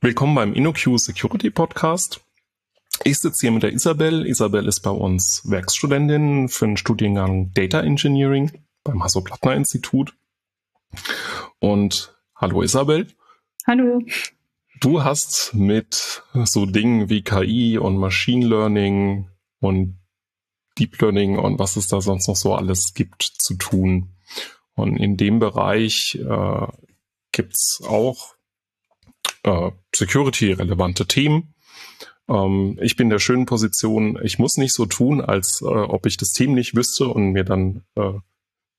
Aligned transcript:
Willkommen 0.00 0.36
beim 0.36 0.54
InnoQ 0.54 0.96
Security 0.96 1.50
Podcast. 1.50 2.20
Ich 3.02 3.18
sitze 3.18 3.40
hier 3.40 3.50
mit 3.50 3.64
der 3.64 3.72
Isabel. 3.72 4.28
Isabel 4.28 4.68
ist 4.68 4.78
bei 4.82 4.92
uns 4.92 5.42
Werkstudentin 5.50 6.48
für 6.48 6.66
den 6.66 6.76
Studiengang 6.76 7.52
Data 7.52 7.80
Engineering 7.80 8.64
beim 8.84 9.02
Hasso-Plattner-Institut. 9.02 10.14
Und 11.58 12.16
hallo 12.36 12.62
Isabel. 12.62 13.08
Hallo. 13.66 14.00
Du 14.78 15.02
hast 15.02 15.52
mit 15.54 16.22
so 16.44 16.64
Dingen 16.64 17.08
wie 17.08 17.22
KI 17.22 17.76
und 17.76 17.96
Machine 17.96 18.46
Learning 18.46 19.28
und 19.58 19.98
Deep 20.78 21.00
Learning 21.00 21.40
und 21.40 21.58
was 21.58 21.74
es 21.74 21.88
da 21.88 22.00
sonst 22.00 22.28
noch 22.28 22.36
so 22.36 22.54
alles 22.54 22.94
gibt 22.94 23.24
zu 23.24 23.56
tun. 23.56 24.10
Und 24.74 24.96
in 24.96 25.16
dem 25.16 25.40
Bereich 25.40 26.16
äh, 26.24 26.66
gibt's 27.32 27.82
auch 27.84 28.37
äh, 29.44 29.70
security-relevante 29.94 31.06
Themen. 31.06 31.54
Ähm, 32.28 32.78
ich 32.80 32.96
bin 32.96 33.06
in 33.06 33.10
der 33.10 33.18
schönen 33.18 33.46
Position, 33.46 34.18
ich 34.22 34.38
muss 34.38 34.56
nicht 34.56 34.74
so 34.74 34.86
tun, 34.86 35.20
als 35.20 35.60
äh, 35.62 35.66
ob 35.66 36.06
ich 36.06 36.16
das 36.16 36.32
Team 36.32 36.54
nicht 36.54 36.74
wüsste 36.74 37.08
und 37.08 37.32
mir 37.32 37.44
dann 37.44 37.84
äh, 37.96 38.12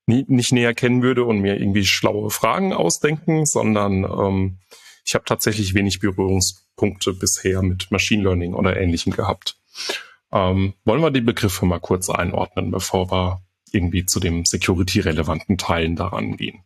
nie, 0.06 0.24
nicht 0.28 0.52
näher 0.52 0.74
kennen 0.74 1.02
würde 1.02 1.24
und 1.24 1.40
mir 1.40 1.58
irgendwie 1.58 1.84
schlaue 1.84 2.30
Fragen 2.30 2.72
ausdenken, 2.72 3.46
sondern 3.46 4.04
ähm, 4.04 4.58
ich 5.04 5.14
habe 5.14 5.24
tatsächlich 5.24 5.74
wenig 5.74 6.00
Berührungspunkte 6.00 7.14
bisher 7.14 7.62
mit 7.62 7.90
Machine 7.90 8.22
Learning 8.22 8.54
oder 8.54 8.76
Ähnlichem 8.76 9.12
gehabt. 9.12 9.56
Ähm, 10.32 10.74
wollen 10.84 11.02
wir 11.02 11.10
die 11.10 11.20
Begriffe 11.20 11.66
mal 11.66 11.80
kurz 11.80 12.08
einordnen, 12.08 12.70
bevor 12.70 13.10
wir 13.10 13.42
irgendwie 13.72 14.04
zu 14.04 14.20
dem 14.20 14.44
security-relevanten 14.44 15.58
Teilen 15.58 15.96
daran 15.96 16.36
gehen? 16.36 16.62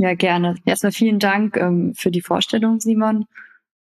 Ja, 0.00 0.14
gerne. 0.14 0.54
Erstmal 0.64 0.92
vielen 0.92 1.18
Dank 1.18 1.58
ähm, 1.58 1.92
für 1.94 2.10
die 2.10 2.22
Vorstellung, 2.22 2.80
Simon. 2.80 3.26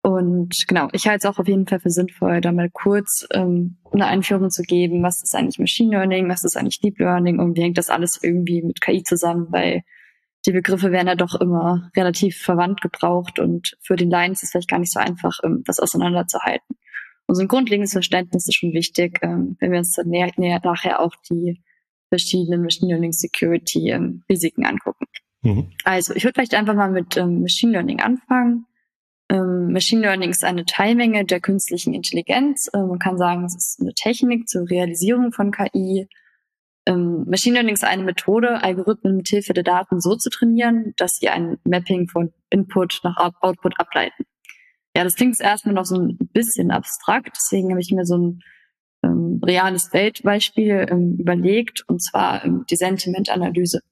Und 0.00 0.66
genau, 0.66 0.88
ich 0.92 1.06
halte 1.06 1.18
es 1.18 1.24
auch 1.26 1.38
auf 1.38 1.48
jeden 1.48 1.66
Fall 1.66 1.80
für 1.80 1.90
sinnvoll, 1.90 2.40
da 2.40 2.50
mal 2.50 2.70
kurz 2.70 3.26
ähm, 3.30 3.76
eine 3.92 4.06
Einführung 4.06 4.48
zu 4.48 4.62
geben, 4.62 5.02
was 5.02 5.22
ist 5.22 5.34
eigentlich 5.34 5.58
Machine 5.58 5.90
Learning, 5.90 6.26
was 6.30 6.44
ist 6.44 6.56
eigentlich 6.56 6.80
Deep 6.80 6.98
Learning 6.98 7.38
und 7.38 7.58
wie 7.58 7.60
hängt 7.60 7.76
das 7.76 7.90
alles 7.90 8.18
irgendwie 8.22 8.62
mit 8.62 8.80
KI 8.80 9.02
zusammen, 9.02 9.48
weil 9.50 9.82
die 10.46 10.52
Begriffe 10.52 10.92
werden 10.92 11.08
ja 11.08 11.14
doch 11.14 11.34
immer 11.34 11.90
relativ 11.94 12.38
verwandt 12.38 12.80
gebraucht 12.80 13.38
und 13.38 13.76
für 13.82 13.96
den 13.96 14.08
Laien 14.08 14.32
ist 14.32 14.42
es 14.42 14.52
vielleicht 14.52 14.70
gar 14.70 14.78
nicht 14.78 14.92
so 14.92 15.00
einfach, 15.00 15.40
ähm, 15.44 15.62
das 15.66 15.78
auseinanderzuhalten. 15.78 16.78
Und 17.26 17.34
so 17.34 17.42
ein 17.42 17.48
grundlegendes 17.48 17.92
Verständnis 17.92 18.48
ist 18.48 18.54
schon 18.54 18.72
wichtig, 18.72 19.18
ähm, 19.20 19.58
wenn 19.60 19.72
wir 19.72 19.78
uns 19.80 19.92
dann 19.92 20.08
näher, 20.08 20.30
näher 20.38 20.62
nachher 20.64 21.00
auch 21.00 21.12
die 21.28 21.60
verschiedenen 22.08 22.62
Machine 22.62 22.92
Learning 22.92 23.12
Security 23.12 23.90
ähm, 23.90 24.22
Risiken 24.30 24.64
angucken. 24.64 25.04
Mhm. 25.42 25.70
Also 25.84 26.14
ich 26.14 26.24
würde 26.24 26.34
vielleicht 26.34 26.54
einfach 26.54 26.74
mal 26.74 26.90
mit 26.90 27.16
ähm, 27.16 27.40
Machine 27.40 27.72
Learning 27.72 28.00
anfangen. 28.00 28.66
Ähm, 29.30 29.72
Machine 29.72 30.02
Learning 30.02 30.30
ist 30.30 30.44
eine 30.44 30.64
Teilmenge 30.64 31.24
der 31.24 31.40
künstlichen 31.40 31.94
Intelligenz. 31.94 32.68
Äh, 32.72 32.78
man 32.78 32.98
kann 32.98 33.18
sagen, 33.18 33.44
es 33.44 33.54
ist 33.54 33.80
eine 33.80 33.94
Technik 33.94 34.48
zur 34.48 34.68
Realisierung 34.68 35.32
von 35.32 35.52
KI. 35.52 36.08
Ähm, 36.86 37.24
Machine 37.28 37.54
Learning 37.54 37.74
ist 37.74 37.84
eine 37.84 38.02
Methode, 38.02 38.62
Algorithmen 38.62 39.18
mit 39.18 39.28
Hilfe 39.28 39.52
der 39.52 39.64
Daten 39.64 40.00
so 40.00 40.16
zu 40.16 40.30
trainieren, 40.30 40.94
dass 40.96 41.16
sie 41.16 41.28
ein 41.28 41.58
Mapping 41.64 42.08
von 42.08 42.32
Input 42.50 43.00
nach 43.04 43.16
Output 43.40 43.78
ableiten. 43.78 44.24
Ja, 44.96 45.04
das 45.04 45.14
klingt 45.14 45.38
erstmal 45.38 45.74
noch 45.74 45.84
so 45.84 45.96
ein 45.96 46.16
bisschen 46.32 46.70
abstrakt, 46.70 47.36
deswegen 47.36 47.70
habe 47.70 47.80
ich 47.80 47.92
mir 47.92 48.06
so 48.06 48.16
ein 48.16 48.40
ähm, 49.04 49.40
reales 49.44 49.92
Weltbeispiel 49.92 50.86
ähm, 50.90 51.16
überlegt, 51.18 51.84
und 51.86 52.02
zwar 52.02 52.44
ähm, 52.44 52.64
die 52.70 52.76
Sentimentanalyse. 52.76 53.82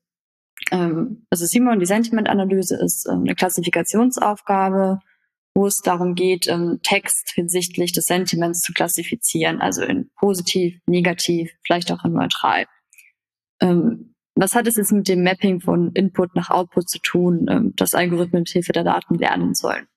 Ähm, 0.70 1.26
also 1.30 1.46
Simon, 1.46 1.80
die 1.80 1.86
Sentimentanalyse 1.86 2.76
ist 2.76 3.06
ähm, 3.08 3.22
eine 3.22 3.34
Klassifikationsaufgabe, 3.34 5.00
wo 5.54 5.66
es 5.66 5.76
darum 5.76 6.14
geht, 6.14 6.48
ähm, 6.48 6.80
Text 6.82 7.32
hinsichtlich 7.34 7.92
des 7.92 8.04
Sentiments 8.04 8.60
zu 8.60 8.72
klassifizieren, 8.72 9.60
also 9.60 9.82
in 9.82 10.10
positiv, 10.16 10.78
negativ, 10.86 11.50
vielleicht 11.64 11.90
auch 11.92 12.04
in 12.04 12.12
neutral. 12.12 12.66
Was 14.38 14.54
hat 14.54 14.66
es 14.66 14.76
jetzt 14.76 14.92
mit 14.92 15.08
dem 15.08 15.22
Mapping 15.22 15.62
von 15.62 15.92
Input 15.92 16.36
nach 16.36 16.50
Output 16.50 16.90
zu 16.90 16.98
tun, 16.98 17.46
ähm, 17.48 17.72
das 17.76 17.94
Algorithmen 17.94 18.42
mit 18.42 18.50
Hilfe 18.50 18.72
der 18.72 18.84
Daten 18.84 19.14
lernen 19.14 19.54
sollen? 19.54 19.88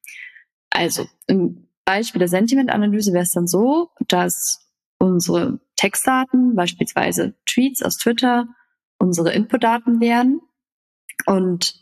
Also 0.70 1.08
im 1.28 1.68
Beispiel 1.84 2.20
der 2.20 2.30
Sentimentanalyse 2.30 3.12
wäre 3.12 3.24
es 3.24 3.32
dann 3.32 3.48
so, 3.48 3.90
dass 4.08 4.66
unsere 4.98 5.60
Textdaten, 5.76 6.56
beispielsweise 6.56 7.36
Tweets 7.46 7.84
aus 7.84 7.98
Twitter, 7.98 8.48
unsere 8.98 9.34
Inputdaten 9.34 10.00
wären 10.00 10.40
und 11.26 11.76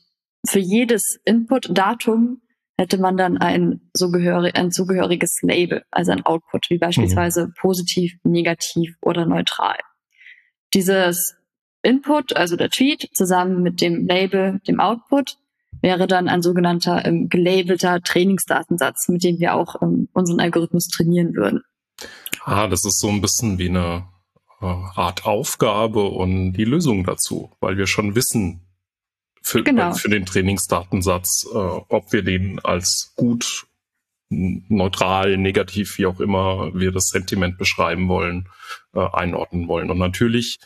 für 0.45 0.59
jedes 0.59 1.19
Input-Datum 1.25 2.41
hätte 2.77 2.99
man 2.99 3.17
dann 3.17 3.37
ein, 3.37 3.89
zugehörig, 3.93 4.55
ein 4.55 4.71
zugehöriges 4.71 5.39
Label, 5.41 5.83
also 5.91 6.11
ein 6.11 6.25
Output, 6.25 6.69
wie 6.69 6.77
beispielsweise 6.77 7.47
mhm. 7.47 7.53
positiv, 7.59 8.13
negativ 8.23 8.95
oder 9.01 9.25
neutral. 9.25 9.77
Dieses 10.73 11.35
Input, 11.81 12.35
also 12.35 12.55
der 12.55 12.69
Tweet, 12.69 13.09
zusammen 13.13 13.63
mit 13.63 13.81
dem 13.81 14.05
Label, 14.07 14.59
dem 14.67 14.79
Output, 14.79 15.37
wäre 15.81 16.07
dann 16.07 16.27
ein 16.27 16.41
sogenannter 16.41 17.05
ähm, 17.05 17.29
gelabelter 17.29 18.01
Trainingsdatensatz, 18.01 19.07
mit 19.09 19.23
dem 19.23 19.39
wir 19.39 19.55
auch 19.55 19.81
ähm, 19.81 20.09
unseren 20.13 20.39
Algorithmus 20.39 20.87
trainieren 20.87 21.35
würden. 21.35 21.63
Ah, 22.43 22.67
das 22.67 22.85
ist 22.85 22.99
so 22.99 23.09
ein 23.09 23.21
bisschen 23.21 23.57
wie 23.57 23.69
eine 23.69 24.07
äh, 24.61 24.65
Art 24.65 25.25
Aufgabe 25.25 26.03
und 26.03 26.53
die 26.53 26.65
Lösung 26.65 27.03
dazu, 27.03 27.51
weil 27.59 27.77
wir 27.77 27.87
schon 27.87 28.15
wissen, 28.15 28.66
für, 29.47 29.63
genau. 29.63 29.93
für 29.93 30.09
den 30.09 30.25
Trainingsdatensatz, 30.25 31.47
äh, 31.49 31.57
ob 31.57 32.11
wir 32.11 32.21
den 32.21 32.59
als 32.59 33.13
gut, 33.15 33.65
neutral, 34.29 35.37
negativ, 35.37 35.97
wie 35.97 36.05
auch 36.05 36.19
immer 36.19 36.73
wir 36.73 36.91
das 36.91 37.07
Sentiment 37.07 37.57
beschreiben 37.57 38.09
wollen, 38.09 38.49
äh, 38.93 38.99
einordnen 38.99 39.69
wollen. 39.69 39.89
Und 39.89 39.99
natürlich 39.99 40.59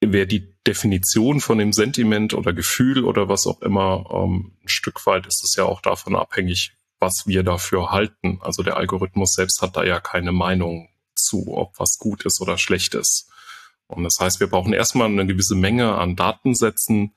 wäre 0.00 0.28
die 0.28 0.54
Definition 0.64 1.40
von 1.40 1.58
dem 1.58 1.72
Sentiment 1.72 2.32
oder 2.32 2.52
Gefühl 2.52 3.02
oder 3.04 3.28
was 3.28 3.44
auch 3.48 3.60
immer, 3.62 4.08
ähm, 4.12 4.56
ein 4.62 4.68
Stück 4.68 5.04
weit 5.06 5.26
ist 5.26 5.42
es 5.42 5.56
ja 5.56 5.64
auch 5.64 5.80
davon 5.80 6.14
abhängig, 6.14 6.76
was 7.00 7.24
wir 7.26 7.42
dafür 7.42 7.90
halten. 7.90 8.38
Also 8.40 8.62
der 8.62 8.76
Algorithmus 8.76 9.32
selbst 9.32 9.60
hat 9.62 9.76
da 9.76 9.82
ja 9.82 9.98
keine 9.98 10.30
Meinung 10.30 10.88
zu, 11.16 11.56
ob 11.56 11.76
was 11.78 11.98
gut 11.98 12.24
ist 12.24 12.40
oder 12.40 12.56
schlecht 12.56 12.94
ist. 12.94 13.28
Und 13.88 14.04
das 14.04 14.18
heißt, 14.20 14.38
wir 14.38 14.46
brauchen 14.46 14.72
erstmal 14.72 15.08
eine 15.08 15.26
gewisse 15.26 15.56
Menge 15.56 15.96
an 15.96 16.14
Datensätzen, 16.14 17.16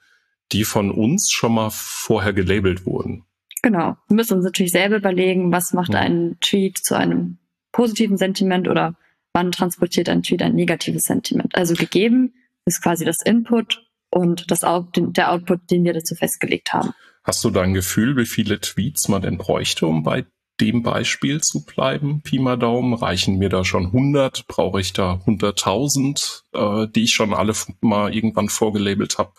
die 0.51 0.63
von 0.63 0.91
uns 0.91 1.29
schon 1.31 1.53
mal 1.53 1.69
vorher 1.71 2.33
gelabelt 2.33 2.85
wurden. 2.85 3.25
Genau. 3.61 3.97
Wir 4.07 4.15
müssen 4.15 4.35
uns 4.35 4.45
natürlich 4.45 4.71
selber 4.71 4.97
überlegen, 4.97 5.51
was 5.51 5.73
macht 5.73 5.93
ja. 5.93 5.99
ein 5.99 6.37
Tweet 6.41 6.77
zu 6.77 6.95
einem 6.95 7.37
positiven 7.71 8.17
Sentiment 8.17 8.67
oder 8.67 8.95
wann 9.33 9.51
transportiert 9.51 10.09
ein 10.09 10.23
Tweet 10.23 10.41
ein 10.41 10.55
negatives 10.55 11.03
Sentiment. 11.03 11.55
Also 11.55 11.75
gegeben 11.75 12.33
ist 12.65 12.81
quasi 12.81 13.05
das 13.05 13.17
Input 13.23 13.85
und 14.11 14.49
das 14.49 14.63
Out 14.63 14.89
der 14.95 15.31
Output, 15.31 15.69
den 15.69 15.83
wir 15.83 15.93
dazu 15.93 16.15
festgelegt 16.15 16.73
haben. 16.73 16.93
Hast 17.23 17.43
du 17.43 17.49
da 17.49 17.61
ein 17.61 17.73
Gefühl, 17.73 18.17
wie 18.17 18.25
viele 18.25 18.59
Tweets 18.59 19.07
man 19.07 19.21
denn 19.21 19.37
bräuchte, 19.37 19.85
um 19.85 20.03
bei 20.03 20.25
dem 20.59 20.83
Beispiel 20.83 21.41
zu 21.41 21.63
bleiben? 21.63 22.21
Pi 22.21 22.39
mal 22.39 22.57
Daumen, 22.57 22.93
reichen 22.93 23.37
mir 23.37 23.49
da 23.49 23.63
schon 23.63 23.87
100? 23.87 24.47
Brauche 24.47 24.81
ich 24.81 24.93
da 24.93 25.21
100.000, 25.25 26.43
äh, 26.53 26.87
die 26.91 27.03
ich 27.03 27.13
schon 27.13 27.33
alle 27.33 27.53
mal 27.81 28.13
irgendwann 28.13 28.49
vorgelabelt 28.49 29.17
habe? 29.17 29.33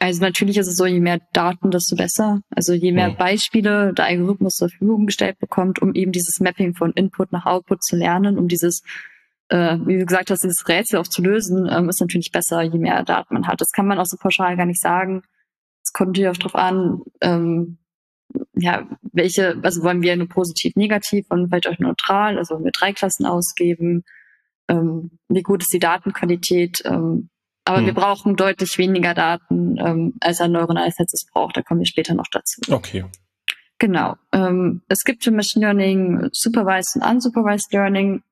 Also 0.00 0.20
natürlich 0.22 0.56
ist 0.56 0.68
es 0.68 0.76
so, 0.76 0.86
je 0.86 1.00
mehr 1.00 1.20
Daten, 1.32 1.70
desto 1.70 1.96
besser. 1.96 2.40
Also 2.50 2.72
je 2.72 2.92
mehr 2.92 3.10
Beispiele 3.10 3.92
der 3.92 4.04
Algorithmus 4.04 4.54
zur 4.54 4.68
Verfügung 4.68 5.06
gestellt 5.06 5.38
bekommt, 5.40 5.82
um 5.82 5.92
eben 5.94 6.12
dieses 6.12 6.38
Mapping 6.38 6.74
von 6.74 6.92
Input 6.92 7.32
nach 7.32 7.46
Output 7.46 7.82
zu 7.82 7.96
lernen, 7.96 8.38
um 8.38 8.46
dieses, 8.46 8.82
äh, 9.48 9.76
wie 9.84 9.98
du 9.98 10.06
gesagt 10.06 10.30
hast, 10.30 10.44
dieses 10.44 10.68
Rätsel 10.68 11.00
auch 11.00 11.08
zu 11.08 11.20
lösen, 11.20 11.68
ähm, 11.68 11.88
ist 11.88 12.00
natürlich 12.00 12.30
besser, 12.30 12.62
je 12.62 12.78
mehr 12.78 13.02
Daten 13.02 13.34
man 13.34 13.48
hat. 13.48 13.60
Das 13.60 13.72
kann 13.72 13.88
man 13.88 13.98
auch 13.98 14.06
so 14.06 14.16
pauschal 14.16 14.56
gar 14.56 14.66
nicht 14.66 14.80
sagen. 14.80 15.22
Es 15.82 15.92
kommt 15.92 16.10
natürlich 16.10 16.28
auch 16.28 16.36
darauf 16.36 16.54
an, 16.54 17.00
ähm, 17.20 17.78
ja, 18.54 18.86
welche, 19.12 19.58
also 19.62 19.82
wollen 19.82 20.02
wir 20.02 20.16
nur 20.16 20.28
positiv, 20.28 20.76
negativ 20.76 21.26
und 21.30 21.48
vielleicht 21.48 21.66
auch 21.66 21.78
neutral, 21.78 22.38
also 22.38 22.54
wollen 22.54 22.64
wir 22.64 22.72
drei 22.72 22.92
Klassen 22.92 23.26
ausgeben, 23.26 24.04
ähm, 24.68 25.18
wie 25.28 25.42
gut 25.42 25.62
ist 25.62 25.72
die 25.72 25.78
Datenqualität, 25.78 26.82
ähm, 26.84 27.30
aber 27.68 27.80
hm. 27.80 27.86
wir 27.86 27.94
brauchen 27.94 28.34
deutlich 28.34 28.78
weniger 28.78 29.12
Daten, 29.12 29.76
ähm, 29.78 30.14
als 30.20 30.40
ein 30.40 30.52
neuronales 30.52 30.98
Netz 30.98 31.12
es 31.12 31.26
braucht. 31.30 31.54
Da 31.54 31.62
kommen 31.62 31.80
wir 31.80 31.86
später 31.86 32.14
noch 32.14 32.28
dazu. 32.32 32.62
Okay. 32.70 33.04
Genau. 33.78 34.16
Ähm, 34.32 34.80
es 34.88 35.04
gibt 35.04 35.22
für 35.22 35.30
Machine 35.30 35.66
Learning 35.66 36.30
Supervised 36.32 36.96
und 36.96 37.02
Unsupervised 37.02 37.70
Learning. 37.74 38.22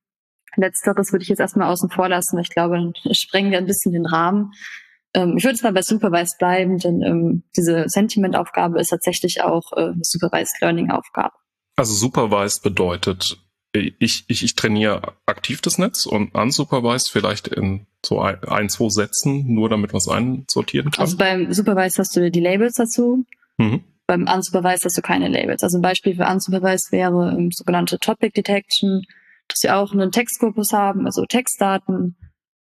Letzteres 0.57 1.13
würde 1.13 1.23
ich 1.23 1.29
jetzt 1.29 1.41
erstmal 1.41 1.71
außen 1.71 1.91
vor 1.91 2.09
lassen. 2.09 2.39
Ich 2.39 2.49
glaube, 2.49 2.77
dann 2.77 2.95
sprengen 3.15 3.51
wir 3.51 3.59
ein 3.59 3.67
bisschen 3.67 3.93
den 3.93 4.07
Rahmen. 4.07 4.53
Ähm, 5.13 5.35
ich 5.37 5.45
würde 5.45 5.53
jetzt 5.53 5.63
mal 5.63 5.75
bei 5.75 5.83
Supervised 5.83 6.39
bleiben, 6.39 6.79
denn 6.79 7.03
ähm, 7.03 7.43
diese 7.55 7.91
Sentiment-Aufgabe 7.91 8.81
ist 8.81 8.89
tatsächlich 8.89 9.43
auch 9.43 9.71
äh, 9.73 9.81
eine 9.83 10.01
Supervised 10.01 10.63
Learning-Aufgabe. 10.63 11.35
Also 11.77 11.93
Supervised 11.93 12.63
bedeutet, 12.63 13.37
ich, 13.75 14.25
ich, 14.29 14.43
ich 14.43 14.55
trainiere 14.55 15.13
aktiv 15.27 15.61
das 15.61 15.77
Netz 15.77 16.07
und 16.07 16.35
unsupervised 16.35 17.11
vielleicht 17.13 17.49
in 17.49 17.87
so 18.07 18.21
ein, 18.21 18.43
ein 18.45 18.69
zwei 18.69 18.89
Sätzen, 18.89 19.53
nur 19.53 19.69
damit 19.69 19.93
man 19.93 19.99
es 19.99 20.09
einsortieren 20.09 20.91
kann. 20.91 21.03
Also 21.03 21.17
beim 21.17 21.53
Supervised 21.53 21.99
hast 21.99 22.17
du 22.17 22.31
die 22.31 22.41
Labels 22.41 22.75
dazu. 22.75 23.25
Mhm. 23.59 23.85
beim 24.07 24.29
Unsupervised 24.29 24.85
hast 24.85 24.99
du 24.99 25.03
keine 25.03 25.29
Labels. 25.29 25.63
Also 25.63 25.79
ein 25.79 25.83
Beispiel 25.83 26.15
für 26.15 26.27
Unsupervised 26.27 26.93
wäre 26.93 27.35
ähm, 27.37 27.51
sogenannte 27.51 27.99
Topic 27.99 28.33
Detection, 28.33 29.03
dass 29.49 29.63
wir 29.63 29.77
auch 29.77 29.93
einen 29.93 30.13
Textkorpus 30.13 30.73
haben, 30.73 31.07
also 31.07 31.25
Textdaten. 31.25 32.17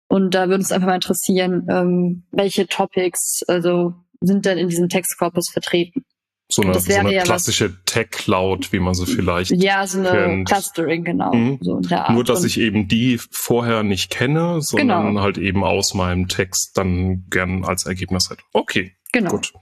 Und 0.08 0.34
da 0.34 0.48
würde 0.48 0.56
uns 0.56 0.72
einfach 0.72 0.88
mal 0.88 0.96
interessieren, 0.96 1.68
ähm, 1.70 2.24
welche 2.32 2.68
Topics 2.68 3.42
also 3.48 3.94
sind 4.22 4.46
denn 4.46 4.58
in 4.58 4.70
diesem 4.70 4.90
Textkorpus 4.90 5.50
vertreten. 5.52 6.06
So 6.48 6.62
eine, 6.62 6.80
so 6.80 6.94
eine 6.94 7.24
klassische 7.24 7.76
Tech-Cloud, 7.86 8.72
wie 8.72 8.80
man 8.80 8.94
sie 8.94 9.08
vielleicht 9.08 9.50
Ja, 9.52 9.88
so 9.88 9.98
eine 10.00 10.12
kennt. 10.12 10.48
Clustering, 10.48 11.04
genau. 11.04 11.34
Mhm. 11.34 11.58
So 11.62 11.82
Nur, 12.12 12.24
dass 12.24 12.44
ich 12.44 12.60
eben 12.60 12.88
die 12.88 13.18
vorher 13.18 13.82
nicht 13.82 14.12
kenne, 14.12 14.62
sondern 14.62 15.08
genau. 15.08 15.22
halt 15.22 15.40
eben 15.40 15.64
aus 15.64 15.96
meinem 15.96 16.28
Text 16.28 16.78
dann 16.78 17.26
gern 17.32 17.66
als 17.66 17.88
Ergebnis 17.88 18.30
hätte. 18.30 18.44
Okay, 18.54 18.96
genau. 19.12 19.32
gut. 19.32 19.54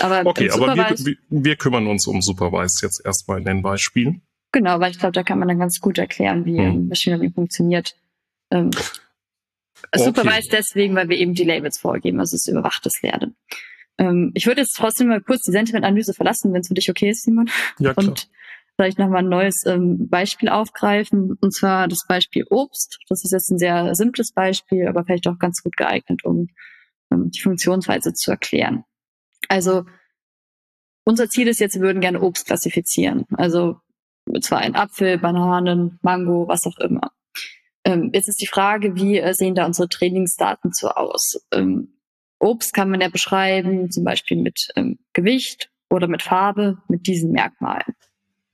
Aber 0.00 0.26
okay, 0.26 0.50
aber 0.50 0.74
wir, 0.74 1.16
wir, 1.28 1.56
kümmern 1.56 1.86
uns 1.86 2.06
um 2.06 2.22
Supervise 2.22 2.84
jetzt 2.86 3.04
erstmal 3.04 3.38
in 3.38 3.44
den 3.44 3.62
Beispielen. 3.62 4.22
Genau, 4.52 4.80
weil 4.80 4.90
ich 4.90 4.98
glaube, 4.98 5.12
da 5.12 5.22
kann 5.22 5.38
man 5.38 5.48
dann 5.48 5.58
ganz 5.58 5.80
gut 5.80 5.98
erklären, 5.98 6.44
wie 6.44 6.58
hm. 6.58 6.88
Machine 6.88 7.16
Learning 7.16 7.34
funktioniert. 7.34 7.96
Ähm, 8.50 8.70
okay. 9.92 10.04
Supervise 10.04 10.48
deswegen, 10.50 10.94
weil 10.94 11.08
wir 11.08 11.16
eben 11.16 11.34
die 11.34 11.44
Labels 11.44 11.78
vorgeben, 11.78 12.20
also 12.20 12.36
es 12.36 12.46
ist 12.46 12.52
überwachtes 12.52 13.00
Lernen. 13.02 13.36
Ähm, 14.02 14.32
ich 14.34 14.46
würde 14.46 14.60
jetzt 14.60 14.76
trotzdem 14.76 15.08
mal 15.08 15.20
kurz 15.20 15.42
die 15.42 15.52
Sentiment-Analyse 15.52 16.12
verlassen, 16.12 16.52
wenn 16.52 16.62
es 16.62 16.68
für 16.68 16.74
dich 16.74 16.90
okay 16.90 17.10
ist, 17.10 17.22
Simon. 17.22 17.48
Ja, 17.78 17.94
klar. 17.94 18.08
Und 18.08 18.28
vielleicht 18.76 18.98
nochmal 18.98 19.22
ein 19.22 19.28
neues 19.28 19.64
ähm, 19.64 20.08
Beispiel 20.08 20.48
aufgreifen, 20.48 21.38
und 21.40 21.54
zwar 21.54 21.86
das 21.86 22.04
Beispiel 22.08 22.44
Obst. 22.50 22.98
Das 23.08 23.22
ist 23.22 23.32
jetzt 23.32 23.50
ein 23.50 23.58
sehr 23.58 23.94
simples 23.94 24.32
Beispiel, 24.32 24.88
aber 24.88 25.04
vielleicht 25.04 25.28
auch 25.28 25.38
ganz 25.38 25.62
gut 25.62 25.76
geeignet, 25.76 26.24
um 26.24 26.48
ähm, 27.12 27.30
die 27.30 27.40
Funktionsweise 27.40 28.12
zu 28.12 28.32
erklären. 28.32 28.84
Also 29.48 29.84
unser 31.04 31.28
Ziel 31.28 31.48
ist 31.48 31.60
jetzt, 31.60 31.74
wir 31.74 31.82
würden 31.82 32.00
gerne 32.00 32.20
Obst 32.20 32.46
klassifizieren. 32.46 33.26
Also 33.34 33.76
zwar 34.40 34.58
ein 34.58 34.74
Apfel, 34.74 35.18
Bananen, 35.18 35.98
Mango, 36.02 36.48
was 36.48 36.66
auch 36.66 36.78
immer. 36.78 37.12
Ähm, 37.84 38.10
jetzt 38.12 38.28
ist 38.28 38.40
die 38.40 38.46
Frage, 38.46 38.94
wie 38.96 39.18
äh, 39.18 39.34
sehen 39.34 39.54
da 39.54 39.66
unsere 39.66 39.88
Trainingsdaten 39.88 40.72
so 40.72 40.88
aus? 40.88 41.44
Ähm, 41.52 41.98
Obst 42.42 42.74
kann 42.74 42.90
man 42.90 43.00
ja 43.00 43.08
beschreiben, 43.08 43.90
zum 43.90 44.02
Beispiel 44.02 44.36
mit 44.36 44.68
ähm, 44.74 44.98
Gewicht 45.12 45.70
oder 45.88 46.08
mit 46.08 46.22
Farbe, 46.22 46.78
mit 46.88 47.06
diesen 47.06 47.30
Merkmalen. 47.30 47.94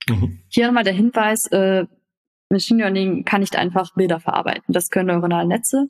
Mhm. 0.07 0.41
Hier 0.47 0.67
nochmal 0.67 0.83
der 0.83 0.93
Hinweis, 0.93 1.47
äh, 1.47 1.85
Machine 2.51 2.83
Learning 2.83 3.25
kann 3.25 3.41
nicht 3.41 3.55
einfach 3.55 3.95
Bilder 3.95 4.19
verarbeiten. 4.19 4.73
Das 4.73 4.89
können 4.89 5.07
neuronale 5.07 5.47
Netze. 5.47 5.87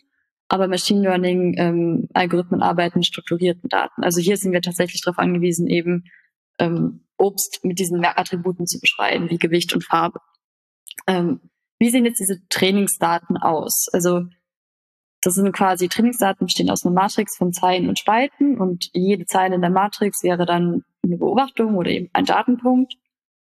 Aber 0.48 0.68
Machine 0.68 1.02
Learning 1.02 1.56
ähm, 1.58 2.08
Algorithmen 2.14 2.62
arbeiten 2.62 3.00
mit 3.00 3.06
strukturierten 3.06 3.70
Daten. 3.70 4.04
Also 4.04 4.20
hier 4.22 4.38
sind 4.38 4.54
wir 4.54 4.62
tatsächlich 4.62 5.02
darauf 5.02 5.20
angewiesen, 5.20 5.68
eben 5.68 6.06
ähm, 6.58 7.06
Obst 7.18 7.64
mit 7.64 7.80
diesen 7.80 8.04
Attributen 8.04 8.66
zu 8.66 8.80
beschreiben, 8.80 9.30
wie 9.30 9.38
Gewicht 9.38 9.74
und 9.74 9.84
Farbe. 9.84 10.20
Ähm, 11.06 11.42
wie 11.80 11.90
sehen 11.90 12.06
jetzt 12.06 12.20
diese 12.20 12.40
Trainingsdaten 12.48 13.38
aus? 13.38 13.88
Also 13.92 14.24
das 15.22 15.36
sind 15.36 15.52
quasi 15.52 15.90
Trainingsdaten, 15.90 16.46
bestehen 16.46 16.70
aus 16.70 16.86
einer 16.86 16.96
Matrix 16.96 17.36
von 17.38 17.52
Zeilen 17.52 17.90
und 17.90 18.00
Spalten 18.00 18.60
und 18.60 18.90
jede 18.94 19.26
Zeile 19.26 19.56
in 19.56 19.62
der 19.62 19.70
Matrix 19.70 20.24
wäre 20.24 20.46
dann 20.46 20.84
eine 21.04 21.18
Beobachtung 21.18 21.76
oder 21.76 21.90
eben 21.90 22.10
ein 22.14 22.26
Datenpunkt. 22.26 22.94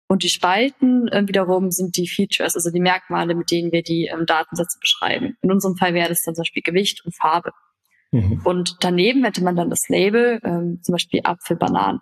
Und 0.09 0.23
die 0.23 0.29
Spalten 0.29 1.09
äh, 1.09 1.27
wiederum 1.27 1.69
sind 1.69 1.97
die 1.97 2.07
Features, 2.07 2.55
also 2.55 2.71
die 2.71 2.79
Merkmale, 2.79 3.35
mit 3.35 3.51
denen 3.51 3.73
wir 3.73 3.83
die 3.83 4.05
ähm, 4.05 4.25
Datensätze 4.25 4.79
beschreiben. 4.79 5.35
In 5.41 5.51
unserem 5.51 5.75
Fall 5.75 5.93
wäre 5.93 6.07
das 6.07 6.21
dann 6.23 6.33
zum 6.33 6.43
Beispiel 6.43 6.63
Gewicht 6.63 7.03
und 7.05 7.13
Farbe. 7.13 7.51
Mhm. 8.11 8.41
Und 8.45 8.77
daneben 8.79 9.25
hätte 9.25 9.43
man 9.43 9.57
dann 9.57 9.69
das 9.69 9.89
Label, 9.89 10.39
ähm, 10.45 10.79
zum 10.81 10.93
Beispiel 10.93 11.21
Apfel, 11.25 11.57
Bananen. 11.57 11.99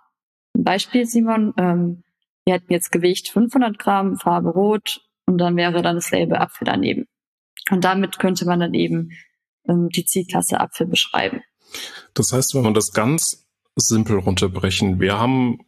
Ein 0.54 0.62
Beispiel, 0.62 1.04
Simon, 1.04 1.52
ähm, 1.58 2.04
wir 2.44 2.54
hätten 2.54 2.72
jetzt 2.72 2.92
Gewicht 2.92 3.28
500 3.30 3.76
Gramm, 3.76 4.16
Farbe 4.16 4.50
rot 4.50 5.00
und 5.26 5.38
dann 5.38 5.56
wäre 5.56 5.82
dann 5.82 5.96
das 5.96 6.12
Label 6.12 6.36
Apfel 6.36 6.64
daneben. 6.64 7.06
Und 7.72 7.82
damit 7.82 8.20
könnte 8.20 8.46
man 8.46 8.60
dann 8.60 8.74
eben 8.74 9.10
ähm, 9.68 9.88
die 9.90 10.04
Zielklasse 10.04 10.60
Apfel 10.60 10.86
beschreiben. 10.86 11.42
Das 12.14 12.32
heißt, 12.32 12.54
wenn 12.54 12.62
man 12.62 12.74
das 12.74 12.92
ganz 12.92 13.46
simpel 13.76 14.18
runterbrechen, 14.18 15.00
wir 15.00 15.18
haben 15.18 15.60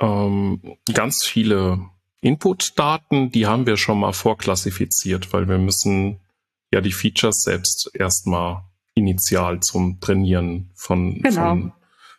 ähm, 0.00 0.76
ganz 0.92 1.24
viele 1.24 1.86
Input-Daten, 2.20 3.30
die 3.30 3.46
haben 3.46 3.66
wir 3.66 3.76
schon 3.76 4.00
mal 4.00 4.12
vorklassifiziert, 4.12 5.32
weil 5.32 5.48
wir 5.48 5.58
müssen 5.58 6.20
ja 6.72 6.80
die 6.80 6.92
Features 6.92 7.42
selbst 7.42 7.90
erstmal 7.94 8.64
initial 8.94 9.60
zum 9.60 10.00
Trainieren 10.00 10.70
von, 10.74 11.20
genau. 11.22 11.48
von, 11.50 11.72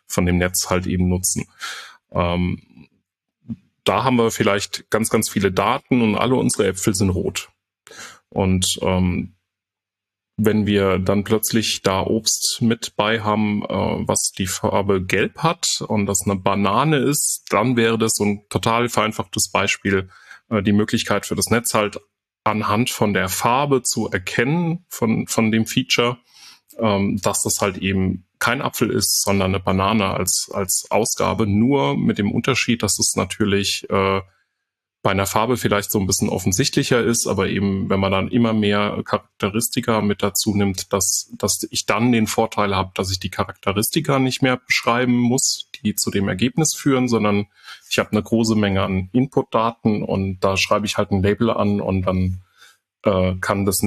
von 0.06 0.26
dem 0.26 0.38
Netz 0.38 0.70
halt 0.70 0.86
eben 0.86 1.08
nutzen. 1.08 1.46
Ähm, 2.10 2.88
da 3.84 4.04
haben 4.04 4.16
wir 4.16 4.30
vielleicht 4.30 4.90
ganz, 4.90 5.10
ganz 5.10 5.28
viele 5.28 5.52
Daten 5.52 6.02
und 6.02 6.16
alle 6.16 6.36
unsere 6.36 6.68
Äpfel 6.68 6.94
sind 6.94 7.10
rot. 7.10 7.50
Und 8.28 8.78
ähm, 8.82 9.34
wenn 10.44 10.66
wir 10.66 10.98
dann 10.98 11.24
plötzlich 11.24 11.82
da 11.82 12.02
Obst 12.02 12.58
mit 12.60 12.94
bei 12.96 13.20
haben, 13.20 13.62
äh, 13.64 13.68
was 13.68 14.32
die 14.36 14.46
Farbe 14.46 15.04
gelb 15.04 15.38
hat 15.38 15.66
und 15.86 16.06
das 16.06 16.22
eine 16.24 16.36
Banane 16.36 16.98
ist, 16.98 17.44
dann 17.50 17.76
wäre 17.76 17.98
das 17.98 18.12
so 18.14 18.24
ein 18.24 18.46
total 18.48 18.88
vereinfachtes 18.88 19.50
Beispiel, 19.52 20.08
äh, 20.50 20.62
die 20.62 20.72
Möglichkeit 20.72 21.26
für 21.26 21.36
das 21.36 21.50
Netz 21.50 21.74
halt 21.74 22.00
anhand 22.44 22.90
von 22.90 23.14
der 23.14 23.28
Farbe 23.28 23.82
zu 23.82 24.10
erkennen 24.10 24.84
von, 24.88 25.26
von 25.28 25.52
dem 25.52 25.66
Feature, 25.66 26.18
ähm, 26.78 27.20
dass 27.22 27.42
das 27.42 27.60
halt 27.60 27.78
eben 27.78 28.26
kein 28.40 28.62
Apfel 28.62 28.90
ist, 28.90 29.22
sondern 29.22 29.54
eine 29.54 29.60
Banane 29.60 30.08
als, 30.08 30.50
als 30.52 30.86
Ausgabe, 30.90 31.46
nur 31.46 31.96
mit 31.96 32.18
dem 32.18 32.32
Unterschied, 32.32 32.82
dass 32.82 32.98
es 32.98 33.14
natürlich 33.14 33.88
äh, 33.90 34.20
bei 35.02 35.10
einer 35.10 35.26
Farbe 35.26 35.56
vielleicht 35.56 35.90
so 35.90 35.98
ein 35.98 36.06
bisschen 36.06 36.28
offensichtlicher 36.28 37.02
ist, 37.02 37.26
aber 37.26 37.48
eben, 37.48 37.90
wenn 37.90 37.98
man 37.98 38.12
dann 38.12 38.28
immer 38.28 38.52
mehr 38.52 39.02
Charakteristika 39.04 40.00
mit 40.00 40.22
dazu 40.22 40.54
nimmt, 40.54 40.92
dass, 40.92 41.32
dass 41.36 41.66
ich 41.70 41.86
dann 41.86 42.12
den 42.12 42.28
Vorteil 42.28 42.76
habe, 42.76 42.92
dass 42.94 43.10
ich 43.10 43.18
die 43.18 43.30
Charakteristika 43.30 44.20
nicht 44.20 44.42
mehr 44.42 44.58
beschreiben 44.58 45.16
muss, 45.16 45.68
die 45.84 45.96
zu 45.96 46.12
dem 46.12 46.28
Ergebnis 46.28 46.74
führen, 46.74 47.08
sondern 47.08 47.48
ich 47.90 47.98
habe 47.98 48.12
eine 48.12 48.22
große 48.22 48.54
Menge 48.54 48.82
an 48.82 49.08
Inputdaten 49.12 50.04
und 50.04 50.38
da 50.40 50.56
schreibe 50.56 50.86
ich 50.86 50.96
halt 50.96 51.10
ein 51.10 51.22
Label 51.22 51.50
an 51.50 51.80
und 51.80 52.02
dann 52.02 52.42
äh, 53.04 53.34
kann 53.40 53.66
das 53.66 53.82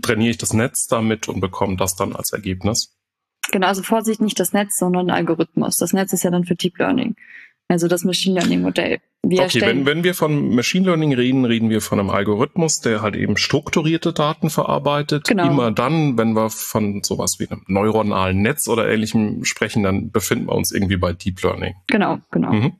trainiere 0.00 0.30
ich 0.30 0.38
das 0.38 0.54
Netz 0.54 0.86
damit 0.86 1.28
und 1.28 1.40
bekomme 1.40 1.76
das 1.76 1.96
dann 1.96 2.14
als 2.14 2.32
Ergebnis. 2.32 2.94
Genau, 3.50 3.66
also 3.66 3.82
Vorsicht, 3.82 4.20
nicht 4.20 4.38
das 4.40 4.52
Netz, 4.52 4.78
sondern 4.78 5.10
ein 5.10 5.16
Algorithmus. 5.16 5.76
Das 5.76 5.92
Netz 5.92 6.12
ist 6.12 6.22
ja 6.22 6.30
dann 6.30 6.44
für 6.44 6.54
Deep 6.54 6.78
Learning. 6.78 7.16
Also 7.72 7.88
das 7.88 8.04
Machine 8.04 8.38
Learning 8.38 8.60
Modell. 8.60 8.98
Wir 9.22 9.44
okay, 9.44 9.62
wenn, 9.62 9.86
wenn 9.86 10.04
wir 10.04 10.12
von 10.12 10.54
Machine 10.54 10.84
Learning 10.84 11.14
reden, 11.14 11.46
reden 11.46 11.70
wir 11.70 11.80
von 11.80 11.98
einem 11.98 12.10
Algorithmus, 12.10 12.80
der 12.80 13.00
halt 13.00 13.16
eben 13.16 13.38
strukturierte 13.38 14.12
Daten 14.12 14.50
verarbeitet. 14.50 15.26
Genau. 15.26 15.50
Immer 15.50 15.70
dann, 15.70 16.18
wenn 16.18 16.34
wir 16.34 16.50
von 16.50 17.02
sowas 17.02 17.36
wie 17.38 17.48
einem 17.48 17.62
neuronalen 17.66 18.42
Netz 18.42 18.68
oder 18.68 18.90
ähnlichem 18.90 19.46
sprechen, 19.46 19.84
dann 19.84 20.10
befinden 20.10 20.48
wir 20.48 20.54
uns 20.54 20.70
irgendwie 20.70 20.98
bei 20.98 21.14
Deep 21.14 21.42
Learning. 21.42 21.72
Genau, 21.86 22.18
genau. 22.30 22.52
Mhm. 22.52 22.72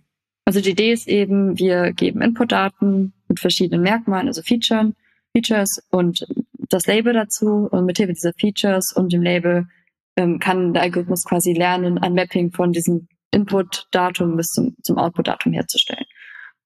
Also 0.44 0.60
die 0.60 0.72
Idee 0.72 0.92
ist 0.92 1.08
eben, 1.08 1.58
wir 1.58 1.92
geben 1.92 2.20
Inputdaten 2.20 3.14
mit 3.28 3.40
verschiedenen 3.40 3.82
Merkmalen, 3.82 4.26
also 4.26 4.42
Features, 4.42 4.92
Features 5.34 5.82
und 5.90 6.26
das 6.68 6.86
Label 6.86 7.14
dazu. 7.14 7.66
Und 7.70 7.86
mit 7.86 7.96
Hilfe 7.96 8.12
dieser 8.12 8.34
Features 8.34 8.92
und 8.92 9.10
dem 9.10 9.22
Label 9.22 9.68
ähm, 10.16 10.38
kann 10.38 10.74
der 10.74 10.82
Algorithmus 10.82 11.24
quasi 11.24 11.54
lernen, 11.54 11.96
ein 11.96 12.12
Mapping 12.12 12.52
von 12.52 12.72
diesen 12.72 13.08
Input-Datum 13.32 14.36
bis 14.36 14.48
zum, 14.48 14.76
zum 14.82 14.98
Output-Datum 14.98 15.52
herzustellen. 15.52 16.06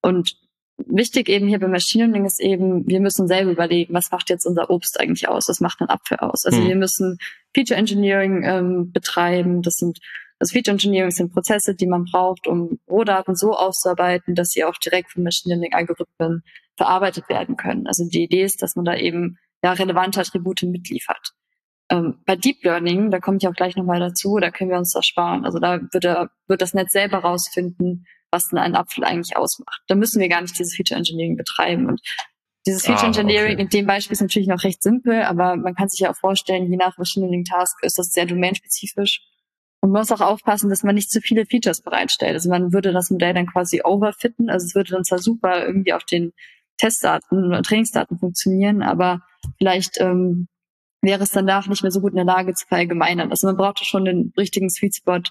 Und 0.02 0.36
wichtig 0.76 1.28
eben 1.28 1.48
hier 1.48 1.58
beim 1.58 1.70
Machine 1.70 2.04
Learning 2.04 2.26
ist 2.26 2.40
eben, 2.40 2.86
wir 2.86 3.00
müssen 3.00 3.26
selber 3.26 3.52
überlegen, 3.52 3.94
was 3.94 4.10
macht 4.10 4.28
jetzt 4.28 4.46
unser 4.46 4.68
Obst 4.70 5.00
eigentlich 5.00 5.28
aus? 5.28 5.48
Was 5.48 5.60
macht 5.60 5.80
ein 5.80 5.88
Apfel 5.88 6.18
aus? 6.18 6.44
Also 6.44 6.60
mhm. 6.60 6.68
wir 6.68 6.76
müssen 6.76 7.18
Feature 7.54 7.78
Engineering 7.78 8.42
ähm, 8.44 8.92
betreiben. 8.92 9.62
Das 9.62 9.74
sind 9.74 9.98
das 10.38 10.52
Feature 10.52 10.72
Engineering 10.72 11.10
sind 11.10 11.32
Prozesse, 11.32 11.74
die 11.74 11.86
man 11.86 12.04
braucht, 12.04 12.46
um 12.46 12.78
Rohdaten 12.90 13.34
so 13.34 13.52
auszuarbeiten, 13.52 14.34
dass 14.34 14.48
sie 14.48 14.64
auch 14.64 14.76
direkt 14.76 15.12
von 15.12 15.22
Machine 15.22 15.54
Learning 15.54 15.72
Algorithmen 15.72 16.42
verarbeitet 16.76 17.28
werden 17.28 17.56
können. 17.56 17.86
Also 17.86 18.06
die 18.06 18.24
Idee 18.24 18.42
ist, 18.42 18.60
dass 18.60 18.76
man 18.76 18.84
da 18.84 18.94
eben 18.96 19.38
ja 19.64 19.72
relevante 19.72 20.20
Attribute 20.20 20.62
mitliefert. 20.64 21.32
Ähm, 21.88 22.18
bei 22.26 22.36
Deep 22.36 22.64
Learning, 22.64 23.10
da 23.10 23.20
komme 23.20 23.38
ich 23.40 23.46
auch 23.46 23.54
gleich 23.54 23.76
nochmal 23.76 24.00
dazu, 24.00 24.38
da 24.40 24.50
können 24.50 24.70
wir 24.70 24.78
uns 24.78 24.92
das 24.92 25.06
sparen. 25.06 25.44
Also 25.44 25.58
da 25.58 25.80
wird, 25.92 26.04
er, 26.04 26.30
wird 26.48 26.62
das 26.62 26.74
Netz 26.74 26.92
selber 26.92 27.18
rausfinden, 27.18 28.06
was 28.30 28.48
denn 28.48 28.58
ein 28.58 28.74
Apfel 28.74 29.04
eigentlich 29.04 29.36
ausmacht. 29.36 29.82
Da 29.86 29.94
müssen 29.94 30.20
wir 30.20 30.28
gar 30.28 30.42
nicht 30.42 30.58
dieses 30.58 30.74
Feature 30.74 30.98
Engineering 30.98 31.36
betreiben. 31.36 31.86
Und 31.86 32.00
dieses 32.66 32.84
Feature 32.84 33.04
ah, 33.04 33.08
Engineering 33.08 33.54
okay. 33.54 33.62
in 33.62 33.68
dem 33.68 33.86
Beispiel 33.86 34.14
ist 34.14 34.20
natürlich 34.20 34.48
noch 34.48 34.64
recht 34.64 34.82
simpel, 34.82 35.22
aber 35.22 35.54
man 35.54 35.76
kann 35.76 35.88
sich 35.88 36.00
ja 36.00 36.10
auch 36.10 36.16
vorstellen, 36.16 36.68
je 36.68 36.76
nach 36.76 36.98
Machine 36.98 37.26
Learning 37.26 37.44
Task 37.44 37.76
ist 37.82 37.98
das 37.98 38.10
sehr 38.10 38.26
domainspezifisch. 38.26 39.20
Und 39.80 39.92
man 39.92 40.00
muss 40.00 40.10
auch 40.10 40.20
aufpassen, 40.20 40.68
dass 40.68 40.82
man 40.82 40.96
nicht 40.96 41.10
zu 41.10 41.20
viele 41.20 41.46
Features 41.46 41.82
bereitstellt. 41.82 42.32
Also 42.32 42.50
man 42.50 42.72
würde 42.72 42.92
das 42.92 43.10
Modell 43.10 43.34
dann 43.34 43.46
quasi 43.46 43.82
overfitten. 43.84 44.50
Also 44.50 44.66
es 44.66 44.74
würde 44.74 44.90
dann 44.90 45.04
zwar 45.04 45.18
super 45.18 45.64
irgendwie 45.64 45.92
auf 45.92 46.02
den 46.04 46.32
Testdaten 46.78 47.46
oder 47.46 47.62
Trainingsdaten 47.62 48.18
funktionieren, 48.18 48.82
aber 48.82 49.20
vielleicht 49.58 50.00
ähm, 50.00 50.48
wäre 51.02 51.22
es 51.22 51.30
danach 51.30 51.68
nicht 51.68 51.82
mehr 51.82 51.92
so 51.92 52.00
gut 52.00 52.12
in 52.12 52.16
der 52.16 52.24
Lage 52.24 52.54
zu 52.54 52.66
verallgemeinern. 52.66 53.30
Also 53.30 53.46
man 53.46 53.56
braucht 53.56 53.84
schon 53.84 54.04
den 54.04 54.32
richtigen 54.36 54.70
Sweet 54.70 54.96
Spot, 54.96 55.22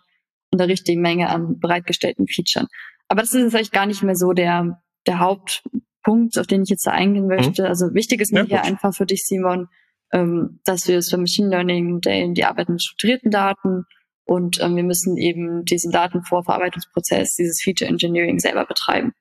und 0.55 0.59
der 0.59 0.67
richtigen 0.67 1.01
Menge 1.01 1.29
an 1.29 1.59
bereitgestellten 1.59 2.27
Features. 2.27 2.67
Aber 3.07 3.21
das 3.21 3.33
ist 3.33 3.41
jetzt 3.41 3.51
vielleicht 3.51 3.73
gar 3.73 3.85
nicht 3.85 4.03
mehr 4.03 4.15
so 4.15 4.33
der, 4.33 4.81
der 5.05 5.19
Hauptpunkt, 5.19 6.37
auf 6.39 6.47
den 6.47 6.63
ich 6.63 6.69
jetzt 6.69 6.87
da 6.87 6.91
eingehen 6.91 7.27
möchte. 7.27 7.63
Mhm. 7.63 7.67
Also 7.67 7.93
wichtig 7.93 8.21
ist 8.21 8.31
mir 8.31 8.41
ja, 8.41 8.45
hier 8.45 8.63
einfach 8.63 8.93
für 8.93 9.05
dich, 9.05 9.25
Simon, 9.25 9.67
ähm, 10.11 10.59
dass 10.63 10.87
wir 10.87 10.97
es 10.97 11.09
für 11.09 11.17
Machine 11.17 11.49
Learning 11.49 11.91
Modellen, 11.91 12.33
die 12.33 12.45
arbeiten 12.45 12.73
mit 12.73 12.83
strukturierten 12.83 13.31
Daten 13.31 13.83
und 14.23 14.59
ähm, 14.61 14.75
wir 14.75 14.83
müssen 14.83 15.17
eben 15.17 15.65
diesen 15.65 15.91
Datenvorverarbeitungsprozess, 15.91 17.35
dieses 17.35 17.61
Feature 17.61 17.89
Engineering 17.89 18.39
selber 18.39 18.65
betreiben. 18.65 19.13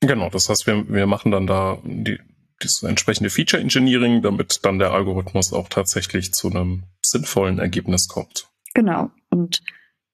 Genau, 0.00 0.30
das 0.30 0.48
heißt, 0.48 0.66
wir, 0.66 0.88
wir 0.88 1.06
machen 1.06 1.32
dann 1.32 1.46
da 1.46 1.78
die, 1.82 2.20
das 2.60 2.82
entsprechende 2.82 3.30
Feature 3.30 3.62
Engineering, 3.62 4.22
damit 4.22 4.60
dann 4.62 4.78
der 4.78 4.92
Algorithmus 4.92 5.52
auch 5.52 5.68
tatsächlich 5.68 6.32
zu 6.32 6.50
einem 6.50 6.84
sinnvollen 7.04 7.58
Ergebnis 7.58 8.08
kommt. 8.08 8.48
Genau. 8.74 9.10
Und 9.30 9.62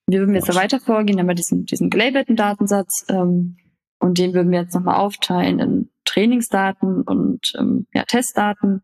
wir 0.07 0.19
würden 0.19 0.35
jetzt 0.35 0.49
da 0.49 0.55
weiter 0.55 0.79
vorgehen, 0.79 1.17
dann 1.17 1.27
bei 1.27 1.33
diesem, 1.33 1.65
diesem 1.65 1.89
gelabelten 1.89 2.35
Datensatz 2.35 3.05
ähm, 3.09 3.57
und 3.99 4.17
den 4.17 4.33
würden 4.33 4.51
wir 4.51 4.61
jetzt 4.61 4.75
nochmal 4.75 4.95
aufteilen 4.95 5.59
in 5.59 5.89
Trainingsdaten 6.03 7.03
und 7.03 7.53
ähm, 7.57 7.87
ja, 7.93 8.03
Testdaten. 8.03 8.81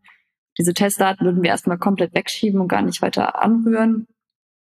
Diese 0.58 0.72
Testdaten 0.72 1.26
würden 1.26 1.42
wir 1.42 1.50
erstmal 1.50 1.78
komplett 1.78 2.14
wegschieben 2.14 2.60
und 2.60 2.68
gar 2.68 2.82
nicht 2.82 3.02
weiter 3.02 3.42
anrühren. 3.42 4.06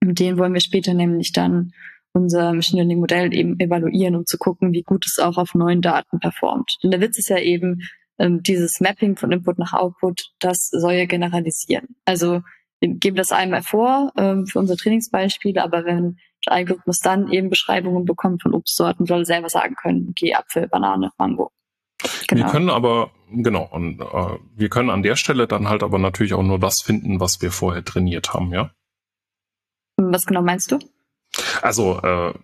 Mit 0.00 0.19
denen 0.19 0.38
wollen 0.38 0.55
wir 0.55 0.61
später 0.61 0.95
nämlich 0.95 1.33
dann 1.33 1.73
unser 2.12 2.52
Machine 2.52 2.83
Learning 2.83 3.00
Modell 3.00 3.35
eben 3.35 3.59
evaluieren, 3.61 4.17
um 4.17 4.26
zu 4.26 4.38
gucken, 4.38 4.73
wie 4.73 4.83
gut 4.83 5.07
es 5.07 5.19
auch 5.19 5.37
auf 5.38 5.55
neuen 5.55 5.83
Daten 5.83 6.19
performt. 6.19 6.78
Denn 6.83 6.90
der 6.90 7.00
Witz 7.00 7.19
ist 7.19 7.28
ja 7.28 7.38
eben, 7.38 7.83
ähm, 8.18 8.42
dieses 8.42 8.80
Mapping 8.80 9.16
von 9.16 9.32
Input 9.32 9.58
nach 9.58 9.72
Output, 9.72 10.32
das 10.38 10.68
soll 10.68 10.92
ja 10.94 11.06
generalisieren. 11.06 11.96
Also 12.04 12.42
wir 12.80 12.94
geben 12.94 13.16
das 13.16 13.32
einmal 13.32 13.62
vor 13.62 14.12
ähm, 14.16 14.46
für 14.46 14.58
unsere 14.58 14.78
Trainingsbeispiele, 14.78 15.62
aber 15.62 15.84
wenn 15.84 16.18
der 16.46 16.52
Algorithmus 16.52 17.00
dann 17.00 17.30
eben 17.32 17.50
Beschreibungen 17.50 18.04
bekommt 18.04 18.42
von 18.42 18.54
Obstsorten, 18.54 19.06
soll 19.06 19.20
er 19.20 19.26
selber 19.26 19.48
sagen 19.48 19.75
können, 19.75 20.08
okay, 20.10 20.34
Apfel, 20.34 20.68
Banane, 20.68 21.10
Mango. 21.18 21.50
Genau. 22.28 22.44
Wir 22.44 22.50
können 22.50 22.70
aber, 22.70 23.10
genau, 23.30 23.68
und 23.72 24.00
äh, 24.00 24.38
wir 24.54 24.68
können 24.68 24.90
an 24.90 25.02
der 25.02 25.16
Stelle 25.16 25.48
dann 25.48 25.68
halt 25.68 25.82
aber 25.82 25.98
natürlich 25.98 26.34
auch 26.34 26.42
nur 26.42 26.60
das 26.60 26.80
finden, 26.82 27.18
was 27.18 27.42
wir 27.42 27.50
vorher 27.50 27.84
trainiert 27.84 28.34
haben, 28.34 28.52
ja? 28.52 28.70
Was 29.96 30.26
genau 30.26 30.42
meinst 30.42 30.70
du? 30.70 30.78
Also, 31.60 32.00
äh, 32.00 32.34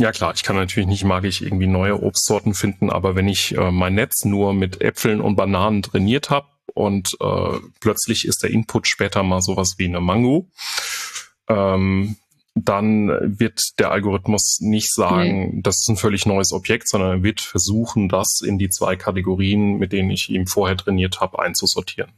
ja 0.00 0.12
klar, 0.12 0.32
ich 0.34 0.42
kann 0.42 0.56
natürlich 0.56 0.88
nicht 0.88 1.04
magisch 1.04 1.40
irgendwie 1.40 1.66
neue 1.66 2.02
Obstsorten 2.02 2.54
finden, 2.54 2.90
aber 2.90 3.14
wenn 3.14 3.28
ich 3.28 3.56
äh, 3.56 3.70
mein 3.70 3.94
Netz 3.94 4.24
nur 4.24 4.52
mit 4.52 4.80
Äpfeln 4.80 5.20
und 5.20 5.36
Bananen 5.36 5.82
trainiert 5.82 6.30
habe 6.30 6.46
und 6.74 7.16
äh, 7.20 7.58
plötzlich 7.80 8.26
ist 8.26 8.42
der 8.42 8.50
Input 8.50 8.88
später 8.88 9.22
mal 9.22 9.40
sowas 9.40 9.74
wie 9.78 9.86
eine 9.86 10.00
Mango, 10.00 10.48
ähm, 11.48 12.16
dann 12.56 13.08
wird 13.38 13.60
der 13.80 13.90
Algorithmus 13.90 14.58
nicht 14.60 14.92
sagen, 14.94 15.56
nee. 15.56 15.60
das 15.62 15.80
ist 15.80 15.88
ein 15.88 15.96
völlig 15.96 16.24
neues 16.24 16.52
Objekt, 16.52 16.88
sondern 16.88 17.18
er 17.18 17.22
wird 17.22 17.40
versuchen, 17.40 18.08
das 18.08 18.40
in 18.44 18.58
die 18.58 18.68
zwei 18.68 18.94
Kategorien, 18.94 19.76
mit 19.78 19.92
denen 19.92 20.10
ich 20.10 20.30
ihm 20.30 20.46
vorher 20.46 20.76
trainiert 20.76 21.20
habe, 21.20 21.40
einzusortieren. 21.40 22.12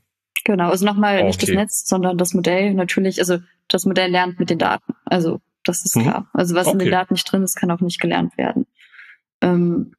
Genau, 0.45 0.71
also 0.71 0.85
nochmal 0.85 1.17
okay. 1.17 1.27
nicht 1.27 1.43
das 1.43 1.51
Netz, 1.51 1.85
sondern 1.87 2.19
das 2.19 2.35
Modell 2.35 2.75
natürlich, 2.75 3.19
also 3.19 3.39
das 3.69 3.85
Modell 3.85 4.11
lernt 4.11 4.39
mit 4.39 4.51
den 4.51 4.59
Daten. 4.59 4.95
Also 5.05 5.41
das 5.69 5.85
ist 5.85 5.97
mhm. 5.97 6.03
klar. 6.03 6.31
Also 6.33 6.55
was 6.55 6.67
okay. 6.67 6.75
in 6.75 6.79
den 6.81 6.91
Daten 6.91 7.15
nicht 7.15 7.31
drin 7.31 7.43
ist, 7.43 7.57
kann 7.57 7.71
auch 7.71 7.81
nicht 7.81 8.01
gelernt 8.01 8.37
werden. 8.39 8.67
Ähm, 9.41 9.93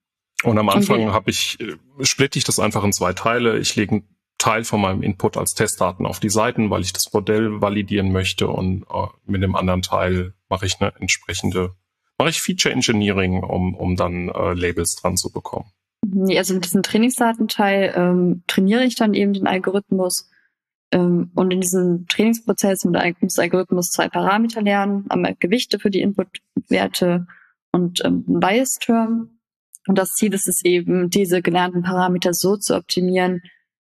und 0.43 0.57
am 0.57 0.69
Anfang 0.69 1.11
habe 1.11 1.31
ich, 1.31 1.59
äh, 1.59 1.75
splitte 2.01 2.37
ich 2.37 2.45
das 2.45 2.59
einfach 2.59 2.83
in 2.83 2.93
zwei 2.93 3.13
Teile. 3.13 3.57
Ich 3.57 3.75
lege 3.75 3.91
einen 3.91 4.17
Teil 4.37 4.63
von 4.63 4.81
meinem 4.81 5.01
Input 5.01 5.35
als 5.35 5.55
Testdaten 5.55 6.05
auf 6.05 6.19
die 6.19 6.29
Seiten, 6.29 6.69
weil 6.69 6.81
ich 6.81 6.93
das 6.93 7.11
Modell 7.11 7.61
validieren 7.61 8.11
möchte 8.11 8.47
und 8.47 8.83
äh, 8.83 9.07
mit 9.25 9.41
dem 9.41 9.55
anderen 9.55 9.81
Teil 9.81 10.33
mache 10.49 10.65
ich 10.65 10.79
eine 10.79 10.93
entsprechende, 10.99 11.73
mache 12.19 12.29
ich 12.29 12.41
Feature 12.41 12.73
Engineering, 12.73 13.43
um, 13.43 13.73
um 13.75 13.95
dann 13.95 14.29
äh, 14.29 14.53
Labels 14.53 14.95
dran 14.95 15.17
zu 15.17 15.31
bekommen. 15.31 15.71
Also 16.37 16.53
mit 16.53 16.65
diesem 16.65 16.83
Trainingsdatenteil 16.83 17.93
ähm, 17.95 18.43
trainiere 18.47 18.83
ich 18.83 18.95
dann 18.95 19.13
eben 19.13 19.33
den 19.33 19.47
Algorithmus 19.47 20.29
und 20.93 21.51
in 21.51 21.61
diesem 21.61 22.07
Trainingsprozess 22.07 22.85
muss 22.85 23.33
der 23.33 23.43
Algorithmus 23.43 23.89
zwei 23.89 24.07
Parameter 24.07 24.61
lernen, 24.61 25.05
einmal 25.09 25.35
Gewichte 25.39 25.79
für 25.79 25.89
die 25.89 26.01
Inputwerte 26.01 27.27
und 27.71 28.03
ähm, 28.05 28.23
ein 28.27 28.39
Bias-Term. 28.39 29.39
Und 29.87 29.97
das 29.97 30.09
Ziel 30.13 30.33
ist 30.33 30.47
es 30.47 30.63
eben, 30.63 31.09
diese 31.09 31.41
gelernten 31.41 31.83
Parameter 31.83 32.33
so 32.33 32.57
zu 32.57 32.75
optimieren, 32.75 33.41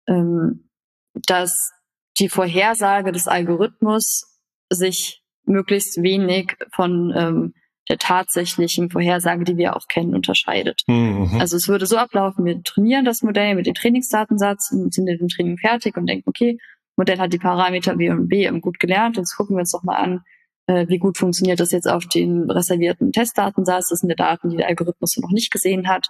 ähm, 0.08 0.70
dass 1.13 1.72
die 2.20 2.29
Vorhersage 2.29 3.12
des 3.12 3.27
Algorithmus 3.27 4.39
sich 4.70 5.24
möglichst 5.46 6.01
wenig 6.01 6.55
von 6.74 7.13
ähm, 7.15 7.53
der 7.89 7.98
tatsächlichen 7.98 8.89
Vorhersage, 8.89 9.43
die 9.43 9.58
wir 9.58 9.75
auch 9.75 9.88
kennen, 9.88 10.15
unterscheidet. 10.15 10.81
Mhm. 10.88 11.38
Also 11.39 11.58
es 11.58 11.67
würde 11.67 11.86
so 11.88 11.98
ablaufen, 11.98 12.46
wir 12.46 12.62
trainieren 12.63 13.05
das 13.05 13.22
Modell 13.22 13.55
mit 13.55 13.65
dem 13.65 13.74
Trainingsdatensatz 13.74 14.72
und 14.72 14.93
sind 14.93 15.08
in 15.08 15.17
dem 15.17 15.27
Training 15.27 15.58
fertig 15.58 15.98
und 15.98 16.08
denken, 16.08 16.29
okay, 16.29 16.58
Modell 16.98 17.19
hat 17.19 17.33
die 17.33 17.39
Parameter 17.39 17.98
W 17.98 18.10
und 18.12 18.27
B 18.27 18.50
gut 18.60 18.79
gelernt. 18.79 19.17
Jetzt 19.17 19.36
gucken 19.36 19.55
wir 19.55 19.62
uns 19.62 19.71
doch 19.71 19.83
mal 19.83 19.95
an, 19.95 20.21
äh, 20.67 20.88
wie 20.88 21.00
gut 21.00 21.17
funktioniert 21.17 21.60
das 21.60 21.71
jetzt 21.71 21.89
auf 21.89 22.05
den 22.05 22.50
reservierten 22.50 23.12
Testdatensatz. 23.12 23.89
Das 23.89 24.00
sind 24.00 24.10
die 24.10 24.15
Daten, 24.15 24.50
die 24.50 24.57
der 24.57 24.67
Algorithmus 24.67 25.17
noch 25.17 25.31
nicht 25.31 25.51
gesehen 25.51 25.88
hat. 25.88 26.07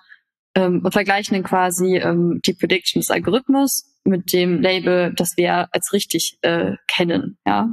Ähm, 0.53 0.81
und 0.83 0.91
vergleichen 0.91 1.35
dann 1.35 1.43
quasi 1.43 1.97
ähm, 1.97 2.41
die 2.45 2.53
Prediction 2.53 2.99
des 2.99 3.09
Algorithmus 3.09 3.85
mit 4.03 4.33
dem 4.33 4.61
Label, 4.61 5.13
das 5.15 5.37
wir 5.37 5.69
als 5.71 5.93
richtig 5.93 6.37
äh, 6.41 6.73
kennen. 6.87 7.37
Ja? 7.45 7.69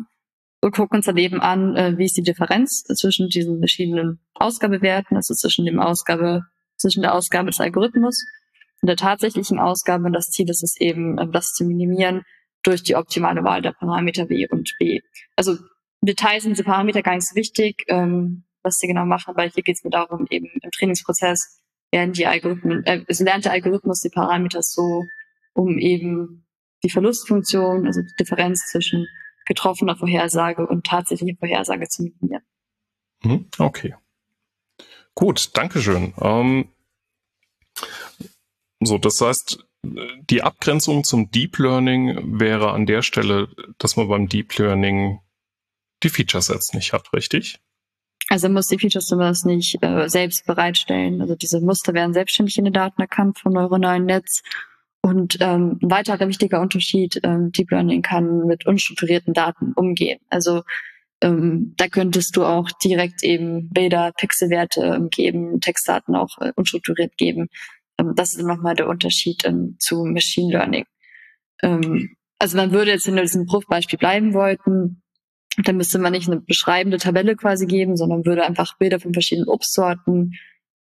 Und 0.60 0.74
gucken 0.74 0.98
uns 0.98 1.06
daneben 1.06 1.40
an, 1.40 1.76
äh, 1.76 1.98
wie 1.98 2.04
ist 2.04 2.16
die 2.16 2.22
Differenz 2.22 2.84
zwischen 2.84 3.28
diesen 3.28 3.58
verschiedenen 3.58 4.20
Ausgabewerten, 4.34 5.16
also 5.16 5.34
zwischen 5.34 5.64
dem 5.64 5.80
Ausgabe, 5.80 6.42
zwischen 6.76 7.02
der 7.02 7.14
Ausgabe 7.14 7.50
des 7.50 7.60
Algorithmus 7.60 8.24
und 8.80 8.86
der 8.86 8.96
tatsächlichen 8.96 9.58
Ausgabe. 9.58 10.04
Und 10.04 10.12
das 10.12 10.26
Ziel 10.26 10.48
ist 10.48 10.62
es 10.62 10.80
eben, 10.80 11.18
äh, 11.18 11.26
das 11.28 11.52
zu 11.52 11.64
minimieren, 11.64 12.22
durch 12.62 12.82
die 12.82 12.96
optimale 12.96 13.44
Wahl 13.44 13.62
der 13.62 13.72
Parameter 13.72 14.28
W 14.28 14.46
und 14.50 14.74
B. 14.78 15.00
Also 15.36 15.56
Details 16.00 16.42
sind 16.42 16.52
diese 16.52 16.64
Parameter 16.64 17.02
gar 17.02 17.14
nicht 17.14 17.28
so 17.28 17.34
wichtig, 17.34 17.84
ähm, 17.88 18.44
was 18.62 18.78
sie 18.78 18.86
genau 18.86 19.04
machen, 19.04 19.30
aber 19.30 19.44
hier 19.44 19.62
geht 19.62 19.76
es 19.76 19.84
mir 19.84 19.90
darum, 19.90 20.26
eben 20.30 20.46
im 20.62 20.70
Trainingsprozess 20.70 21.60
werden 21.90 22.12
die 22.12 22.26
Algorithmen, 22.26 22.84
äh, 22.84 23.04
es 23.06 23.20
lernt 23.20 23.44
der 23.44 23.52
Algorithmus 23.52 24.00
die 24.00 24.10
Parameter 24.10 24.60
so, 24.62 25.04
um 25.54 25.78
eben 25.78 26.46
die 26.84 26.90
Verlustfunktion, 26.90 27.86
also 27.86 28.02
die 28.02 28.14
Differenz 28.20 28.70
zwischen 28.70 29.06
getroffener 29.46 29.96
Vorhersage 29.96 30.66
und 30.66 30.86
tatsächlicher 30.86 31.38
Vorhersage 31.38 31.88
zu 31.88 32.02
minimieren. 32.02 32.42
Mhm, 33.22 33.48
okay. 33.58 33.94
Gut, 35.14 35.56
Dankeschön. 35.56 36.14
Ähm, 36.20 36.68
so, 38.80 38.98
das 38.98 39.20
heißt, 39.20 39.67
die 39.82 40.42
Abgrenzung 40.42 41.04
zum 41.04 41.30
Deep 41.30 41.58
Learning 41.58 42.38
wäre 42.40 42.72
an 42.72 42.86
der 42.86 43.02
Stelle, 43.02 43.48
dass 43.78 43.96
man 43.96 44.08
beim 44.08 44.28
Deep 44.28 44.58
Learning 44.58 45.20
die 46.02 46.08
Feature 46.08 46.42
Sets 46.42 46.74
nicht 46.74 46.92
hat, 46.92 47.12
richtig? 47.12 47.58
Also 48.28 48.48
muss 48.48 48.66
die 48.66 48.78
Feature 48.78 49.02
Sets 49.02 49.44
nicht 49.44 49.82
äh, 49.82 50.08
selbst 50.08 50.46
bereitstellen. 50.46 51.20
Also 51.22 51.34
diese 51.34 51.60
Muster 51.60 51.94
werden 51.94 52.12
selbstständig 52.12 52.58
in 52.58 52.64
den 52.64 52.72
Daten 52.72 53.00
erkannt 53.00 53.38
vom 53.38 53.52
neuronalen 53.52 54.04
Netz. 54.04 54.42
Und 55.00 55.38
ähm, 55.40 55.78
ein 55.82 55.90
weiterer 55.90 56.28
wichtiger 56.28 56.60
Unterschied, 56.60 57.20
ähm, 57.22 57.52
Deep 57.52 57.70
Learning 57.70 58.02
kann 58.02 58.46
mit 58.46 58.66
unstrukturierten 58.66 59.32
Daten 59.32 59.72
umgehen. 59.74 60.18
Also 60.28 60.62
ähm, 61.22 61.74
da 61.76 61.88
könntest 61.88 62.36
du 62.36 62.44
auch 62.44 62.68
direkt 62.84 63.22
eben 63.22 63.70
Bilder, 63.70 64.12
Pixelwerte 64.16 64.82
ähm, 64.82 65.08
geben, 65.08 65.60
Textdaten 65.60 66.14
auch 66.14 66.38
äh, 66.40 66.52
unstrukturiert 66.54 67.16
geben. 67.16 67.48
Ähm, 67.98 68.14
das 68.14 68.34
ist 68.34 68.44
nochmal 68.44 68.74
der 68.74 68.88
Unterschied 68.88 69.44
ähm, 69.44 69.76
zu 69.78 70.04
Machine 70.04 70.52
Learning. 70.52 70.84
Ähm, 71.62 72.16
also 72.38 72.56
man 72.56 72.72
würde 72.72 72.92
jetzt, 72.92 73.06
wir 73.06 73.20
diesem 73.20 73.46
Bruchbeispiel 73.46 73.98
bleiben 73.98 74.32
wollten, 74.34 75.02
dann 75.64 75.76
müsste 75.76 75.98
man 75.98 76.12
nicht 76.12 76.28
eine 76.28 76.40
beschreibende 76.40 76.98
Tabelle 76.98 77.34
quasi 77.34 77.66
geben, 77.66 77.96
sondern 77.96 78.24
würde 78.24 78.44
einfach 78.44 78.78
Bilder 78.78 79.00
von 79.00 79.12
verschiedenen 79.12 79.48
Obstsorten 79.48 80.34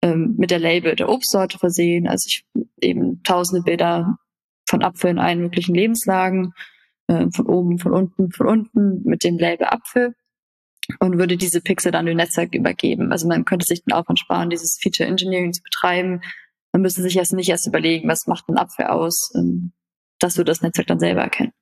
ähm, 0.02 0.34
mit 0.36 0.50
der 0.50 0.58
Label 0.58 0.94
der 0.96 1.08
Obstsorte 1.08 1.58
versehen. 1.58 2.06
Also 2.06 2.26
ich 2.28 2.44
eben 2.80 3.22
tausende 3.22 3.62
Bilder 3.62 4.18
von 4.68 4.82
Apfel 4.82 5.10
in 5.10 5.18
allen 5.18 5.40
möglichen 5.40 5.74
Lebenslagen, 5.74 6.52
äh, 7.06 7.26
von 7.30 7.46
oben, 7.46 7.78
von 7.78 7.92
unten, 7.92 8.30
von 8.32 8.46
unten 8.48 9.02
mit 9.04 9.24
dem 9.24 9.38
Label 9.38 9.66
Apfel 9.66 10.14
und 11.00 11.18
würde 11.18 11.36
diese 11.36 11.60
Pixel 11.60 11.92
dann 11.92 12.06
dem 12.06 12.16
Netzwerk 12.16 12.54
übergeben. 12.54 13.12
Also 13.12 13.26
man 13.26 13.44
könnte 13.44 13.66
sich 13.66 13.82
den 13.84 13.94
Aufwand 13.94 14.18
sparen, 14.18 14.50
dieses 14.50 14.78
Feature 14.80 15.08
Engineering 15.08 15.52
zu 15.52 15.62
betreiben, 15.62 16.20
man 16.76 16.82
müsste 16.82 17.00
sich 17.00 17.16
erst 17.16 17.32
nicht 17.32 17.48
erst 17.48 17.66
überlegen, 17.66 18.06
was 18.06 18.26
macht 18.26 18.50
ein 18.50 18.58
Apfel 18.58 18.84
aus. 18.84 19.32
Ähm, 19.34 19.72
das 20.18 20.36
wird 20.36 20.46
das 20.46 20.60
Netzwerk 20.60 20.86
dann 20.88 21.00
selber 21.00 21.22
erkennen. 21.22 21.52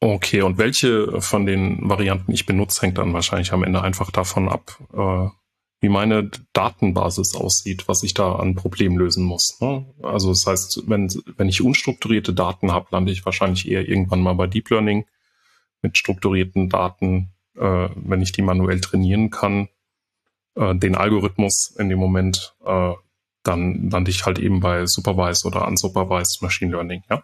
Okay, 0.00 0.42
und 0.42 0.58
welche 0.58 1.22
von 1.22 1.46
den 1.46 1.88
Varianten 1.88 2.30
ich 2.30 2.44
benutze, 2.44 2.82
hängt 2.82 2.98
dann 2.98 3.14
wahrscheinlich 3.14 3.54
am 3.54 3.64
Ende 3.64 3.80
einfach 3.80 4.10
davon 4.10 4.50
ab, 4.50 4.78
äh, 4.92 5.30
wie 5.80 5.88
meine 5.88 6.30
Datenbasis 6.52 7.34
aussieht, 7.34 7.88
was 7.88 8.02
ich 8.02 8.12
da 8.12 8.34
an 8.34 8.54
Problem 8.54 8.98
lösen 8.98 9.24
muss. 9.24 9.58
Ne? 9.62 9.86
Also 10.02 10.28
das 10.28 10.46
heißt, 10.46 10.82
wenn, 10.86 11.08
wenn 11.38 11.48
ich 11.48 11.62
unstrukturierte 11.62 12.34
Daten 12.34 12.70
habe, 12.70 12.88
lande 12.90 13.12
ich 13.12 13.24
wahrscheinlich 13.24 13.66
eher 13.66 13.88
irgendwann 13.88 14.20
mal 14.20 14.34
bei 14.34 14.46
Deep 14.46 14.68
Learning. 14.68 15.06
mit 15.80 15.96
strukturierten 15.96 16.68
Daten, 16.68 17.30
äh, 17.54 17.88
wenn 17.94 18.20
ich 18.20 18.32
die 18.32 18.42
manuell 18.42 18.80
trainieren 18.82 19.30
kann, 19.30 19.68
äh, 20.56 20.74
den 20.74 20.96
Algorithmus 20.96 21.74
in 21.78 21.88
dem 21.88 21.98
Moment, 21.98 22.54
dann 23.46 23.90
lande 23.90 24.10
ich 24.10 24.26
halt 24.26 24.38
eben 24.38 24.60
bei 24.60 24.86
Supervised 24.86 25.44
oder 25.44 25.66
Unsupervised 25.66 26.42
Machine 26.42 26.72
Learning, 26.72 27.02
ja. 27.10 27.22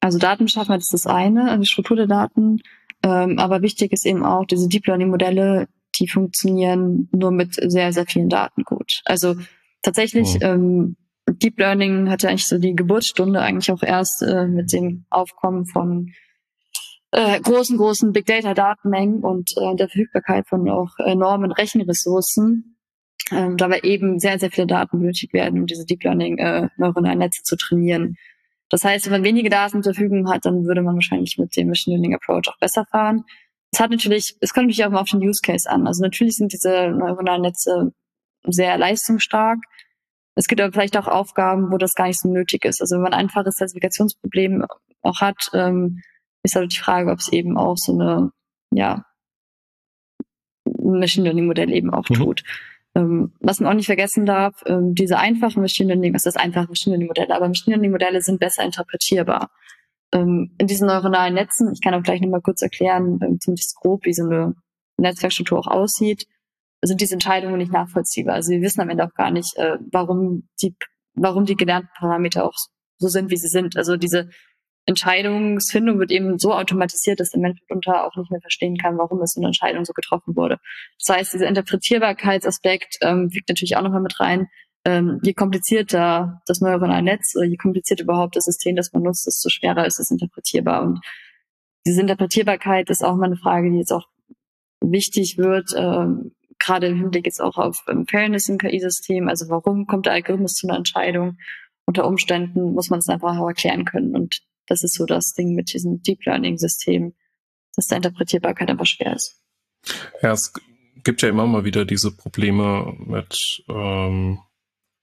Also 0.00 0.18
Datenbeschaffenheit 0.18 0.80
ist 0.80 0.92
das 0.92 1.06
eine, 1.06 1.58
die 1.58 1.66
Struktur 1.66 1.96
der 1.96 2.06
Daten. 2.06 2.60
Ähm, 3.02 3.38
aber 3.38 3.62
wichtig 3.62 3.92
ist 3.92 4.06
eben 4.06 4.24
auch, 4.24 4.44
diese 4.44 4.68
Deep 4.68 4.86
Learning 4.86 5.10
Modelle, 5.10 5.68
die 5.98 6.08
funktionieren 6.08 7.08
nur 7.12 7.30
mit 7.30 7.54
sehr, 7.54 7.92
sehr 7.92 8.06
vielen 8.06 8.28
Daten 8.28 8.62
gut. 8.62 9.00
Also 9.04 9.34
tatsächlich, 9.82 10.34
mhm. 10.34 10.42
ähm, 10.42 10.96
Deep 11.28 11.58
Learning 11.58 12.08
hatte 12.08 12.28
eigentlich 12.28 12.46
so 12.46 12.58
die 12.58 12.74
Geburtsstunde 12.74 13.40
eigentlich 13.40 13.72
auch 13.72 13.82
erst 13.82 14.22
äh, 14.22 14.46
mit 14.46 14.72
dem 14.72 15.06
Aufkommen 15.10 15.66
von 15.66 16.12
äh, 17.10 17.40
großen, 17.40 17.76
großen 17.76 18.12
Big 18.12 18.26
Data 18.26 18.54
Datenmengen 18.54 19.20
und 19.20 19.50
äh, 19.56 19.74
der 19.74 19.88
Verfügbarkeit 19.88 20.46
von 20.48 20.68
auch 20.68 20.98
enormen 20.98 21.50
Rechenressourcen. 21.50 22.75
Ähm, 23.32 23.56
dabei 23.56 23.80
eben 23.80 24.20
sehr, 24.20 24.38
sehr 24.38 24.50
viele 24.50 24.68
Daten 24.68 25.00
benötigt 25.00 25.32
werden, 25.32 25.60
um 25.60 25.66
diese 25.66 25.84
Deep 25.84 26.04
Learning 26.04 26.38
äh, 26.38 26.68
neuronalen 26.76 27.18
Netze 27.18 27.42
zu 27.42 27.56
trainieren. 27.56 28.16
Das 28.68 28.84
heißt, 28.84 29.06
wenn 29.06 29.12
man 29.12 29.24
wenige 29.24 29.50
Daten 29.50 29.82
zur 29.82 29.94
Verfügung 29.94 30.28
hat, 30.28 30.44
dann 30.44 30.64
würde 30.64 30.82
man 30.82 30.94
wahrscheinlich 30.94 31.36
mit 31.38 31.56
dem 31.56 31.68
Machine 31.68 31.96
Learning 31.96 32.14
Approach 32.14 32.48
auch 32.48 32.58
besser 32.58 32.84
fahren. 32.84 33.24
Es 33.72 33.80
hat 33.80 33.90
natürlich, 33.90 34.36
es 34.40 34.52
kommt 34.52 34.66
natürlich 34.66 34.84
auch 34.84 34.90
mal 34.90 35.00
auf 35.00 35.10
den 35.10 35.20
Use 35.20 35.40
Case 35.42 35.68
an. 35.68 35.86
Also 35.86 36.02
natürlich 36.02 36.36
sind 36.36 36.52
diese 36.52 36.90
neuronalen 36.90 37.42
Netze 37.42 37.92
sehr 38.44 38.78
leistungsstark. 38.78 39.58
Es 40.36 40.46
gibt 40.46 40.60
aber 40.60 40.72
vielleicht 40.72 40.96
auch 40.96 41.08
Aufgaben, 41.08 41.72
wo 41.72 41.78
das 41.78 41.94
gar 41.94 42.06
nicht 42.06 42.20
so 42.20 42.28
nötig 42.28 42.64
ist. 42.64 42.80
Also 42.80 42.96
wenn 42.96 43.02
man 43.02 43.14
ein 43.14 43.20
einfaches 43.20 43.56
Klassifikationsproblem 43.56 44.66
auch 45.02 45.20
hat, 45.20 45.48
ähm, 45.52 46.02
ist 46.42 46.54
halt 46.54 46.72
die 46.72 46.78
Frage, 46.78 47.10
ob 47.10 47.18
es 47.18 47.32
eben 47.32 47.56
auch 47.56 47.76
so 47.76 47.92
eine, 47.92 48.30
ja, 48.72 49.04
Machine 50.64 51.24
Learning 51.24 51.46
Modell 51.46 51.72
eben 51.72 51.92
auch 51.92 52.08
mhm. 52.08 52.14
tut. 52.14 52.42
Ähm, 52.96 53.34
was 53.40 53.60
man 53.60 53.70
auch 53.70 53.76
nicht 53.76 53.86
vergessen 53.86 54.24
darf, 54.24 54.62
ähm, 54.64 54.94
diese 54.94 55.18
einfachen 55.18 55.60
Machine 55.60 55.92
Learning, 55.92 56.14
was 56.14 56.24
ist 56.24 56.40
einfache 56.40 56.68
Machine 56.68 56.94
Learning 56.94 57.08
Modelle, 57.08 57.36
aber 57.36 57.46
Machine 57.46 57.76
Learning 57.76 57.90
Modelle 57.90 58.22
sind 58.22 58.40
besser 58.40 58.64
interpretierbar. 58.64 59.50
Ähm, 60.12 60.54
in 60.56 60.66
diesen 60.66 60.86
neuronalen 60.86 61.34
Netzen, 61.34 61.70
ich 61.74 61.82
kann 61.82 61.92
auch 61.92 62.02
gleich 62.02 62.22
nochmal 62.22 62.40
kurz 62.40 62.62
erklären, 62.62 63.18
ähm, 63.22 63.38
zumindest 63.38 63.76
grob, 63.76 64.06
wie 64.06 64.14
so 64.14 64.24
eine 64.24 64.54
Netzwerkstruktur 64.96 65.58
auch 65.58 65.66
aussieht, 65.66 66.26
sind 66.82 67.02
diese 67.02 67.14
Entscheidungen 67.14 67.58
nicht 67.58 67.72
nachvollziehbar. 67.72 68.36
Also 68.36 68.50
wir 68.52 68.62
wissen 68.62 68.80
am 68.80 68.88
Ende 68.88 69.04
auch 69.04 69.14
gar 69.14 69.30
nicht, 69.30 69.54
äh, 69.58 69.76
warum 69.92 70.48
die, 70.62 70.74
warum 71.12 71.44
die 71.44 71.56
gelernten 71.56 71.90
Parameter 71.98 72.46
auch 72.46 72.54
so 72.96 73.08
sind, 73.08 73.30
wie 73.30 73.36
sie 73.36 73.48
sind. 73.48 73.76
Also 73.76 73.98
diese 73.98 74.30
Entscheidungsfindung 74.86 75.98
wird 75.98 76.12
eben 76.12 76.38
so 76.38 76.54
automatisiert, 76.54 77.20
dass 77.20 77.30
der 77.30 77.40
Mensch 77.40 77.60
mitunter 77.60 78.06
auch 78.06 78.16
nicht 78.16 78.30
mehr 78.30 78.40
verstehen 78.40 78.76
kann, 78.76 78.98
warum 78.98 79.20
es 79.20 79.36
eine 79.36 79.46
Entscheidung 79.46 79.84
so 79.84 79.92
getroffen 79.92 80.36
wurde. 80.36 80.58
Das 81.04 81.16
heißt, 81.16 81.34
dieser 81.34 81.48
Interpretierbarkeitsaspekt 81.48 82.98
ähm, 83.02 83.32
wiegt 83.32 83.48
natürlich 83.48 83.76
auch 83.76 83.82
nochmal 83.82 84.00
mit 84.00 84.18
rein. 84.20 84.48
Ähm, 84.84 85.18
je 85.22 85.34
komplizierter 85.34 86.40
das 86.46 86.60
neuronale 86.60 87.02
Netz 87.02 87.34
oder 87.34 87.46
je 87.46 87.56
komplizierter 87.56 88.04
überhaupt 88.04 88.36
das 88.36 88.44
System, 88.44 88.76
das 88.76 88.92
man 88.92 89.02
nutzt, 89.02 89.26
desto 89.26 89.48
schwerer 89.48 89.84
ist 89.86 89.98
es 89.98 90.12
interpretierbar. 90.12 90.82
Und 90.82 91.00
diese 91.84 92.00
Interpretierbarkeit 92.00 92.88
ist 92.88 93.04
auch 93.04 93.16
mal 93.16 93.26
eine 93.26 93.36
Frage, 93.36 93.70
die 93.70 93.78
jetzt 93.78 93.92
auch 93.92 94.06
wichtig 94.80 95.38
wird, 95.38 95.70
ähm, 95.76 96.32
gerade 96.58 96.86
im 96.86 96.96
Hinblick 97.00 97.26
jetzt 97.26 97.40
auch 97.40 97.58
auf 97.58 97.84
ähm, 97.88 98.06
Fairness 98.06 98.48
im 98.48 98.58
KI-System. 98.58 99.28
Also 99.28 99.48
warum 99.48 99.86
kommt 99.86 100.06
der 100.06 100.12
Algorithmus 100.12 100.54
zu 100.54 100.68
einer 100.68 100.76
Entscheidung? 100.76 101.38
Unter 101.86 102.06
Umständen 102.06 102.72
muss 102.72 102.88
man 102.88 103.00
es 103.00 103.08
einfach 103.08 103.36
auch 103.36 103.48
erklären 103.48 103.84
können. 103.84 104.14
Und 104.14 104.42
das 104.66 104.82
ist 104.82 104.94
so 104.94 105.06
das 105.06 105.32
Ding 105.32 105.54
mit 105.54 105.72
diesem 105.72 106.02
Deep 106.02 106.24
Learning 106.24 106.58
System, 106.58 107.14
dass 107.74 107.88
der 107.88 107.96
Interpretierbarkeit 107.96 108.68
einfach 108.68 108.86
schwer 108.86 109.14
ist. 109.14 109.40
Ja, 110.22 110.32
es 110.32 110.52
gibt 111.04 111.22
ja 111.22 111.28
immer 111.28 111.46
mal 111.46 111.64
wieder 111.64 111.84
diese 111.84 112.10
Probleme 112.10 112.94
mit 112.98 113.62
ähm, 113.68 114.40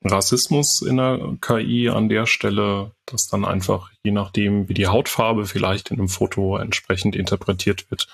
Rassismus 0.03 0.81
in 0.81 0.97
der 0.97 1.37
KI 1.39 1.89
an 1.89 2.09
der 2.09 2.25
Stelle, 2.25 2.91
dass 3.05 3.27
dann 3.27 3.45
einfach 3.45 3.89
je 4.03 4.11
nachdem, 4.11 4.67
wie 4.67 4.73
die 4.73 4.87
Hautfarbe 4.87 5.45
vielleicht 5.45 5.91
in 5.91 5.99
einem 5.99 6.09
Foto 6.09 6.57
entsprechend 6.57 7.15
interpretiert 7.15 7.89
wird, 7.89 8.07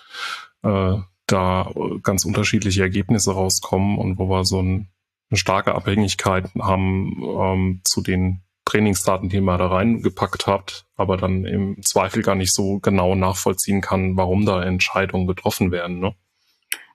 äh, 0.64 0.98
da 1.26 1.72
ganz 2.04 2.26
unterschiedliche 2.26 2.82
Ergebnisse 2.82 3.32
rauskommen 3.32 3.98
und 3.98 4.18
wo 4.18 4.30
wir 4.30 4.46
so 4.46 4.62
ein, 4.62 4.90
eine 5.30 5.38
starke 5.38 5.76
Abhängigkeit 5.76 6.50
haben 6.60 7.22
ähm, 7.22 7.82
zu 7.84 8.02
den 8.02 8.42
Trainingsdaten, 8.70 9.30
die 9.30 9.42
man 9.42 9.58
da 9.58 9.68
reingepackt 9.68 10.48
hat, 10.48 10.86
aber 10.96 11.18
dann 11.18 11.46
im 11.46 11.82
Zweifel 11.82 12.22
gar 12.22 12.36
nicht 12.36 12.54
so 12.54 12.80
genau 12.80 13.16
nachvollziehen 13.16 13.82
kann, 13.82 14.16
warum 14.16 14.46
da 14.46 14.64
Entscheidungen 14.64 15.28
getroffen 15.28 15.72
werden. 15.72 16.00
Ne? 16.00 16.14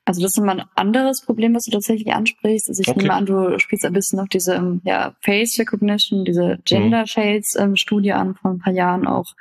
Also 0.05 0.21
das 0.21 0.33
ist 0.33 0.39
immer 0.39 0.53
ein 0.53 0.65
anderes 0.75 1.23
Problem, 1.25 1.55
was 1.55 1.65
du 1.65 1.73
tatsächlich 1.73 2.13
ansprichst. 2.13 2.69
Also 2.69 2.81
ich 2.83 2.89
okay. 2.89 3.01
nehme 3.01 3.15
an, 3.15 3.27
du 3.27 3.59
spielst 3.59 3.85
ein 3.85 3.93
bisschen 3.93 4.19
noch 4.19 4.29
diese 4.29 4.55
ähm, 4.55 4.83
ja, 4.85 5.17
Face 5.21 5.59
Recognition, 5.59 6.25
diese 6.25 6.59
Gender 6.65 7.01
mhm. 7.01 7.07
Shades 7.07 7.57
ähm, 7.59 7.77
Studie 7.77 8.13
an 8.13 8.35
von 8.35 8.53
ein 8.53 8.59
paar 8.59 8.73
Jahren 8.73 9.07
auch, 9.07 9.33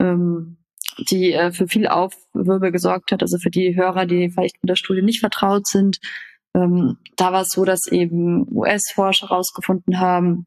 ähm, 0.00 0.58
die 0.98 1.32
äh, 1.32 1.52
für 1.52 1.68
viel 1.68 1.86
Aufwirbel 1.86 2.72
gesorgt 2.72 3.12
hat. 3.12 3.22
Also 3.22 3.38
für 3.38 3.50
die 3.50 3.76
Hörer, 3.76 4.04
die 4.06 4.28
vielleicht 4.28 4.56
mit 4.62 4.68
der 4.68 4.76
Studie 4.76 5.02
nicht 5.02 5.20
vertraut 5.20 5.66
sind. 5.66 6.00
Ähm, 6.54 6.98
da 7.16 7.32
war 7.32 7.42
es 7.42 7.50
so, 7.50 7.64
dass 7.64 7.86
eben 7.86 8.46
US-Forscher 8.54 9.28
herausgefunden 9.28 10.00
haben, 10.00 10.46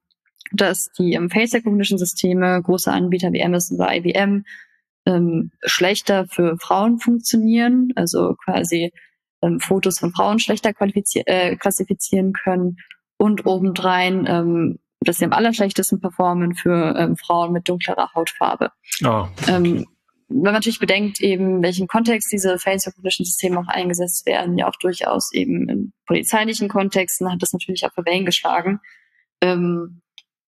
dass 0.52 0.92
die 0.98 1.14
ähm, 1.14 1.30
Face 1.30 1.54
Recognition 1.54 1.98
Systeme, 1.98 2.62
große 2.62 2.92
Anbieter 2.92 3.32
wie 3.32 3.44
Amazon 3.44 3.78
oder 3.78 3.96
IBM, 3.96 4.44
ähm, 5.06 5.52
schlechter 5.64 6.26
für 6.28 6.58
Frauen 6.60 7.00
funktionieren, 7.00 7.92
also 7.96 8.36
quasi 8.44 8.92
ähm, 9.42 9.60
Fotos 9.60 10.00
von 10.00 10.12
Frauen 10.12 10.40
schlechter 10.40 10.72
äh, 10.80 11.56
klassifizieren 11.56 12.34
können 12.34 12.78
und 13.18 13.46
obendrein, 13.46 14.26
ähm, 14.28 14.80
dass 15.02 15.18
sie 15.18 15.26
am 15.26 15.34
allerschlechtesten 15.34 16.00
performen 16.00 16.56
für 16.56 16.96
ähm, 16.98 17.16
Frauen 17.18 17.54
mit 17.54 17.70
dunklerer 17.70 18.12
Hautfarbe. 18.14 18.72
Oh, 19.04 19.28
ähm, 19.48 19.86
wenn 20.28 20.42
man 20.42 20.54
natürlich 20.54 20.80
bedenkt, 20.80 21.22
eben 21.22 21.62
welchen 21.62 21.88
Kontext 21.88 22.32
diese 22.32 22.58
Face 22.58 22.88
Recognition 22.88 23.26
Systeme 23.26 23.60
auch 23.60 23.68
eingesetzt 23.68 24.26
werden, 24.26 24.58
ja 24.58 24.68
auch 24.68 24.76
durchaus 24.82 25.32
eben 25.34 25.70
in 25.70 25.94
polizeilichen 26.08 26.68
Kontexten, 26.68 27.32
hat 27.32 27.42
das 27.44 27.54
natürlich 27.54 27.86
auch 27.86 27.94
für 27.94 28.06
Wellen 28.06 28.26
geschlagen. 28.26 28.80
Ähm, 29.42 30.02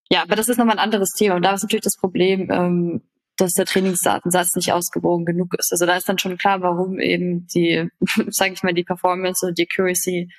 ja, 0.10 0.24
aber 0.24 0.36
das 0.36 0.50
ist 0.50 0.58
nochmal 0.58 0.78
ein 0.78 0.84
anderes 0.84 1.12
Thema. 1.12 1.36
Und 1.36 1.44
da 1.44 1.54
ist 1.54 1.64
natürlich 1.64 1.84
das 1.84 1.98
Problem, 1.98 2.50
ähm, 2.52 3.02
dass 3.38 3.54
der 3.54 3.66
Trainingsdatensatz 3.66 4.56
nicht 4.56 4.72
ausgewogen 4.72 5.26
genug 5.26 5.54
ist. 5.58 5.72
Also 5.72 5.86
da 5.86 5.96
ist 5.96 6.10
dann 6.10 6.18
schon 6.18 6.38
klar, 6.38 6.62
warum 6.62 7.00
eben 7.00 7.48
die, 7.48 7.90
sage 8.30 8.54
ich 8.54 8.64
mal, 8.64 8.74
die 8.74 8.84
Performance 8.84 9.46
und 9.46 9.58
die 9.58 9.64
Accuracy 9.64 10.32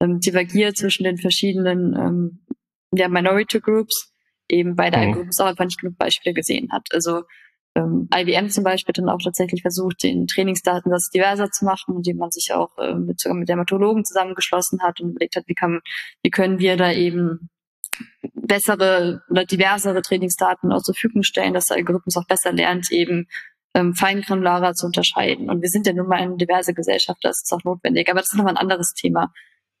ähm, 0.00 0.20
divergiert 0.20 0.76
zwischen 0.76 1.04
den 1.04 1.18
verschiedenen 1.18 1.94
ähm, 1.94 2.38
ja, 2.92 3.08
Minority 3.08 3.60
Groups, 3.60 4.12
eben 4.48 4.76
bei 4.76 4.90
der 4.90 5.00
mhm. 5.00 5.06
Algorithmus 5.08 5.40
auch 5.40 5.46
einfach 5.46 5.64
nicht 5.64 5.80
genug 5.80 5.98
Beispiele 5.98 6.34
gesehen 6.34 6.70
hat. 6.72 6.86
Also 6.92 7.24
ähm, 7.74 8.08
IBM 8.14 8.48
zum 8.48 8.64
Beispiel 8.64 8.92
hat 8.92 8.98
dann 8.98 9.10
auch 9.10 9.20
tatsächlich 9.22 9.62
versucht, 9.62 10.02
den 10.02 10.26
Trainingsdatensatz 10.26 11.10
diverser 11.10 11.50
zu 11.50 11.66
machen, 11.66 11.96
indem 11.96 12.16
man 12.16 12.30
sich 12.30 12.52
auch 12.54 12.76
äh, 12.78 12.94
mit, 12.94 13.20
sogar 13.20 13.36
mit 13.36 13.48
Dermatologen 13.48 14.04
zusammengeschlossen 14.04 14.80
hat 14.82 15.00
und 15.00 15.10
überlegt 15.10 15.36
hat, 15.36 15.44
wie 15.46 15.54
kann, 15.54 15.80
wie 16.22 16.30
können 16.30 16.58
wir 16.58 16.76
da 16.76 16.92
eben 16.92 17.50
bessere 18.34 19.22
oder 19.30 19.44
diversere 19.44 20.02
Trainingsdaten 20.02 20.72
auch 20.72 20.82
zur 20.82 20.94
Verfügung 20.94 21.22
stellen, 21.22 21.54
dass 21.54 21.66
der 21.66 21.76
Algorithmus 21.76 22.16
auch 22.16 22.26
besser 22.26 22.52
lernt, 22.52 22.90
eben 22.90 23.26
ähm, 23.74 23.94
feingranularer 23.94 24.74
zu 24.74 24.86
unterscheiden. 24.86 25.50
Und 25.50 25.62
wir 25.62 25.68
sind 25.68 25.86
ja 25.86 25.92
nun 25.92 26.08
mal 26.08 26.16
eine 26.16 26.36
diverse 26.36 26.74
Gesellschaft, 26.74 27.18
das 27.22 27.42
ist 27.42 27.52
auch 27.52 27.64
notwendig. 27.64 28.08
Aber 28.08 28.20
das 28.20 28.32
ist 28.32 28.36
nochmal 28.36 28.54
ein 28.54 28.58
anderes 28.62 28.94
Thema. 28.94 29.32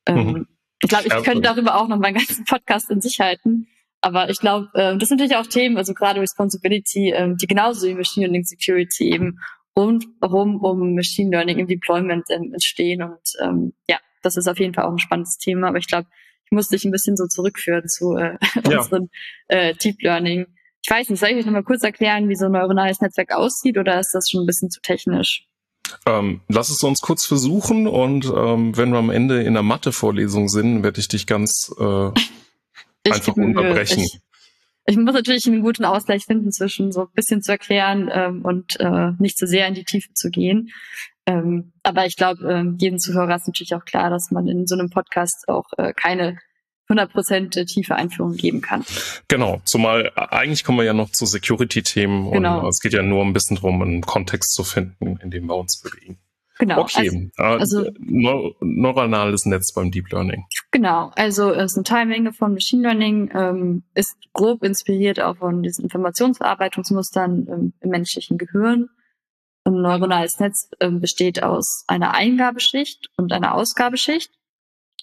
Ähm, 0.06 0.16
mhm. 0.16 0.46
Ich 0.82 0.88
glaube, 0.88 1.06
ich 1.06 1.12
ja, 1.12 1.22
könnte 1.22 1.42
darüber 1.42 1.80
auch 1.80 1.88
noch 1.88 1.98
meinen 1.98 2.14
ganzen 2.14 2.44
Podcast 2.44 2.90
in 2.90 3.00
sich 3.00 3.18
halten. 3.18 3.66
Aber 4.00 4.30
ich 4.30 4.38
glaube, 4.38 4.68
äh, 4.74 4.96
das 4.96 5.08
sind 5.08 5.18
natürlich 5.18 5.36
auch 5.36 5.46
Themen, 5.46 5.76
also 5.76 5.92
gerade 5.92 6.20
Responsibility, 6.20 7.10
äh, 7.10 7.34
die 7.34 7.46
genauso 7.46 7.86
wie 7.88 7.94
Machine 7.94 8.26
Learning 8.26 8.44
Security 8.44 9.10
eben 9.12 9.40
rundherum 9.76 10.56
um 10.60 10.94
Machine 10.94 11.30
Learning 11.30 11.58
im 11.58 11.66
Deployment 11.66 12.26
ähm, 12.30 12.52
entstehen. 12.52 13.02
Und 13.02 13.20
ähm, 13.40 13.72
ja, 13.88 13.98
das 14.22 14.36
ist 14.36 14.48
auf 14.48 14.58
jeden 14.58 14.74
Fall 14.74 14.84
auch 14.84 14.92
ein 14.92 14.98
spannendes 14.98 15.38
Thema. 15.38 15.68
Aber 15.68 15.78
ich 15.78 15.88
glaube, 15.88 16.06
ich 16.50 16.54
musste 16.54 16.76
dich 16.76 16.84
ein 16.86 16.90
bisschen 16.90 17.16
so 17.16 17.26
zurückführen 17.26 17.86
zu 17.88 18.16
äh, 18.16 18.38
ja. 18.68 18.78
unserem 18.78 19.10
äh, 19.48 19.74
Deep 19.74 20.02
Learning. 20.02 20.46
Ich 20.82 20.90
weiß 20.90 21.10
nicht, 21.10 21.20
soll 21.20 21.30
ich 21.30 21.36
euch 21.36 21.44
nochmal 21.44 21.64
kurz 21.64 21.82
erklären, 21.82 22.28
wie 22.28 22.36
so 22.36 22.46
ein 22.46 22.52
neuronales 22.52 23.00
Netzwerk 23.00 23.32
aussieht 23.32 23.76
oder 23.76 24.00
ist 24.00 24.12
das 24.12 24.30
schon 24.30 24.42
ein 24.42 24.46
bisschen 24.46 24.70
zu 24.70 24.80
technisch? 24.80 25.44
Ähm, 26.06 26.40
lass 26.48 26.70
es 26.70 26.82
uns 26.82 27.00
kurz 27.00 27.26
versuchen 27.26 27.86
und 27.86 28.26
ähm, 28.26 28.76
wenn 28.76 28.90
wir 28.90 28.98
am 28.98 29.10
Ende 29.10 29.42
in 29.42 29.54
der 29.54 29.62
Mathe-Vorlesung 29.62 30.48
sind, 30.48 30.82
werde 30.82 31.00
ich 31.00 31.08
dich 31.08 31.26
ganz 31.26 31.74
äh, 31.78 32.10
einfach 33.10 33.36
unterbrechen. 33.36 34.02
Ich, 34.02 34.20
ich, 34.86 34.96
muss 34.96 35.14
natürlich 35.14 35.46
einen 35.46 35.62
guten 35.62 35.84
Ausgleich 35.84 36.24
finden 36.24 36.52
zwischen 36.52 36.92
so 36.92 37.02
ein 37.02 37.12
bisschen 37.14 37.42
zu 37.42 37.52
erklären 37.52 38.10
ähm, 38.12 38.42
und 38.44 38.80
äh, 38.80 39.12
nicht 39.18 39.38
zu 39.38 39.46
so 39.46 39.50
sehr 39.50 39.66
in 39.66 39.74
die 39.74 39.84
Tiefe 39.84 40.12
zu 40.14 40.30
gehen. 40.30 40.70
Ähm, 41.28 41.72
aber 41.82 42.06
ich 42.06 42.16
glaube, 42.16 42.50
äh, 42.50 42.64
jedem 42.78 42.98
Zuhörer 42.98 43.36
ist 43.36 43.46
natürlich 43.46 43.74
auch 43.74 43.84
klar, 43.84 44.08
dass 44.08 44.30
man 44.30 44.48
in 44.48 44.66
so 44.66 44.74
einem 44.74 44.88
Podcast 44.88 45.46
auch 45.46 45.66
äh, 45.76 45.92
keine 45.92 46.38
100% 46.88 47.66
tiefe 47.66 47.96
Einführung 47.96 48.34
geben 48.34 48.62
kann. 48.62 48.82
Genau, 49.28 49.60
zumal 49.64 50.10
eigentlich 50.14 50.64
kommen 50.64 50.78
wir 50.78 50.86
ja 50.86 50.94
noch 50.94 51.10
zu 51.10 51.26
Security-Themen 51.26 52.30
genau. 52.30 52.60
und 52.60 52.68
es 52.68 52.80
geht 52.80 52.94
ja 52.94 53.02
nur 53.02 53.22
ein 53.26 53.34
bisschen 53.34 53.56
darum, 53.56 53.82
einen 53.82 54.00
Kontext 54.00 54.54
zu 54.54 54.64
finden, 54.64 55.18
in 55.22 55.30
dem 55.30 55.46
wir 55.46 55.56
uns 55.56 55.82
bewegen. 55.82 56.18
Genau. 56.58 56.80
Okay, 56.80 57.30
also, 57.36 57.80
also 57.80 57.90
neuronales 58.00 59.44
Netz 59.44 59.72
beim 59.74 59.90
Deep 59.90 60.10
Learning. 60.10 60.44
Genau, 60.70 61.12
also 61.14 61.52
es 61.52 61.72
ist 61.72 61.76
eine 61.76 61.84
Teilmenge 61.84 62.32
von 62.32 62.54
Machine 62.54 62.82
Learning, 62.82 63.30
ähm, 63.34 63.82
ist 63.94 64.16
grob 64.32 64.64
inspiriert 64.64 65.20
auch 65.20 65.36
von 65.36 65.62
diesen 65.62 65.84
Informationsverarbeitungsmustern 65.84 67.46
ähm, 67.48 67.72
im 67.80 67.90
menschlichen 67.90 68.38
Gehirn. 68.38 68.88
Ein 69.68 69.82
neuronales 69.82 70.40
Netz 70.40 70.70
ähm, 70.80 71.00
besteht 71.00 71.42
aus 71.42 71.84
einer 71.88 72.14
Eingabeschicht 72.14 73.10
und 73.18 73.32
einer 73.34 73.54
Ausgabeschicht. 73.54 74.32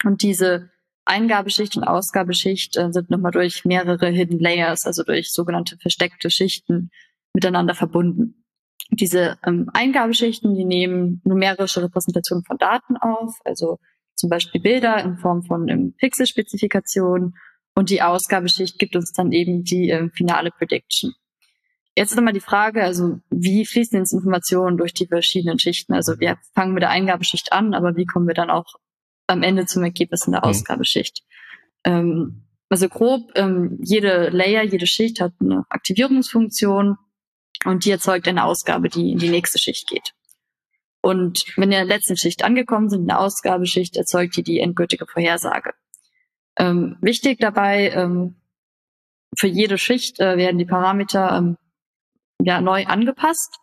Und 0.03 0.23
diese 0.23 0.71
Eingabeschicht 1.05 1.77
und 1.77 1.83
Ausgabeschicht 1.83 2.75
äh, 2.75 2.91
sind 2.91 3.11
nochmal 3.11 3.31
durch 3.31 3.63
mehrere 3.63 4.07
Hidden 4.07 4.39
Layers, 4.39 4.87
also 4.87 5.03
durch 5.03 5.31
sogenannte 5.31 5.77
versteckte 5.77 6.31
Schichten 6.31 6.89
miteinander 7.33 7.75
verbunden. 7.75 8.43
Diese 8.89 9.37
ähm, 9.45 9.69
Eingabeschichten, 9.73 10.55
die 10.55 10.65
nehmen 10.65 11.21
numerische 11.25 11.83
Repräsentationen 11.83 12.43
von 12.43 12.57
Daten 12.57 12.97
auf, 12.97 13.35
also 13.45 13.77
zum 14.15 14.31
Beispiel 14.31 14.61
Bilder 14.61 15.03
in 15.03 15.17
Form 15.17 15.43
von 15.43 15.67
ähm, 15.67 15.93
Pixelspezifikation 15.97 17.35
und 17.75 17.91
die 17.91 18.01
Ausgabeschicht 18.01 18.79
gibt 18.79 18.95
uns 18.95 19.11
dann 19.11 19.31
eben 19.31 19.63
die 19.63 19.89
ähm, 19.89 20.11
finale 20.11 20.49
Prediction. 20.49 21.13
Jetzt 21.97 22.11
ist 22.11 22.17
nochmal 22.17 22.33
die 22.33 22.41
Frage, 22.41 22.83
also 22.83 23.19
wie 23.29 23.65
fließen 23.65 23.97
jetzt 23.97 24.11
Informationen 24.11 24.77
durch 24.77 24.93
die 24.93 25.07
verschiedenen 25.07 25.59
Schichten? 25.59 25.93
Also 25.93 26.19
wir 26.19 26.37
fangen 26.53 26.73
mit 26.73 26.83
der 26.83 26.89
Eingabeschicht 26.89 27.53
an, 27.53 27.73
aber 27.73 27.95
wie 27.95 28.05
kommen 28.05 28.27
wir 28.27 28.33
dann 28.33 28.49
auch 28.49 28.65
am 29.27 29.43
Ende 29.43 29.65
zum 29.65 29.83
Ergebnis 29.83 30.25
in 30.25 30.33
der 30.33 30.41
mhm. 30.41 30.49
Ausgabeschicht? 30.49 31.23
Ähm, 31.85 32.43
also 32.69 32.89
grob, 32.89 33.31
ähm, 33.35 33.79
jede 33.81 34.29
Layer, 34.29 34.63
jede 34.63 34.87
Schicht 34.87 35.21
hat 35.21 35.33
eine 35.39 35.63
Aktivierungsfunktion 35.69 36.97
und 37.63 37.85
die 37.85 37.91
erzeugt 37.91 38.27
eine 38.27 38.43
Ausgabe, 38.43 38.89
die 38.89 39.11
in 39.11 39.19
die 39.19 39.29
nächste 39.29 39.59
Schicht 39.59 39.87
geht. 39.87 40.13
Und 41.01 41.45
wenn 41.55 41.69
wir 41.69 41.79
in 41.79 41.87
der 41.87 41.95
letzten 41.97 42.17
Schicht 42.17 42.43
angekommen 42.43 42.89
sind, 42.89 43.01
in 43.01 43.07
der 43.07 43.19
Ausgabeschicht, 43.19 43.95
erzeugt 43.95 44.35
die 44.35 44.43
die 44.43 44.59
endgültige 44.59 45.05
Vorhersage. 45.05 45.73
Ähm, 46.57 46.97
wichtig 46.99 47.39
dabei, 47.39 47.91
ähm, 47.91 48.35
für 49.37 49.47
jede 49.47 49.77
Schicht 49.77 50.19
äh, 50.19 50.37
werden 50.37 50.57
die 50.57 50.65
Parameter 50.65 51.37
ähm, 51.37 51.57
ja, 52.41 52.61
neu 52.61 52.85
angepasst. 52.85 53.57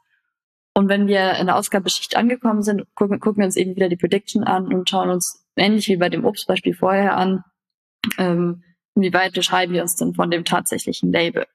Und 0.75 0.89
wenn 0.89 1.07
wir 1.07 1.35
in 1.35 1.47
der 1.47 1.57
Ausgabeschicht 1.57 2.17
angekommen 2.17 2.63
sind, 2.63 2.83
gucken, 2.95 3.21
gucken 3.21 3.41
wir 3.41 3.47
uns 3.47 3.57
eben 3.57 3.77
wieder 3.77 3.89
die 3.89 3.97
Prediction 3.97 4.45
an 4.45 4.73
und 4.73 4.89
schauen 4.89 5.11
uns 5.11 5.47
ähnlich 5.57 5.89
wie 5.89 5.97
bei 5.97 6.09
dem 6.09 6.25
Obstbeispiel 6.25 6.75
vorher 6.75 7.17
an, 7.17 7.45
ähm, 8.19 8.63
inwieweit 8.95 9.35
beschreiben 9.35 9.75
wir 9.75 9.83
uns 9.83 9.97
denn 9.97 10.15
von 10.15 10.31
dem 10.31 10.45
tatsächlichen 10.45 11.13
Label. 11.13 11.47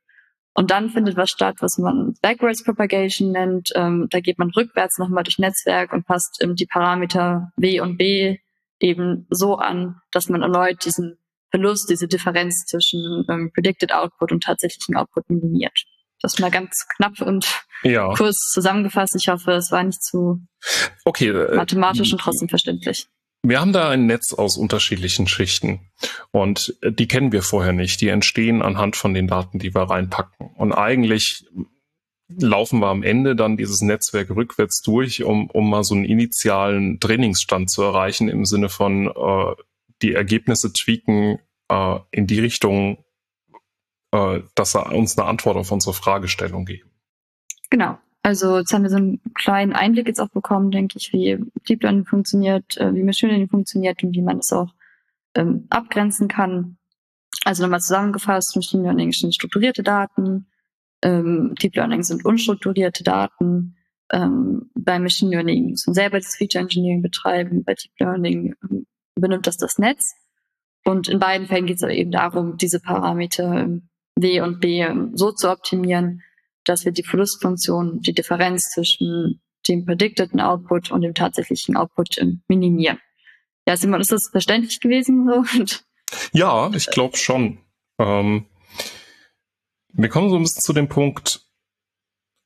Und 0.53 0.71
dann 0.71 0.89
findet 0.89 1.17
was 1.17 1.29
statt, 1.29 1.57
was 1.59 1.77
man 1.77 2.15
Backwards 2.21 2.63
Propagation 2.63 3.31
nennt. 3.31 3.69
Ähm, 3.75 4.07
da 4.09 4.19
geht 4.19 4.39
man 4.39 4.49
rückwärts 4.49 4.97
nochmal 4.97 5.23
durch 5.23 5.37
Netzwerk 5.37 5.93
und 5.93 6.07
passt 6.07 6.39
ähm, 6.41 6.55
die 6.55 6.65
Parameter 6.65 7.51
W 7.57 7.79
und 7.79 7.97
B 7.97 8.39
eben 8.79 9.27
so 9.29 9.57
an, 9.57 10.01
dass 10.11 10.29
man 10.29 10.41
erneut 10.41 10.83
diesen 10.83 11.17
Verlust, 11.51 11.89
diese 11.89 12.07
Differenz 12.07 12.65
zwischen 12.65 13.23
ähm, 13.29 13.51
Predicted 13.53 13.93
Output 13.93 14.31
und 14.31 14.43
tatsächlichen 14.43 14.95
Output 14.95 15.29
minimiert. 15.29 15.85
Das 16.21 16.39
mal 16.39 16.51
ganz 16.51 16.87
knapp 16.95 17.21
und 17.21 17.47
ja. 17.83 18.13
kurz 18.15 18.35
zusammengefasst. 18.51 19.15
Ich 19.19 19.27
hoffe, 19.27 19.51
es 19.51 19.71
war 19.71 19.83
nicht 19.83 20.01
zu 20.03 20.41
okay, 21.05 21.29
äh, 21.29 21.55
mathematisch 21.55 22.11
und 22.11 22.19
trotzdem 22.19 22.49
verständlich. 22.49 23.07
Wir 23.43 23.61
haben 23.61 23.71
da 23.71 23.89
ein 23.89 24.07
Netz 24.07 24.33
aus 24.33 24.57
unterschiedlichen 24.57 25.27
Schichten 25.27 25.91
und 26.31 26.75
äh, 26.81 26.91
die 26.91 27.07
kennen 27.07 27.31
wir 27.31 27.43
vorher 27.43 27.73
nicht. 27.73 28.01
Die 28.01 28.09
entstehen 28.09 28.61
anhand 28.61 28.95
von 28.95 29.13
den 29.13 29.27
Daten, 29.27 29.59
die 29.59 29.75
wir 29.75 29.83
reinpacken. 29.83 30.47
Und 30.55 30.73
eigentlich 30.73 31.45
laufen 32.29 32.79
wir 32.79 32.87
am 32.87 33.03
Ende 33.03 33.35
dann 33.35 33.57
dieses 33.57 33.81
Netzwerk 33.81 34.29
rückwärts 34.31 34.81
durch, 34.81 35.23
um, 35.23 35.49
um 35.49 35.69
mal 35.69 35.83
so 35.83 35.95
einen 35.95 36.05
initialen 36.05 36.99
Trainingsstand 36.99 37.69
zu 37.69 37.83
erreichen 37.83 38.27
im 38.27 38.45
Sinne 38.45 38.69
von 38.69 39.07
äh, 39.07 39.55
die 40.01 40.13
Ergebnisse 40.13 40.73
tweaken 40.73 41.39
äh, 41.69 41.99
in 42.11 42.27
die 42.27 42.39
Richtung, 42.39 43.03
äh, 44.17 44.43
dass 44.55 44.75
er 44.75 44.91
uns 44.93 45.17
eine 45.17 45.27
Antwort 45.27 45.57
auf 45.57 45.71
unsere 45.71 45.93
Fragestellung 45.93 46.65
geben. 46.65 46.89
Genau. 47.69 47.97
Also 48.23 48.57
jetzt 48.57 48.73
haben 48.73 48.83
wir 48.83 48.89
so 48.89 48.97
einen 48.97 49.21
kleinen 49.35 49.73
Einblick 49.73 50.07
jetzt 50.07 50.19
auch 50.19 50.29
bekommen, 50.29 50.71
denke 50.71 50.97
ich, 50.97 51.13
wie 51.13 51.37
Deep 51.67 51.83
Learning 51.83 52.05
funktioniert, 52.05 52.77
äh, 52.77 52.93
wie 52.93 53.03
Machine 53.03 53.31
Learning 53.31 53.49
funktioniert 53.49 54.03
und 54.03 54.13
wie 54.13 54.21
man 54.21 54.39
es 54.39 54.51
auch 54.51 54.73
ähm, 55.35 55.67
abgrenzen 55.69 56.27
kann. 56.27 56.77
Also 57.45 57.63
nochmal 57.63 57.79
zusammengefasst, 57.79 58.55
Machine 58.55 58.83
Learning 58.83 59.11
sind 59.11 59.33
strukturierte 59.33 59.83
Daten, 59.83 60.47
ähm, 61.03 61.55
Deep 61.61 61.75
Learning 61.75 62.03
sind 62.03 62.25
unstrukturierte 62.25 63.03
Daten. 63.03 63.77
Ähm, 64.11 64.71
bei 64.75 64.99
Machine 64.99 65.31
Learning 65.31 65.69
muss 65.69 65.85
man 65.87 65.93
selber 65.93 66.17
das 66.17 66.35
Feature 66.35 66.63
Engineering 66.63 67.01
betreiben, 67.01 67.63
bei 67.63 67.75
Deep 67.75 67.97
Learning 67.99 68.55
ähm, 68.63 68.87
benimmt 69.15 69.47
das 69.47 69.57
das 69.57 69.77
Netz. 69.77 70.15
Und 70.83 71.07
in 71.07 71.19
beiden 71.19 71.47
Fällen 71.47 71.65
geht 71.65 71.81
es 71.81 71.89
eben 71.89 72.11
darum, 72.11 72.57
diese 72.57 72.79
Parameter 72.79 73.53
ähm, 73.53 73.89
W 74.21 74.41
und 74.41 74.59
B 74.59 74.85
so 75.13 75.31
zu 75.31 75.49
optimieren, 75.49 76.23
dass 76.63 76.85
wir 76.85 76.91
die 76.91 77.03
Verlustfunktion, 77.03 78.01
die 78.01 78.13
Differenz 78.13 78.71
zwischen 78.73 79.41
dem 79.67 79.85
predicteden 79.85 80.39
Output 80.39 80.91
und 80.91 81.01
dem 81.01 81.13
tatsächlichen 81.13 81.77
Output 81.77 82.19
minimieren. 82.47 82.99
Ja, 83.67 83.75
Simon, 83.75 84.01
ist 84.01 84.11
das 84.11 84.29
verständlich 84.29 84.79
gewesen? 84.79 85.29
Ja, 86.31 86.71
ich 86.73 86.87
glaube 86.87 87.17
schon. 87.17 87.59
Ähm, 87.99 88.45
wir 89.91 90.09
kommen 90.09 90.29
so 90.29 90.37
ein 90.37 90.43
bisschen 90.43 90.61
zu 90.61 90.73
dem 90.73 90.87
Punkt, 90.87 91.41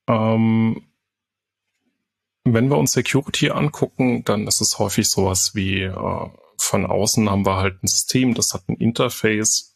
ähm, 0.08 0.82
wenn 2.44 2.70
wir 2.70 2.78
uns 2.78 2.92
Security 2.92 3.52
angucken, 3.52 4.24
dann 4.24 4.48
ist 4.48 4.62
es 4.62 4.80
häufig 4.80 5.08
sowas 5.10 5.52
wie 5.54 5.84
äh, 5.84 6.30
von 6.58 6.86
außen 6.86 7.30
haben 7.30 7.46
wir 7.46 7.58
halt 7.58 7.84
ein 7.84 7.88
System, 7.88 8.34
das 8.34 8.54
hat 8.54 8.68
ein 8.68 8.78
Interface 8.78 9.71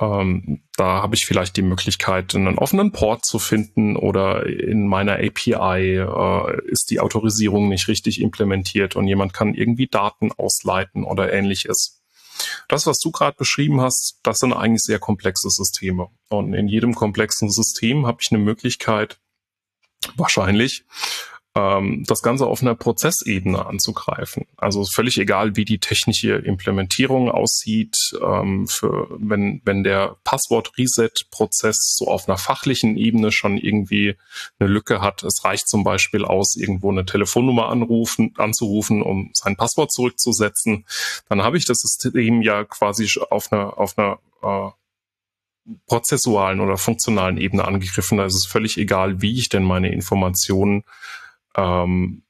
ähm, 0.00 0.64
da 0.76 1.02
habe 1.02 1.14
ich 1.14 1.24
vielleicht 1.24 1.56
die 1.56 1.62
Möglichkeit, 1.62 2.34
einen 2.34 2.58
offenen 2.58 2.90
Port 2.90 3.24
zu 3.24 3.38
finden 3.38 3.96
oder 3.96 4.46
in 4.46 4.88
meiner 4.88 5.14
API 5.14 5.98
äh, 5.98 6.60
ist 6.68 6.90
die 6.90 7.00
Autorisierung 7.00 7.68
nicht 7.68 7.86
richtig 7.86 8.20
implementiert 8.20 8.96
und 8.96 9.06
jemand 9.06 9.32
kann 9.32 9.54
irgendwie 9.54 9.86
Daten 9.86 10.32
ausleiten 10.32 11.04
oder 11.04 11.32
ähnliches. 11.32 12.02
Das, 12.68 12.86
was 12.86 12.98
du 12.98 13.12
gerade 13.12 13.36
beschrieben 13.36 13.80
hast, 13.80 14.18
das 14.24 14.38
sind 14.38 14.52
eigentlich 14.52 14.82
sehr 14.82 14.98
komplexe 14.98 15.48
Systeme. 15.50 16.08
Und 16.28 16.54
in 16.54 16.66
jedem 16.66 16.94
komplexen 16.94 17.48
System 17.48 18.06
habe 18.06 18.18
ich 18.20 18.32
eine 18.32 18.42
Möglichkeit, 18.42 19.20
wahrscheinlich 20.16 20.84
das 21.56 22.20
Ganze 22.22 22.46
auf 22.46 22.62
einer 22.62 22.74
Prozessebene 22.74 23.64
anzugreifen. 23.64 24.46
Also 24.56 24.84
völlig 24.84 25.18
egal, 25.18 25.54
wie 25.54 25.64
die 25.64 25.78
technische 25.78 26.34
Implementierung 26.34 27.30
aussieht, 27.30 27.96
ähm, 28.20 28.66
für, 28.66 29.06
wenn, 29.10 29.62
wenn 29.64 29.84
der 29.84 30.16
Passwort-Reset-Prozess 30.24 31.94
so 31.96 32.08
auf 32.08 32.28
einer 32.28 32.38
fachlichen 32.38 32.96
Ebene 32.96 33.30
schon 33.30 33.56
irgendwie 33.56 34.16
eine 34.58 34.68
Lücke 34.68 35.00
hat. 35.00 35.22
Es 35.22 35.44
reicht 35.44 35.68
zum 35.68 35.84
Beispiel 35.84 36.24
aus, 36.24 36.56
irgendwo 36.56 36.90
eine 36.90 37.04
Telefonnummer 37.04 37.68
anrufen, 37.68 38.34
anzurufen, 38.36 39.00
um 39.00 39.30
sein 39.32 39.54
Passwort 39.54 39.92
zurückzusetzen. 39.92 40.84
Dann 41.28 41.42
habe 41.42 41.56
ich 41.56 41.66
das 41.66 41.78
System 41.78 42.42
ja 42.42 42.64
quasi 42.64 43.08
auf 43.30 43.52
einer, 43.52 43.78
auf 43.78 43.96
einer 43.96 44.18
äh, 44.42 44.70
prozessualen 45.86 46.58
oder 46.58 46.78
funktionalen 46.78 47.38
Ebene 47.38 47.64
angegriffen. 47.64 48.18
Da 48.18 48.24
ist 48.24 48.34
es 48.34 48.46
völlig 48.46 48.76
egal, 48.76 49.22
wie 49.22 49.38
ich 49.38 49.50
denn 49.50 49.62
meine 49.62 49.92
Informationen 49.92 50.82
ähm, 51.56 52.24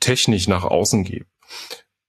technisch 0.00 0.48
nach 0.48 0.64
außen 0.64 1.04
gebe. 1.04 1.26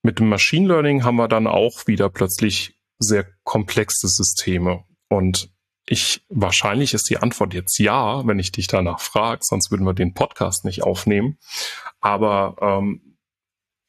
Mit 0.04 0.20
dem 0.20 0.30
Machine 0.30 0.68
Learning 0.68 1.04
haben 1.04 1.16
wir 1.16 1.28
dann 1.28 1.48
auch 1.48 1.88
wieder 1.88 2.10
plötzlich 2.10 2.80
sehr 3.00 3.26
komplexe 3.44 4.08
Systeme. 4.08 4.84
Und 5.10 5.50
ich, 5.88 6.24
wahrscheinlich 6.30 6.94
ist 6.94 7.10
die 7.10 7.18
Antwort 7.18 7.54
jetzt 7.54 7.78
ja, 7.78 8.26
wenn 8.26 8.40
ich 8.40 8.52
dich 8.52 8.68
danach 8.68 9.00
frage, 9.00 9.42
sonst 9.44 9.72
würden 9.72 9.86
wir 9.86 9.94
den 9.94 10.14
Podcast 10.14 10.66
nicht 10.66 10.84
aufnehmen. 10.84 11.38
Aber 12.02 12.56
ähm, 12.60 13.18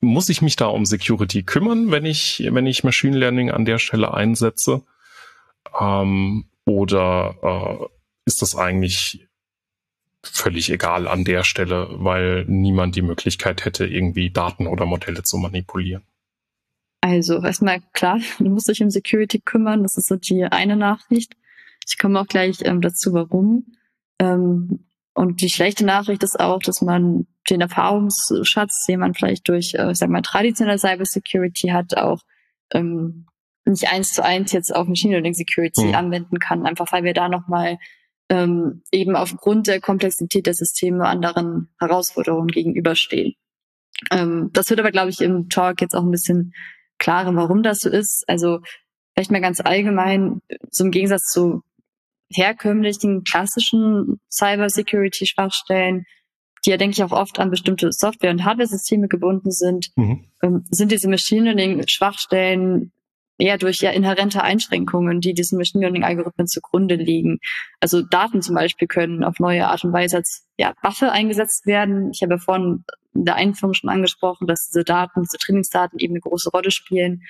muss 0.01 0.29
ich 0.29 0.43
mich 0.43 0.57
da 0.57 0.67
um 0.67 0.85
Security 0.85 1.43
kümmern, 1.43 1.91
wenn 1.91 2.05
ich, 2.05 2.43
wenn 2.51 2.67
ich 2.67 2.85
Machine 2.85 3.17
Learning 3.17 3.51
an 3.51 3.65
der 3.65 3.79
Stelle 3.79 4.13
einsetze? 4.13 4.85
Ähm, 5.79 6.51
oder 6.65 7.37
äh, 7.43 7.87
ist 8.27 8.43
das 8.43 8.57
eigentlich 8.57 9.26
völlig 10.33 10.71
egal 10.71 11.09
an 11.09 11.25
der 11.25 11.45
Stelle, 11.45 11.89
weil 11.93 12.45
niemand 12.47 12.97
die 12.97 13.03
Möglichkeit 13.03 13.65
hätte, 13.65 13.87
irgendwie 13.87 14.31
Daten 14.31 14.67
oder 14.67 14.87
Modelle 14.87 15.23
zu 15.23 15.39
manipulieren. 15.39 16.03
Also 17.01 17.43
erstmal 17.43 17.81
klar, 17.93 18.19
du 18.39 18.49
musst 18.49 18.69
dich 18.69 18.83
um 18.83 18.91
Security 18.91 19.41
kümmern. 19.41 19.83
Das 19.83 19.97
ist 19.97 20.09
so 20.09 20.17
die 20.17 20.45
eine 20.45 20.77
Nachricht. 20.77 21.37
Ich 21.89 21.99
komme 21.99 22.21
auch 22.21 22.27
gleich 22.27 22.59
ähm, 22.65 22.81
dazu, 22.81 23.13
warum. 23.13 23.67
Ähm, 24.19 24.87
und 25.15 25.41
die 25.41 25.49
schlechte 25.49 25.85
Nachricht 25.85 26.23
ist 26.23 26.39
auch, 26.39 26.59
dass 26.59 26.83
man 26.83 27.27
den 27.49 27.61
Erfahrungsschatz, 27.61 28.85
den 28.89 29.01
man 29.01 29.15
vielleicht 29.15 29.49
durch, 29.49 29.75
äh, 29.75 29.93
ich 29.93 29.99
sag 29.99 30.11
mal, 30.11 30.23
traditionelle 30.23 30.79
Cybersecurity 30.79 31.69
hat, 31.69 31.97
auch 31.97 32.21
ähm, 32.73 33.27
nicht 33.65 33.91
eins 33.91 34.09
zu 34.09 34.25
eins 34.25 34.53
jetzt 34.53 34.75
auf 34.75 34.87
Machine 34.87 35.13
Learning 35.15 35.35
Security 35.35 35.87
mhm. 35.87 35.95
anwenden 35.95 36.39
kann, 36.39 36.67
einfach 36.67 36.91
weil 36.93 37.05
wir 37.05 37.15
da 37.15 37.29
nochmal 37.29 37.79
ähm, 38.29 38.83
eben 38.91 39.17
aufgrund 39.17 39.67
der 39.67 39.81
Komplexität 39.81 40.47
der 40.47 40.55
Systeme 40.55 41.07
anderen 41.07 41.69
Herausforderungen 41.79 42.49
gegenüberstehen. 42.49 43.35
Ähm, 44.11 44.51
das 44.53 44.69
wird 44.71 44.81
aber, 44.81 44.91
glaube 44.91 45.11
ich, 45.11 45.21
im 45.21 45.49
Talk 45.49 45.81
jetzt 45.81 45.95
auch 45.95 46.03
ein 46.03 46.11
bisschen 46.11 46.53
klarer, 46.99 47.35
warum 47.35 47.63
das 47.63 47.81
so 47.81 47.89
ist. 47.89 48.25
Also 48.27 48.61
vielleicht 49.15 49.31
mal 49.31 49.41
ganz 49.41 49.61
allgemein, 49.61 50.41
so 50.71 50.85
im 50.85 50.91
Gegensatz 50.91 51.27
zu 51.27 51.63
herkömmlichen, 52.31 53.23
klassischen 53.25 54.21
Cyber-Security-Schwachstellen, 54.31 56.05
die 56.65 56.71
ja, 56.71 56.77
denke 56.77 56.95
ich, 56.95 57.03
auch 57.05 57.13
oft 57.13 57.39
an 57.39 57.51
bestimmte 57.51 57.93
Software- 57.93 58.33
und 58.33 58.45
Hardware-Systeme 58.45 59.07
gebunden 59.07 59.53
sind, 59.53 59.91
mhm. 59.95 60.25
ähm, 60.43 60.65
sind 60.71 60.91
diese 60.91 61.09
Machine 61.09 61.53
Learning-Schwachstellen 61.53 62.93
eher 63.39 63.59
durch 63.59 63.81
ja 63.81 63.91
inhärente 63.91 64.43
Einschränkungen, 64.43 65.21
die 65.21 65.35
diesen 65.35 65.59
Machine 65.59 65.83
Learning 65.83 66.05
Algorithmen 66.05 66.47
zugrunde 66.47 66.95
liegen. 66.95 67.39
Also 67.81 68.03
Daten 68.03 68.43
zum 68.43 68.55
Beispiel 68.55 68.89
können 68.89 69.25
auf 69.25 69.39
neue 69.39 69.69
Art 69.69 69.85
und 69.85 69.93
Weise 69.93 70.17
als 70.17 70.47
ja, 70.59 70.73
Waffe 70.83 71.13
eingesetzt 71.13 71.67
werden. 71.67 72.11
Ich 72.13 72.23
habe 72.23 72.35
ja 72.35 72.39
vorhin 72.39 72.85
in 73.15 73.25
der 73.25 73.37
Einführung 73.37 73.75
schon 73.75 73.91
angesprochen, 73.91 74.47
dass 74.47 74.69
diese 74.69 74.85
Daten, 74.85 75.23
diese 75.23 75.39
Trainingsdaten 75.39 75.99
eben 75.99 76.15
eine 76.15 76.21
große 76.21 76.51
Rolle 76.51 76.71
spielen. 76.71 77.23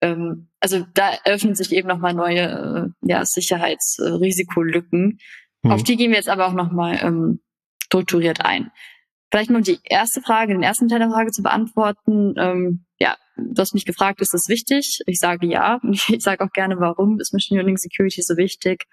Ähm, 0.00 0.48
also 0.60 0.86
da 0.94 1.10
eröffnen 1.24 1.54
sich 1.54 1.72
eben 1.72 1.88
nochmal 1.88 2.14
neue 2.14 2.92
äh, 3.02 3.08
ja, 3.08 3.24
Sicherheitsrisikolücken. 3.24 5.18
Mhm. 5.62 5.70
Auf 5.70 5.82
die 5.82 5.96
gehen 5.96 6.10
wir 6.10 6.18
jetzt 6.18 6.28
aber 6.28 6.46
auch 6.46 6.52
nochmal 6.52 6.98
ähm, 7.02 7.40
strukturiert 7.84 8.44
ein. 8.44 8.70
Vielleicht 9.30 9.50
um 9.50 9.62
die 9.62 9.78
erste 9.84 10.20
Frage, 10.22 10.52
den 10.52 10.62
ersten 10.62 10.88
Teil 10.88 10.98
der 10.98 11.10
Frage 11.10 11.30
zu 11.30 11.42
beantworten. 11.42 12.34
Ähm, 12.36 12.84
ja, 12.98 13.16
du 13.52 13.60
hast 13.60 13.74
mich 13.74 13.84
gefragt, 13.84 14.20
ist 14.20 14.34
das 14.34 14.48
wichtig? 14.48 15.00
Ich 15.06 15.18
sage 15.18 15.46
ja. 15.46 15.80
Ich 15.82 16.22
sage 16.22 16.44
auch 16.44 16.52
gerne, 16.52 16.78
warum 16.78 17.18
ist 17.20 17.32
Machine 17.32 17.60
Learning 17.60 17.76
Security 17.76 18.22
so 18.22 18.36
wichtig? 18.36 18.86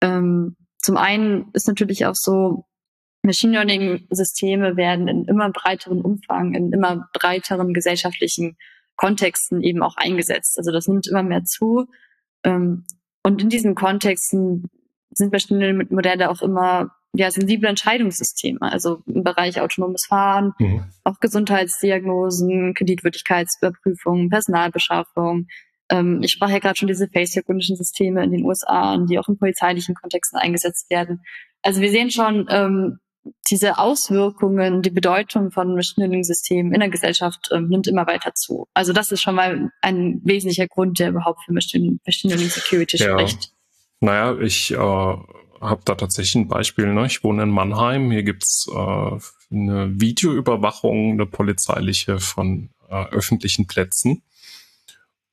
Ähm, 0.00 0.56
zum 0.78 0.96
einen 0.96 1.50
ist 1.52 1.68
natürlich 1.68 2.06
auch 2.06 2.14
so, 2.14 2.66
Machine 3.22 3.54
Learning 3.54 4.06
Systeme 4.10 4.76
werden 4.76 5.08
in 5.08 5.24
immer 5.24 5.50
breiteren 5.50 6.02
Umfang, 6.02 6.54
in 6.54 6.72
immer 6.72 7.08
breiteren 7.14 7.72
gesellschaftlichen 7.72 8.56
Kontexten 8.96 9.62
eben 9.62 9.82
auch 9.82 9.96
eingesetzt. 9.96 10.58
Also 10.58 10.70
das 10.70 10.86
nimmt 10.88 11.06
immer 11.06 11.22
mehr 11.22 11.44
zu. 11.44 11.86
Ähm, 12.44 12.84
und 13.22 13.40
in 13.40 13.48
diesen 13.48 13.74
Kontexten 13.74 14.68
sind 15.10 15.32
Machine 15.32 15.60
Learning 15.60 15.88
Modelle 15.90 16.30
auch 16.30 16.42
immer 16.42 16.90
ja, 17.14 17.30
sensible 17.30 17.68
Entscheidungssysteme, 17.68 18.60
also 18.60 19.02
im 19.06 19.22
Bereich 19.22 19.60
autonomes 19.60 20.06
Fahren, 20.06 20.52
mhm. 20.58 20.84
auch 21.04 21.20
Gesundheitsdiagnosen, 21.20 22.74
Kreditwürdigkeitsüberprüfung, 22.74 24.28
Personalbeschaffung. 24.28 25.46
Ähm, 25.90 26.20
ich 26.22 26.32
sprach 26.32 26.50
ja 26.50 26.58
gerade 26.58 26.76
schon 26.76 26.88
diese 26.88 27.08
Face 27.08 27.36
Recognition 27.36 27.76
Systeme 27.76 28.24
in 28.24 28.32
den 28.32 28.44
USA, 28.44 28.98
die 28.98 29.18
auch 29.18 29.28
in 29.28 29.38
polizeilichen 29.38 29.94
Kontexten 29.94 30.38
eingesetzt 30.38 30.90
werden. 30.90 31.22
Also 31.62 31.80
wir 31.80 31.90
sehen 31.90 32.10
schon 32.10 32.46
ähm, 32.50 32.98
diese 33.50 33.78
Auswirkungen, 33.78 34.82
die 34.82 34.90
Bedeutung 34.90 35.50
von 35.50 35.74
Machine 35.74 36.06
Learning 36.06 36.24
Systemen 36.24 36.74
in 36.74 36.80
der 36.80 36.90
Gesellschaft 36.90 37.48
ähm, 37.52 37.68
nimmt 37.68 37.86
immer 37.86 38.06
weiter 38.06 38.34
zu. 38.34 38.66
Also 38.74 38.92
das 38.92 39.12
ist 39.12 39.22
schon 39.22 39.36
mal 39.36 39.70
ein 39.80 40.20
wesentlicher 40.24 40.66
Grund, 40.66 40.98
der 40.98 41.10
überhaupt 41.10 41.44
für 41.44 41.52
Machine, 41.52 41.98
Machine 42.04 42.34
Learning 42.34 42.50
Security 42.50 42.96
ja. 42.96 43.12
spricht. 43.12 43.52
Naja, 44.00 44.38
ich 44.40 44.72
äh, 44.72 45.16
habe 45.64 45.82
da 45.84 45.94
tatsächlich 45.94 46.36
ein 46.36 46.48
Beispiel. 46.48 46.92
Ne? 46.92 47.06
Ich 47.06 47.24
wohne 47.24 47.42
in 47.42 47.50
Mannheim. 47.50 48.10
Hier 48.10 48.22
gibt's 48.22 48.68
äh, 48.68 49.18
eine 49.50 50.00
Videoüberwachung, 50.00 51.12
eine 51.12 51.26
polizeiliche 51.26 52.18
von 52.18 52.70
äh, 52.88 53.06
öffentlichen 53.06 53.66
Plätzen. 53.66 54.22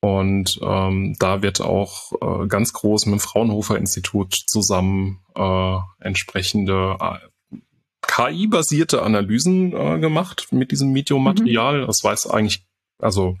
Und 0.00 0.58
ähm, 0.62 1.14
da 1.20 1.42
wird 1.42 1.60
auch 1.60 2.12
äh, 2.20 2.46
ganz 2.48 2.72
groß 2.72 3.06
mit 3.06 3.12
dem 3.14 3.20
Fraunhofer 3.20 3.78
Institut 3.78 4.34
zusammen 4.34 5.20
äh, 5.36 5.76
entsprechende 6.00 6.96
äh, 7.00 7.56
KI-basierte 8.02 9.02
Analysen 9.02 9.72
äh, 9.72 10.00
gemacht 10.00 10.48
mit 10.50 10.72
diesem 10.72 10.92
Videomaterial. 10.92 11.82
Mhm. 11.82 11.86
Das 11.86 12.02
weiß 12.02 12.26
eigentlich, 12.26 12.66
also 12.98 13.38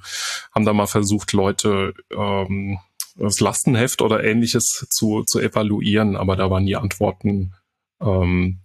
haben 0.54 0.64
da 0.64 0.72
mal 0.72 0.86
versucht, 0.86 1.32
Leute 1.32 1.94
ähm, 2.16 2.78
das 3.16 3.40
Lastenheft 3.40 4.02
oder 4.02 4.24
ähnliches 4.24 4.86
zu, 4.90 5.22
zu 5.24 5.40
evaluieren, 5.40 6.16
aber 6.16 6.36
da 6.36 6.50
waren 6.50 6.66
die 6.66 6.76
Antworten 6.76 7.54
ähm, 8.00 8.60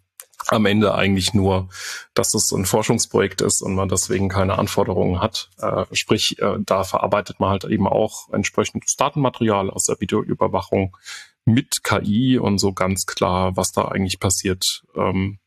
am 0.47 0.65
Ende 0.65 0.95
eigentlich 0.95 1.33
nur, 1.33 1.69
dass 2.13 2.31
das 2.31 2.51
ein 2.51 2.65
Forschungsprojekt 2.65 3.41
ist 3.41 3.62
und 3.62 3.75
man 3.75 3.89
deswegen 3.89 4.29
keine 4.29 4.57
Anforderungen 4.57 5.19
hat. 5.19 5.49
Äh, 5.60 5.86
sprich, 5.91 6.39
äh, 6.39 6.57
da 6.60 6.83
verarbeitet 6.83 7.39
man 7.39 7.49
halt 7.49 7.65
eben 7.65 7.88
auch 7.88 8.31
entsprechendes 8.31 8.95
Datenmaterial 8.95 9.69
aus 9.69 9.86
der 9.86 9.99
Videoüberwachung 9.99 10.95
mit 11.45 11.83
KI 11.83 12.38
und 12.38 12.60
so 12.60 12.73
ganz 12.73 13.05
klar, 13.05 13.55
was 13.55 13.71
da 13.71 13.86
eigentlich 13.86 14.19
passiert, 14.19 14.83
ähm, 14.95 15.39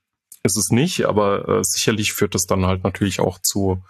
ist 0.42 0.56
es 0.56 0.70
nicht, 0.70 1.04
aber 1.04 1.48
äh, 1.48 1.64
sicherlich 1.64 2.12
führt 2.12 2.34
es 2.34 2.46
dann 2.46 2.66
halt 2.66 2.82
natürlich 2.82 3.20
auch 3.20 3.38
zu 3.38 3.82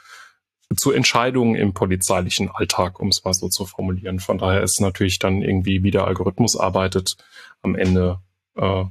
zu 0.76 0.92
Entscheidungen 0.92 1.56
im 1.56 1.74
polizeilichen 1.74 2.50
Alltag, 2.50 3.00
um 3.00 3.09
es 3.09 3.24
mal 3.24 3.35
so 3.35 3.48
zu 3.48 3.66
formulieren. 3.66 4.20
Von 4.20 4.38
daher 4.38 4.62
ist 4.62 4.80
natürlich 4.80 5.18
dann 5.18 5.42
irgendwie, 5.42 5.83
wie 5.83 5.90
der 5.90 6.06
Algorithmus 6.06 6.56
arbeitet, 6.56 7.16
am 7.62 7.74
Ende 7.74 8.20
äh, 8.56 8.85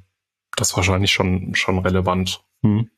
das 0.56 0.76
wahrscheinlich 0.76 1.12
schon, 1.12 1.56
schon 1.56 1.80
relevant. 1.80 2.44
Hm. 2.64 2.90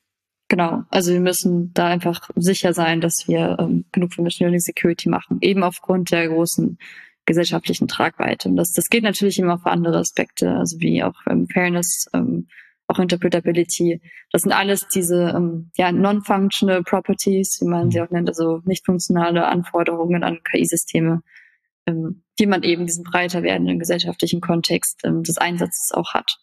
Genau, 0.48 0.84
also 0.90 1.14
wir 1.14 1.22
müssen 1.22 1.74
da 1.74 1.88
einfach 1.88 2.30
sicher 2.36 2.74
sein, 2.74 3.00
dass 3.00 3.26
wir 3.28 3.58
ähm, 3.60 3.86
genug 3.92 4.14
für 4.14 4.22
Machine 4.22 4.48
Learning 4.48 4.60
Security 4.60 5.08
machen, 5.08 5.38
eben 5.42 5.64
aufgrund 5.64 6.12
der 6.12 6.28
großen 6.28 6.78
gesellschaftlichen 7.26 7.88
Tragweite. 7.88 8.50
Und 8.50 8.58
das, 8.58 8.74
das 8.74 8.90
geht 8.90 9.04
natürlich 9.04 9.40
immer 9.40 9.60
für 9.60 9.70
andere 9.70 10.00
Aspekte, 10.00 10.52
also 10.52 10.80
wie 10.80 11.04
auch 11.04 11.16
ähm, 11.30 11.48
Fairness, 11.48 12.08
ähm, 12.14 12.48
auch 12.92 13.00
Interpretability. 13.00 14.02
Das 14.32 14.44
sind 14.44 14.52
alles 14.52 14.88
diese 14.88 15.34
ähm, 15.36 15.72
ja, 15.78 15.92
non-functional 15.92 16.84
Properties, 16.84 17.60
wie 17.62 17.68
man 17.68 17.90
sie 17.90 18.00
mhm. 18.00 18.06
auch 18.06 18.12
nennt, 18.12 18.30
also 18.30 18.62
nicht 18.66 18.86
funktionale 18.86 19.46
Anforderungen 19.46 20.24
an 20.24 20.40
KI-Systeme, 20.44 21.22
ähm, 21.88 22.24
die 22.40 22.48
man 22.48 22.64
eben 22.64 22.86
diesen 22.86 23.04
breiter 23.04 23.44
werdenden 23.44 23.80
gesellschaftlichen 23.80 24.42
Kontext 24.42 25.00
ähm, 25.04 25.24
des 25.24 25.38
Einsatzes 25.38 25.92
auch 25.94 26.14
hat. 26.14 26.38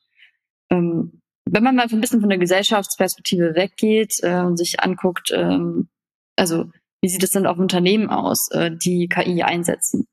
Ähm, 0.70 1.20
wenn 1.44 1.62
man 1.62 1.76
mal 1.76 1.86
ein 1.90 2.00
bisschen 2.00 2.20
von 2.20 2.28
der 2.28 2.38
Gesellschaftsperspektive 2.38 3.54
weggeht 3.54 4.14
äh, 4.22 4.40
und 4.40 4.56
sich 4.56 4.80
anguckt, 4.80 5.30
ähm, 5.34 5.88
also 6.36 6.70
wie 7.00 7.08
sieht 7.08 7.22
es 7.22 7.30
denn 7.30 7.46
auf 7.46 7.58
Unternehmen 7.58 8.10
aus, 8.10 8.48
äh, 8.52 8.70
die 8.70 9.08
KI 9.08 9.42
einsetzen? 9.42 10.06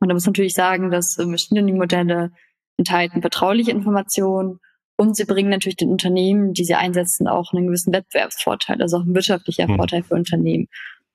Und 0.00 0.08
da 0.08 0.14
muss 0.14 0.24
man 0.24 0.32
natürlich 0.32 0.54
sagen, 0.54 0.90
dass 0.90 1.18
äh, 1.18 1.26
Machine 1.26 1.60
Learning 1.60 1.78
Modelle 1.78 2.32
enthalten 2.78 3.20
vertrauliche 3.20 3.70
Informationen 3.70 4.60
und 5.02 5.16
sie 5.16 5.24
bringen 5.24 5.50
natürlich 5.50 5.76
den 5.76 5.90
Unternehmen, 5.90 6.52
die 6.52 6.64
sie 6.64 6.76
einsetzen, 6.76 7.26
auch 7.26 7.52
einen 7.52 7.66
gewissen 7.66 7.92
Wettbewerbsvorteil, 7.92 8.80
also 8.80 8.98
auch 8.98 9.02
ein 9.02 9.16
wirtschaftlicher 9.16 9.66
mhm. 9.66 9.74
Vorteil 9.74 10.04
für 10.04 10.14
Unternehmen. 10.14 10.68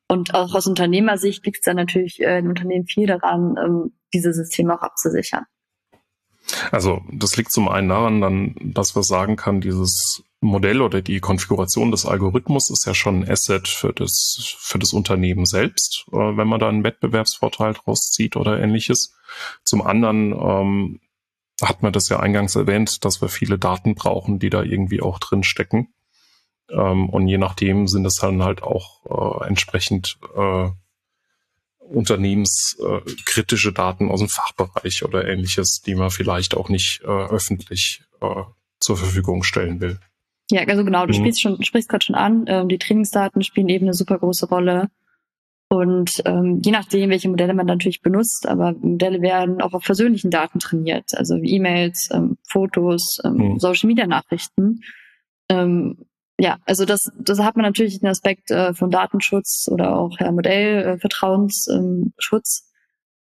Und 0.09 0.35
auch 0.35 0.53
aus 0.53 0.67
Unternehmersicht 0.67 1.45
liegt 1.45 1.59
es 1.59 1.63
dann 1.63 1.77
natürlich 1.77 2.21
äh, 2.21 2.39
in 2.39 2.49
Unternehmen 2.49 2.85
viel 2.85 3.07
daran, 3.07 3.55
ähm, 3.57 3.93
diese 4.13 4.33
Systeme 4.33 4.77
auch 4.77 4.81
abzusichern. 4.81 5.45
Also 6.69 7.01
das 7.13 7.37
liegt 7.37 7.53
zum 7.53 7.69
einen 7.69 7.87
daran, 7.87 8.19
dann, 8.19 8.55
dass 8.59 8.93
man 8.93 9.05
sagen 9.05 9.37
kann, 9.37 9.61
dieses 9.61 10.21
Modell 10.41 10.81
oder 10.81 11.01
die 11.01 11.21
Konfiguration 11.21 11.91
des 11.91 12.05
Algorithmus 12.05 12.69
ist 12.69 12.85
ja 12.85 12.93
schon 12.93 13.21
ein 13.21 13.29
Asset 13.29 13.69
für 13.69 13.93
das, 13.93 14.53
für 14.59 14.79
das 14.79 14.91
Unternehmen 14.91 15.45
selbst, 15.45 16.05
äh, 16.11 16.17
wenn 16.17 16.47
man 16.49 16.59
da 16.59 16.67
einen 16.67 16.83
Wettbewerbsvorteil 16.83 17.73
draus 17.73 18.11
zieht 18.11 18.35
oder 18.35 18.59
ähnliches. 18.59 19.15
Zum 19.63 19.81
anderen 19.81 20.33
ähm, 20.33 20.99
hat 21.61 21.81
man 21.81 21.93
das 21.93 22.09
ja 22.09 22.19
eingangs 22.19 22.55
erwähnt, 22.55 23.03
dass 23.05 23.21
wir 23.21 23.29
viele 23.29 23.57
Daten 23.57 23.95
brauchen, 23.95 24.39
die 24.39 24.49
da 24.49 24.63
irgendwie 24.63 25.01
auch 25.01 25.19
drin 25.19 25.43
stecken. 25.43 25.93
Ähm, 26.69 27.09
und 27.09 27.27
je 27.27 27.37
nachdem 27.37 27.87
sind 27.87 28.05
es 28.05 28.15
dann 28.15 28.43
halt 28.43 28.61
auch 28.61 29.41
äh, 29.41 29.47
entsprechend 29.47 30.17
äh, 30.35 30.69
unternehmenskritische 31.79 33.71
Daten 33.71 34.11
aus 34.11 34.19
dem 34.19 34.29
Fachbereich 34.29 35.03
oder 35.03 35.27
ähnliches, 35.27 35.81
die 35.81 35.95
man 35.95 36.11
vielleicht 36.11 36.55
auch 36.55 36.69
nicht 36.69 37.01
äh, 37.03 37.07
öffentlich 37.07 38.03
äh, 38.21 38.43
zur 38.79 38.97
Verfügung 38.97 39.43
stellen 39.43 39.79
will. 39.79 39.99
Ja, 40.51 40.63
also 40.63 40.83
genau, 40.83 41.05
du 41.05 41.13
mhm. 41.13 41.21
spielst 41.21 41.41
schon, 41.41 41.63
sprichst 41.63 41.89
gerade 41.89 42.05
schon 42.05 42.15
an. 42.15 42.45
Ähm, 42.47 42.69
die 42.69 42.77
Trainingsdaten 42.77 43.43
spielen 43.43 43.69
eben 43.69 43.85
eine 43.85 43.93
super 43.93 44.17
große 44.17 44.47
Rolle. 44.47 44.89
Und 45.69 46.21
ähm, 46.25 46.61
je 46.63 46.71
nachdem, 46.71 47.09
welche 47.09 47.27
Modelle 47.27 47.53
man 47.53 47.65
natürlich 47.65 48.01
benutzt, 48.01 48.47
aber 48.47 48.71
Modelle 48.73 49.21
werden 49.21 49.61
auch 49.61 49.73
auf 49.73 49.83
persönlichen 49.83 50.31
Daten 50.31 50.59
trainiert, 50.59 51.11
also 51.15 51.35
E-Mails, 51.35 52.07
ähm, 52.13 52.37
Fotos, 52.47 53.19
ähm, 53.25 53.33
mhm. 53.33 53.59
Social-Media-Nachrichten. 53.59 54.79
Ähm, 55.49 56.05
ja, 56.39 56.59
also 56.65 56.85
das, 56.85 57.11
das 57.19 57.39
hat 57.39 57.57
man 57.57 57.65
natürlich 57.65 57.99
den 57.99 58.07
Aspekt 58.07 58.49
äh, 58.51 58.73
von 58.73 58.91
Datenschutz 58.91 59.67
oder 59.69 59.97
auch 59.97 60.17
ja, 60.19 60.31
Modellvertrauensschutz, 60.31 62.71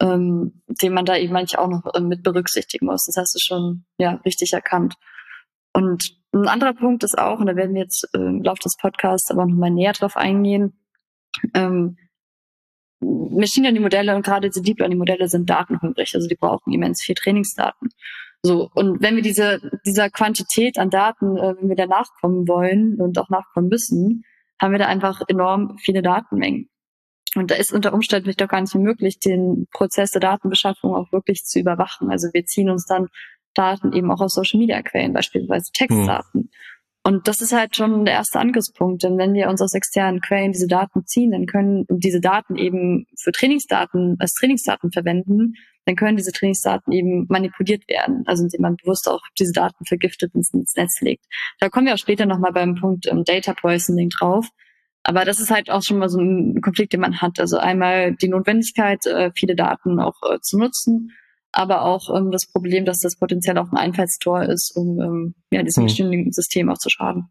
ähm, 0.01 0.09
ähm, 0.09 0.63
den 0.81 0.95
man 0.95 1.05
da 1.05 1.17
eben 1.17 1.35
manchmal 1.35 1.65
auch 1.65 1.69
noch 1.69 1.95
äh, 1.95 2.01
mit 2.01 2.23
berücksichtigen 2.23 2.87
muss. 2.87 3.05
Das 3.05 3.19
hast 3.19 3.35
du 3.35 3.41
schon 3.41 3.85
ja 3.99 4.13
richtig 4.25 4.55
erkannt. 4.55 4.95
Und 5.75 6.17
ein 6.33 6.49
anderer 6.49 6.73
Punkt 6.73 7.05
ist 7.05 7.19
auch, 7.19 7.41
und 7.41 7.47
da 7.47 7.57
werden 7.57 7.75
wir 7.75 7.83
jetzt 7.83 8.09
äh, 8.15 8.19
im 8.19 8.43
Laufe 8.43 8.63
des 8.63 8.79
Podcasts 8.81 9.31
aber 9.31 9.45
noch 9.45 9.57
mal 9.57 9.71
näher 9.71 9.93
drauf 9.93 10.17
eingehen, 10.17 10.81
ähm, 11.55 11.99
Machine 13.01 13.67
Learning 13.67 13.83
Modelle 13.83 14.15
und 14.15 14.25
gerade 14.25 14.49
diese 14.49 14.63
Deep 14.63 14.79
Learning 14.79 14.99
Modelle 14.99 15.29
sind 15.29 15.49
datenhungrig, 15.49 16.15
also 16.15 16.29
die 16.29 16.37
brauchen 16.37 16.73
immens 16.73 17.03
viel 17.03 17.15
Trainingsdaten. 17.15 17.89
So 18.43 18.71
und 18.75 19.03
wenn 19.03 19.17
wir 19.17 19.23
diese 19.23 19.61
dieser 19.87 20.11
Quantität 20.11 20.79
an 20.79 20.91
Daten, 20.91 21.37
äh, 21.37 21.55
wenn 21.59 21.69
wir 21.69 21.77
da 21.77 21.87
nachkommen 21.87 22.49
wollen 22.49 23.01
und 23.01 23.19
auch 23.19 23.29
nachkommen 23.29 23.69
müssen, 23.69 24.25
haben 24.61 24.73
wir 24.73 24.79
da 24.79 24.87
einfach 24.87 25.23
enorm 25.29 25.77
viele 25.79 26.03
Datenmengen. 26.03 26.69
Und 27.37 27.51
da 27.51 27.55
ist 27.55 27.73
unter 27.73 27.93
Umständen 27.93 28.25
vielleicht 28.25 28.43
auch 28.43 28.49
gar 28.49 28.61
nicht 28.61 28.75
mehr 28.75 28.83
möglich, 28.83 29.19
den 29.21 29.67
Prozess 29.73 30.11
der 30.11 30.21
Datenbeschaffung 30.21 30.95
auch 30.95 31.13
wirklich 31.13 31.45
zu 31.45 31.61
überwachen. 31.61 32.11
Also 32.11 32.29
wir 32.33 32.45
ziehen 32.45 32.71
uns 32.71 32.87
dann 32.87 33.09
Daten 33.55 33.93
eben 33.93 34.11
auch 34.11 34.21
aus 34.21 34.35
Social 34.35 34.59
Media 34.59 34.83
Quellen, 34.83 35.13
beispielsweise 35.13 35.71
Textdaten. 35.73 36.43
Hm. 36.43 36.51
Und 37.11 37.27
das 37.27 37.41
ist 37.41 37.53
halt 37.53 37.75
schon 37.75 38.05
der 38.05 38.15
erste 38.15 38.39
Angriffspunkt. 38.39 39.03
Denn 39.03 39.19
wenn 39.19 39.35
wir 39.35 39.49
uns 39.49 39.61
aus 39.61 39.75
externen 39.75 40.21
Quellen 40.21 40.53
diese 40.53 40.69
Daten 40.69 41.05
ziehen, 41.07 41.33
dann 41.33 41.47
können 41.47 41.85
diese 41.89 42.21
Daten 42.21 42.55
eben 42.55 43.07
für 43.21 43.33
Trainingsdaten 43.33 44.15
als 44.21 44.33
Trainingsdaten 44.35 44.93
verwenden, 44.93 45.55
dann 45.87 45.97
können 45.97 46.17
diese 46.17 46.31
Trainingsdaten 46.31 46.93
eben 46.93 47.27
manipuliert 47.29 47.89
werden, 47.89 48.23
also 48.27 48.45
indem 48.45 48.61
man 48.61 48.77
bewusst 48.77 49.09
auch 49.09 49.23
diese 49.37 49.51
Daten 49.51 49.85
vergiftet 49.87 50.37
ins, 50.37 50.55
ins 50.55 50.77
Netz 50.77 51.01
legt. 51.01 51.25
Da 51.59 51.69
kommen 51.69 51.87
wir 51.87 51.95
auch 51.95 51.99
später 51.99 52.27
nochmal 52.27 52.53
beim 52.53 52.77
Punkt 52.77 53.09
ähm, 53.09 53.25
Data 53.25 53.55
Poisoning 53.55 54.11
drauf. 54.11 54.47
Aber 55.03 55.25
das 55.25 55.41
ist 55.41 55.51
halt 55.51 55.69
auch 55.69 55.83
schon 55.83 55.99
mal 55.99 56.11
so 56.11 56.21
ein 56.21 56.61
Konflikt, 56.61 56.93
den 56.93 57.01
man 57.01 57.21
hat. 57.21 57.41
Also 57.41 57.59
einmal 57.59 58.15
die 58.15 58.29
Notwendigkeit, 58.29 59.05
äh, 59.07 59.33
viele 59.35 59.57
Daten 59.57 59.99
auch 59.99 60.15
äh, 60.31 60.39
zu 60.43 60.59
nutzen 60.59 61.11
aber 61.53 61.83
auch 61.83 62.15
ähm, 62.15 62.31
das 62.31 62.47
Problem, 62.47 62.85
dass 62.85 63.01
das 63.01 63.17
potenziell 63.17 63.59
auch 63.59 63.71
ein 63.71 63.77
Einfallstor 63.77 64.43
ist, 64.43 64.77
um 64.77 65.01
ähm, 65.01 65.35
ja, 65.51 65.63
diesem 65.63 65.89
hm. 65.89 66.33
System 66.33 66.71
auch 66.71 66.79
zu 66.79 66.91
schaden. 66.91 67.31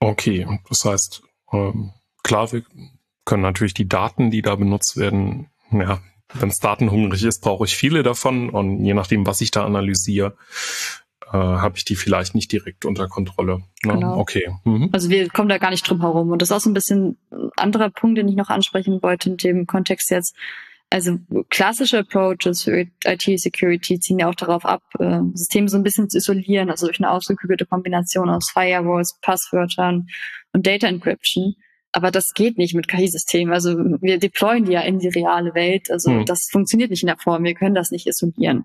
Okay, 0.00 0.46
das 0.68 0.84
heißt, 0.84 1.22
ähm, 1.52 1.92
klar, 2.22 2.50
wir 2.52 2.64
können 3.24 3.42
natürlich 3.42 3.74
die 3.74 3.88
Daten, 3.88 4.30
die 4.30 4.42
da 4.42 4.56
benutzt 4.56 4.96
werden, 4.96 5.50
ja, 5.70 6.00
wenn 6.32 6.48
es 6.48 6.58
datenhungrig 6.58 7.24
ist, 7.24 7.40
brauche 7.40 7.64
ich 7.64 7.76
viele 7.76 8.02
davon 8.02 8.50
und 8.50 8.84
je 8.84 8.94
nachdem, 8.94 9.26
was 9.26 9.40
ich 9.40 9.50
da 9.50 9.64
analysiere, 9.64 10.36
äh, 11.32 11.36
habe 11.36 11.76
ich 11.76 11.84
die 11.84 11.94
vielleicht 11.94 12.34
nicht 12.34 12.50
direkt 12.50 12.84
unter 12.84 13.08
Kontrolle. 13.08 13.58
Ne? 13.84 13.94
Genau. 13.94 14.18
Okay. 14.18 14.50
Mhm. 14.64 14.88
Also 14.92 15.10
wir 15.10 15.28
kommen 15.28 15.48
da 15.48 15.58
gar 15.58 15.70
nicht 15.70 15.88
drum 15.88 16.00
herum. 16.00 16.30
Und 16.30 16.42
das 16.42 16.50
ist 16.50 16.56
auch 16.56 16.60
so 16.60 16.70
ein 16.70 16.74
bisschen 16.74 17.18
ein 17.30 17.50
anderer 17.56 17.90
Punkt, 17.90 18.18
den 18.18 18.28
ich 18.28 18.34
noch 18.34 18.50
ansprechen 18.50 19.02
wollte 19.02 19.30
in 19.30 19.36
dem 19.36 19.66
Kontext 19.66 20.10
jetzt. 20.10 20.34
Also 20.92 21.18
klassische 21.50 22.00
Approaches 22.00 22.64
für 22.64 22.84
IT-Security 23.04 24.00
ziehen 24.00 24.18
ja 24.18 24.28
auch 24.28 24.34
darauf 24.34 24.64
ab, 24.64 24.82
äh, 24.98 25.20
Systeme 25.34 25.68
so 25.68 25.76
ein 25.76 25.84
bisschen 25.84 26.10
zu 26.10 26.18
isolieren, 26.18 26.68
also 26.68 26.86
durch 26.86 26.98
eine 26.98 27.12
ausgeklügelte 27.12 27.64
Kombination 27.64 28.28
aus 28.28 28.50
Firewalls, 28.52 29.16
Passwörtern 29.22 30.08
und 30.52 30.66
Data 30.66 30.88
Encryption. 30.88 31.54
Aber 31.92 32.10
das 32.10 32.32
geht 32.34 32.58
nicht 32.58 32.74
mit 32.74 32.88
KI-Systemen. 32.88 33.54
Also 33.54 33.76
wir 34.00 34.18
deployen 34.18 34.64
die 34.64 34.72
ja 34.72 34.80
in 34.80 34.98
die 34.98 35.08
reale 35.08 35.54
Welt. 35.54 35.92
Also 35.92 36.10
hm. 36.10 36.24
das 36.24 36.48
funktioniert 36.50 36.90
nicht 36.90 37.04
in 37.04 37.08
der 37.08 37.18
Form. 37.18 37.44
Wir 37.44 37.54
können 37.54 37.74
das 37.76 37.92
nicht 37.92 38.08
isolieren. 38.08 38.64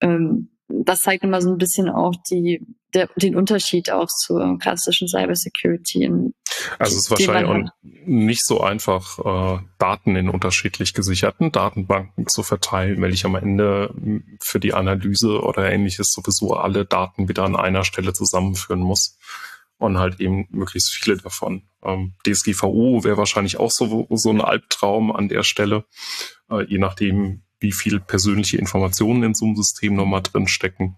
Ähm, 0.00 0.48
das 0.68 0.98
zeigt 0.98 1.24
immer 1.24 1.40
so 1.40 1.50
ein 1.50 1.58
bisschen 1.58 1.88
auch 1.88 2.14
die, 2.30 2.60
der, 2.94 3.08
den 3.16 3.36
Unterschied 3.36 3.90
auch 3.90 4.08
zur 4.08 4.58
klassischen 4.58 5.08
Cybersecurity. 5.08 6.10
Also 6.78 6.96
es 6.96 7.04
ist 7.04 7.10
wahrscheinlich 7.10 7.68
auch 7.68 7.72
nicht 7.82 8.44
so 8.44 8.60
einfach, 8.60 9.18
äh, 9.18 9.62
Daten 9.78 10.16
in 10.16 10.28
unterschiedlich 10.28 10.94
gesicherten 10.94 11.52
Datenbanken 11.52 12.26
zu 12.26 12.42
verteilen, 12.42 13.00
weil 13.00 13.14
ich 13.14 13.24
am 13.24 13.34
Ende 13.34 13.94
für 14.42 14.60
die 14.60 14.74
Analyse 14.74 15.40
oder 15.40 15.70
ähnliches 15.70 16.12
sowieso 16.12 16.54
alle 16.54 16.84
Daten 16.84 17.28
wieder 17.28 17.44
an 17.44 17.56
einer 17.56 17.84
Stelle 17.84 18.12
zusammenführen 18.12 18.80
muss 18.80 19.18
und 19.78 19.98
halt 19.98 20.20
eben 20.20 20.46
möglichst 20.50 20.90
viele 20.90 21.16
davon. 21.16 21.62
Ähm, 21.82 22.14
DSGVO 22.26 23.04
wäre 23.04 23.16
wahrscheinlich 23.16 23.58
auch 23.58 23.70
so, 23.70 24.06
so 24.10 24.30
ein 24.30 24.40
Albtraum 24.40 25.12
an 25.12 25.28
der 25.28 25.44
Stelle, 25.44 25.84
äh, 26.50 26.64
je 26.64 26.78
nachdem, 26.78 27.42
wie 27.60 27.72
viel 27.72 28.00
persönliche 28.00 28.58
Informationen 28.58 29.22
in 29.22 29.34
so 29.34 29.46
einem 29.46 29.56
System 29.56 29.94
nochmal 29.94 30.22
drin 30.22 30.48
stecken. 30.48 30.96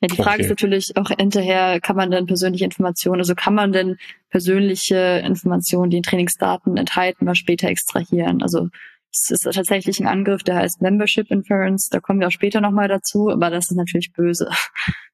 Ja, 0.00 0.08
die 0.08 0.16
Frage 0.16 0.34
okay. 0.34 0.42
ist 0.42 0.50
natürlich 0.50 0.96
auch 0.96 1.10
hinterher, 1.10 1.80
kann 1.80 1.96
man 1.96 2.10
denn 2.10 2.26
persönliche 2.26 2.64
Informationen, 2.64 3.20
also 3.20 3.34
kann 3.34 3.54
man 3.54 3.72
denn 3.72 3.96
persönliche 4.28 5.22
Informationen, 5.24 5.90
die 5.90 5.98
in 5.98 6.02
Trainingsdaten 6.02 6.76
enthalten, 6.76 7.24
mal 7.24 7.34
später 7.34 7.68
extrahieren? 7.68 8.42
Also 8.42 8.68
es 9.12 9.30
ist 9.30 9.42
tatsächlich 9.42 10.00
ein 10.00 10.06
Angriff, 10.06 10.42
der 10.42 10.56
heißt 10.56 10.82
Membership 10.82 11.30
Inference, 11.30 11.88
da 11.88 12.00
kommen 12.00 12.20
wir 12.20 12.28
auch 12.28 12.32
später 12.32 12.60
nochmal 12.60 12.88
dazu, 12.88 13.30
aber 13.30 13.50
das 13.50 13.70
ist 13.70 13.76
natürlich 13.76 14.12
böse. 14.12 14.50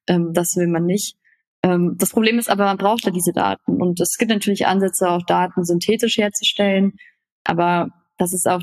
Ähm, 0.09 0.31
das 0.31 0.55
will 0.55 0.67
man 0.67 0.85
nicht. 0.85 1.17
Ähm, 1.63 1.97
das 1.97 2.11
Problem 2.11 2.39
ist 2.39 2.49
aber, 2.49 2.63
man 2.63 2.77
braucht 2.77 3.03
ja 3.03 3.11
diese 3.11 3.33
Daten 3.33 3.81
und 3.81 3.99
es 3.99 4.17
gibt 4.17 4.31
natürlich 4.31 4.65
Ansätze, 4.65 5.09
auch 5.09 5.21
Daten 5.25 5.65
synthetisch 5.65 6.17
herzustellen, 6.17 6.93
aber 7.43 7.89
das 8.17 8.31
ist 8.31 8.47
auch 8.47 8.61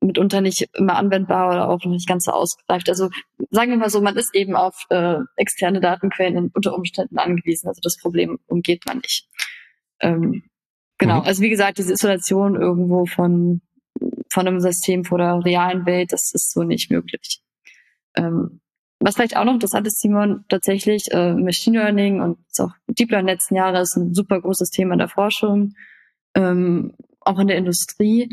mitunter 0.00 0.40
nicht 0.40 0.68
immer 0.74 0.96
anwendbar 0.96 1.50
oder 1.50 1.68
auch 1.68 1.84
noch 1.84 1.92
nicht 1.92 2.08
ganz 2.08 2.24
so 2.24 2.32
ausgereift. 2.32 2.88
Also 2.88 3.08
sagen 3.50 3.70
wir 3.70 3.78
mal 3.78 3.90
so, 3.90 4.00
man 4.00 4.16
ist 4.16 4.34
eben 4.34 4.54
auf 4.54 4.84
äh, 4.90 5.18
externe 5.36 5.80
Datenquellen 5.80 6.50
unter 6.54 6.74
Umständen 6.74 7.18
angewiesen. 7.18 7.68
Also 7.68 7.80
das 7.82 7.98
Problem 7.98 8.38
umgeht 8.46 8.86
man 8.86 8.98
nicht. 8.98 9.28
Ähm, 10.00 10.44
genau, 10.98 11.20
mhm. 11.20 11.26
also 11.26 11.42
wie 11.42 11.50
gesagt, 11.50 11.78
diese 11.78 11.92
Isolation 11.92 12.54
irgendwo 12.54 13.06
von, 13.06 13.60
von 14.30 14.46
einem 14.46 14.60
System 14.60 15.04
vor 15.04 15.18
der 15.18 15.44
realen 15.44 15.84
Welt, 15.86 16.12
das 16.12 16.32
ist 16.32 16.52
so 16.52 16.62
nicht 16.62 16.90
möglich. 16.90 17.42
Ähm, 18.16 18.60
was 19.00 19.14
vielleicht 19.14 19.36
auch 19.36 19.44
noch 19.44 19.54
interessant 19.54 19.86
ist, 19.86 20.00
Simon, 20.00 20.44
tatsächlich 20.48 21.06
äh, 21.12 21.32
Machine 21.32 21.78
Learning 21.78 22.20
und 22.20 22.38
auch 22.58 22.72
Deep 22.88 23.10
Learning 23.10 23.28
letzten 23.28 23.54
Jahre 23.54 23.80
ist 23.80 23.96
ein 23.96 24.12
super 24.12 24.40
großes 24.40 24.70
Thema 24.70 24.94
in 24.94 24.98
der 24.98 25.08
Forschung, 25.08 25.74
ähm, 26.34 26.94
auch 27.20 27.38
in 27.38 27.46
der 27.46 27.58
Industrie. 27.58 28.28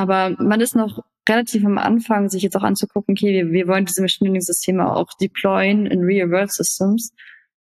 Aber 0.00 0.30
man 0.38 0.62
ist 0.62 0.74
noch 0.74 1.04
relativ 1.28 1.62
am 1.62 1.76
Anfang, 1.76 2.30
sich 2.30 2.42
jetzt 2.42 2.56
auch 2.56 2.62
anzugucken, 2.62 3.12
okay, 3.12 3.34
wir, 3.34 3.52
wir 3.52 3.68
wollen 3.68 3.84
diese 3.84 4.00
Machine 4.00 4.28
Learning 4.28 4.40
Systeme 4.40 4.96
auch 4.96 5.10
deployen 5.20 5.84
in 5.84 6.00
Real 6.00 6.30
World 6.30 6.50
Systems. 6.50 7.12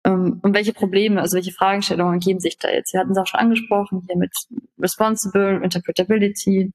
Ähm, 0.05 0.39
und 0.45 0.55
welche 0.55 0.73
Probleme, 0.73 1.21
also 1.21 1.35
welche 1.35 1.51
Fragestellungen 1.51 2.15
ergeben 2.15 2.39
sich 2.39 2.57
da 2.57 2.71
jetzt? 2.71 2.93
Wir 2.93 3.01
hatten 3.01 3.11
es 3.11 3.19
auch 3.19 3.27
schon 3.27 3.41
angesprochen, 3.41 4.05
hier 4.07 4.17
mit 4.17 4.31
Responsible, 4.79 5.61
Interpretability 5.65 6.71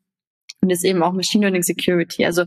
und 0.60 0.70
jetzt 0.70 0.84
eben 0.84 1.02
auch 1.02 1.14
Machine 1.14 1.46
Learning 1.46 1.64
Security. 1.64 2.26
Also 2.26 2.44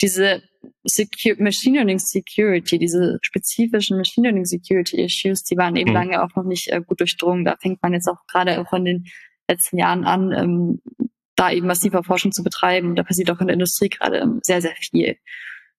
diese 0.00 0.44
Secure, 0.84 1.42
Machine 1.42 1.78
Learning 1.78 1.98
Security, 1.98 2.78
diese 2.78 3.18
spezifischen 3.22 3.96
Machine 3.96 4.28
Learning 4.28 4.44
Security 4.44 5.02
Issues, 5.02 5.42
die 5.42 5.56
waren 5.56 5.74
eben 5.74 5.90
mhm. 5.90 5.96
lange 5.96 6.22
auch 6.22 6.36
noch 6.36 6.44
nicht 6.44 6.68
äh, 6.68 6.80
gut 6.80 7.00
durchdrungen. 7.00 7.44
Da 7.44 7.56
fängt 7.60 7.82
man 7.82 7.94
jetzt 7.94 8.06
auch 8.06 8.24
gerade 8.28 8.60
auch 8.60 8.72
in 8.74 8.84
den 8.84 9.06
letzten 9.48 9.76
Jahren 9.76 10.04
an, 10.04 10.30
ähm, 10.30 10.80
da 11.40 11.50
eben 11.50 11.66
massiver 11.66 12.04
Forschung 12.04 12.32
zu 12.32 12.42
betreiben. 12.42 12.94
Da 12.94 13.02
passiert 13.02 13.30
auch 13.30 13.40
in 13.40 13.46
der 13.46 13.54
Industrie 13.54 13.88
gerade 13.88 14.40
sehr, 14.42 14.60
sehr 14.60 14.74
viel. 14.76 15.16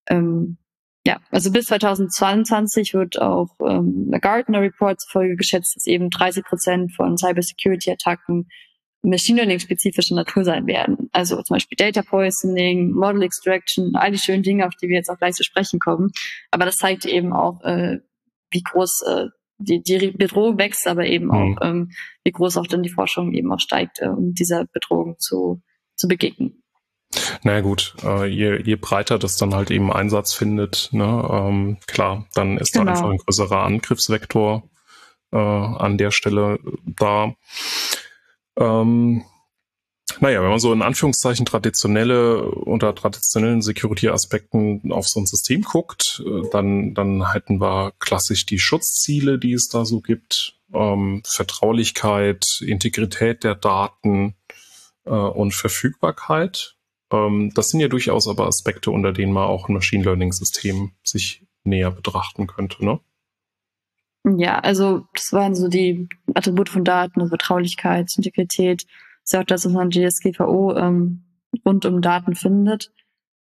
Ähm, 0.08 0.58
ja, 1.06 1.20
also 1.30 1.52
bis 1.52 1.66
2022 1.66 2.94
wird 2.94 3.20
auch 3.20 3.50
ähm, 3.60 4.10
der 4.10 4.20
Gartner 4.20 4.60
Report 4.60 5.00
zufolge 5.00 5.36
geschätzt, 5.36 5.76
dass 5.76 5.86
eben 5.86 6.10
30 6.10 6.44
Prozent 6.44 6.94
von 6.94 7.16
Cybersecurity-Attacken 7.16 8.48
Machine 9.04 9.38
Learning 9.38 9.58
spezifischer 9.58 10.14
Natur 10.14 10.44
sein 10.44 10.66
werden. 10.66 11.08
Also 11.12 11.42
zum 11.42 11.54
Beispiel 11.54 11.76
Data 11.76 12.02
Poisoning, 12.02 12.92
Model 12.92 13.22
Extraction, 13.22 13.96
all 13.96 14.12
die 14.12 14.18
schönen 14.18 14.44
Dinge, 14.44 14.66
auf 14.66 14.74
die 14.80 14.88
wir 14.88 14.96
jetzt 14.96 15.10
auch 15.10 15.18
gleich 15.18 15.34
zu 15.34 15.42
sprechen 15.42 15.80
kommen. 15.80 16.10
Aber 16.52 16.64
das 16.64 16.76
zeigt 16.76 17.04
eben 17.04 17.32
auch, 17.32 17.62
äh, 17.62 17.98
wie 18.50 18.62
groß 18.62 19.02
äh, 19.08 19.26
die, 19.62 19.82
die 19.82 20.10
Bedrohung 20.10 20.58
wächst, 20.58 20.86
aber 20.86 21.06
eben 21.06 21.30
auch, 21.30 21.46
mhm. 21.46 21.58
ähm, 21.62 21.90
wie 22.24 22.32
groß 22.32 22.56
auch 22.56 22.66
dann 22.66 22.82
die 22.82 22.90
Forschung 22.90 23.32
eben 23.32 23.52
auch 23.52 23.60
steigt, 23.60 24.00
äh, 24.00 24.08
um 24.08 24.34
dieser 24.34 24.66
Bedrohung 24.66 25.16
zu, 25.18 25.62
zu 25.94 26.08
begegnen. 26.08 26.62
Naja 27.42 27.60
gut, 27.60 27.94
äh, 28.02 28.26
je, 28.26 28.62
je 28.62 28.76
breiter 28.76 29.18
das 29.18 29.36
dann 29.36 29.54
halt 29.54 29.70
eben 29.70 29.92
Einsatz 29.92 30.32
findet, 30.32 30.88
ne, 30.92 31.28
ähm, 31.30 31.78
klar, 31.86 32.26
dann 32.34 32.56
ist 32.56 32.72
genau. 32.72 32.86
da 32.86 32.90
einfach 32.92 33.10
ein 33.10 33.18
größerer 33.18 33.62
Angriffsvektor 33.62 34.62
äh, 35.32 35.36
an 35.36 35.98
der 35.98 36.10
Stelle 36.10 36.58
da. 36.86 37.34
Ähm, 38.56 39.24
naja, 40.20 40.42
wenn 40.42 40.50
man 40.50 40.58
so 40.58 40.72
in 40.72 40.82
Anführungszeichen 40.82 41.46
traditionelle, 41.46 42.42
unter 42.42 42.94
traditionellen 42.94 43.62
Security-Aspekten 43.62 44.92
auf 44.92 45.08
so 45.08 45.20
ein 45.20 45.26
System 45.26 45.62
guckt, 45.62 46.22
äh, 46.26 46.48
dann, 46.50 46.94
dann 46.94 47.32
hätten 47.32 47.60
wir 47.60 47.92
klassisch 47.98 48.46
die 48.46 48.58
Schutzziele, 48.58 49.38
die 49.38 49.52
es 49.52 49.68
da 49.68 49.84
so 49.84 50.00
gibt, 50.00 50.58
ähm, 50.72 51.22
Vertraulichkeit, 51.26 52.44
Integrität 52.60 53.44
der 53.44 53.54
Daten 53.54 54.34
äh, 55.04 55.10
und 55.10 55.54
Verfügbarkeit. 55.54 56.76
Ähm, 57.12 57.52
das 57.54 57.68
sind 57.68 57.80
ja 57.80 57.88
durchaus 57.88 58.28
aber 58.28 58.46
Aspekte, 58.46 58.90
unter 58.90 59.12
denen 59.12 59.32
man 59.32 59.48
auch 59.48 59.68
ein 59.68 59.74
Machine 59.74 60.04
Learning-System 60.04 60.92
sich 61.04 61.46
näher 61.64 61.90
betrachten 61.90 62.46
könnte, 62.46 62.84
ne? 62.84 63.00
Ja, 64.24 64.60
also 64.60 65.06
das 65.14 65.32
waren 65.32 65.54
so 65.54 65.66
die 65.66 66.08
Attribute 66.34 66.68
von 66.68 66.84
Daten, 66.84 67.20
also 67.20 67.30
Vertraulichkeit, 67.30 68.08
Integrität, 68.16 68.84
ist 69.24 69.32
ja 69.32 69.40
auch 69.40 69.44
das, 69.44 69.64
was 69.64 69.72
man 69.72 69.90
GSGVO 69.90 70.76
ähm, 70.76 71.24
rund 71.64 71.84
um 71.86 72.00
Daten 72.00 72.34
findet. 72.34 72.92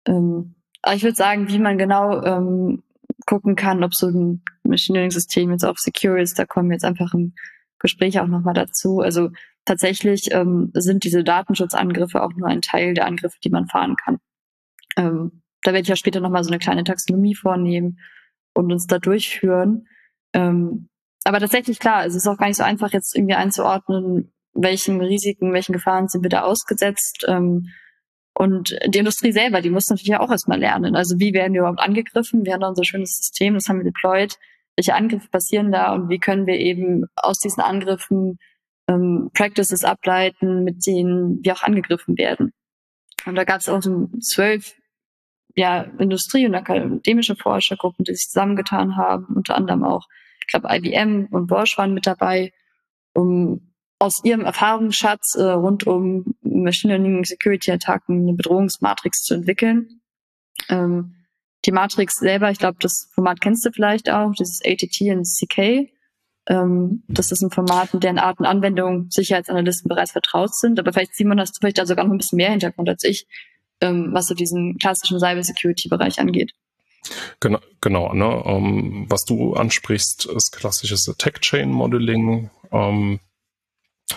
Ähm, 0.08 0.56
aber 0.82 0.96
ich 0.96 1.04
würde 1.04 1.16
sagen, 1.16 1.50
wie 1.50 1.60
man 1.60 1.78
genau 1.78 2.22
ähm, 2.24 2.84
gucken 3.26 3.56
kann, 3.56 3.84
ob 3.84 3.94
so 3.94 4.08
ein 4.08 4.44
Machine 4.64 4.98
Learning 4.98 5.12
System 5.12 5.52
jetzt 5.52 5.66
auch 5.66 5.78
secure 5.78 6.22
ist, 6.22 6.40
da 6.40 6.46
kommen 6.46 6.70
wir 6.70 6.76
jetzt 6.76 6.86
einfach 6.86 7.14
im 7.14 7.34
Gespräch 7.80 8.20
auch 8.20 8.28
nochmal 8.28 8.54
dazu. 8.54 9.00
Also 9.00 9.30
tatsächlich 9.66 10.32
ähm, 10.32 10.72
sind 10.74 11.04
diese 11.04 11.24
Datenschutzangriffe 11.24 12.24
auch 12.24 12.34
nur 12.34 12.48
ein 12.48 12.62
Teil 12.62 12.94
der 12.94 13.06
Angriffe, 13.06 13.38
die 13.44 13.50
man 13.50 13.68
fahren 13.68 13.96
kann. 13.96 14.20
Ähm, 14.96 15.44
da 15.64 15.72
werde 15.74 15.82
ich 15.82 15.90
ja 15.90 15.96
später 15.96 16.22
nochmal 16.22 16.44
so 16.44 16.50
eine 16.50 16.60
kleine 16.60 16.84
Taxonomie 16.84 17.36
vornehmen 17.36 18.00
und 18.54 18.72
uns 18.72 18.88
da 18.88 19.00
durchführen. 19.00 19.88
Ähm, 20.34 20.90
aber 21.24 21.40
tatsächlich 21.40 21.80
klar, 21.80 22.06
es 22.06 22.16
ist 22.16 22.28
auch 22.28 22.38
gar 22.38 22.48
nicht 22.48 22.58
so 22.58 22.64
einfach, 22.64 22.94
jetzt 22.94 23.16
irgendwie 23.16 23.36
einzuordnen, 23.36 24.32
welchen 24.58 25.02
Risiken, 25.02 25.54
welchen 25.54 25.74
Gefahren 25.74 26.08
sind 26.08 26.24
wir 26.24 26.30
da 26.30 26.42
ausgesetzt. 26.42 27.26
Ähm, 27.28 27.70
und 28.34 28.78
die 28.86 29.00
Industrie 29.00 29.32
selber, 29.32 29.62
die 29.62 29.70
muss 29.70 29.90
natürlich 29.90 30.16
auch 30.18 30.30
erstmal 30.30 30.60
lernen. 30.60 30.96
Also 30.96 31.20
wie 31.20 31.34
werden 31.34 31.54
wir 31.54 31.62
überhaupt 31.62 31.80
angegriffen? 31.80 32.46
Wir 32.46 32.54
haben 32.54 32.62
da 32.62 32.70
unser 32.70 32.84
schönes 32.84 33.18
System, 33.18 33.56
das 33.56 33.68
haben 33.68 33.80
wir 33.80 33.86
deployed. 33.86 34.38
Welche 34.76 34.94
Angriffe 34.94 35.28
passieren 35.30 35.72
da 35.72 35.94
und 35.94 36.10
wie 36.10 36.20
können 36.20 36.46
wir 36.46 36.56
eben 36.56 37.06
aus 37.16 37.40
diesen 37.40 37.62
Angriffen 37.62 38.38
ähm, 38.88 39.32
Practices 39.34 39.84
ableiten, 39.84 40.64
mit 40.64 40.86
denen 40.86 41.44
wir 41.44 41.54
auch 41.54 41.64
angegriffen 41.64 42.18
werden? 42.18 42.54
Und 43.26 43.36
da 43.36 43.44
gab 43.44 43.62
es 43.62 43.70
auch 43.70 43.82
so 43.82 44.08
zwölf 44.22 44.76
ja, 45.56 45.82
Industrie- 45.98 46.46
und 46.46 46.54
akademische 46.54 47.36
Forschergruppen, 47.36 48.06
die 48.06 48.14
sich 48.14 48.28
zusammengetan 48.28 48.96
haben, 48.96 49.36
unter 49.36 49.56
anderem 49.56 49.84
auch, 49.84 50.06
ich 50.42 50.48
glaube, 50.48 50.68
IBM 50.72 51.28
und 51.32 51.48
Bosch 51.48 51.76
waren 51.80 51.96
mit 51.96 52.06
dabei, 52.06 52.54
um 53.14 53.74
aus 54.00 54.22
ihrem 54.24 54.46
Erfahrungsschatz 54.46 55.36
äh, 55.36 55.44
rund 55.44 55.88
um 55.88 56.36
Machine 56.42 56.94
Learning 56.94 57.26
Security 57.26 57.72
Attacken 57.72 58.22
eine 58.22 58.34
Bedrohungsmatrix 58.34 59.24
zu 59.24 59.34
entwickeln. 59.34 60.02
Ähm, 60.70 61.16
die 61.66 61.72
Matrix 61.72 62.16
selber, 62.16 62.52
ich 62.52 62.60
glaube, 62.60 62.78
das 62.80 63.10
Format 63.14 63.42
kennst 63.42 63.66
du 63.66 63.72
vielleicht 63.72 64.10
auch, 64.10 64.32
dieses 64.32 64.62
ATT 64.64 65.02
und 65.16 65.28
CK. 65.28 65.90
Ähm, 66.48 67.04
das 67.08 67.32
ist 67.32 67.42
ein 67.42 67.52
Format, 67.52 67.94
in 67.94 68.00
deren 68.00 68.20
Arten 68.20 68.46
Anwendungen 68.46 69.10
Sicherheitsanalysten 69.10 69.90
bereits 69.90 70.12
vertraut 70.12 70.56
sind. 70.56 70.80
Aber 70.80 70.94
vielleicht, 70.94 71.16
Simon, 71.16 71.40
hast 71.40 71.56
du 71.56 71.60
vielleicht 71.60 71.80
da 71.80 71.86
sogar 71.86 72.06
noch 72.06 72.14
ein 72.14 72.20
bisschen 72.20 72.38
mehr 72.38 72.52
Hintergrund 72.52 72.88
als 72.88 73.04
ich, 73.04 73.28
ähm, 73.82 74.10
was 74.14 74.28
so 74.28 74.34
diesen 74.34 74.78
klassischen 74.78 75.20
Cybersecurity-Bereich 75.20 76.20
angeht. 76.20 76.54
Genau, 77.40 77.60
genau 77.82 78.14
ne? 78.14 78.44
Um, 78.44 78.66
ähm, 78.66 79.06
was 79.10 79.24
du 79.26 79.54
ansprichst, 79.54 80.26
ist 80.26 80.52
klassisches 80.52 81.08
Attack 81.10 81.42
Chain 81.42 81.72
Modeling. 81.72 82.50
Um, 82.70 82.80
ähm, 82.80 83.20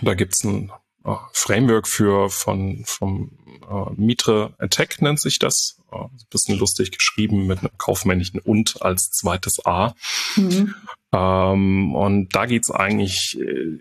da 0.02 0.14
gibt's 0.14 0.44
ein 0.44 0.72
uh, 1.04 1.16
Framework 1.32 1.88
für 1.88 2.30
von 2.30 2.82
vom 2.86 3.38
uh, 3.68 3.90
Mitre 3.96 4.54
Attack 4.58 5.02
nennt 5.02 5.20
sich 5.20 5.38
das. 5.38 5.76
Ein 5.90 6.10
bisschen 6.30 6.56
lustig 6.58 6.92
geschrieben 6.92 7.46
mit 7.46 7.60
einem 7.60 7.76
kaufmännlichen 7.76 8.40
und 8.40 8.80
als 8.82 9.10
zweites 9.10 9.64
A. 9.66 9.94
Mhm. 10.36 10.74
Ähm, 11.12 11.94
und 11.94 12.28
da 12.34 12.46
geht's 12.46 12.70
eigentlich, 12.70 13.38
äh, 13.40 13.80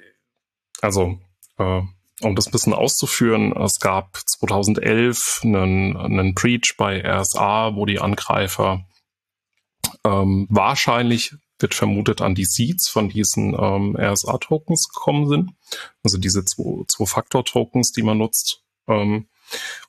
also 0.82 1.20
äh, 1.60 1.82
um 2.22 2.36
das 2.36 2.47
ein 2.47 2.51
bisschen 2.51 2.74
auszuführen, 2.74 3.55
es 3.55 3.80
gab 3.80 4.18
2011 4.26 5.41
einen, 5.43 5.95
einen 5.95 6.34
Breach 6.34 6.76
bei 6.78 7.01
RSA, 7.01 7.76
wo 7.76 7.86
die 7.86 7.99
Angreifer 7.99 8.86
ähm, 10.03 10.47
wahrscheinlich 10.49 11.36
wird 11.60 11.74
vermutet 11.74 12.22
an 12.22 12.36
die 12.36 12.45
Seeds 12.45 12.89
von 12.89 13.10
diesen 13.10 13.53
ähm, 13.53 13.95
RSA-Tokens 13.97 14.89
gekommen 14.93 15.28
sind, 15.28 15.51
also 16.03 16.18
diese 16.18 16.43
Zwei-Faktor-Tokens, 16.45 17.91
die 17.91 18.03
man 18.03 18.18
nutzt. 18.18 18.64
Ähm, 18.88 19.28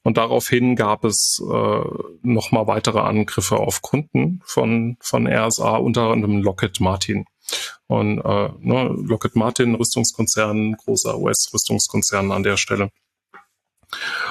und 0.03 0.17
daraufhin 0.17 0.77
gab 0.77 1.05
es 1.05 1.43
äh, 1.43 1.85
nochmal 2.23 2.67
weitere 2.67 3.01
Angriffe 3.01 3.59
auf 3.59 3.83
Kunden 3.83 4.41
von, 4.45 4.97
von 5.01 5.27
RSA, 5.27 5.77
unter 5.77 6.11
anderem 6.11 6.43
Lockheed 6.43 6.81
Martin. 6.81 7.27
Und 7.87 8.19
äh, 8.21 8.49
ne, 8.59 8.95
Lockheed 9.03 9.37
Martin, 9.37 9.75
Rüstungskonzern, 9.75 10.75
großer 10.75 11.19
US-Rüstungskonzern 11.19 12.33
an 12.33 12.43
der 12.43 12.57
Stelle. 12.57 12.91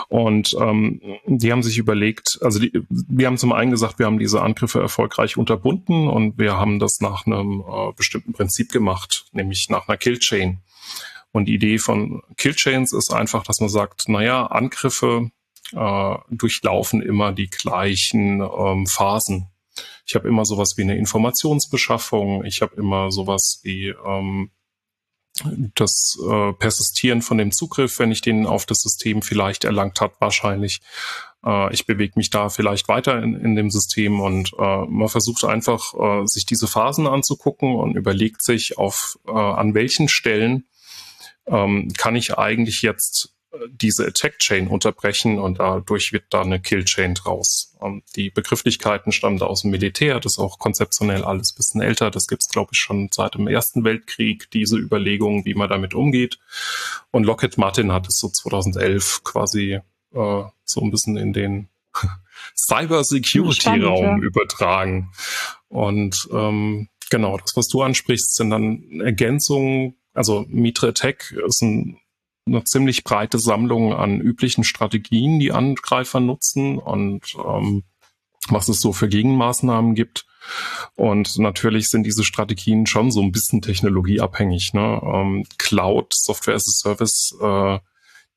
Und 0.07 0.55
ähm, 0.59 1.01
die 1.25 1.51
haben 1.51 1.63
sich 1.63 1.77
überlegt, 1.77 2.39
also 2.41 2.59
die, 2.59 2.71
wir 2.89 3.27
haben 3.27 3.37
zum 3.37 3.51
einen 3.51 3.71
gesagt, 3.71 3.99
wir 3.99 4.05
haben 4.05 4.19
diese 4.19 4.41
Angriffe 4.41 4.79
erfolgreich 4.81 5.37
unterbunden 5.37 6.07
und 6.07 6.37
wir 6.37 6.57
haben 6.57 6.79
das 6.79 6.99
nach 7.01 7.25
einem 7.25 7.61
äh, 7.61 7.91
bestimmten 7.95 8.33
Prinzip 8.33 8.71
gemacht, 8.71 9.25
nämlich 9.31 9.69
nach 9.69 9.87
einer 9.87 9.97
Killchain. 9.97 10.59
Und 11.31 11.45
die 11.45 11.53
Idee 11.53 11.77
von 11.77 12.23
Killchains 12.37 12.93
ist 12.93 13.13
einfach, 13.13 13.43
dass 13.43 13.59
man 13.59 13.69
sagt, 13.69 14.09
naja, 14.09 14.47
Angriffe 14.47 15.29
äh, 15.73 16.15
durchlaufen 16.29 17.01
immer 17.01 17.31
die 17.31 17.49
gleichen 17.49 18.41
ähm, 18.41 18.87
Phasen. 18.87 19.49
Ich 20.05 20.15
habe 20.15 20.27
immer 20.27 20.43
sowas 20.43 20.73
wie 20.77 20.81
eine 20.81 20.97
Informationsbeschaffung, 20.97 22.43
ich 22.45 22.61
habe 22.61 22.75
immer 22.75 23.11
sowas 23.11 23.59
wie 23.63 23.89
ähm, 23.89 24.49
das 25.75 26.17
äh, 26.21 26.53
Persistieren 26.53 27.21
von 27.21 27.37
dem 27.37 27.51
Zugriff, 27.51 27.99
wenn 27.99 28.11
ich 28.11 28.21
den 28.21 28.45
auf 28.45 28.65
das 28.65 28.79
System 28.79 29.21
vielleicht 29.21 29.63
erlangt 29.63 30.01
hat, 30.01 30.13
wahrscheinlich. 30.19 30.81
Äh, 31.45 31.73
ich 31.73 31.85
bewege 31.85 32.13
mich 32.15 32.29
da 32.29 32.49
vielleicht 32.49 32.87
weiter 32.87 33.21
in, 33.21 33.35
in 33.35 33.55
dem 33.55 33.69
System 33.69 34.19
und 34.19 34.51
äh, 34.57 34.85
man 34.87 35.09
versucht 35.09 35.45
einfach, 35.45 35.93
äh, 35.93 36.23
sich 36.25 36.45
diese 36.45 36.67
Phasen 36.67 37.07
anzugucken 37.07 37.75
und 37.75 37.95
überlegt 37.95 38.43
sich, 38.43 38.77
auf 38.77 39.17
äh, 39.27 39.31
an 39.31 39.73
welchen 39.73 40.07
Stellen 40.07 40.65
ähm, 41.47 41.91
kann 41.97 42.15
ich 42.15 42.37
eigentlich 42.37 42.81
jetzt 42.81 43.33
diese 43.71 44.05
Attack 44.05 44.39
Chain 44.39 44.67
unterbrechen 44.67 45.39
und 45.39 45.59
dadurch 45.59 46.13
wird 46.13 46.25
da 46.29 46.41
eine 46.41 46.59
Kill 46.59 46.85
Chain 46.85 47.15
draus. 47.15 47.75
Und 47.79 48.03
die 48.15 48.29
Begrifflichkeiten 48.29 49.11
stammen 49.11 49.39
da 49.39 49.47
aus 49.47 49.61
dem 49.61 49.71
Militär, 49.71 50.19
das 50.19 50.33
ist 50.33 50.39
auch 50.39 50.59
konzeptionell 50.59 51.23
alles 51.23 51.53
bisschen 51.53 51.81
älter. 51.81 52.11
Das 52.11 52.27
gibt's 52.27 52.49
glaube 52.49 52.71
ich, 52.73 52.79
schon 52.79 53.09
seit 53.11 53.35
dem 53.35 53.47
Ersten 53.47 53.83
Weltkrieg, 53.83 54.49
diese 54.51 54.77
Überlegungen, 54.77 55.45
wie 55.45 55.55
man 55.55 55.69
damit 55.69 55.93
umgeht. 55.93 56.37
Und 57.11 57.23
Lockheed 57.23 57.57
Martin 57.57 57.91
hat 57.91 58.07
es 58.07 58.19
so 58.19 58.29
2011 58.29 59.23
quasi 59.23 59.79
äh, 60.13 60.43
so 60.63 60.81
ein 60.81 60.91
bisschen 60.91 61.17
in 61.17 61.33
den 61.33 61.69
Cyber 62.55 63.03
Security 63.03 63.81
Raum 63.81 64.03
ja. 64.03 64.17
übertragen. 64.17 65.11
Und 65.69 66.27
ähm, 66.31 66.89
genau, 67.09 67.37
das, 67.37 67.55
was 67.55 67.67
du 67.67 67.81
ansprichst, 67.81 68.35
sind 68.35 68.51
dann 68.51 69.01
Ergänzungen. 69.01 69.95
Also 70.13 70.45
Mitre 70.49 70.93
Tech 70.93 71.33
ist 71.47 71.61
ein 71.61 71.98
eine 72.49 72.63
ziemlich 72.63 73.03
breite 73.03 73.39
Sammlung 73.39 73.93
an 73.93 74.19
üblichen 74.19 74.63
Strategien, 74.63 75.39
die 75.39 75.51
Angreifer 75.51 76.19
nutzen 76.19 76.77
und 76.77 77.35
ähm, 77.45 77.83
was 78.49 78.67
es 78.69 78.79
so 78.79 78.93
für 78.93 79.07
Gegenmaßnahmen 79.07 79.95
gibt. 79.95 80.25
Und 80.95 81.37
natürlich 81.37 81.87
sind 81.87 82.03
diese 82.03 82.23
Strategien 82.23 82.85
schon 82.85 83.11
so 83.11 83.21
ein 83.21 83.31
bisschen 83.31 83.61
technologieabhängig. 83.61 84.73
Ne? 84.73 85.01
Ähm, 85.03 85.45
Cloud, 85.57 86.13
Software 86.13 86.55
as 86.55 86.65
a 86.67 86.71
Service, 86.71 87.35
äh, 87.41 87.79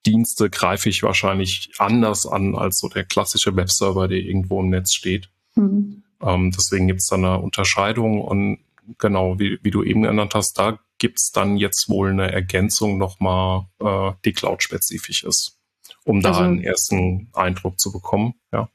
Dienste 0.04 0.50
greife 0.50 0.88
ich 0.88 1.02
wahrscheinlich 1.02 1.70
anders 1.78 2.26
an 2.26 2.56
als 2.56 2.78
so 2.78 2.88
der 2.88 3.04
klassische 3.04 3.54
Webserver, 3.54 4.08
der 4.08 4.18
irgendwo 4.18 4.60
im 4.60 4.70
Netz 4.70 4.92
steht. 4.92 5.30
Mhm. 5.54 6.02
Ähm, 6.20 6.50
deswegen 6.50 6.88
gibt 6.88 7.00
es 7.00 7.06
da 7.06 7.16
eine 7.16 7.38
Unterscheidung 7.38 8.20
und 8.20 8.58
genau, 8.98 9.38
wie, 9.38 9.58
wie 9.62 9.70
du 9.70 9.82
eben 9.82 10.02
genannt 10.02 10.34
hast, 10.34 10.58
da 10.58 10.78
gibt's 11.02 11.32
dann 11.32 11.56
jetzt 11.56 11.88
wohl 11.88 12.10
eine 12.10 12.30
Ergänzung 12.30 12.96
nochmal, 12.96 13.66
äh, 13.80 14.12
die 14.24 14.32
Cloud-spezifisch 14.32 15.24
ist, 15.24 15.58
um 16.04 16.20
da 16.20 16.28
also, 16.28 16.42
einen 16.42 16.62
ersten 16.62 17.28
Eindruck 17.32 17.80
zu 17.80 17.90
bekommen. 17.90 18.34
Ja. 18.52 18.70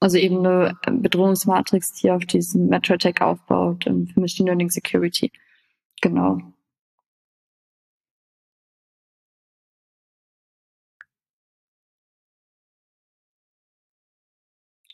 Also 0.00 0.16
eben 0.16 0.38
eine 0.38 0.78
Bedrohungsmatrix, 0.90 1.92
die 1.92 2.10
auf 2.10 2.24
diesem 2.24 2.68
MetroTech 2.68 3.20
aufbaut 3.20 3.84
für 3.84 4.18
Machine 4.18 4.46
Learning 4.46 4.70
Security. 4.70 5.30
Genau. 6.00 6.40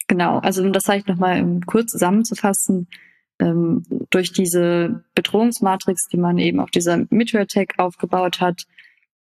Genau, 0.09 0.41
also 0.41 0.65
um 0.65 0.73
das 0.73 0.83
vielleicht 0.83 1.07
nochmal 1.07 1.61
kurz 1.65 1.93
zusammenzufassen, 1.93 2.89
ähm, 3.43 3.85
durch 4.11 4.33
diese 4.33 5.05
Bedrohungsmatrix, 5.15 6.09
die 6.09 6.17
man 6.17 6.39
eben 6.39 6.61
auf 6.61 6.71
dieser 6.71 7.05
Meteor-Tech 7.11 7.71
aufgebaut 7.79 8.41
hat, 8.41 8.65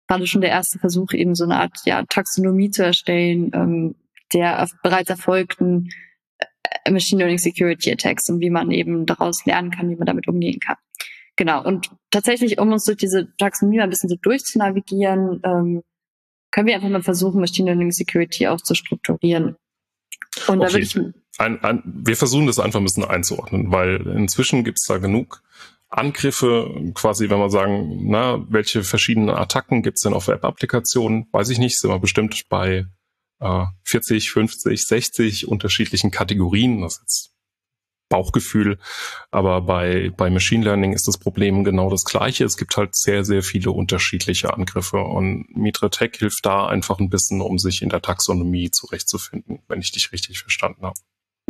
war 0.08 0.18
das 0.18 0.28
schon 0.28 0.40
der 0.40 0.50
erste 0.50 0.78
Versuch, 0.78 1.12
eben 1.12 1.34
so 1.34 1.44
eine 1.44 1.56
Art 1.56 1.78
ja, 1.84 2.04
Taxonomie 2.04 2.70
zu 2.70 2.84
erstellen, 2.84 3.50
ähm, 3.52 3.94
der 4.32 4.68
bereits 4.82 5.10
erfolgten 5.10 5.88
äh, 6.84 6.90
Machine 6.90 7.18
Learning 7.18 7.38
Security 7.38 7.90
Attacks 7.90 8.28
und 8.28 8.40
wie 8.40 8.50
man 8.50 8.70
eben 8.70 9.06
daraus 9.06 9.44
lernen 9.44 9.70
kann, 9.72 9.90
wie 9.90 9.96
man 9.96 10.06
damit 10.06 10.28
umgehen 10.28 10.60
kann. 10.60 10.76
Genau. 11.34 11.64
Und 11.64 11.90
tatsächlich, 12.10 12.58
um 12.58 12.72
uns 12.72 12.84
durch 12.84 12.98
diese 12.98 13.28
Taxonomie 13.36 13.80
ein 13.80 13.90
bisschen 13.90 14.08
so 14.08 14.16
durchzunavigieren, 14.16 15.40
ähm, 15.44 15.82
können 16.52 16.68
wir 16.68 16.74
einfach 16.76 16.88
mal 16.88 17.02
versuchen, 17.02 17.40
Machine 17.40 17.70
Learning 17.70 17.90
Security 17.90 18.46
auch 18.46 18.60
zu 18.60 18.74
strukturieren. 18.74 19.56
Und 20.48 20.60
okay. 20.60 20.66
da 20.66 20.72
würde 20.72 20.84
ich 20.84 20.96
ein, 21.38 21.62
ein, 21.62 21.82
wir 21.84 22.16
versuchen 22.16 22.46
das 22.46 22.58
einfach 22.58 22.80
ein 22.80 22.84
bisschen 22.84 23.04
einzuordnen, 23.04 23.70
weil 23.70 24.06
inzwischen 24.06 24.64
gibt 24.64 24.78
es 24.80 24.86
da 24.86 24.98
genug 24.98 25.42
Angriffe, 25.88 26.92
quasi, 26.94 27.30
wenn 27.30 27.38
wir 27.38 27.50
sagen, 27.50 28.10
na, 28.10 28.44
welche 28.50 28.82
verschiedenen 28.82 29.30
Attacken 29.30 29.82
gibt 29.82 29.98
es 29.98 30.02
denn 30.02 30.14
auf 30.14 30.28
Web-Applikationen? 30.28 31.26
Weiß 31.32 31.48
ich 31.50 31.58
nicht, 31.58 31.78
sind 31.78 31.90
wir 31.90 32.00
bestimmt 32.00 32.48
bei 32.48 32.86
äh, 33.40 33.64
40, 33.84 34.30
50, 34.30 34.82
60 34.82 35.48
unterschiedlichen 35.48 36.10
Kategorien. 36.10 36.80
Das 36.80 36.94
ist 36.94 37.00
jetzt 37.02 37.36
Bauchgefühl. 38.08 38.78
Aber 39.30 39.62
bei, 39.62 40.12
bei 40.16 40.30
Machine 40.30 40.64
Learning 40.64 40.92
ist 40.92 41.08
das 41.08 41.18
Problem 41.18 41.64
genau 41.64 41.90
das 41.90 42.04
gleiche. 42.04 42.44
Es 42.44 42.56
gibt 42.56 42.76
halt 42.76 42.94
sehr, 42.94 43.24
sehr 43.24 43.42
viele 43.42 43.70
unterschiedliche 43.70 44.54
Angriffe 44.54 44.98
und 44.98 45.46
Mitra 45.56 45.88
Tech 45.88 46.12
hilft 46.16 46.44
da 46.46 46.66
einfach 46.66 46.98
ein 46.98 47.10
bisschen, 47.10 47.40
um 47.40 47.58
sich 47.58 47.82
in 47.82 47.88
der 47.88 48.02
Taxonomie 48.02 48.70
zurechtzufinden, 48.70 49.60
wenn 49.68 49.80
ich 49.80 49.92
dich 49.92 50.12
richtig 50.12 50.40
verstanden 50.40 50.82
habe. 50.82 50.98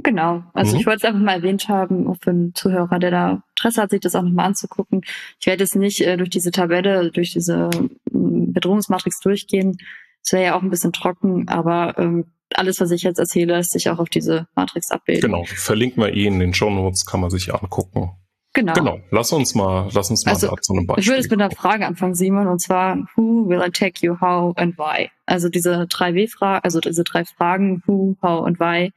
Genau. 0.02 0.44
Also 0.52 0.74
mhm. 0.74 0.80
ich 0.80 0.86
wollte 0.86 0.98
es 0.98 1.04
einfach 1.04 1.20
mal 1.20 1.36
erwähnt 1.36 1.68
haben, 1.68 2.06
auch 2.06 2.16
für 2.22 2.30
einen 2.30 2.54
Zuhörer, 2.54 2.98
der 2.98 3.10
da 3.10 3.42
Interesse 3.56 3.82
hat, 3.82 3.90
sich 3.90 4.00
das 4.00 4.14
auch 4.14 4.22
nochmal 4.22 4.46
anzugucken. 4.46 5.02
Ich 5.40 5.46
werde 5.46 5.64
jetzt 5.64 5.76
nicht 5.76 6.00
äh, 6.02 6.16
durch 6.16 6.30
diese 6.30 6.50
Tabelle, 6.50 7.10
durch 7.10 7.32
diese 7.32 7.70
äh, 7.72 7.88
Bedrohungsmatrix 8.12 9.20
durchgehen. 9.20 9.78
Das 10.22 10.32
wäre 10.32 10.44
ja 10.44 10.54
auch 10.56 10.62
ein 10.62 10.70
bisschen 10.70 10.92
trocken, 10.92 11.48
aber 11.48 11.98
ähm, 11.98 12.26
alles, 12.54 12.80
was 12.80 12.90
ich 12.90 13.02
jetzt 13.02 13.18
erzähle, 13.18 13.56
lässt 13.56 13.72
sich 13.72 13.88
auch 13.90 13.98
auf 13.98 14.08
diese 14.08 14.46
Matrix 14.54 14.90
abbilden. 14.90 15.22
Genau, 15.22 15.44
verlinken 15.44 16.02
wir 16.02 16.12
eh 16.12 16.26
in 16.26 16.38
den 16.38 16.54
Show 16.54 16.70
Notes, 16.70 17.06
kann 17.06 17.20
man 17.20 17.30
sich 17.30 17.52
angucken. 17.52 18.10
Genau. 18.52 18.72
Genau. 18.72 19.00
Lass 19.10 19.32
uns 19.32 19.54
mal, 19.54 19.90
lass 19.92 20.08
uns 20.08 20.24
mal 20.24 20.32
also, 20.32 20.54
zu 20.56 20.72
einem 20.72 20.86
Beispiel. 20.86 21.02
Ich 21.02 21.08
würde 21.08 21.20
jetzt 21.20 21.30
mit 21.30 21.40
einer 21.40 21.50
Frage 21.50 21.86
anfangen, 21.86 22.14
Simon, 22.14 22.46
und 22.46 22.60
zwar, 22.60 22.96
who 23.14 23.46
will 23.48 23.60
attack 23.60 24.00
you, 24.02 24.18
how 24.20 24.56
and 24.56 24.78
why? 24.78 25.10
Also 25.26 25.50
diese 25.50 25.86
drei 25.86 26.14
W-Fragen, 26.14 26.64
also 26.64 26.80
diese 26.80 27.04
drei 27.04 27.24
Fragen, 27.24 27.82
who, 27.86 28.16
how 28.22 28.46
und 28.46 28.58
why, 28.58 28.92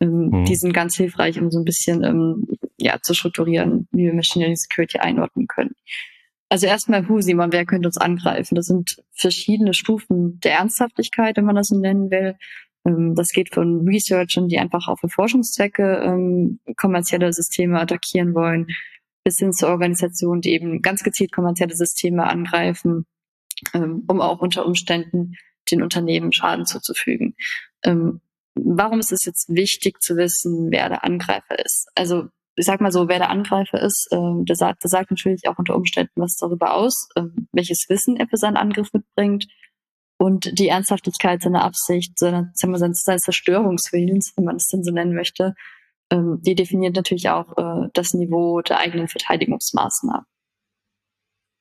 ähm, 0.00 0.30
hm. 0.32 0.44
die 0.44 0.56
sind 0.56 0.72
ganz 0.72 0.96
hilfreich, 0.96 1.40
um 1.40 1.50
so 1.50 1.58
ein 1.58 1.64
bisschen, 1.64 2.02
ähm, 2.02 2.46
ja, 2.78 2.98
zu 3.02 3.14
strukturieren, 3.14 3.88
wie 3.92 4.06
wir 4.06 4.14
Machine 4.14 4.44
Learning 4.44 4.56
Security 4.56 4.98
einordnen 4.98 5.46
können. 5.46 5.74
Also 6.48 6.66
erstmal 6.66 7.08
who, 7.08 7.20
Simon, 7.20 7.52
wer 7.52 7.64
könnte 7.64 7.86
uns 7.86 7.96
angreifen? 7.96 8.56
Das 8.56 8.66
sind 8.66 8.96
verschiedene 9.12 9.72
Stufen 9.72 10.40
der 10.40 10.54
Ernsthaftigkeit, 10.54 11.36
wenn 11.36 11.44
man 11.44 11.54
das 11.54 11.68
so 11.68 11.78
nennen 11.78 12.10
will. 12.10 12.36
Ähm, 12.84 13.14
das 13.14 13.28
geht 13.28 13.54
von 13.54 13.86
Researchern, 13.86 14.48
die 14.48 14.58
einfach 14.58 14.88
auf 14.88 15.00
Forschungszwecke 15.06 16.02
ähm, 16.04 16.58
kommerzielle 16.76 17.32
Systeme 17.32 17.80
attackieren 17.80 18.34
wollen, 18.34 18.66
bis 19.22 19.38
hin 19.38 19.52
zu 19.52 19.68
Organisationen, 19.68 20.40
die 20.40 20.52
eben 20.52 20.82
ganz 20.82 21.04
gezielt 21.04 21.32
kommerzielle 21.32 21.76
Systeme 21.76 22.26
angreifen, 22.26 23.06
ähm, 23.74 24.04
um 24.08 24.20
auch 24.20 24.40
unter 24.40 24.66
Umständen 24.66 25.34
den 25.70 25.82
Unternehmen 25.82 26.32
Schaden 26.32 26.66
zuzufügen. 26.66 27.36
Ähm, 27.84 28.20
warum 28.64 29.00
ist 29.00 29.12
es 29.12 29.24
jetzt 29.24 29.48
wichtig 29.48 30.00
zu 30.00 30.16
wissen, 30.16 30.70
wer 30.70 30.88
der 30.88 31.04
Angreifer 31.04 31.58
ist? 31.64 31.88
Also 31.94 32.28
ich 32.56 32.66
sag 32.66 32.80
mal 32.80 32.92
so, 32.92 33.08
wer 33.08 33.18
der 33.18 33.30
Angreifer 33.30 33.80
ist, 33.80 34.08
ähm, 34.12 34.44
der, 34.44 34.56
sagt, 34.56 34.82
der 34.84 34.90
sagt 34.90 35.10
natürlich 35.10 35.48
auch 35.48 35.58
unter 35.58 35.76
Umständen 35.76 36.20
was 36.20 36.36
darüber 36.36 36.74
aus, 36.74 37.08
ähm, 37.16 37.48
welches 37.52 37.86
Wissen 37.88 38.16
er 38.16 38.28
für 38.28 38.36
seinen 38.36 38.56
Angriff 38.56 38.92
mitbringt 38.92 39.46
und 40.18 40.58
die 40.58 40.68
Ernsthaftigkeit 40.68 41.42
seiner 41.42 41.64
Absicht, 41.64 42.18
seiner, 42.18 42.50
seines 42.54 43.02
Zerstörungswillens, 43.04 44.34
wenn 44.36 44.44
man 44.44 44.56
es 44.56 44.68
denn 44.68 44.82
so 44.82 44.92
nennen 44.92 45.14
möchte, 45.14 45.54
ähm, 46.10 46.40
die 46.42 46.54
definiert 46.54 46.96
natürlich 46.96 47.30
auch 47.30 47.56
äh, 47.56 47.88
das 47.94 48.12
Niveau 48.12 48.60
der 48.60 48.78
eigenen 48.78 49.08
Verteidigungsmaßnahmen. 49.08 50.26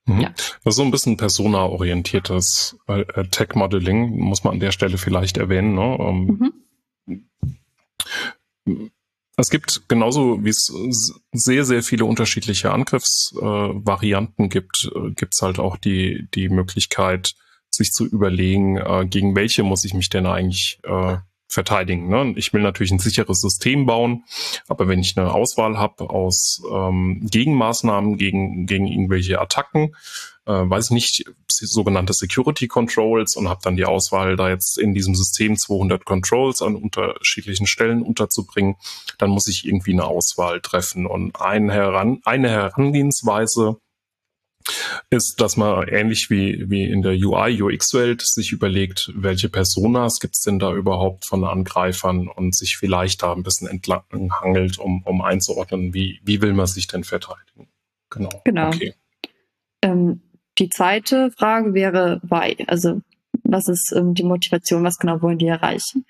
Mhm. 0.06 0.22
Ja. 0.22 0.30
Das 0.64 0.74
ist 0.74 0.76
so 0.76 0.84
ein 0.84 0.91
bisschen 0.91 1.18
persona-orientiertes 1.18 2.78
äh, 2.88 3.06
Tech-Modeling, 3.30 4.18
muss 4.20 4.43
man 4.43 4.56
an 4.56 4.60
der 4.60 4.72
Stelle 4.72 4.97
vielleicht 4.97 5.38
erwähnen. 5.38 5.76
Ne? 5.76 5.97
Ähm, 6.00 6.26
mhm. 6.26 6.54
Es 9.38 9.49
gibt 9.49 9.88
genauso 9.88 10.43
wie 10.43 10.49
es 10.49 10.72
sehr, 11.32 11.64
sehr 11.64 11.82
viele 11.82 12.05
unterschiedliche 12.05 12.72
Angriffsvarianten 12.72 14.45
äh, 14.45 14.49
gibt, 14.49 14.91
äh, 14.93 15.12
gibt 15.12 15.34
es 15.34 15.41
halt 15.41 15.60
auch 15.60 15.78
die, 15.78 16.28
die 16.34 16.49
Möglichkeit, 16.49 17.36
sich 17.70 17.91
zu 17.91 18.05
überlegen, 18.05 18.78
äh, 18.78 19.07
gegen 19.07 19.36
welche 19.36 19.64
muss 19.64 19.86
ich 19.86 19.93
mich 19.93 20.10
denn 20.10 20.26
eigentlich 20.26 20.80
äh, 20.84 21.18
verteidigen. 21.47 22.10
Ne? 22.10 22.34
Ich 22.36 22.53
will 22.53 22.62
natürlich 22.62 22.91
ein 22.91 22.99
sicheres 22.99 23.41
System 23.41 23.86
bauen, 23.86 24.24
aber 24.68 24.88
wenn 24.88 24.99
ich 24.99 25.18
eine 25.18 25.34
Auswahl 25.34 25.78
habe 25.78 26.10
aus 26.10 26.62
ähm, 26.72 27.28
Gegenmaßnahmen 27.30 28.18
gegen, 28.18 28.66
gegen 28.66 28.86
irgendwelche 28.88 29.39
Attacken, 29.39 29.95
weiß 30.54 30.86
ich 30.86 30.91
nicht, 30.91 31.26
sogenannte 31.47 32.14
Security 32.14 32.68
Controls 32.68 33.36
und 33.36 33.50
habe 33.50 33.62
dann 33.64 33.76
die 33.76 33.86
Auswahl, 33.86 34.36
da 34.36 34.50
jetzt 34.50 34.78
in 34.78 34.93
diesem 34.93 35.16
System 35.16 35.58
200 35.58 36.06
Controls 36.06 36.62
an 36.62 36.76
unterschiedlichen 36.76 37.68
Stellen 37.68 38.02
unterzubringen, 38.02 38.76
dann 39.18 39.30
muss 39.30 39.47
ich 39.47 39.66
irgendwie 39.66 39.93
eine 39.93 40.06
Auswahl 40.06 40.62
treffen 40.62 41.06
und 41.06 41.39
ein 41.39 41.70
Heran 41.70 42.20
eine 42.24 42.50
Herangehensweise 42.50 43.78
ist, 45.10 45.41
dass 45.41 45.58
man 45.58 45.88
ähnlich 45.88 46.30
wie, 46.30 46.70
wie 46.70 46.84
in 46.84 47.02
der 47.02 47.14
UI, 47.14 47.62
UX-Welt 47.62 48.22
sich 48.22 48.52
überlegt, 48.52 49.12
welche 49.16 49.50
Personas 49.50 50.20
gibt 50.20 50.36
es 50.36 50.41
denn 50.41 50.60
da 50.60 50.74
überhaupt 50.74 51.26
von 51.26 51.43
Angreifern 51.43 52.28
und 52.28 52.56
sich 52.56 52.78
vielleicht 52.78 53.24
da 53.24 53.34
ein 53.34 53.43
bisschen 53.43 53.68
entlang 53.68 54.04
hangelt, 54.41 54.78
um, 54.78 55.02
um 55.04 55.22
einzuordnen, 55.22 55.93
wie, 55.93 56.20
wie 56.24 56.41
will 56.41 56.54
man 56.54 56.68
sich 56.68 56.88
denn 56.88 57.04
verteidigen. 57.04 57.68
Genau. 58.10 58.41
Genau. 58.43 58.68
Okay. 58.68 58.93
Ähm, 59.82 60.22
die 60.60 60.70
zweite 60.70 61.32
Frage 61.32 61.74
wäre, 61.74 62.20
why? 62.24 62.55
Also, 62.68 63.01
was 63.43 63.68
ist 63.68 63.93
ähm, 63.95 64.14
die 64.14 64.24
Motivation? 64.24 64.84
Was 64.84 64.97
genau 64.97 65.22
wollen 65.22 65.38
die 65.38 65.47
erreichen? 65.47 66.05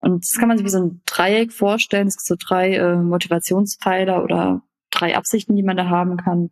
Und 0.00 0.24
das 0.24 0.38
kann 0.38 0.48
man 0.48 0.58
sich 0.58 0.66
wie 0.66 0.70
so 0.70 0.82
ein 0.82 1.02
Dreieck 1.06 1.52
vorstellen. 1.52 2.08
Es 2.08 2.16
gibt 2.16 2.26
so 2.26 2.46
drei 2.48 2.74
äh, 2.74 2.96
Motivationspfeiler 2.96 4.22
oder 4.22 4.62
drei 4.90 5.16
Absichten, 5.16 5.56
die 5.56 5.62
man 5.62 5.76
da 5.76 5.88
haben 5.88 6.16
kann. 6.16 6.50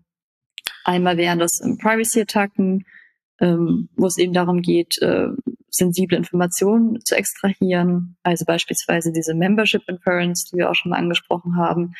Einmal 0.85 1.17
wären 1.17 1.39
das 1.39 1.61
ähm, 1.65 1.79
Privacy-Attacken, 1.79 2.85
ähm, 3.41 3.89
wo 3.97 4.07
es 4.07 4.19
eben 4.19 4.33
darum 4.33 4.63
geht, 4.63 5.01
äh, 5.03 5.29
sensible 5.71 6.17
Informationen 6.17 6.99
zu 7.05 7.17
extrahieren, 7.17 8.17
also 8.23 8.45
beispielsweise 8.45 9.13
diese 9.13 9.35
Membership 9.35 9.83
Inference, 9.89 10.45
die 10.51 10.59
wir 10.59 10.71
auch 10.71 10.75
schon 10.75 10.91
mal 10.91 10.99
angesprochen 10.99 11.57
haben, 11.57 11.95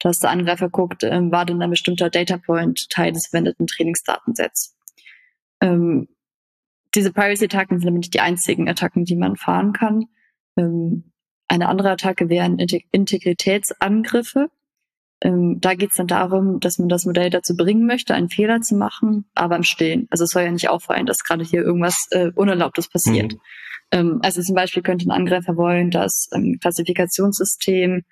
dass 0.00 0.18
der 0.18 0.30
Angreifer 0.30 0.68
guckt, 0.68 1.04
ähm, 1.04 1.30
war 1.30 1.44
denn 1.46 1.62
ein 1.62 1.70
bestimmter 1.70 2.10
Data 2.10 2.38
Point 2.38 2.90
Teil 2.90 3.12
des 3.12 3.28
verwendeten 3.28 3.66
Trainingsdatensets. 3.66 4.76
Ähm, 5.60 6.08
diese 6.94 7.12
Privacy-Attacken 7.12 7.78
sind 7.78 7.92
nämlich 7.92 8.10
die 8.10 8.20
einzigen 8.20 8.68
Attacken, 8.68 9.04
die 9.04 9.16
man 9.16 9.36
fahren 9.36 9.72
kann. 9.72 10.06
Ähm, 10.56 11.12
eine 11.46 11.68
andere 11.68 11.90
Attacke 11.90 12.28
wären 12.28 12.58
Integritätsangriffe. 12.58 14.50
Ähm, 15.22 15.58
da 15.60 15.74
geht 15.74 15.90
es 15.90 15.96
dann 15.96 16.06
darum, 16.06 16.60
dass 16.60 16.78
man 16.78 16.88
das 16.88 17.04
Modell 17.04 17.28
dazu 17.28 17.54
bringen 17.56 17.86
möchte, 17.86 18.14
einen 18.14 18.30
Fehler 18.30 18.60
zu 18.62 18.74
machen, 18.74 19.26
aber 19.34 19.56
im 19.56 19.64
Stillen. 19.64 20.06
Also 20.10 20.24
es 20.24 20.30
soll 20.30 20.44
ja 20.44 20.50
nicht 20.50 20.70
auffallen, 20.70 21.06
dass 21.06 21.24
gerade 21.24 21.44
hier 21.44 21.62
irgendwas 21.62 22.06
äh, 22.10 22.30
Unerlaubtes 22.34 22.88
passiert. 22.88 23.34
Mhm. 23.34 23.40
Ähm, 23.92 24.20
also 24.22 24.40
zum 24.40 24.54
Beispiel 24.54 24.82
könnte 24.82 25.06
ein 25.06 25.10
Angreifer 25.10 25.56
wollen, 25.56 25.90
dass 25.90 26.28
ein 26.32 26.58
Klassifikationssystem 26.60 28.04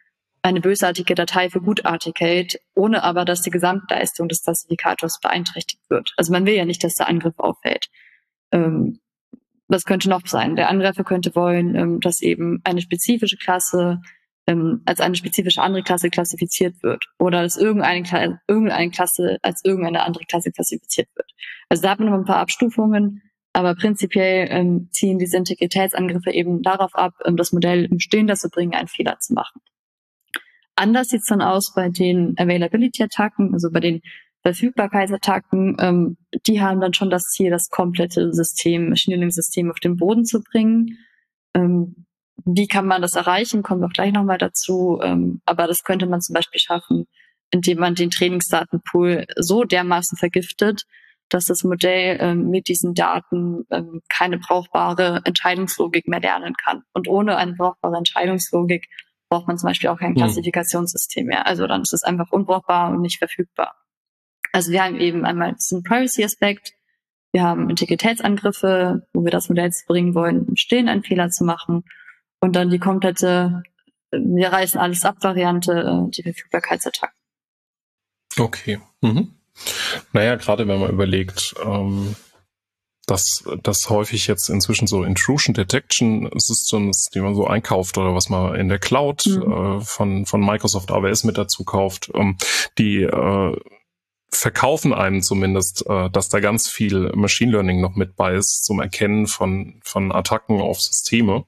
eine 0.42 0.60
bösartige 0.60 1.14
Datei 1.14 1.50
für 1.50 1.60
gutartig 1.60 2.14
hält, 2.18 2.60
ohne 2.74 3.02
aber, 3.02 3.24
dass 3.24 3.42
die 3.42 3.50
Gesamtleistung 3.50 4.28
des 4.28 4.42
Klassifikators 4.42 5.20
beeinträchtigt 5.20 5.82
wird. 5.88 6.12
Also 6.16 6.32
man 6.32 6.46
will 6.46 6.54
ja 6.54 6.64
nicht, 6.64 6.82
dass 6.84 6.94
der 6.94 7.08
Angriff 7.08 7.38
auffällt. 7.38 7.88
Ähm, 8.52 9.00
was 9.68 9.84
könnte 9.84 10.08
noch 10.08 10.26
sein? 10.26 10.56
Der 10.56 10.70
Angreifer 10.70 11.04
könnte 11.04 11.34
wollen, 11.34 11.74
ähm, 11.74 12.00
dass 12.00 12.22
eben 12.22 12.60
eine 12.64 12.80
spezifische 12.80 13.36
Klasse 13.36 14.00
ähm, 14.46 14.82
als 14.86 15.00
eine 15.00 15.14
spezifische 15.14 15.60
andere 15.60 15.82
Klasse 15.82 16.08
klassifiziert 16.08 16.82
wird 16.82 17.04
oder 17.18 17.42
dass 17.42 17.56
irgendeine, 17.56 18.40
irgendeine 18.48 18.90
Klasse 18.90 19.38
als 19.42 19.62
irgendeine 19.64 20.02
andere 20.04 20.24
Klasse 20.24 20.50
klassifiziert 20.50 21.08
wird. 21.14 21.30
Also 21.68 21.82
da 21.82 21.90
hat 21.90 22.00
man 22.00 22.08
noch 22.08 22.18
ein 22.18 22.24
paar 22.24 22.38
Abstufungen, 22.38 23.22
aber 23.52 23.74
prinzipiell 23.74 24.48
ähm, 24.50 24.88
ziehen 24.90 25.18
diese 25.18 25.36
Integritätsangriffe 25.36 26.30
eben 26.30 26.62
darauf 26.62 26.94
ab, 26.94 27.12
ähm, 27.26 27.36
das 27.36 27.52
Modell 27.52 27.84
im 27.84 28.00
Stehen 28.00 28.26
dazu 28.26 28.48
bringen, 28.48 28.74
einen 28.74 28.88
Fehler 28.88 29.18
zu 29.18 29.34
machen. 29.34 29.60
Anders 30.78 31.08
sieht's 31.08 31.26
dann 31.26 31.42
aus 31.42 31.72
bei 31.74 31.88
den 31.88 32.36
Availability-Attacken, 32.38 33.52
also 33.52 33.68
bei 33.72 33.80
den 33.80 34.00
Verfügbarkeitsattacken. 34.42 35.76
Ähm, 35.80 36.16
die 36.46 36.62
haben 36.62 36.80
dann 36.80 36.94
schon 36.94 37.10
das 37.10 37.24
Ziel, 37.24 37.50
das 37.50 37.68
komplette 37.68 38.32
System, 38.32 38.90
Machine 38.90 39.16
Learning-System 39.16 39.72
auf 39.72 39.80
den 39.80 39.96
Boden 39.96 40.24
zu 40.24 40.40
bringen. 40.40 40.96
Ähm, 41.52 42.06
wie 42.44 42.68
kann 42.68 42.86
man 42.86 43.02
das 43.02 43.16
erreichen? 43.16 43.64
Kommen 43.64 43.80
wir 43.80 43.86
auch 43.86 43.92
gleich 43.92 44.12
nochmal 44.12 44.38
dazu. 44.38 45.00
Ähm, 45.02 45.40
aber 45.46 45.66
das 45.66 45.82
könnte 45.82 46.06
man 46.06 46.20
zum 46.20 46.34
Beispiel 46.34 46.60
schaffen, 46.60 47.06
indem 47.50 47.80
man 47.80 47.96
den 47.96 48.10
Trainingsdatenpool 48.10 49.26
so 49.34 49.64
dermaßen 49.64 50.16
vergiftet, 50.16 50.84
dass 51.28 51.46
das 51.46 51.64
Modell 51.64 52.18
ähm, 52.20 52.50
mit 52.50 52.68
diesen 52.68 52.94
Daten 52.94 53.64
ähm, 53.72 54.00
keine 54.08 54.38
brauchbare 54.38 55.22
Entscheidungslogik 55.24 56.06
mehr 56.06 56.20
lernen 56.20 56.54
kann. 56.54 56.82
Und 56.92 57.08
ohne 57.08 57.36
eine 57.36 57.54
brauchbare 57.54 57.96
Entscheidungslogik 57.96 58.86
braucht 59.28 59.46
man 59.46 59.58
zum 59.58 59.68
Beispiel 59.68 59.90
auch 59.90 59.98
kein 59.98 60.10
hm. 60.10 60.16
Klassifikationssystem 60.16 61.26
mehr. 61.26 61.46
Also 61.46 61.66
dann 61.66 61.82
ist 61.82 61.92
es 61.92 62.02
einfach 62.02 62.30
unbrauchbar 62.30 62.90
und 62.90 63.00
nicht 63.00 63.18
verfügbar. 63.18 63.74
Also 64.52 64.72
wir 64.72 64.82
haben 64.82 64.96
eben 64.96 65.24
einmal 65.24 65.54
diesen 65.54 65.82
Privacy-Aspekt, 65.82 66.72
wir 67.32 67.42
haben 67.42 67.68
Integritätsangriffe, 67.68 69.06
wo 69.12 69.24
wir 69.24 69.30
das 69.30 69.48
Modell 69.48 69.70
bringen 69.86 70.14
wollen, 70.14 70.46
im 70.48 70.56
Stillen 70.56 70.88
einen 70.88 71.02
Fehler 71.02 71.28
zu 71.28 71.44
machen 71.44 71.84
und 72.40 72.56
dann 72.56 72.70
die 72.70 72.78
komplette, 72.78 73.62
wir 74.10 74.48
reißen 74.48 74.80
alles 74.80 75.04
ab 75.04 75.16
Variante, 75.20 75.72
äh, 75.72 76.10
die 76.10 76.22
Verfügbarkeitsattacken. 76.22 77.16
Okay. 78.38 78.80
Mhm. 79.02 79.34
Naja, 80.12 80.36
gerade 80.36 80.66
wenn 80.68 80.80
man 80.80 80.90
überlegt, 80.90 81.54
ähm, 81.62 82.14
dass 83.08 83.42
das 83.62 83.88
häufig 83.88 84.26
jetzt 84.26 84.50
inzwischen 84.50 84.86
so 84.86 85.02
Intrusion 85.02 85.54
Detection 85.54 86.28
Systems, 86.36 87.08
die 87.14 87.20
man 87.20 87.34
so 87.34 87.46
einkauft 87.46 87.96
oder 87.96 88.14
was 88.14 88.28
man 88.28 88.54
in 88.54 88.68
der 88.68 88.78
Cloud 88.78 89.26
mhm. 89.26 89.52
äh, 89.52 89.80
von, 89.80 90.26
von 90.26 90.44
Microsoft 90.44 90.90
AWS 90.90 91.24
mit 91.24 91.38
dazu 91.38 91.64
kauft, 91.64 92.10
ähm, 92.14 92.36
die 92.76 93.02
äh, 93.02 93.56
verkaufen 94.30 94.92
einem 94.92 95.22
zumindest, 95.22 95.86
äh, 95.88 96.10
dass 96.10 96.28
da 96.28 96.40
ganz 96.40 96.68
viel 96.68 97.10
Machine 97.14 97.52
Learning 97.52 97.80
noch 97.80 97.96
mit 97.96 98.14
bei 98.14 98.34
ist 98.34 98.64
zum 98.64 98.80
Erkennen 98.80 99.26
von, 99.26 99.80
von 99.82 100.12
Attacken 100.12 100.60
auf 100.60 100.80
Systeme. 100.80 101.46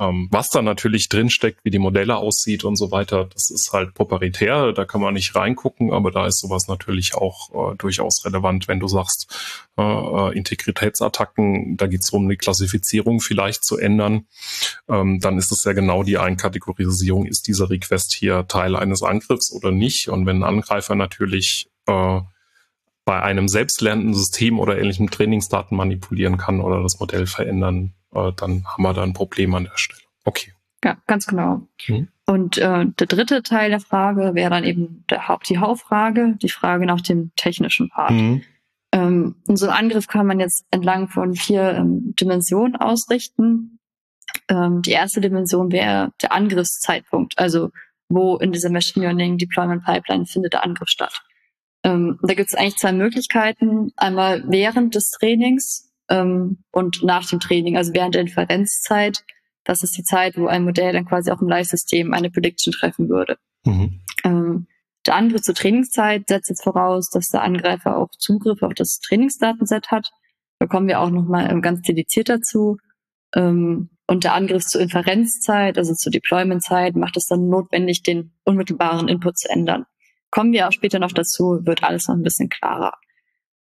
Ähm, 0.00 0.28
was 0.30 0.48
da 0.48 0.62
natürlich 0.62 1.10
drinsteckt, 1.10 1.60
wie 1.62 1.70
die 1.70 1.78
Modelle 1.78 2.16
aussieht 2.16 2.64
und 2.64 2.76
so 2.76 2.90
weiter, 2.90 3.26
das 3.26 3.50
ist 3.50 3.70
halt 3.74 3.92
proprietär, 3.92 4.72
da 4.72 4.86
kann 4.86 5.02
man 5.02 5.12
nicht 5.12 5.36
reingucken, 5.36 5.92
aber 5.92 6.10
da 6.10 6.26
ist 6.26 6.40
sowas 6.40 6.68
natürlich 6.68 7.14
auch 7.14 7.72
äh, 7.72 7.76
durchaus 7.76 8.24
relevant, 8.24 8.66
wenn 8.66 8.80
du 8.80 8.88
sagst, 8.88 9.68
äh, 9.76 9.82
äh 9.82 10.36
Integritätsattacken, 10.36 11.76
da 11.76 11.86
geht 11.86 12.00
es 12.00 12.10
um 12.10 12.26
die 12.30 12.38
Klassifizierung 12.38 13.20
vielleicht 13.20 13.62
zu 13.62 13.76
ändern, 13.76 14.24
ähm, 14.88 15.20
dann 15.20 15.36
ist 15.36 15.52
es 15.52 15.64
ja 15.64 15.74
genau 15.74 16.02
die 16.02 16.16
Einkategorisierung, 16.16 17.26
ist 17.26 17.46
dieser 17.46 17.68
Request 17.68 18.14
hier 18.14 18.48
Teil 18.48 18.76
eines 18.76 19.02
Angriffs 19.02 19.52
oder 19.52 19.70
nicht? 19.70 20.08
Und 20.08 20.24
wenn 20.24 20.38
ein 20.38 20.44
Angreifer 20.44 20.94
natürlich 20.94 21.68
äh, 21.86 22.20
bei 23.04 23.22
einem 23.22 23.48
selbstlernenden 23.48 24.14
System 24.14 24.60
oder 24.60 24.78
ähnlichen 24.78 25.10
Trainingsdaten 25.10 25.76
manipulieren 25.76 26.38
kann 26.38 26.62
oder 26.62 26.82
das 26.82 27.00
Modell 27.00 27.26
verändern, 27.26 27.92
äh, 28.14 28.32
dann 28.36 28.64
haben 28.66 28.82
wir 28.82 28.94
da 28.94 29.02
ein 29.02 29.12
Problem 29.12 29.54
an 29.54 29.64
der 29.64 29.76
Stelle. 29.76 30.00
Okay. 30.24 30.52
Ja, 30.84 30.96
ganz 31.06 31.26
genau. 31.26 31.68
Mhm. 31.88 32.08
Und 32.26 32.58
äh, 32.58 32.86
der 32.86 33.06
dritte 33.06 33.42
Teil 33.42 33.70
der 33.70 33.80
Frage 33.80 34.34
wäre 34.34 34.50
dann 34.50 34.64
eben 34.64 35.04
der 35.10 35.28
Haupt 35.28 35.48
die 35.48 35.58
Hauptfrage, 35.58 36.36
die 36.40 36.48
Frage 36.48 36.86
nach 36.86 37.00
dem 37.00 37.32
technischen 37.36 37.88
Part. 37.90 38.12
Mhm. 38.12 38.42
Ähm, 38.92 39.36
und 39.46 39.56
so 39.56 39.66
einen 39.66 39.76
Angriff 39.76 40.06
kann 40.06 40.26
man 40.26 40.40
jetzt 40.40 40.64
entlang 40.70 41.08
von 41.08 41.34
vier 41.34 41.74
ähm, 41.74 42.14
Dimensionen 42.18 42.76
ausrichten. 42.76 43.78
Ähm, 44.48 44.82
die 44.82 44.92
erste 44.92 45.20
Dimension 45.20 45.70
wäre 45.72 46.12
der 46.22 46.32
Angriffszeitpunkt, 46.32 47.38
also 47.38 47.70
wo 48.08 48.36
in 48.38 48.52
dieser 48.52 48.70
Machine 48.70 49.06
Learning 49.06 49.38
Deployment 49.38 49.84
Pipeline 49.84 50.26
findet 50.26 50.52
der 50.54 50.64
Angriff 50.64 50.88
statt. 50.88 51.22
Ähm, 51.84 52.18
da 52.22 52.34
gibt 52.34 52.50
es 52.50 52.54
eigentlich 52.54 52.76
zwei 52.76 52.92
Möglichkeiten. 52.92 53.92
Einmal 53.96 54.44
während 54.46 54.94
des 54.94 55.10
Trainings, 55.10 55.89
ähm, 56.10 56.64
und 56.72 57.02
nach 57.02 57.26
dem 57.26 57.40
Training, 57.40 57.76
also 57.76 57.94
während 57.94 58.14
der 58.14 58.22
Inferenzzeit. 58.22 59.24
Das 59.64 59.82
ist 59.82 59.96
die 59.96 60.02
Zeit, 60.02 60.36
wo 60.36 60.46
ein 60.46 60.64
Modell 60.64 60.92
dann 60.92 61.04
quasi 61.04 61.30
auch 61.30 61.40
im 61.40 61.48
Live-System 61.48 62.12
eine 62.12 62.30
Prediction 62.30 62.72
treffen 62.72 63.08
würde. 63.08 63.36
Mhm. 63.64 64.00
Ähm, 64.24 64.66
der 65.06 65.14
Angriff 65.16 65.42
zur 65.42 65.54
Trainingszeit 65.54 66.24
setzt 66.28 66.50
jetzt 66.50 66.64
voraus, 66.64 67.08
dass 67.10 67.28
der 67.28 67.42
Angreifer 67.42 67.96
auch 67.96 68.10
Zugriff 68.18 68.62
auf 68.62 68.74
das 68.74 68.98
Trainingsdatenset 69.00 69.90
hat. 69.90 70.10
Da 70.58 70.66
kommen 70.66 70.88
wir 70.88 71.00
auch 71.00 71.10
nochmal 71.10 71.50
ähm, 71.50 71.62
ganz 71.62 71.82
dediziert 71.82 72.28
dazu. 72.28 72.76
Ähm, 73.34 73.90
und 74.06 74.24
der 74.24 74.34
Angriff 74.34 74.64
zur 74.64 74.80
Inferenzzeit, 74.80 75.78
also 75.78 75.94
zur 75.94 76.10
Deploymentzeit, 76.10 76.96
macht 76.96 77.16
es 77.16 77.26
dann 77.26 77.48
notwendig, 77.48 78.02
den 78.02 78.32
unmittelbaren 78.44 79.08
Input 79.08 79.38
zu 79.38 79.48
ändern. 79.48 79.86
Kommen 80.30 80.52
wir 80.52 80.66
auch 80.66 80.72
später 80.72 80.98
noch 80.98 81.12
dazu, 81.12 81.60
wird 81.64 81.84
alles 81.84 82.08
noch 82.08 82.16
ein 82.16 82.22
bisschen 82.22 82.48
klarer. 82.48 82.92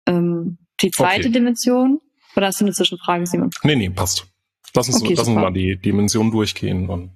Ähm, 0.07 0.59
die 0.81 0.91
zweite 0.91 1.21
okay. 1.21 1.31
Dimension 1.31 1.99
oder 2.35 2.47
hast 2.47 2.59
du 2.59 2.65
eine 2.65 2.73
Zwischenfrage, 2.73 3.25
Simon? 3.25 3.49
Nee, 3.63 3.75
nee, 3.75 3.89
passt. 3.89 4.27
Lass 4.75 4.87
uns, 4.87 5.01
okay, 5.01 5.13
lass 5.15 5.27
uns 5.27 5.37
mal 5.37 5.53
die 5.53 5.77
Dimension 5.77 6.31
durchgehen. 6.31 6.89
Und 6.89 7.11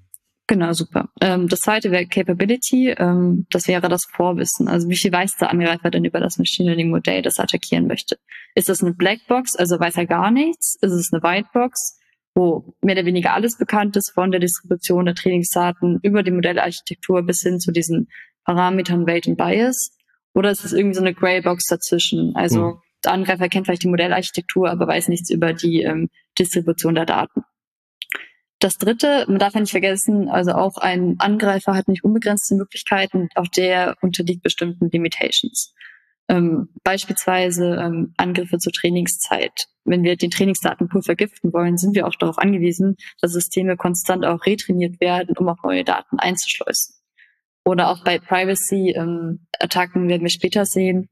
Genau, 0.50 0.74
super. 0.74 1.10
Ähm, 1.22 1.48
das 1.48 1.60
zweite 1.60 1.92
wäre 1.92 2.08
Capability. 2.08 2.90
Ähm, 2.98 3.46
das 3.52 3.68
wäre 3.68 3.88
das 3.88 4.06
Vorwissen. 4.12 4.68
Also 4.68 4.90
wie 4.90 4.98
viel 4.98 5.12
weiß 5.12 5.38
der 5.38 5.52
Angreifer 5.52 5.92
denn 5.92 6.06
über 6.06 6.20
das 6.20 6.40
Machine 6.40 6.70
Learning 6.70 6.90
Modell, 6.90 7.22
das 7.22 7.38
er 7.38 7.44
attackieren 7.44 7.86
möchte? 7.86 8.18
Ist 8.56 8.68
das 8.68 8.82
eine 8.82 8.96
Blackbox, 8.96 9.56
also 9.56 9.80
weiß 9.80 9.98
er 9.98 10.08
gar 10.08 10.32
nichts? 10.32 10.76
Ist 10.82 10.94
es 10.94 11.14
eine 11.14 11.22
Whitebox, 11.22 12.00
wo 12.34 12.74
mehr 12.82 12.96
oder 12.96 13.06
weniger 13.06 13.36
alles 13.36 13.60
bekannt 13.60 13.96
ist, 13.96 14.12
von 14.16 14.32
der 14.32 14.40
Distribution 14.40 15.06
der 15.06 15.14
Trainingsdaten 15.14 16.00
über 16.02 16.24
die 16.24 16.32
Modellarchitektur 16.32 17.22
bis 17.22 17.42
hin 17.42 17.60
zu 17.60 17.72
diesen 17.72 18.08
Parametern 18.44 19.06
Weight 19.06 19.28
und 19.28 19.38
Bias? 19.38 19.92
Oder 20.34 20.50
ist 20.50 20.66
es 20.66 20.74
irgendwie 20.74 20.96
so 20.96 21.02
eine 21.02 21.14
Greybox 21.14 21.68
dazwischen? 21.68 22.36
Also 22.36 22.72
hm 22.72 22.78
der 23.04 23.14
Angreifer 23.14 23.50
kennt 23.50 23.66
vielleicht 23.66 23.84
die 23.84 23.90
Modellarchitektur, 23.90 24.70
aber 24.70 24.88
weiß 24.88 25.08
nichts 25.08 25.30
über 25.30 25.54
die 25.54 25.84
ähm, 25.84 26.10
Distribution 26.38 26.96
der 26.96 27.06
Daten. 27.06 27.44
Das 28.60 28.78
dritte, 28.78 29.26
man 29.30 29.40
darf 29.40 29.54
ja 29.54 29.62
nicht 29.62 29.72
vergessen, 29.72 30.28
also 30.28 30.52
auch 30.52 30.78
ein 30.78 31.16
Angreifer 31.20 31.76
hat 31.76 31.88
nicht 31.88 32.04
unbegrenzte 32.04 32.56
Möglichkeiten, 32.56 33.30
auch 33.36 33.48
der 33.48 33.96
unterliegt 34.02 34.44
bestimmten 34.44 34.90
Limitations. 34.90 35.74
Ähm, 36.28 36.70
beispielsweise 36.84 37.76
ähm, 37.76 38.14
Angriffe 38.18 38.58
zur 38.58 38.74
Trainingszeit. 38.74 39.68
Wenn 39.86 40.04
wir 40.04 40.18
den 40.18 40.30
Trainingsdatenpool 40.30 41.02
vergiften 41.02 41.54
wollen, 41.54 41.78
sind 41.78 41.96
wir 41.96 42.06
auch 42.06 42.16
darauf 42.16 42.38
angewiesen, 42.38 42.98
dass 43.22 43.32
Systeme 43.32 43.78
konstant 43.78 44.26
auch 44.26 44.46
retrainiert 44.46 45.00
werden, 45.00 45.36
um 45.38 45.48
auch 45.48 45.64
neue 45.64 45.86
Daten 45.86 46.20
einzuschleusen. 46.20 46.96
Oder 47.66 47.90
auch 47.90 48.04
bei 48.04 48.20
Privacy-Attacken 48.20 50.04
ähm, 50.04 50.10
werden 50.10 50.22
wir 50.22 50.30
später 50.30 50.66
sehen, 50.66 51.10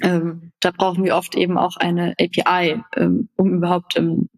ähm, 0.00 0.52
da 0.60 0.70
brauchen 0.70 1.04
wir 1.04 1.16
oft 1.16 1.34
eben 1.34 1.58
auch 1.58 1.76
eine 1.76 2.14
API, 2.18 2.82
ähm, 2.96 3.28
um 3.36 3.54
überhaupt 3.54 3.96
ähm, 3.96 4.28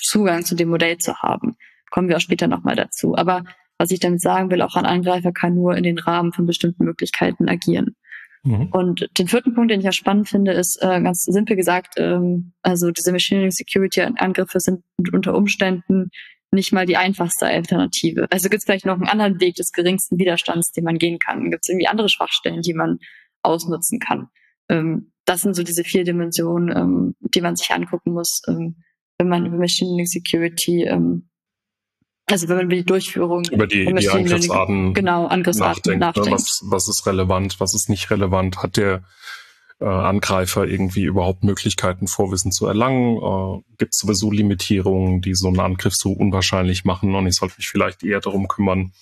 Zugang 0.00 0.44
zu 0.44 0.54
dem 0.54 0.68
Modell 0.68 0.98
zu 0.98 1.16
haben. 1.16 1.56
Kommen 1.90 2.08
wir 2.08 2.16
auch 2.16 2.20
später 2.20 2.48
nochmal 2.48 2.76
dazu. 2.76 3.16
Aber 3.16 3.44
was 3.78 3.90
ich 3.90 4.00
damit 4.00 4.20
sagen 4.20 4.50
will, 4.50 4.62
auch 4.62 4.74
ein 4.74 4.86
Angreifer 4.86 5.32
kann 5.32 5.54
nur 5.54 5.76
in 5.76 5.84
den 5.84 5.98
Rahmen 5.98 6.32
von 6.32 6.46
bestimmten 6.46 6.84
Möglichkeiten 6.84 7.48
agieren. 7.48 7.96
Mhm. 8.42 8.68
Und 8.72 9.08
den 9.18 9.28
vierten 9.28 9.54
Punkt, 9.54 9.70
den 9.70 9.80
ich 9.80 9.86
ja 9.86 9.92
spannend 9.92 10.28
finde, 10.28 10.52
ist 10.52 10.78
äh, 10.82 11.00
ganz 11.00 11.22
simpel 11.24 11.56
gesagt, 11.56 11.94
ähm, 11.96 12.52
also 12.62 12.90
diese 12.90 13.12
Machine 13.12 13.40
Learning 13.40 13.52
Security 13.52 14.00
Angriffe 14.00 14.60
sind 14.60 14.82
unter 15.12 15.34
Umständen 15.34 16.10
nicht 16.50 16.72
mal 16.72 16.86
die 16.86 16.96
einfachste 16.96 17.46
Alternative. 17.46 18.26
Also 18.30 18.48
gibt 18.48 18.60
es 18.60 18.64
vielleicht 18.64 18.86
noch 18.86 18.94
einen 18.94 19.08
anderen 19.08 19.40
Weg 19.40 19.56
des 19.56 19.70
geringsten 19.72 20.18
Widerstands, 20.18 20.72
den 20.72 20.84
man 20.84 20.96
gehen 20.96 21.18
kann. 21.18 21.50
Gibt 21.50 21.64
es 21.64 21.68
irgendwie 21.68 21.88
andere 21.88 22.08
Schwachstellen, 22.08 22.62
die 22.62 22.74
man 22.74 22.98
ausnutzen 23.42 23.98
kann 24.00 24.28
ähm, 24.68 25.12
das 25.24 25.42
sind 25.42 25.54
so 25.54 25.62
diese 25.62 25.84
vier 25.84 26.04
Dimensionen, 26.04 26.76
ähm, 26.76 27.14
die 27.20 27.40
man 27.40 27.56
sich 27.56 27.70
angucken 27.70 28.12
muss, 28.12 28.42
ähm, 28.48 28.82
wenn 29.18 29.28
man 29.28 29.46
über 29.46 29.58
Machine 29.58 29.90
Learning 29.90 30.06
Security, 30.06 30.84
ähm, 30.84 31.28
also 32.26 32.48
wenn 32.48 32.56
man 32.56 32.66
über 32.66 32.76
die 32.76 32.84
Durchführung 32.84 33.44
über 33.50 33.66
die, 33.66 33.86
die 33.86 34.08
Angriffsarten, 34.08 34.94
genau, 34.94 35.26
Angriffsarten 35.26 35.98
nachdenkt, 35.98 36.00
nachdenkt. 36.00 36.28
Ne? 36.28 36.34
Was, 36.34 36.60
was 36.64 36.88
ist 36.88 37.06
relevant, 37.06 37.60
was 37.60 37.74
ist 37.74 37.88
nicht 37.88 38.10
relevant, 38.10 38.62
hat 38.62 38.76
der 38.76 39.04
äh, 39.80 39.86
Angreifer 39.86 40.66
irgendwie 40.66 41.04
überhaupt 41.04 41.44
Möglichkeiten, 41.44 42.06
Vorwissen 42.08 42.52
zu 42.52 42.66
erlangen? 42.66 43.16
Äh, 43.16 43.62
Gibt 43.78 43.94
es 43.94 44.00
sowieso 44.00 44.30
Limitierungen, 44.30 45.20
die 45.20 45.34
so 45.34 45.48
einen 45.48 45.60
Angriff 45.60 45.94
so 45.94 46.12
unwahrscheinlich 46.12 46.84
machen? 46.84 47.14
Und 47.14 47.26
ich 47.26 47.36
sollte 47.36 47.54
mich 47.58 47.68
vielleicht 47.68 48.02
eher 48.02 48.20
darum 48.20 48.48
kümmern, 48.48 48.92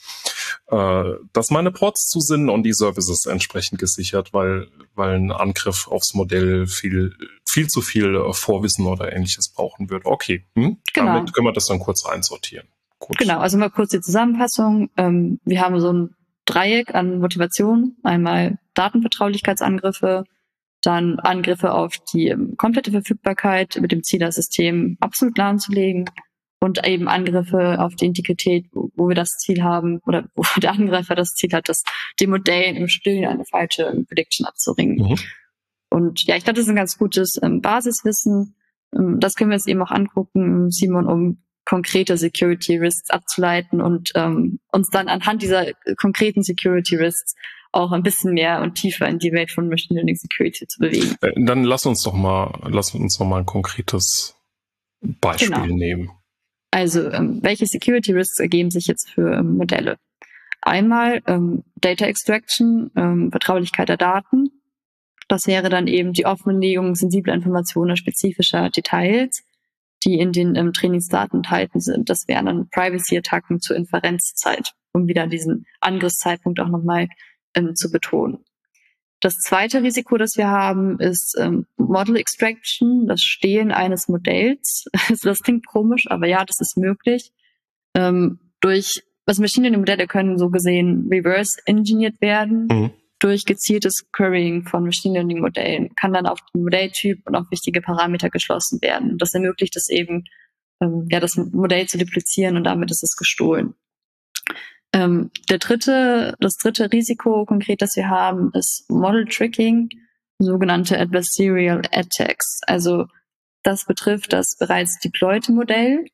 äh, 0.69 1.05
dass 1.33 1.51
meine 1.51 1.71
Ports 1.71 2.09
zu 2.09 2.21
sind 2.21 2.49
und 2.51 2.63
die 2.65 2.73
Services 2.73 3.27
entsprechend 3.27 3.79
gesichert, 3.79 4.33
weil, 4.33 4.69
weil 4.95 5.17
ein 5.17 5.33
Angriff 5.33 5.89
aufs 5.89 6.15
Modell 6.15 6.67
viel, 6.67 7.15
viel 7.49 7.69
zu 7.69 7.81
viel 7.81 8.15
äh, 8.17 8.33
Vorwissen 8.33 8.87
oder 8.87 9.13
ähnliches 9.13 9.49
brauchen 9.49 9.91
wird. 9.91 10.05
Okay, 10.05 10.45
hm? 10.55 10.79
genau. 10.93 11.15
damit 11.15 11.33
können 11.33 11.47
wir 11.47 11.53
das 11.53 11.67
dann 11.67 11.79
kurz 11.79 12.05
einsortieren. 12.05 12.69
Gut. 12.99 13.19
Genau, 13.19 13.39
also 13.41 13.59
mal 13.59 13.71
kurz 13.71 13.91
die 13.91 14.01
Zusammenfassung. 14.01 14.91
Ähm, 14.97 15.39
wir 15.45 15.61
haben 15.61 15.79
so 15.81 15.93
ein 15.93 16.17
Dreieck 16.47 16.95
an 16.95 17.19
Motivation. 17.19 17.97
Einmal 18.03 18.59
Datenvertraulichkeitsangriffe, 18.75 20.25
dann 20.87 21.19
Angriffe 21.19 21.73
auf 21.73 21.97
die 22.13 22.29
ähm, 22.29 22.57
komplette 22.57 22.91
Verfügbarkeit 22.91 23.79
mit 23.81 23.93
dem 23.93 24.03
Ziel, 24.03 24.21
das 24.21 24.37
System 24.37 24.97
absolut 25.01 25.37
lahmzulegen 25.37 26.09
und 26.61 26.87
eben 26.87 27.09
Angriffe 27.09 27.81
auf 27.81 27.95
die 27.97 28.07
Integrität, 28.07 28.67
wo, 28.73 28.91
wo, 28.95 29.09
wir 29.09 29.15
das 29.15 29.39
Ziel 29.39 29.63
haben 29.63 30.01
oder 30.07 30.29
wo 30.35 30.45
der 30.61 30.73
Angreifer 30.73 31.15
das 31.15 31.35
Ziel 31.35 31.51
hat, 31.53 31.69
das 31.69 31.83
dem 32.21 32.31
Modell 32.31 32.77
im 32.77 32.89
Stillen 32.89 33.27
eine 33.27 33.45
falsche 33.45 34.05
Prediction 34.09 34.47
abzuringen. 34.47 34.97
Mhm. 34.97 35.17
Und 35.91 36.27
ja, 36.27 36.37
ich 36.37 36.45
glaube, 36.45 36.57
das 36.57 36.65
ist 36.65 36.71
ein 36.71 36.77
ganz 36.77 36.99
gutes 36.99 37.39
ähm, 37.43 37.61
Basiswissen. 37.61 38.57
Ähm, 38.95 39.19
das 39.21 39.35
können 39.35 39.51
wir 39.51 39.57
uns 39.57 39.67
eben 39.67 39.83
auch 39.83 39.91
angucken, 39.91 40.71
Simon, 40.71 41.07
um 41.07 41.43
konkrete 41.65 42.17
Security 42.17 42.77
Risks 42.77 43.11
abzuleiten 43.11 43.81
und 43.81 44.13
ähm, 44.15 44.61
uns 44.71 44.89
dann 44.89 45.09
anhand 45.09 45.43
dieser 45.43 45.73
konkreten 45.97 46.43
Security 46.43 46.95
Risks 46.95 47.35
auch 47.77 47.93
ein 47.93 48.03
bisschen 48.03 48.33
mehr 48.33 48.63
und 48.63 48.75
tiefer 48.75 49.07
in 49.07 49.19
die 49.19 49.33
Welt 49.33 49.51
von 49.51 49.69
Machine 49.69 49.99
Learning 49.99 50.17
Security 50.17 50.67
zu 50.67 50.81
bewegen. 50.81 51.17
Äh, 51.21 51.33
dann 51.37 51.65
lass 51.65 51.87
uns 51.87 52.03
doch 52.03 52.15
mal, 52.15 52.59
lass 52.69 52.95
uns 52.95 53.19
noch 53.19 53.27
mal 53.27 53.41
ein 53.41 53.47
konkretes 53.47 54.35
Beispiel 55.01 55.51
genau. 55.51 55.67
nehmen. 55.67 56.11
Also, 56.71 57.11
ähm, 57.11 57.39
welche 57.43 57.67
Security 57.67 58.13
Risks 58.13 58.39
ergeben 58.39 58.71
sich 58.71 58.87
jetzt 58.87 59.11
für 59.11 59.39
ähm, 59.39 59.57
Modelle? 59.57 59.99
Einmal 60.63 61.23
ähm, 61.27 61.63
Data 61.77 62.07
Extraction, 62.07 62.91
ähm, 62.97 63.31
Vertraulichkeit 63.31 63.89
der 63.89 63.97
Daten. 63.97 64.51
Das 65.29 65.47
wäre 65.47 65.69
dann 65.69 65.87
eben 65.87 66.13
die 66.13 66.27
Offenlegung 66.27 66.95
sensibler 66.95 67.35
Informationen 67.35 67.91
oder 67.91 67.97
spezifischer 67.97 68.71
Details, 68.71 69.45
die 70.05 70.19
in 70.19 70.33
den 70.33 70.55
ähm, 70.57 70.73
Trainingsdaten 70.73 71.39
enthalten 71.39 71.81
sind. 71.81 72.11
Das 72.11 72.27
wären 72.27 72.47
dann 72.47 72.69
Privacy-Attacken 72.71 73.61
zur 73.61 73.77
Inferenzzeit, 73.77 74.73
um 74.93 75.09
wieder 75.09 75.27
diesen 75.27 75.67
Angriffszeitpunkt 75.81 76.61
auch 76.61 76.69
nochmal 76.69 77.09
ähm, 77.57 77.75
zu 77.75 77.91
betonen. 77.91 78.45
Das 79.21 79.39
zweite 79.39 79.83
Risiko, 79.83 80.19
das 80.19 80.37
wir 80.37 80.49
haben, 80.49 81.01
ist 81.01 81.37
ähm, 81.39 81.67
Model 81.79 82.17
Extraction, 82.17 83.07
das 83.07 83.23
Stehlen 83.23 83.73
eines 83.73 84.09
Modells. 84.09 84.85
Also 85.09 85.31
das 85.31 85.41
klingt 85.41 85.67
komisch, 85.67 86.07
aber 86.09 86.27
ja, 86.27 86.45
das 86.45 86.61
ist 86.61 86.77
möglich. 86.77 87.33
Ähm, 87.95 88.39
durch, 88.61 89.03
also 89.25 89.41
Machine 89.41 89.65
Learning 89.65 89.81
Modelle 89.81 90.07
können 90.07 90.39
so 90.39 90.51
gesehen 90.51 91.09
reverse 91.11 91.61
engineert 91.65 92.21
werden. 92.21 92.69
Mhm. 92.71 92.91
Durch 93.19 93.47
gezieltes 93.47 94.07
Querying 94.13 94.67
von 94.67 94.85
Machine 94.85 95.15
Learning 95.15 95.41
Modellen 95.41 95.95
kann 95.95 96.13
dann 96.13 96.27
auf 96.27 96.39
den 96.55 96.65
Modelltyp 96.65 97.27
und 97.27 97.35
auf 97.35 97.51
wichtige 97.51 97.81
Parameter 97.81 98.29
geschlossen 98.29 98.83
werden. 98.83 99.17
Das 99.17 99.33
ermöglicht 99.33 99.75
es 99.77 99.89
eben, 99.89 100.25
ähm, 100.83 101.07
ja, 101.11 101.21
das 101.21 101.37
Modell 101.37 101.87
zu 101.87 101.97
duplizieren 101.97 102.59
und 102.59 102.65
damit 102.65 102.91
ist 102.91 103.03
es 103.03 103.17
gestohlen. 103.17 103.75
Ähm, 104.97 105.31
der 105.51 105.59
dritte, 105.59 106.35
das 106.41 106.57
dritte 106.57 106.91
Risiko 106.91 107.45
konkret, 107.45 107.83
das 107.83 107.97
wir 107.97 108.09
haben, 108.09 108.51
ist 108.55 108.87
Model 108.89 109.27
Tricking, 109.27 109.91
sogenannte 110.39 110.99
Adversarial 110.99 111.83
Attacks. 111.93 112.61
Also 112.67 113.05
das 113.63 113.85
betrifft 113.85 114.33
das 114.33 114.57
bereits 114.59 114.99
deployte 115.01 115.53
Modell. 115.53 116.07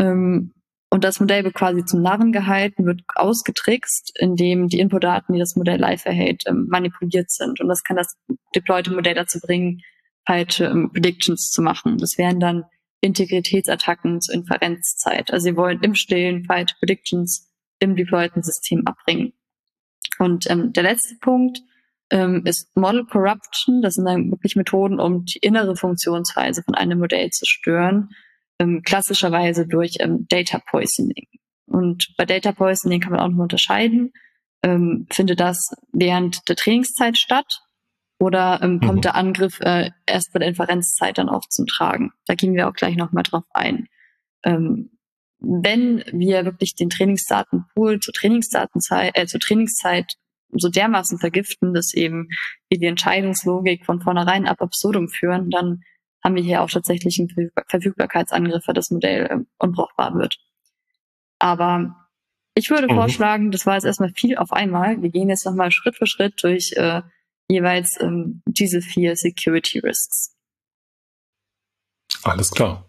Ähm, 0.00 0.52
und 0.90 1.04
das 1.04 1.20
Modell 1.20 1.44
wird 1.44 1.54
quasi 1.54 1.84
zum 1.84 2.02
Narren 2.02 2.32
gehalten, 2.32 2.84
wird 2.84 3.02
ausgetrickst, 3.14 4.12
indem 4.18 4.66
die 4.66 4.80
Inputdaten, 4.80 5.32
die 5.32 5.38
das 5.38 5.54
Modell 5.54 5.78
live 5.78 6.04
erhält, 6.04 6.42
ähm, 6.46 6.66
manipuliert 6.68 7.30
sind. 7.30 7.60
Und 7.60 7.68
das 7.68 7.84
kann 7.84 7.96
das 7.96 8.16
deployte 8.56 8.92
Modell 8.92 9.14
dazu 9.14 9.38
bringen, 9.38 9.82
falsche 10.26 10.64
ähm, 10.64 10.90
Predictions 10.92 11.50
zu 11.52 11.62
machen. 11.62 11.98
Das 11.98 12.18
wären 12.18 12.40
dann 12.40 12.64
Integritätsattacken 13.02 14.20
zur 14.20 14.34
Inferenzzeit. 14.34 15.30
Also 15.32 15.44
sie 15.44 15.56
wollen 15.56 15.80
im 15.82 15.94
Stillen 15.94 16.44
falsche 16.44 16.74
Predictions 16.80 17.45
im 17.78 17.96
deployten 17.96 18.42
System 18.42 18.86
abbringen. 18.86 19.32
Und 20.18 20.48
ähm, 20.50 20.72
der 20.72 20.82
letzte 20.82 21.16
Punkt 21.20 21.60
ähm, 22.10 22.42
ist 22.44 22.74
Model 22.76 23.04
Corruption. 23.04 23.82
Das 23.82 23.94
sind 23.94 24.06
dann 24.06 24.30
wirklich 24.30 24.56
Methoden, 24.56 25.00
um 25.00 25.24
die 25.24 25.38
innere 25.38 25.76
Funktionsweise 25.76 26.62
von 26.62 26.74
einem 26.74 26.98
Modell 26.98 27.30
zu 27.30 27.44
stören, 27.44 28.10
ähm, 28.58 28.82
klassischerweise 28.82 29.66
durch 29.66 29.96
ähm, 30.00 30.26
Data 30.28 30.60
Poisoning. 30.70 31.26
Und 31.66 32.14
bei 32.16 32.24
Data 32.24 32.52
Poisoning 32.52 33.00
kann 33.00 33.12
man 33.12 33.20
auch 33.20 33.28
noch 33.28 33.42
unterscheiden. 33.42 34.12
Ähm, 34.62 35.06
findet 35.10 35.40
das 35.40 35.74
während 35.92 36.48
der 36.48 36.56
Trainingszeit 36.56 37.18
statt 37.18 37.60
oder 38.18 38.60
ähm, 38.62 38.80
kommt 38.80 38.96
mhm. 38.96 39.02
der 39.02 39.14
Angriff 39.14 39.60
äh, 39.60 39.90
erst 40.06 40.32
bei 40.32 40.38
der 40.38 40.48
Inferenzzeit 40.48 41.18
dann 41.18 41.28
auch 41.28 41.46
zum 41.48 41.66
Tragen? 41.66 42.12
Da 42.26 42.34
gehen 42.34 42.54
wir 42.54 42.68
auch 42.68 42.72
gleich 42.72 42.96
nochmal 42.96 43.24
drauf 43.24 43.44
ein. 43.52 43.88
Ähm, 44.44 44.95
wenn 45.46 46.04
wir 46.12 46.44
wirklich 46.44 46.74
den 46.74 46.90
Trainingsdatenpool 46.90 48.00
zur 48.00 48.14
Trainingsdatenzeit, 48.14 49.16
äh, 49.16 49.26
zur 49.26 49.40
Trainingszeit 49.40 50.14
so 50.52 50.68
dermaßen 50.68 51.18
vergiften, 51.18 51.74
dass 51.74 51.94
eben 51.94 52.28
wir 52.68 52.78
die 52.78 52.86
Entscheidungslogik 52.86 53.84
von 53.84 54.00
vornherein 54.00 54.46
ab 54.46 54.60
absurdum 54.60 55.08
führen, 55.08 55.50
dann 55.50 55.82
haben 56.24 56.34
wir 56.34 56.42
hier 56.42 56.62
auch 56.62 56.70
tatsächlich 56.70 57.20
einen 57.20 57.50
Verfügbarkeitsangriff, 57.68 58.64
das 58.66 58.90
Modell 58.90 59.26
äh, 59.26 59.38
unbrauchbar 59.58 60.14
wird. 60.14 60.38
Aber 61.38 62.08
ich 62.54 62.70
würde 62.70 62.88
mhm. 62.88 62.96
vorschlagen, 62.96 63.50
das 63.50 63.66
war 63.66 63.74
jetzt 63.74 63.84
erstmal 63.84 64.12
viel 64.14 64.36
auf 64.36 64.52
einmal. 64.52 65.00
Wir 65.02 65.10
gehen 65.10 65.28
jetzt 65.28 65.46
nochmal 65.46 65.70
Schritt 65.70 65.96
für 65.96 66.06
Schritt 66.06 66.42
durch 66.42 66.72
äh, 66.76 67.02
jeweils 67.48 68.00
ähm, 68.00 68.42
diese 68.46 68.80
vier 68.80 69.14
Security 69.14 69.78
Risks. 69.78 70.34
Alles 72.24 72.50
klar. 72.50 72.84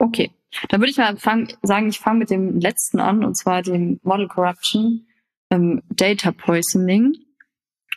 Okay. 0.00 0.32
Dann 0.68 0.80
würde 0.80 0.90
ich 0.90 0.98
mal 0.98 1.16
fang, 1.16 1.48
sagen, 1.62 1.88
ich 1.88 1.98
fange 1.98 2.20
mit 2.20 2.30
dem 2.30 2.58
letzten 2.58 3.00
an, 3.00 3.24
und 3.24 3.36
zwar 3.36 3.62
dem 3.62 4.00
Model 4.02 4.28
Corruption, 4.28 5.06
ähm, 5.50 5.82
Data 5.90 6.32
Poisoning. 6.32 7.14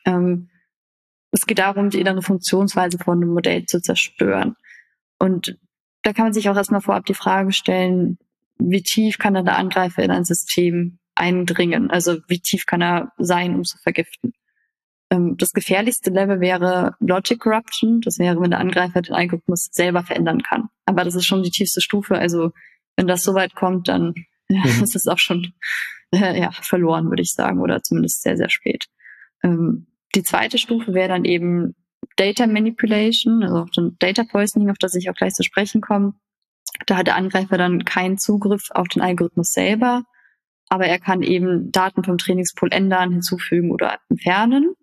Ähm, 0.06 0.50
es 1.32 1.46
geht 1.46 1.60
darum, 1.60 1.90
die 1.90 2.00
innere 2.00 2.22
Funktionsweise 2.22 2.98
von 2.98 3.22
einem 3.22 3.34
Modell 3.34 3.66
zu 3.66 3.82
zerstören. 3.82 4.56
Und 5.20 5.58
da 6.04 6.14
kann 6.14 6.26
man 6.26 6.34
sich 6.34 6.50
auch 6.50 6.56
erstmal 6.56 6.82
vorab 6.82 7.06
die 7.06 7.14
Frage 7.14 7.52
stellen, 7.52 8.18
wie 8.58 8.84
tief 8.84 9.18
kann 9.18 9.34
dann 9.34 9.46
der 9.46 9.58
Angreifer 9.58 10.04
in 10.04 10.12
ein 10.12 10.24
System 10.24 11.00
eindringen? 11.16 11.90
Also 11.90 12.20
wie 12.28 12.40
tief 12.40 12.66
kann 12.66 12.82
er 12.82 13.12
sein, 13.18 13.56
um 13.56 13.64
zu 13.64 13.78
vergiften? 13.78 14.34
Ähm, 15.10 15.36
das 15.38 15.52
gefährlichste 15.52 16.10
Level 16.10 16.40
wäre 16.40 16.96
Logic 17.00 17.40
Corruption. 17.40 18.02
Das 18.02 18.20
wäre, 18.20 18.40
wenn 18.40 18.52
der 18.52 18.60
Angreifer 18.60 19.02
den 19.02 19.16
Algorithmus 19.16 19.70
selber 19.72 20.04
verändern 20.04 20.42
kann. 20.42 20.70
Aber 20.86 21.04
das 21.04 21.16
ist 21.16 21.26
schon 21.26 21.44
die 21.44 21.52
tiefste 21.52 21.82
Stufe. 21.82 22.18
Also 22.18 22.52
wenn 22.96 23.08
das 23.08 23.24
so 23.24 23.34
weit 23.34 23.56
kommt, 23.56 23.88
dann 23.88 24.14
ja, 24.50 24.62
mhm. 24.62 24.66
ist 24.84 24.96
es 24.96 25.08
auch 25.08 25.20
schon 25.20 25.54
äh, 26.12 26.40
ja, 26.40 26.52
verloren, 26.52 27.10
würde 27.10 27.24
ich 27.24 27.34
sagen, 27.34 27.60
oder 27.60 27.82
zumindest 27.82 28.22
sehr, 28.22 28.38
sehr 28.38 28.50
spät. 28.50 28.86
Ähm, 29.44 29.88
die 30.14 30.24
zweite 30.24 30.58
Stufe 30.58 30.94
wäre 30.94 31.10
dann 31.10 31.26
eben 31.26 31.76
Data 32.16 32.48
Manipulation, 32.48 33.44
also 33.44 33.92
Data 34.00 34.24
Poisoning, 34.24 34.70
auf 34.70 34.78
das 34.78 34.96
ich 34.96 35.10
auch 35.10 35.16
gleich 35.16 35.34
zu 35.34 35.44
sprechen 35.44 35.82
komme. 35.82 36.14
Da 36.86 36.98
hat 36.98 37.08
der 37.08 37.16
Angreifer 37.16 37.58
dann 37.58 37.84
keinen 37.84 38.18
Zugriff 38.18 38.70
auf 38.72 38.88
den 38.88 39.02
Algorithmus 39.02 39.52
selber, 39.52 40.04
aber 40.70 40.86
er 40.88 41.00
kann 41.00 41.22
eben 41.22 41.72
Daten 41.72 42.04
vom 42.04 42.18
Trainingspool 42.18 42.70
ändern, 42.72 43.12
hinzufügen 43.12 43.72
oder 43.72 44.00
entfernen. 44.10 44.76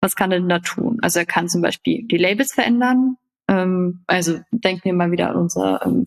Was 0.00 0.14
kann 0.14 0.30
er 0.30 0.38
denn 0.38 0.48
da 0.48 0.60
tun? 0.60 0.98
Also 1.02 1.18
er 1.18 1.26
kann 1.26 1.48
zum 1.48 1.60
Beispiel 1.60 2.06
die 2.06 2.16
Labels 2.16 2.52
verändern. 2.52 3.16
Ähm, 3.48 4.04
also 4.06 4.38
denken 4.50 4.84
wir 4.84 4.94
mal 4.94 5.10
wieder 5.10 5.30
an 5.30 5.36
unser 5.36 5.84
ähm, 5.84 6.06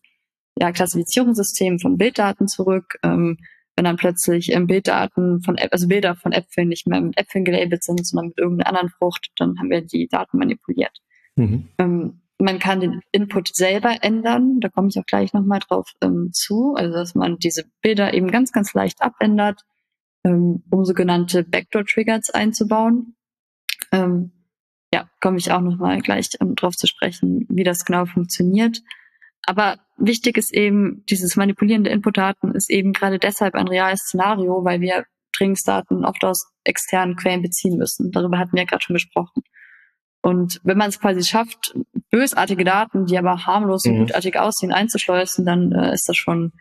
ja, 0.57 0.71
Klassifizierungssystem 0.71 1.79
von 1.79 1.97
Bilddaten 1.97 2.47
zurück. 2.47 2.97
Ähm, 3.03 3.37
wenn 3.75 3.85
dann 3.85 3.97
plötzlich 3.97 4.51
ähm, 4.51 4.67
Bilddaten 4.67 5.41
von 5.41 5.57
also 5.71 5.87
Bilder 5.87 6.15
von 6.15 6.33
Äpfeln 6.33 6.67
nicht 6.67 6.87
mehr 6.87 7.01
mit 7.01 7.17
Äpfeln 7.17 7.45
gelabelt 7.45 7.83
sind, 7.83 8.05
sondern 8.05 8.27
mit 8.27 8.37
irgendeiner 8.37 8.69
anderen 8.69 8.89
Frucht, 8.89 9.31
dann 9.37 9.57
haben 9.57 9.69
wir 9.69 9.81
die 9.81 10.07
Daten 10.07 10.37
manipuliert. 10.37 10.97
Mhm. 11.35 11.69
Ähm, 11.77 12.21
man 12.37 12.59
kann 12.59 12.79
den 12.79 13.01
Input 13.11 13.55
selber 13.55 13.97
ändern, 14.01 14.59
da 14.59 14.69
komme 14.69 14.89
ich 14.89 14.99
auch 14.99 15.05
gleich 15.05 15.31
nochmal 15.33 15.59
drauf 15.59 15.93
ähm, 16.01 16.31
zu, 16.33 16.73
also 16.75 16.93
dass 16.93 17.15
man 17.15 17.37
diese 17.37 17.65
Bilder 17.81 18.13
eben 18.13 18.31
ganz, 18.31 18.51
ganz 18.51 18.73
leicht 18.73 19.01
abändert, 19.01 19.61
ähm, 20.23 20.63
um 20.69 20.83
sogenannte 20.83 21.43
Backdoor-Triggers 21.43 22.31
einzubauen. 22.31 23.15
Ähm, 23.91 24.31
ja, 24.93 25.09
komme 25.21 25.37
ich 25.37 25.51
auch 25.51 25.61
nochmal 25.61 25.99
gleich 26.01 26.29
ähm, 26.41 26.55
drauf 26.55 26.75
zu 26.75 26.87
sprechen, 26.87 27.45
wie 27.49 27.63
das 27.63 27.85
genau 27.85 28.05
funktioniert. 28.05 28.81
Aber 29.43 29.79
wichtig 29.97 30.37
ist 30.37 30.53
eben, 30.53 31.03
dieses 31.09 31.35
Manipulieren 31.35 31.83
der 31.83 31.93
Inputdaten 31.93 32.53
ist 32.53 32.69
eben 32.69 32.93
gerade 32.93 33.17
deshalb 33.17 33.55
ein 33.55 33.67
reales 33.67 34.01
Szenario, 34.01 34.63
weil 34.63 34.81
wir 34.81 35.05
Trainingsdaten 35.33 36.05
oft 36.05 36.23
aus 36.23 36.51
externen 36.63 37.15
Quellen 37.15 37.41
beziehen 37.41 37.77
müssen. 37.77 38.11
Darüber 38.11 38.37
hatten 38.37 38.53
wir 38.53 38.61
ja 38.61 38.65
gerade 38.65 38.83
schon 38.83 38.93
gesprochen. 38.93 39.43
Und 40.21 40.59
wenn 40.63 40.77
man 40.77 40.89
es 40.89 40.99
quasi 40.99 41.23
schafft, 41.23 41.73
bösartige 42.11 42.63
Daten, 42.63 43.05
die 43.05 43.17
aber 43.17 43.45
harmlos 43.45 43.85
und 43.85 43.93
mhm. 43.93 43.99
gutartig 43.99 44.37
aussehen, 44.37 44.71
einzuschleusen, 44.71 45.45
dann 45.45 45.71
äh, 45.71 45.93
ist 45.93 46.07
das 46.07 46.17
schon 46.17 46.51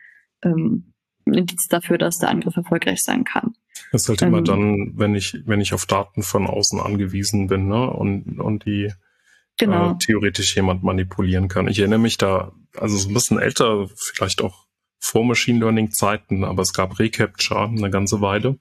ähm, 0.42 0.94
ein 1.26 1.34
Indiz 1.34 1.66
dafür, 1.68 1.98
dass 1.98 2.18
der 2.18 2.30
Angriff 2.30 2.56
erfolgreich 2.56 3.00
sein 3.02 3.24
kann. 3.24 3.54
Das 3.92 4.02
ist 4.02 4.08
halt 4.08 4.22
ähm, 4.22 4.28
immer 4.28 4.42
dann, 4.42 4.92
wenn 4.96 5.14
ich, 5.14 5.42
wenn 5.46 5.60
ich 5.60 5.74
auf 5.74 5.86
Daten 5.86 6.22
von 6.22 6.46
außen 6.46 6.80
angewiesen 6.80 7.48
bin, 7.48 7.68
ne? 7.68 7.90
Und, 7.90 8.40
und 8.40 8.64
die 8.64 8.92
genau. 9.58 9.92
äh, 9.92 9.98
theoretisch 9.98 10.56
jemand 10.56 10.82
manipulieren 10.82 11.48
kann. 11.48 11.68
Ich 11.68 11.78
erinnere 11.78 11.98
mich 11.98 12.18
da, 12.18 12.52
also 12.76 12.96
so 12.96 13.08
ein 13.08 13.14
bisschen 13.14 13.38
älter, 13.38 13.88
vielleicht 13.96 14.42
auch 14.42 14.66
vor 14.98 15.24
Machine 15.24 15.60
Learning 15.60 15.90
Zeiten, 15.90 16.44
aber 16.44 16.62
es 16.62 16.72
gab 16.72 16.98
Recapture 16.98 17.68
eine 17.68 17.90
ganze 17.90 18.20
Weile, 18.20 18.58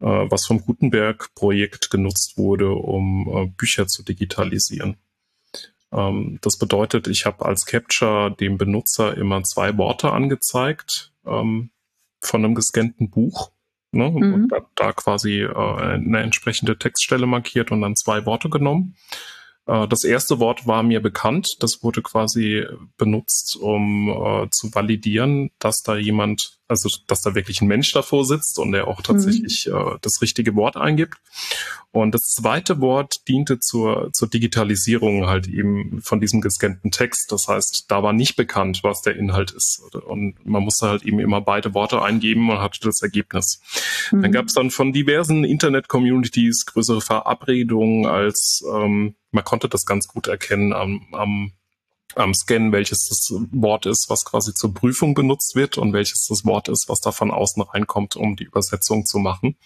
äh, 0.00 0.06
was 0.06 0.46
vom 0.46 0.60
Gutenberg-Projekt 0.60 1.90
genutzt 1.90 2.36
wurde, 2.36 2.70
um 2.70 3.28
äh, 3.28 3.46
Bücher 3.46 3.86
zu 3.86 4.02
digitalisieren. 4.02 4.96
Ähm, 5.92 6.38
das 6.40 6.56
bedeutet, 6.56 7.08
ich 7.08 7.26
habe 7.26 7.44
als 7.44 7.66
Capture 7.66 8.30
dem 8.30 8.58
Benutzer 8.58 9.16
immer 9.16 9.42
zwei 9.42 9.76
Worte 9.76 10.12
angezeigt 10.12 11.12
ähm, 11.26 11.70
von 12.20 12.44
einem 12.44 12.54
gescannten 12.54 13.10
Buch 13.10 13.50
Ne? 13.92 14.10
Mhm. 14.10 14.34
Und 14.34 14.48
da, 14.48 14.58
da 14.74 14.92
quasi 14.92 15.42
äh, 15.42 15.54
eine 15.54 16.20
entsprechende 16.20 16.78
Textstelle 16.78 17.26
markiert 17.26 17.72
und 17.72 17.80
dann 17.80 17.96
zwei 17.96 18.26
Worte 18.26 18.48
genommen. 18.48 18.96
Äh, 19.66 19.88
das 19.88 20.04
erste 20.04 20.38
Wort 20.38 20.66
war 20.66 20.82
mir 20.82 21.00
bekannt. 21.00 21.56
Das 21.60 21.82
wurde 21.82 22.02
quasi 22.02 22.64
benutzt, 22.96 23.56
um 23.60 24.08
äh, 24.08 24.48
zu 24.50 24.74
validieren, 24.74 25.50
dass 25.58 25.82
da 25.82 25.96
jemand, 25.96 26.59
also 26.70 26.88
dass 27.08 27.20
da 27.20 27.34
wirklich 27.34 27.60
ein 27.60 27.68
Mensch 27.68 27.92
davor 27.92 28.24
sitzt 28.24 28.58
und 28.58 28.70
der 28.72 28.86
auch 28.86 29.02
tatsächlich 29.02 29.66
mhm. 29.66 29.74
äh, 29.74 29.98
das 30.00 30.22
richtige 30.22 30.54
Wort 30.54 30.76
eingibt. 30.76 31.18
Und 31.90 32.14
das 32.14 32.22
zweite 32.22 32.80
Wort 32.80 33.26
diente 33.26 33.58
zur, 33.58 34.10
zur 34.12 34.28
Digitalisierung 34.28 35.26
halt 35.26 35.48
eben 35.48 36.00
von 36.00 36.20
diesem 36.20 36.40
gescannten 36.40 36.92
Text. 36.92 37.32
Das 37.32 37.48
heißt, 37.48 37.86
da 37.88 38.04
war 38.04 38.12
nicht 38.12 38.36
bekannt, 38.36 38.80
was 38.84 39.02
der 39.02 39.16
Inhalt 39.16 39.50
ist. 39.50 39.82
Und 40.06 40.36
man 40.46 40.62
musste 40.62 40.86
halt 40.86 41.02
eben 41.02 41.18
immer 41.18 41.40
beide 41.40 41.74
Worte 41.74 42.00
eingeben 42.00 42.48
und 42.48 42.60
hatte 42.60 42.78
das 42.82 43.02
Ergebnis. 43.02 43.60
Mhm. 44.12 44.22
Dann 44.22 44.32
gab 44.32 44.46
es 44.46 44.54
dann 44.54 44.70
von 44.70 44.92
diversen 44.92 45.42
Internet-Communities 45.42 46.66
größere 46.66 47.00
Verabredungen 47.00 48.06
als 48.06 48.62
ähm, 48.72 49.16
man 49.32 49.44
konnte 49.44 49.68
das 49.68 49.84
ganz 49.84 50.08
gut 50.08 50.26
erkennen 50.26 50.72
am, 50.72 51.06
am 51.12 51.52
am 52.16 52.34
Scan, 52.34 52.72
welches 52.72 53.08
das 53.08 53.32
Wort 53.52 53.86
ist, 53.86 54.06
was 54.08 54.24
quasi 54.24 54.54
zur 54.54 54.74
Prüfung 54.74 55.14
benutzt 55.14 55.54
wird 55.54 55.78
und 55.78 55.92
welches 55.92 56.26
das 56.28 56.44
Wort 56.44 56.68
ist, 56.68 56.88
was 56.88 57.00
da 57.00 57.12
von 57.12 57.30
außen 57.30 57.62
reinkommt, 57.62 58.16
um 58.16 58.36
die 58.36 58.44
Übersetzung 58.44 59.06
zu 59.06 59.18
machen. 59.18 59.56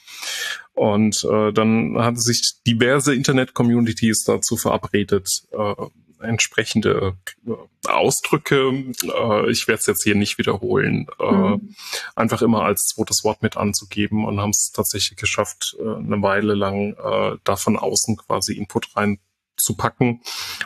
Und 0.74 1.24
äh, 1.24 1.52
dann 1.52 1.96
haben 1.98 2.16
sich 2.16 2.54
diverse 2.66 3.14
Internet-Communities 3.14 4.24
dazu 4.24 4.56
verabredet, 4.56 5.28
äh, 5.52 5.74
entsprechende 6.20 7.16
äh, 7.46 7.52
Ausdrücke, 7.88 8.70
äh, 9.02 9.50
ich 9.50 9.68
werde 9.68 9.80
es 9.80 9.86
jetzt 9.86 10.02
hier 10.02 10.14
nicht 10.14 10.38
wiederholen, 10.38 11.06
äh, 11.20 11.30
mhm. 11.30 11.74
einfach 12.16 12.42
immer 12.42 12.64
als 12.64 12.86
zweites 12.86 13.24
Wort 13.24 13.42
mit 13.42 13.56
anzugeben 13.56 14.24
und 14.24 14.40
haben 14.40 14.50
es 14.50 14.72
tatsächlich 14.72 15.18
geschafft, 15.18 15.76
äh, 15.78 15.82
eine 15.82 16.22
Weile 16.22 16.54
lang 16.54 16.94
äh, 16.94 17.36
da 17.44 17.56
von 17.56 17.76
außen 17.76 18.16
quasi 18.16 18.54
Input 18.54 18.96
rein 18.96 19.18
zu 19.56 19.76
packen 19.76 20.20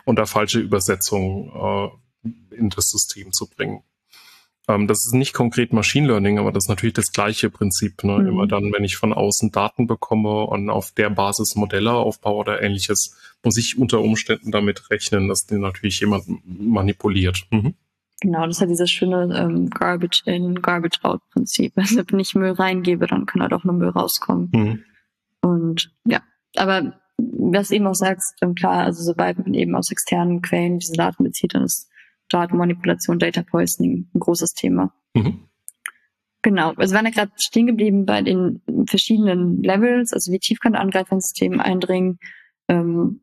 und 0.05 0.19
da 0.19 0.27
falsche 0.27 0.61
Übersetzungen 0.61 1.51
äh, 1.55 2.57
in 2.57 2.71
das 2.71 2.91
System 2.91 3.33
zu 3.33 3.49
bringen. 3.49 3.83
Ähm, 4.69 4.87
das 4.87 5.07
ist 5.07 5.15
nicht 5.15 5.33
konkret 5.33 5.73
Machine 5.73 6.07
Learning, 6.07 6.39
aber 6.39 6.53
das 6.53 6.65
ist 6.65 6.69
natürlich 6.69 6.95
das 6.95 7.13
gleiche 7.13 7.51
Prinzip. 7.51 8.05
Ne? 8.05 8.19
Mhm. 8.19 8.29
Immer 8.29 8.47
dann, 8.47 8.73
wenn 8.73 8.85
ich 8.85 8.97
von 8.97 9.13
außen 9.13 9.51
Daten 9.51 9.87
bekomme 9.87 10.45
und 10.45 10.69
auf 10.71 10.93
der 10.93 11.11
Basis 11.11 11.57
Modelle 11.57 11.93
aufbaue 11.93 12.37
oder 12.37 12.63
ähnliches, 12.63 13.17
muss 13.43 13.57
ich 13.57 13.79
unter 13.79 14.01
Umständen 14.01 14.51
damit 14.53 14.91
rechnen, 14.91 15.29
dass 15.29 15.47
den 15.47 15.61
natürlich 15.61 16.01
jemand 16.01 16.25
manipuliert. 16.45 17.47
Mhm. 17.51 17.75
Genau, 18.21 18.47
das 18.47 18.61
hat 18.61 18.69
dieses 18.69 18.91
schöne 18.91 19.35
ähm, 19.39 19.71
Garbage 19.71 20.23
in, 20.27 20.61
Garbage 20.61 20.99
out 21.03 21.23
Prinzip. 21.31 21.73
Also 21.77 22.03
wenn 22.07 22.21
ich 22.21 22.35
Müll 22.35 22.53
reingebe, 22.53 23.07
dann 23.07 23.27
kann 23.27 23.43
halt 23.43 23.55
auch 23.55 23.65
nur 23.65 23.75
Müll 23.75 23.91
rauskommen. 23.91 24.51
Mhm. 24.53 24.85
Und 25.41 25.93
ja, 26.05 26.21
aber 26.57 27.01
was 27.19 27.71
eben 27.71 27.87
auch 27.87 27.95
sagst, 27.95 28.37
ähm, 28.43 28.55
klar, 28.55 28.85
also 28.85 29.03
sobald 29.03 29.39
man 29.39 29.55
eben 29.55 29.75
aus 29.75 29.91
externen 29.91 30.41
Quellen 30.43 30.79
diese 30.79 30.95
Daten 30.95 31.25
bezieht, 31.25 31.55
dann 31.55 31.65
ist 31.65 31.91
Datenmanipulation, 32.29 33.19
Data 33.19 33.43
Poisoning 33.43 34.09
ein 34.15 34.21
großes 34.21 34.55
Thema. 34.55 34.93
Mhm. 35.15 35.49
Genau, 36.43 36.73
also 36.75 36.93
wir 36.93 36.97
waren 36.97 37.07
ja 37.07 37.11
gerade 37.11 37.33
stehen 37.37 37.67
geblieben 37.67 38.07
bei 38.07 38.23
den 38.23 38.63
verschiedenen 38.87 39.63
Levels, 39.63 40.13
also 40.13 40.31
wie 40.31 40.39
tief 40.39 40.61
kann 40.61 40.73
der 40.73 40.83
Angreifer 40.83 41.13
ins 41.13 41.31
System 41.31 41.61
eindringen. 41.61 42.19
Ähm, 42.69 43.23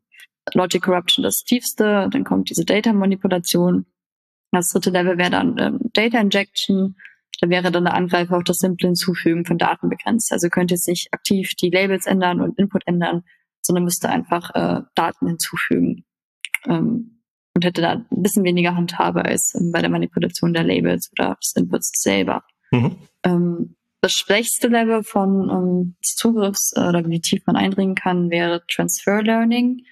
Logic 0.52 0.82
Corruption 0.82 1.22
das 1.22 1.42
tiefste, 1.42 2.08
dann 2.10 2.24
kommt 2.24 2.50
diese 2.50 2.64
Data 2.64 2.92
Manipulation. 2.92 3.86
Das 4.52 4.68
dritte 4.68 4.90
Level 4.90 5.18
wäre 5.18 5.30
dann 5.30 5.56
ähm, 5.58 5.80
Data 5.92 6.20
Injection. 6.20 6.96
Da 7.40 7.48
wäre 7.48 7.70
dann 7.70 7.84
der 7.84 7.94
Angreifer 7.94 8.36
auch 8.36 8.42
das 8.42 8.58
simple 8.58 8.88
Hinzufügen 8.88 9.44
von 9.44 9.58
Daten 9.58 9.88
begrenzt. 9.88 10.32
Also 10.32 10.48
könnte 10.48 10.74
jetzt 10.74 10.88
nicht 10.88 11.12
aktiv 11.12 11.54
die 11.60 11.70
Labels 11.70 12.06
ändern 12.06 12.40
und 12.40 12.58
Input 12.58 12.86
ändern, 12.86 13.24
sondern 13.66 13.84
müsste 13.84 14.08
einfach 14.08 14.54
äh, 14.54 14.82
Daten 14.94 15.26
hinzufügen. 15.26 16.04
Ähm, 16.66 17.16
und 17.54 17.64
hätte 17.64 17.80
da 17.80 17.92
ein 17.92 18.22
bisschen 18.22 18.44
weniger 18.44 18.76
Handhabe 18.76 19.24
als 19.24 19.54
ähm, 19.58 19.72
bei 19.72 19.80
der 19.80 19.90
Manipulation 19.90 20.52
der 20.52 20.64
Labels 20.64 21.10
oder 21.12 21.36
des 21.42 21.54
Inputs 21.56 21.90
selber. 22.02 22.44
Mhm. 22.70 22.96
Ähm, 23.24 23.76
das 24.02 24.12
schwächste 24.12 24.68
Level 24.68 25.02
von 25.02 25.50
ähm, 25.50 25.96
des 26.04 26.14
Zugriffs 26.16 26.72
äh, 26.76 26.80
oder 26.80 27.08
wie 27.08 27.20
tief 27.20 27.42
man 27.46 27.56
eindringen 27.56 27.94
kann, 27.94 28.30
wäre 28.30 28.62
Transfer 28.68 29.22
Learning. 29.22 29.82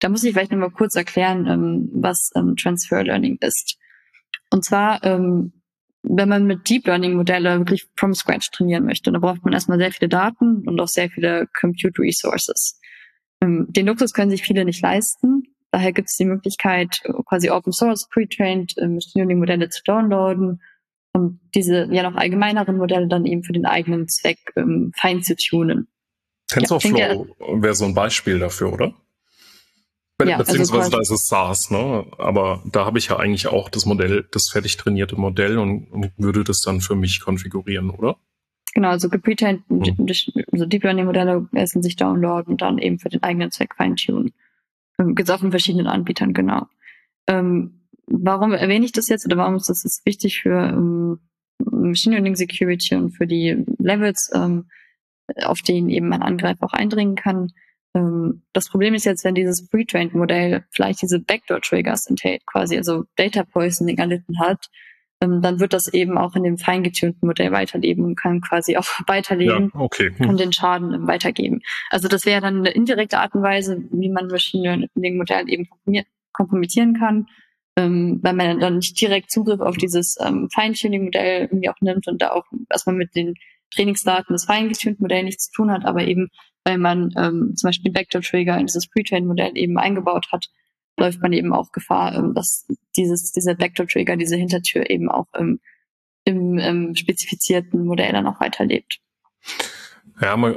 Da 0.00 0.08
muss 0.08 0.24
ich 0.24 0.32
vielleicht 0.32 0.50
nochmal 0.50 0.72
kurz 0.72 0.96
erklären, 0.96 1.46
ähm, 1.46 1.88
was 1.92 2.30
ähm, 2.34 2.56
Transfer 2.56 3.04
Learning 3.04 3.38
ist. 3.40 3.78
Und 4.50 4.64
zwar, 4.64 5.02
ähm, 5.04 5.52
wenn 6.02 6.28
man 6.28 6.46
mit 6.46 6.68
Deep 6.68 6.86
Learning 6.86 7.14
Modelle 7.14 7.58
wirklich 7.58 7.86
from 7.96 8.14
scratch 8.14 8.50
trainieren 8.50 8.84
möchte, 8.84 9.10
dann 9.10 9.20
braucht 9.20 9.44
man 9.44 9.54
erstmal 9.54 9.78
sehr 9.78 9.92
viele 9.92 10.08
Daten 10.08 10.68
und 10.68 10.80
auch 10.80 10.88
sehr 10.88 11.08
viele 11.08 11.46
Compute 11.58 12.02
Resources. 12.02 12.80
Ähm, 13.42 13.66
den 13.68 13.86
Luxus 13.86 14.12
können 14.12 14.30
sich 14.30 14.42
viele 14.42 14.64
nicht 14.64 14.82
leisten. 14.82 15.44
Daher 15.70 15.92
gibt 15.92 16.08
es 16.08 16.16
die 16.16 16.24
Möglichkeit, 16.24 17.02
quasi 17.26 17.50
Open 17.50 17.72
Source 17.72 18.08
Pre-Trained 18.08 18.76
Machine 18.76 19.00
Learning 19.14 19.38
Modelle 19.38 19.68
zu 19.68 19.82
downloaden 19.84 20.62
und 21.12 21.40
diese 21.54 21.88
ja 21.90 22.02
noch 22.08 22.16
allgemeineren 22.16 22.76
Modelle 22.76 23.08
dann 23.08 23.26
eben 23.26 23.42
für 23.42 23.52
den 23.52 23.66
eigenen 23.66 24.08
Zweck 24.08 24.38
ähm, 24.56 24.92
fein 24.96 25.22
zu 25.22 25.34
tunen. 25.36 25.88
TensorFlow 26.48 26.96
ja, 26.98 27.16
wäre 27.62 27.74
so 27.74 27.84
ein 27.84 27.94
Beispiel 27.94 28.38
dafür, 28.38 28.72
oder? 28.72 28.94
Be 30.18 30.28
ja, 30.28 30.36
also 30.36 30.52
Beziehungsweise 30.52 30.84
also 30.84 30.96
da 30.96 31.00
ist 31.00 31.10
es 31.10 31.26
SaaS, 31.26 31.70
ne? 31.70 32.06
Aber 32.18 32.62
da 32.64 32.86
habe 32.86 32.98
ich 32.98 33.08
ja 33.08 33.18
eigentlich 33.18 33.48
auch 33.48 33.68
das 33.68 33.84
Modell, 33.84 34.26
das 34.30 34.48
fertig 34.50 34.76
trainierte 34.76 35.16
Modell 35.16 35.58
und, 35.58 35.90
und 35.90 36.12
würde 36.16 36.44
das 36.44 36.60
dann 36.60 36.80
für 36.80 36.94
mich 36.94 37.20
konfigurieren, 37.20 37.90
oder? 37.90 38.16
Genau, 38.76 38.90
also 38.90 39.08
gepretrained, 39.08 39.62
mhm. 39.70 40.06
also 40.52 40.66
Deep 40.66 40.84
Learning 40.84 41.06
Modelle 41.06 41.48
lassen 41.50 41.82
sich 41.82 41.96
downloaden 41.96 42.52
und 42.52 42.60
dann 42.60 42.76
eben 42.76 42.98
für 42.98 43.08
den 43.08 43.22
eigenen 43.22 43.50
Zweck 43.50 43.74
feintunen. 43.74 44.34
Ähm, 44.98 45.14
Gibt 45.14 45.30
es 45.30 45.34
auch 45.34 45.40
von 45.40 45.50
verschiedenen 45.50 45.86
Anbietern, 45.86 46.34
genau. 46.34 46.66
Ähm, 47.26 47.86
warum 48.06 48.52
erwähne 48.52 48.84
ich 48.84 48.92
das 48.92 49.08
jetzt 49.08 49.24
oder 49.24 49.38
warum 49.38 49.54
ist 49.54 49.70
das 49.70 49.82
jetzt 49.82 50.04
wichtig 50.04 50.42
für 50.42 50.74
ähm, 50.74 51.20
Machine 51.58 52.16
Learning 52.16 52.36
Security 52.36 52.96
und 52.96 53.12
für 53.12 53.26
die 53.26 53.64
Levels, 53.78 54.30
ähm, 54.34 54.66
auf 55.42 55.62
denen 55.62 55.88
eben 55.88 56.12
ein 56.12 56.20
Angreifer 56.20 56.66
auch 56.66 56.74
eindringen 56.74 57.14
kann? 57.14 57.52
Ähm, 57.94 58.42
das 58.52 58.68
Problem 58.68 58.92
ist 58.92 59.06
jetzt, 59.06 59.24
wenn 59.24 59.34
dieses 59.34 59.66
pre-trained 59.70 60.12
Modell 60.12 60.66
vielleicht 60.70 61.00
diese 61.00 61.18
Backdoor-Triggers 61.18 62.10
enthält, 62.10 62.44
quasi 62.44 62.76
also 62.76 63.04
Data 63.16 63.42
Poisoning 63.42 63.96
erlitten 63.96 64.38
hat, 64.38 64.68
dann 65.20 65.60
wird 65.60 65.72
das 65.72 65.92
eben 65.92 66.18
auch 66.18 66.34
in 66.36 66.42
dem 66.42 66.58
feingetunten 66.58 67.26
Modell 67.26 67.50
weiterleben 67.50 68.04
und 68.04 68.16
kann 68.16 68.40
quasi 68.40 68.76
auch 68.76 68.84
weiterleben 69.06 69.70
ja, 69.74 69.80
okay. 69.80 70.12
hm. 70.16 70.28
und 70.28 70.40
den 70.40 70.52
Schaden 70.52 70.92
ähm, 70.92 71.06
weitergeben. 71.06 71.60
Also 71.90 72.08
das 72.08 72.26
wäre 72.26 72.40
dann 72.40 72.58
eine 72.58 72.70
indirekte 72.70 73.18
Art 73.18 73.34
und 73.34 73.42
Weise, 73.42 73.82
wie 73.90 74.10
man 74.10 74.26
Machine 74.26 74.88
Learning 74.94 75.16
Modell 75.16 75.48
eben 75.48 75.68
kompromittieren 76.32 76.98
kann, 76.98 77.28
ähm, 77.76 78.20
weil 78.22 78.34
man 78.34 78.60
dann 78.60 78.76
nicht 78.76 79.00
direkt 79.00 79.30
Zugriff 79.30 79.60
auf 79.60 79.76
dieses 79.76 80.16
ähm, 80.20 80.48
Feintuning-Modell 80.52 81.42
irgendwie 81.42 81.70
auch 81.70 81.80
nimmt 81.80 82.06
und 82.08 82.20
da 82.20 82.32
auch 82.32 82.44
erstmal 82.70 82.96
mit 82.96 83.14
den 83.14 83.34
Trainingsdaten 83.74 84.34
des 84.34 84.44
feingetunten 84.44 85.02
Modells 85.02 85.24
nichts 85.24 85.44
zu 85.46 85.52
tun 85.52 85.70
hat, 85.70 85.84
aber 85.84 86.06
eben, 86.06 86.28
weil 86.64 86.78
man 86.78 87.12
ähm, 87.16 87.54
zum 87.56 87.68
Beispiel 87.68 87.90
den 87.90 87.98
Vector-Trigger 87.98 88.58
in 88.58 88.66
dieses 88.66 88.86
Pre-Trained-Modell 88.88 89.52
eben 89.56 89.78
eingebaut 89.78 90.28
hat, 90.30 90.46
läuft 90.96 91.20
man 91.20 91.32
eben 91.32 91.52
auch 91.52 91.72
Gefahr, 91.72 92.14
ähm, 92.14 92.34
dass 92.34 92.66
dieses, 92.96 93.32
dieser 93.32 93.58
Vector-Trigger, 93.58 94.16
diese 94.16 94.36
Hintertür 94.36 94.88
eben 94.90 95.10
auch 95.10 95.26
im, 95.34 95.60
im, 96.24 96.58
im 96.58 96.94
spezifizierten 96.94 97.84
Modell 97.84 98.12
dann 98.12 98.26
auch 98.26 98.40
weiterlebt. 98.40 99.00
Ja, 100.20 100.36
man, 100.36 100.56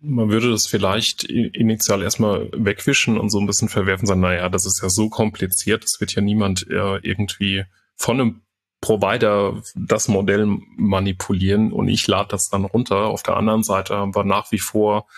man 0.00 0.30
würde 0.30 0.50
das 0.50 0.66
vielleicht 0.66 1.24
initial 1.24 2.02
erstmal 2.02 2.50
wegwischen 2.52 3.18
und 3.18 3.30
so 3.30 3.40
ein 3.40 3.46
bisschen 3.46 3.68
verwerfen, 3.68 4.06
sagen, 4.06 4.20
naja, 4.20 4.48
das 4.48 4.66
ist 4.66 4.82
ja 4.82 4.88
so 4.88 5.08
kompliziert, 5.08 5.84
das 5.84 6.00
wird 6.00 6.14
ja 6.14 6.22
niemand 6.22 6.66
äh, 6.68 6.98
irgendwie 6.98 7.64
von 7.96 8.20
einem 8.20 8.40
Provider 8.80 9.60
das 9.74 10.06
Modell 10.06 10.46
manipulieren 10.76 11.72
und 11.72 11.88
ich 11.88 12.06
lade 12.06 12.28
das 12.30 12.48
dann 12.48 12.64
runter. 12.64 13.06
Auf 13.06 13.24
der 13.24 13.36
anderen 13.36 13.64
Seite 13.64 13.96
haben 13.96 14.14
wir 14.14 14.24
nach 14.24 14.52
wie 14.52 14.60
vor 14.60 15.08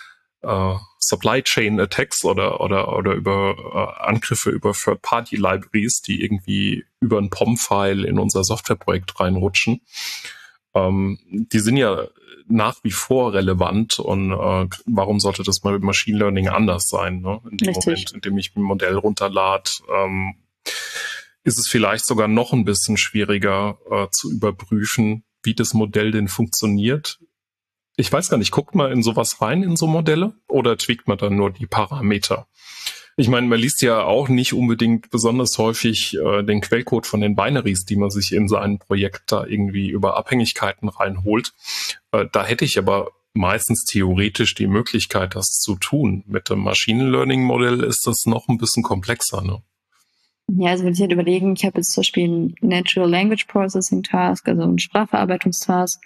äh, 0.43 0.75
Supply 0.99 1.41
Chain 1.43 1.79
Attacks 1.79 2.23
oder 2.23 2.61
oder 2.61 2.95
oder 2.97 3.13
über 3.13 3.55
äh, 3.57 4.07
Angriffe 4.07 4.49
über 4.49 4.73
Third 4.73 5.01
Party 5.01 5.35
Libraries, 5.35 6.01
die 6.01 6.23
irgendwie 6.23 6.85
über 6.99 7.17
ein 7.17 7.29
POM-File 7.29 8.05
in 8.05 8.19
unser 8.19 8.43
Softwareprojekt 8.43 9.19
reinrutschen. 9.19 9.81
Ähm, 10.73 11.19
die 11.29 11.59
sind 11.59 11.77
ja 11.77 12.07
nach 12.47 12.83
wie 12.83 12.91
vor 12.91 13.33
relevant 13.33 13.99
und 13.99 14.31
äh, 14.31 14.67
warum 14.85 15.19
sollte 15.19 15.43
das 15.43 15.63
mal 15.63 15.73
mit 15.73 15.83
Machine 15.83 16.17
Learning 16.17 16.47
anders 16.49 16.87
sein? 16.87 17.21
Ne? 17.21 17.41
In 17.49 17.57
dem 17.57 17.67
Richtig. 17.69 17.85
Moment, 17.85 18.11
in 18.11 18.21
dem 18.21 18.37
ich 18.37 18.55
ein 18.55 18.61
Modell 18.61 18.95
runterlade, 18.95 19.71
ähm, 19.93 20.35
ist 21.43 21.57
es 21.57 21.67
vielleicht 21.67 22.05
sogar 22.05 22.27
noch 22.27 22.53
ein 22.53 22.65
bisschen 22.65 22.97
schwieriger 22.97 23.79
äh, 23.89 24.07
zu 24.11 24.31
überprüfen, 24.31 25.23
wie 25.43 25.55
das 25.55 25.73
Modell 25.73 26.11
denn 26.11 26.27
funktioniert 26.27 27.19
ich 27.97 28.11
weiß 28.11 28.29
gar 28.29 28.37
nicht, 28.37 28.51
guckt 28.51 28.75
man 28.75 28.91
in 28.91 29.03
sowas 29.03 29.41
rein, 29.41 29.63
in 29.63 29.75
so 29.75 29.87
Modelle? 29.87 30.33
Oder 30.47 30.77
tweakt 30.77 31.07
man 31.07 31.17
dann 31.17 31.35
nur 31.35 31.51
die 31.51 31.67
Parameter? 31.67 32.47
Ich 33.17 33.27
meine, 33.27 33.47
man 33.47 33.59
liest 33.59 33.81
ja 33.81 34.03
auch 34.03 34.29
nicht 34.29 34.53
unbedingt 34.53 35.09
besonders 35.09 35.57
häufig 35.57 36.17
äh, 36.17 36.43
den 36.43 36.61
Quellcode 36.61 37.05
von 37.05 37.21
den 37.21 37.35
Binaries, 37.35 37.85
die 37.85 37.97
man 37.97 38.09
sich 38.09 38.31
in 38.31 38.47
sein 38.47 38.79
Projekt 38.79 39.31
da 39.31 39.45
irgendwie 39.45 39.89
über 39.89 40.15
Abhängigkeiten 40.15 40.89
reinholt. 40.89 41.53
Äh, 42.11 42.25
da 42.31 42.45
hätte 42.45 42.65
ich 42.65 42.77
aber 42.77 43.11
meistens 43.33 43.83
theoretisch 43.85 44.55
die 44.55 44.67
Möglichkeit, 44.67 45.35
das 45.35 45.59
zu 45.59 45.75
tun. 45.75 46.23
Mit 46.27 46.49
dem 46.49 46.59
Machine 46.59 47.09
Learning 47.09 47.43
Modell 47.43 47.83
ist 47.83 48.07
das 48.07 48.25
noch 48.25 48.47
ein 48.47 48.57
bisschen 48.57 48.83
komplexer. 48.83 49.41
Ne? 49.41 49.61
Ja, 50.49 50.71
also 50.71 50.85
wenn 50.85 50.93
ich 50.93 51.01
halt 51.01 51.11
überlegen, 51.11 51.53
ich 51.53 51.65
habe 51.65 51.77
jetzt 51.77 51.91
zum 51.91 52.01
Beispiel 52.01 52.27
ein 52.27 52.55
Natural 52.61 53.09
Language 53.09 53.45
Processing 53.47 54.03
Task, 54.03 54.47
also 54.47 54.63
ein 54.63 54.79
Sprachverarbeitungstask 54.79 56.01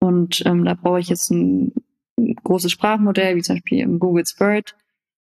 und 0.00 0.42
ähm, 0.46 0.64
da 0.64 0.74
brauche 0.74 1.00
ich 1.00 1.08
jetzt 1.08 1.30
ein, 1.30 1.72
großes 2.42 2.72
Sprachmodell, 2.72 3.36
wie 3.36 3.42
zum 3.42 3.56
Beispiel 3.56 3.80
im 3.80 3.98
Google's 3.98 4.34
Bird. 4.34 4.76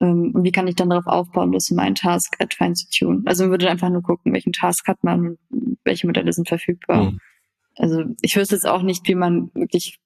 Ähm, 0.01 0.33
und 0.35 0.45
wie 0.45 0.53
kann 0.53 0.67
ich 0.67 0.75
dann 0.75 0.91
darauf 0.91 1.07
aufbauen, 1.07 1.53
das 1.53 1.71
in 1.71 1.77
meinen 1.77 1.95
Task 1.95 2.35
adfine 2.41 2.75
zu 2.75 2.89
tun? 2.91 3.23
Also 3.27 3.45
man 3.45 3.53
würde 3.53 3.71
einfach 3.71 3.89
nur 3.89 4.03
gucken, 4.03 4.33
welchen 4.33 4.53
Task 4.53 4.87
hat 4.89 5.05
man, 5.05 5.39
welche 5.85 6.07
Modelle 6.07 6.33
sind 6.33 6.49
verfügbar. 6.49 7.13
Mhm. 7.13 7.21
Also 7.77 8.05
ich 8.21 8.37
wüsste 8.37 8.57
jetzt 8.57 8.67
auch 8.67 8.83
nicht, 8.83 9.07
wie 9.07 9.15
man 9.15 9.51
wirklich, 9.55 9.99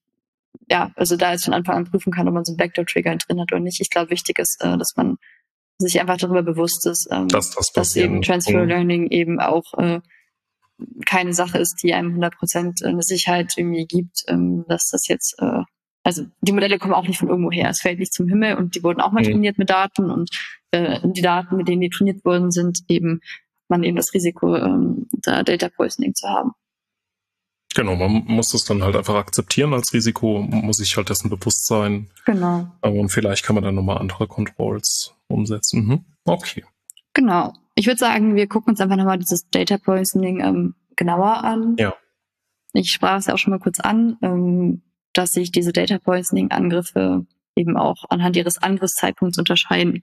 ja, 0.70 0.92
also 0.96 1.16
da 1.16 1.32
jetzt 1.32 1.44
von 1.44 1.54
Anfang 1.54 1.76
an 1.76 1.84
prüfen 1.84 2.12
kann, 2.12 2.28
ob 2.28 2.34
man 2.34 2.44
so 2.44 2.52
einen 2.52 2.58
Backdoor-Trigger 2.58 3.16
drin 3.16 3.40
hat 3.40 3.52
oder 3.52 3.60
nicht. 3.60 3.80
Ich 3.80 3.90
glaube, 3.90 4.10
wichtig 4.10 4.38
ist, 4.38 4.62
äh, 4.62 4.76
dass 4.76 4.92
man 4.96 5.16
sich 5.78 6.00
einfach 6.00 6.16
darüber 6.16 6.42
bewusst 6.42 6.86
ist, 6.86 7.08
ähm, 7.10 7.28
dass, 7.28 7.54
das 7.54 7.72
dass 7.72 7.96
eben 7.96 8.22
Transfer. 8.22 8.64
Learning 8.64 9.08
eben 9.08 9.40
auch 9.40 9.74
äh, 9.78 10.00
keine 11.06 11.32
Sache 11.32 11.58
ist, 11.58 11.82
die 11.82 11.94
einem 11.94 12.14
100% 12.14 12.84
eine 12.84 13.02
Sicherheit 13.02 13.54
irgendwie 13.56 13.86
gibt, 13.86 14.24
ähm, 14.28 14.64
dass 14.68 14.88
das 14.90 15.08
jetzt, 15.08 15.36
äh, 15.40 15.62
also 16.02 16.24
die 16.40 16.52
Modelle 16.52 16.78
kommen 16.78 16.94
auch 16.94 17.06
nicht 17.06 17.18
von 17.18 17.28
irgendwo 17.28 17.50
her, 17.50 17.70
es 17.70 17.80
fällt 17.80 17.98
nicht 17.98 18.12
zum 18.12 18.28
Himmel 18.28 18.56
und 18.56 18.74
die 18.74 18.82
wurden 18.82 19.00
auch 19.00 19.12
mal 19.12 19.22
Mhm. 19.22 19.30
trainiert 19.30 19.58
mit 19.58 19.70
Daten 19.70 20.10
und 20.10 20.30
äh, 20.70 21.00
die 21.02 21.22
Daten, 21.22 21.56
mit 21.56 21.68
denen 21.68 21.80
die 21.80 21.90
trainiert 21.90 22.24
worden 22.24 22.50
sind, 22.50 22.80
eben 22.88 23.20
man 23.68 23.82
eben 23.82 23.96
das 23.96 24.14
Risiko, 24.14 24.56
ähm, 24.56 25.08
da 25.22 25.42
Data 25.42 25.68
Poisoning 25.68 26.14
zu 26.14 26.28
haben. 26.28 26.52
Genau, 27.74 27.94
man 27.94 28.24
muss 28.26 28.50
das 28.50 28.64
dann 28.64 28.82
halt 28.82 28.96
einfach 28.96 29.16
akzeptieren 29.16 29.74
als 29.74 29.92
Risiko, 29.92 30.40
muss 30.40 30.78
sich 30.78 30.96
halt 30.96 31.10
dessen 31.10 31.28
bewusst 31.28 31.66
sein. 31.66 32.08
Genau. 32.24 32.70
Und 32.80 33.10
vielleicht 33.10 33.44
kann 33.44 33.54
man 33.54 33.64
dann 33.64 33.74
nochmal 33.74 33.98
andere 33.98 34.26
Controls 34.26 35.14
umsetzen. 35.28 35.84
Mhm. 35.84 36.04
Okay. 36.24 36.64
Genau. 37.12 37.52
Ich 37.76 37.86
würde 37.86 37.98
sagen, 37.98 38.34
wir 38.34 38.48
gucken 38.48 38.70
uns 38.72 38.80
einfach 38.80 38.96
nochmal 38.96 39.18
dieses 39.18 39.48
Data 39.50 39.76
Poisoning 39.76 40.40
ähm, 40.40 40.74
genauer 40.96 41.44
an. 41.44 41.76
Ja. 41.78 41.94
Ich 42.72 42.90
sprach 42.90 43.18
es 43.18 43.26
ja 43.26 43.34
auch 43.34 43.38
schon 43.38 43.52
mal 43.52 43.60
kurz 43.60 43.80
an, 43.80 44.16
ähm, 44.22 44.82
dass 45.12 45.30
sich 45.30 45.52
diese 45.52 45.72
Data 45.72 45.98
Poisoning 45.98 46.50
Angriffe 46.50 47.26
eben 47.54 47.76
auch 47.76 48.04
anhand 48.08 48.36
ihres 48.36 48.62
Angriffszeitpunkts 48.62 49.38
unterscheiden. 49.38 50.02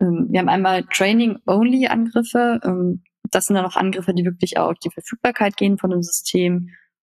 Ähm, 0.00 0.26
wir 0.30 0.40
haben 0.40 0.48
einmal 0.48 0.84
Training-Only 0.84 1.86
Angriffe. 1.86 2.60
Ähm, 2.64 3.04
das 3.30 3.44
sind 3.44 3.56
dann 3.56 3.64
auch 3.64 3.76
Angriffe, 3.76 4.12
die 4.12 4.24
wirklich 4.24 4.58
auf 4.58 4.74
die 4.78 4.90
Verfügbarkeit 4.90 5.56
gehen 5.56 5.78
von 5.78 5.90
dem 5.90 6.02
System 6.02 6.70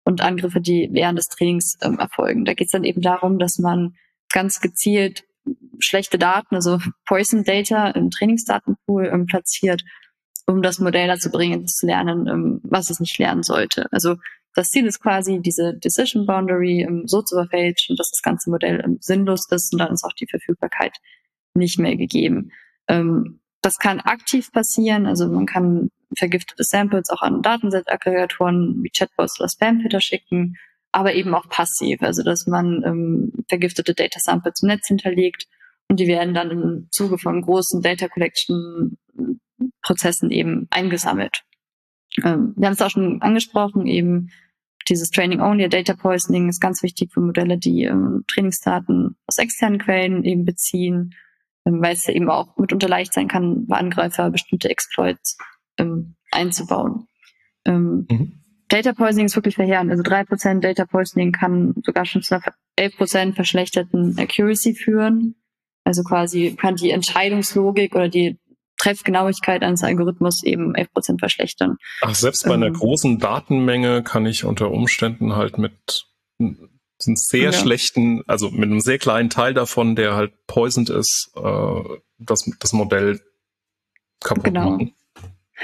und 0.06 0.22
Angriffe, 0.22 0.62
die 0.62 0.90
während 0.92 1.20
des 1.20 1.28
Trainings 1.28 1.78
ähm, 1.82 2.00
erfolgen. 2.00 2.46
Da 2.46 2.54
geht 2.54 2.68
es 2.68 2.72
dann 2.72 2.86
eben 2.86 3.02
darum, 3.02 3.38
dass 3.38 3.60
man 3.60 3.96
ganz 4.32 4.62
gezielt 4.62 5.26
schlechte 5.80 6.18
Daten, 6.18 6.56
also 6.56 6.80
Poison 7.06 7.44
Data 7.44 7.90
im 7.90 8.10
Trainingsdatenpool 8.10 9.08
ähm, 9.08 9.26
platziert, 9.26 9.84
um 10.46 10.62
das 10.62 10.80
Modell 10.80 11.08
dazu 11.08 11.32
bringen, 11.32 11.68
zu 11.68 11.86
lernen, 11.86 12.28
ähm, 12.28 12.62
was 12.64 12.90
es 12.90 13.00
nicht 13.00 13.18
lernen 13.18 13.44
sollte. 13.44 13.88
Also 13.92 14.16
das 14.56 14.70
Ziel 14.70 14.86
ist 14.86 15.00
quasi, 15.00 15.40
diese 15.42 15.76
Decision 15.76 16.26
Boundary 16.26 16.82
ähm, 16.82 17.04
so 17.06 17.22
zu 17.22 17.36
verfälschen, 17.36 17.96
dass 17.96 18.12
das 18.12 18.22
ganze 18.22 18.50
Modell 18.50 18.84
sinnlos 19.00 19.48
ist 19.52 19.74
und 19.74 19.80
dann 19.80 19.94
ist 19.94 20.04
auch 20.04 20.14
die 20.14 20.28
Verfügbarkeit 20.28 20.98
nicht 21.54 21.80
mehr 21.80 21.96
gegeben. 21.96 22.52
Das 23.62 23.78
kann 23.78 24.00
aktiv 24.00 24.52
passieren, 24.52 25.06
also 25.06 25.28
man 25.28 25.46
kann 25.46 25.90
vergiftete 26.16 26.64
Samples 26.64 27.10
auch 27.10 27.22
an 27.22 27.42
Datenset-Aggregatoren 27.42 28.82
wie 28.82 28.90
Chatbots 28.90 29.40
oder 29.40 29.50
Spam-Filter 29.50 30.02
schicken, 30.02 30.56
aber 30.92 31.14
eben 31.14 31.36
auch 31.36 31.48
passiv, 31.50 32.02
also 32.02 32.24
dass 32.24 32.48
man 32.48 33.32
vergiftete 33.48 33.94
Data 33.94 34.20
Samples 34.20 34.64
im 34.64 34.70
Netz 34.70 34.88
hinterlegt 34.88 35.48
und 35.90 36.00
die 36.00 36.08
werden 36.08 36.34
dann 36.34 36.52
im 36.52 36.88
Zuge 36.92 37.18
von 37.18 37.42
großen 37.42 37.82
Data 37.82 38.08
Collection 38.08 38.98
Prozessen 39.82 40.32
eben 40.32 40.68
eingesammelt. 40.70 41.44
Ähm, 42.24 42.54
wir 42.56 42.68
haben 42.68 42.74
es 42.74 42.82
auch 42.82 42.90
schon 42.90 43.22
angesprochen, 43.22 43.88
eben 43.88 44.30
dieses 44.88 45.10
Training 45.10 45.42
Only 45.42 45.70
Data 45.70 45.94
Poisoning 45.94 46.50
ist 46.50 46.62
ganz 46.62 46.82
wichtig 46.82 47.12
für 47.12 47.22
Modelle, 47.22 47.58
die 47.58 47.84
ähm, 47.84 48.24
Trainingsdaten 48.28 49.18
aus 49.28 49.38
externen 49.38 49.80
Quellen 49.80 50.24
eben 50.24 50.46
beziehen, 50.46 51.14
ähm, 51.66 51.82
weil 51.82 51.94
es 51.94 52.08
ja 52.08 52.14
eben 52.14 52.30
auch 52.30 52.58
mitunter 52.58 52.88
leicht 52.88 53.14
sein 53.14 53.28
kann, 53.28 53.68
bei 53.68 53.78
Angreifer 53.78 54.32
bestimmte 54.32 54.70
Exploits 54.70 55.38
ähm, 55.78 56.16
einzubauen. 56.32 57.08
Ähm, 57.66 58.08
Mhm. 58.10 58.34
Data 58.70 58.94
Poisoning 58.94 59.26
ist 59.26 59.36
wirklich 59.36 59.56
verheerend. 59.56 59.90
Also 59.90 60.04
drei 60.04 60.24
Prozent 60.24 60.64
Data 60.64 60.86
Poisoning 60.86 61.32
kann 61.32 61.74
sogar 61.84 62.06
schon 62.06 62.22
zu 62.22 62.36
einer 62.36 62.54
11% 62.78 63.34
verschlechterten 63.34 64.18
Accuracy 64.18 64.76
führen. 64.76 65.36
Also 65.90 66.04
quasi 66.04 66.56
kann 66.56 66.76
die 66.76 66.92
Entscheidungslogik 66.92 67.96
oder 67.96 68.10
die 68.10 68.38
Treffgenauigkeit 68.78 69.64
eines 69.64 69.84
Algorithmus 69.84 70.44
eben 70.44 70.76
11% 70.76 71.18
verschlechtern. 71.18 71.78
Ach, 72.02 72.14
selbst 72.14 72.46
bei 72.46 72.54
einer 72.54 72.68
Ähm. 72.68 72.74
großen 72.74 73.18
Datenmenge 73.18 74.04
kann 74.04 74.28
ich 74.28 74.46
unter 74.46 74.70
Umständen 74.70 75.36
halt 75.36 75.58
mit 75.58 75.74
einem 76.40 76.70
sehr 77.00 77.46
Ja. 77.46 77.52
schlechten, 77.54 78.22
also 78.28 78.52
mit 78.52 78.66
einem 78.70 78.82
sehr 78.82 79.00
kleinen 79.00 79.32
Teil 79.32 79.56
davon, 79.56 79.96
der 79.96 80.14
halt 80.14 80.32
poisoned 80.46 80.92
ist, 80.92 81.32
äh, 81.36 81.82
das, 82.20 82.48
das 82.60 82.72
Modell 82.74 83.20
kaputt 84.24 84.44
Genau. 84.44 84.70
machen. 84.70 84.94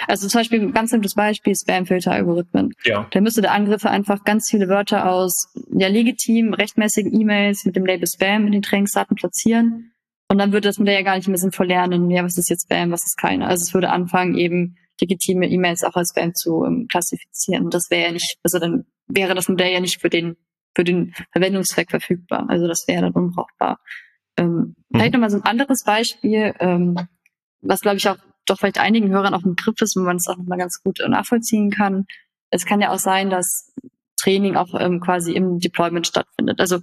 Also 0.08 0.28
zum 0.28 0.40
Beispiel 0.40 0.62
ein 0.62 0.74
ganz 0.74 0.90
simples 0.90 1.14
Beispiel, 1.14 1.54
Spam-Filter-Algorithmen. 1.56 2.74
Ja. 2.84 3.08
Da 3.12 3.22
müsste 3.22 3.42
der 3.44 3.52
Angreifer 3.54 3.92
einfach 3.92 4.24
ganz 4.24 4.48
viele 4.50 4.68
Wörter 4.70 5.08
aus 5.10 5.54
ja 5.72 5.88
legitim, 5.88 6.54
rechtmäßigen 6.56 7.14
E-Mails 7.14 7.64
mit 7.64 7.76
dem 7.76 7.86
Label 7.86 8.08
Spam 8.08 8.48
in 8.48 8.54
den 8.54 8.62
Trainingsdaten 8.64 9.16
platzieren. 9.16 9.92
Und 10.28 10.38
dann 10.38 10.52
würde 10.52 10.68
das 10.68 10.80
Modell 10.80 10.96
ja 10.96 11.02
gar 11.04 11.16
nicht 11.16 11.28
mehr 11.28 11.38
sinnvoll 11.38 11.68
lernen, 11.68 12.10
ja, 12.10 12.24
was 12.24 12.38
ist 12.38 12.50
jetzt 12.50 12.64
Spam, 12.64 12.92
was 12.92 13.06
ist 13.06 13.18
keine. 13.18 13.48
Also 13.48 13.64
es 13.64 13.74
würde 13.74 13.92
anfangen, 13.92 14.36
eben 14.36 14.78
legitime 15.00 15.48
E-Mails 15.48 15.84
auch 15.84 15.96
als 15.96 16.10
Spam 16.10 16.34
zu 16.34 16.64
ähm, 16.66 16.88
klassifizieren. 16.90 17.66
Und 17.66 17.74
das 17.74 17.90
wäre 17.92 18.08
ja 18.08 18.12
nicht, 18.12 18.38
also 18.44 18.60
dann 18.60 18.86
wäre 19.08 19.36
das 19.36 19.50
Modell 19.50 19.72
ja 19.72 19.80
nicht 19.80 20.02
für 20.02 20.10
den, 20.10 20.36
für 20.74 20.84
den 20.84 21.14
Verwendungszweck 21.32 21.90
verfügbar. 21.92 22.46
Also 22.50 22.68
das 22.68 22.88
wäre 22.88 23.04
dann 23.04 23.12
unbrauchbar. 23.12 23.80
Ähm, 24.38 24.76
Mhm. 24.96 25.00
Vielleicht 25.00 25.14
nochmal 25.14 25.30
so 25.30 25.38
ein 25.38 25.44
anderes 25.44 25.84
Beispiel, 25.84 26.54
ähm, 26.60 26.96
was 27.62 27.82
glaube 27.82 27.98
ich 27.98 28.08
auch 28.08 28.18
doch 28.46 28.60
vielleicht 28.60 28.80
einigen 28.80 29.10
Hörern 29.10 29.34
auch 29.34 29.44
ein 29.44 29.56
Begriff 29.56 29.82
ist, 29.82 29.96
wo 29.96 30.02
man 30.02 30.18
es 30.18 30.28
auch 30.28 30.38
nochmal 30.38 30.60
ganz 30.60 30.82
gut 30.84 31.00
nachvollziehen 31.08 31.72
kann. 31.72 32.06
Es 32.52 32.66
kann 32.66 32.80
ja 32.80 32.92
auch 32.92 33.00
sein, 33.00 33.30
dass 33.30 33.74
Training 34.18 34.56
auch 34.56 34.80
ähm, 34.80 35.02
quasi 35.02 35.34
im 35.34 35.60
Deployment 35.60 36.06
stattfindet. 36.08 36.60
Also 36.60 36.80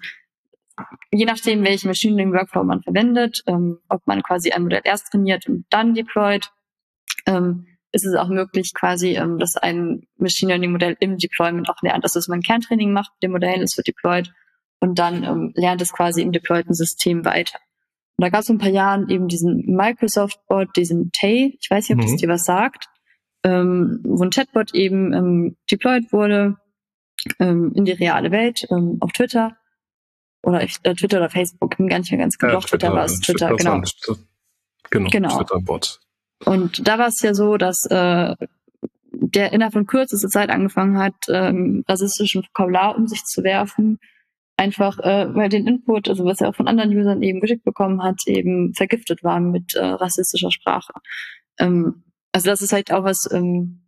je 1.11 1.25
nachdem, 1.25 1.65
welchen 1.65 1.89
Machine 1.89 2.17
Learning 2.17 2.35
Workflow 2.35 2.65
man 2.65 2.83
verwendet, 2.83 3.43
ähm, 3.47 3.79
ob 3.89 4.07
man 4.07 4.23
quasi 4.23 4.51
ein 4.53 4.63
Modell 4.63 4.83
erst 4.85 5.11
trainiert 5.11 5.49
und 5.49 5.65
dann 5.71 5.95
deployt, 5.95 6.51
ähm, 7.27 7.67
ist 7.93 8.07
es 8.07 8.15
auch 8.15 8.29
möglich 8.29 8.73
quasi, 8.75 9.17
ähm, 9.17 9.39
dass 9.39 9.57
ein 9.57 10.07
Machine 10.17 10.53
Learning 10.53 10.73
Modell 10.73 10.97
im 11.01 11.19
Deployment 11.19 11.69
auch 11.69 11.83
lernt. 11.83 12.05
Also 12.05 12.19
dass 12.19 12.29
man 12.29 12.41
Kerntraining 12.41 12.93
macht 12.93 13.13
mit 13.15 13.23
dem 13.23 13.33
Modell, 13.33 13.63
es 13.63 13.77
wird 13.77 13.87
deployed 13.87 14.33
und 14.81 14.99
dann 14.99 15.25
ähm, 15.25 15.53
lernt 15.55 15.83
es 15.83 15.93
quasi 15.93 16.23
im 16.23 16.33
deployten 16.33 16.75
System 16.75 17.25
weiter. 17.25 17.59
Und 18.17 18.25
da 18.25 18.29
gab 18.31 18.41
es 18.41 18.47
vor 18.47 18.57
ein 18.57 18.59
paar 18.59 18.71
Jahren 18.71 19.09
eben 19.09 19.29
diesen 19.29 19.65
Microsoft-Bot, 19.75 20.77
diesen 20.77 21.11
Tay, 21.13 21.57
ich 21.61 21.71
weiß 21.71 21.89
nicht, 21.89 21.99
ob 21.99 22.03
das 22.03 22.13
Mhm. 22.13 22.17
dir 22.17 22.29
was 22.29 22.45
sagt, 22.45 22.87
ähm, 23.45 24.01
wo 24.05 24.23
ein 24.23 24.31
Chatbot 24.31 24.75
eben 24.75 25.13
ähm, 25.13 25.57
deployed 25.71 26.13
wurde 26.13 26.57
in 27.39 27.85
die 27.85 27.93
reale 27.93 28.33
Welt 28.33 28.67
auf 28.99 29.13
Twitter 29.13 29.57
oder 30.43 30.63
ich, 30.63 30.77
äh, 30.83 30.95
Twitter 30.95 31.19
oder 31.19 31.31
Facebook, 31.31 31.77
bin 31.77 31.89
gar 31.89 31.99
nicht 31.99 32.11
mehr 32.11 32.21
ganz 32.21 32.37
genau. 32.39 32.53
Ja, 32.55 32.59
Doch, 32.61 32.69
Twitter 32.69 32.93
war 32.93 33.05
es, 33.05 33.21
Twitter, 33.21 33.49
das 33.51 33.59
genau. 33.59 33.81
Twitter- 33.81 34.21
Genau, 34.91 35.09
Genau. 35.11 35.37
Twitter-Bot. 35.39 36.01
Und 36.45 36.87
da 36.87 36.99
war 36.99 37.07
es 37.09 37.21
ja 37.23 37.33
so, 37.35 37.57
dass 37.57 37.87
äh, 37.89 38.35
der 39.13 39.53
innerhalb 39.53 39.73
von 39.73 39.87
kürzester 39.87 40.29
Zeit 40.29 40.51
angefangen 40.51 40.99
hat, 40.99 41.15
ähm, 41.29 41.85
rassistischen 41.89 42.43
Vokabular 42.43 42.97
um 42.97 43.07
sich 43.07 43.23
zu 43.25 43.43
werfen. 43.45 43.99
Einfach, 44.57 44.99
äh, 44.99 45.35
weil 45.35 45.49
den 45.49 45.67
Input, 45.67 46.09
also 46.09 46.25
was 46.25 46.41
er 46.41 46.51
auch 46.51 46.55
von 46.55 46.69
anderen 46.69 46.95
Usern 46.97 47.23
eben 47.23 47.41
geschickt 47.41 47.65
bekommen 47.65 48.03
hat, 48.03 48.21
eben 48.27 48.75
vergiftet 48.75 49.23
war 49.25 49.41
mit 49.41 49.75
äh, 49.75 49.85
rassistischer 49.85 50.51
Sprache. 50.51 50.93
Ähm, 51.59 52.05
also 52.33 52.51
das 52.51 52.61
ist 52.61 52.73
halt 52.73 52.93
auch 52.93 53.05
was, 53.05 53.29
ähm, 53.33 53.81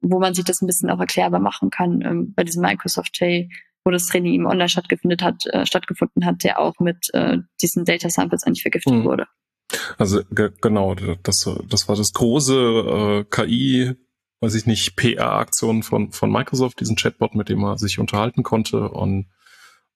wo 0.00 0.20
man 0.20 0.32
sich 0.34 0.44
das 0.44 0.62
ein 0.62 0.66
bisschen 0.66 0.90
auch 0.90 1.00
erklärbar 1.00 1.40
machen 1.40 1.70
kann, 1.70 2.00
ähm, 2.02 2.32
bei 2.34 2.44
diesem 2.44 2.62
Microsoft 2.62 3.20
Day, 3.20 3.50
wo 3.88 3.90
das 3.90 4.06
Training 4.06 4.34
eben 4.34 4.46
online 4.46 4.68
stattgefunden 4.68 5.18
hat, 5.22 5.46
äh, 5.46 5.64
stattgefunden 5.64 6.26
hat, 6.26 6.44
der 6.44 6.60
auch 6.60 6.74
mit 6.78 7.08
äh, 7.14 7.38
diesen 7.62 7.86
Data 7.86 8.10
Samples 8.10 8.42
eigentlich 8.44 8.60
vergiftet 8.60 8.92
Mhm. 8.92 9.04
wurde. 9.04 9.26
Also 9.96 10.22
ge 10.30 10.50
genau, 10.60 10.94
das, 10.94 11.48
das 11.68 11.88
war 11.88 11.96
das 11.96 12.12
große 12.12 12.54
äh, 12.54 13.24
KI, 13.24 13.94
weiß 14.40 14.54
ich 14.54 14.66
nicht, 14.66 14.94
PR-Aktion 14.96 15.82
von, 15.82 16.12
von 16.12 16.30
Microsoft, 16.30 16.80
diesen 16.80 16.96
Chatbot, 16.96 17.34
mit 17.34 17.48
dem 17.48 17.64
er 17.64 17.78
sich 17.78 17.98
unterhalten 17.98 18.42
konnte. 18.42 18.90
Und 18.90 19.26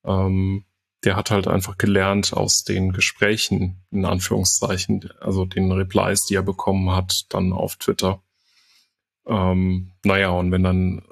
ähm, 0.05 0.65
der 1.05 1.17
hat 1.17 1.31
halt 1.31 1.49
einfach 1.49 1.77
gelernt 1.77 2.33
aus 2.33 2.65
den 2.65 2.93
Gesprächen, 2.93 3.85
in 3.91 4.07
Anführungszeichen, 4.07 5.11
also 5.21 5.45
den 5.45 5.71
Replies, 5.71 6.25
die 6.25 6.35
er 6.35 6.43
bekommen 6.43 6.91
hat, 6.91 7.27
dann 7.29 7.53
auf 7.53 7.77
Twitter. 7.77 8.23
Ähm, 9.27 9.93
naja, 10.05 10.31
und 10.31 10.51
wenn 10.51 10.63
dann, 10.63 10.99
äh, 10.99 11.03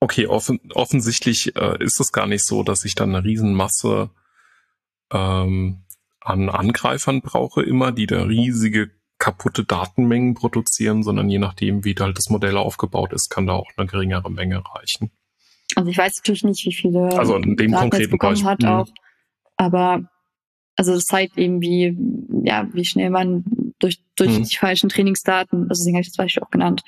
okay, 0.00 0.26
offen, 0.26 0.60
offensichtlich 0.74 1.54
äh, 1.56 1.82
ist 1.82 2.00
es 2.00 2.10
gar 2.12 2.26
nicht 2.26 2.44
so, 2.44 2.62
dass 2.62 2.84
ich 2.84 2.94
dann 2.94 3.14
eine 3.14 3.24
Riesenmasse 3.24 4.10
ähm, 5.12 5.82
an 6.20 6.48
Angreifern 6.48 7.20
brauche 7.20 7.62
immer, 7.62 7.92
die 7.92 8.06
da 8.06 8.22
riesige 8.22 8.90
kaputte 9.18 9.64
Datenmengen 9.64 10.34
produzieren, 10.34 11.02
sondern 11.02 11.28
je 11.28 11.38
nachdem, 11.38 11.84
wie 11.84 11.94
halt 11.98 12.16
das 12.16 12.30
Modell 12.30 12.56
aufgebaut 12.56 13.12
ist, 13.12 13.28
kann 13.28 13.46
da 13.46 13.52
auch 13.52 13.70
eine 13.76 13.86
geringere 13.86 14.30
Menge 14.30 14.62
reichen. 14.74 15.10
Also 15.76 15.90
ich 15.90 15.98
weiß 15.98 16.16
natürlich 16.16 16.44
nicht, 16.44 16.64
wie 16.64 16.72
viele 16.72 17.16
Also 17.18 17.36
in 17.36 17.56
dem 17.56 17.70
Daten 17.70 17.90
konkreten 17.90 18.10
bekommen 18.12 18.44
hat 18.44 18.62
mhm. 18.62 18.68
auch, 18.68 18.88
aber 19.56 20.10
also 20.76 20.94
das 20.94 21.04
zeigt 21.04 21.36
eben, 21.36 21.60
wie 21.60 21.96
ja 22.44 22.66
wie 22.72 22.84
schnell 22.84 23.10
man 23.10 23.44
durch 23.78 24.02
durch 24.16 24.38
Mhm. 24.38 24.44
die 24.44 24.56
falschen 24.56 24.88
Trainingsdaten, 24.88 25.68
also 25.68 25.80
deswegen 25.82 25.96
habe 25.96 26.02
ich 26.02 26.08
das 26.08 26.16
Beispiel 26.16 26.42
auch 26.42 26.50
genannt, 26.50 26.82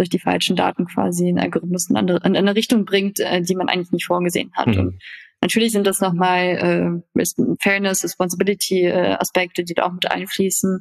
durch 0.00 0.08
die 0.08 0.18
falschen 0.18 0.56
Daten 0.56 0.86
quasi 0.86 1.28
einen 1.28 1.38
Algorithmus 1.38 1.90
in, 1.90 1.96
andere, 1.96 2.26
in 2.26 2.34
eine 2.34 2.56
Richtung 2.56 2.86
bringt, 2.86 3.20
äh, 3.20 3.42
die 3.42 3.54
man 3.54 3.68
eigentlich 3.68 3.92
nicht 3.92 4.06
vorgesehen 4.06 4.50
hat. 4.54 4.68
Mhm. 4.68 4.78
Und 4.78 5.02
natürlich 5.42 5.72
sind 5.72 5.86
das 5.86 6.00
nochmal 6.00 7.02
äh, 7.14 7.24
Fairness, 7.60 8.02
Responsibility 8.02 8.86
äh, 8.86 9.16
Aspekte, 9.18 9.62
die 9.62 9.74
da 9.74 9.84
auch 9.84 9.92
mit 9.92 10.10
einfließen. 10.10 10.80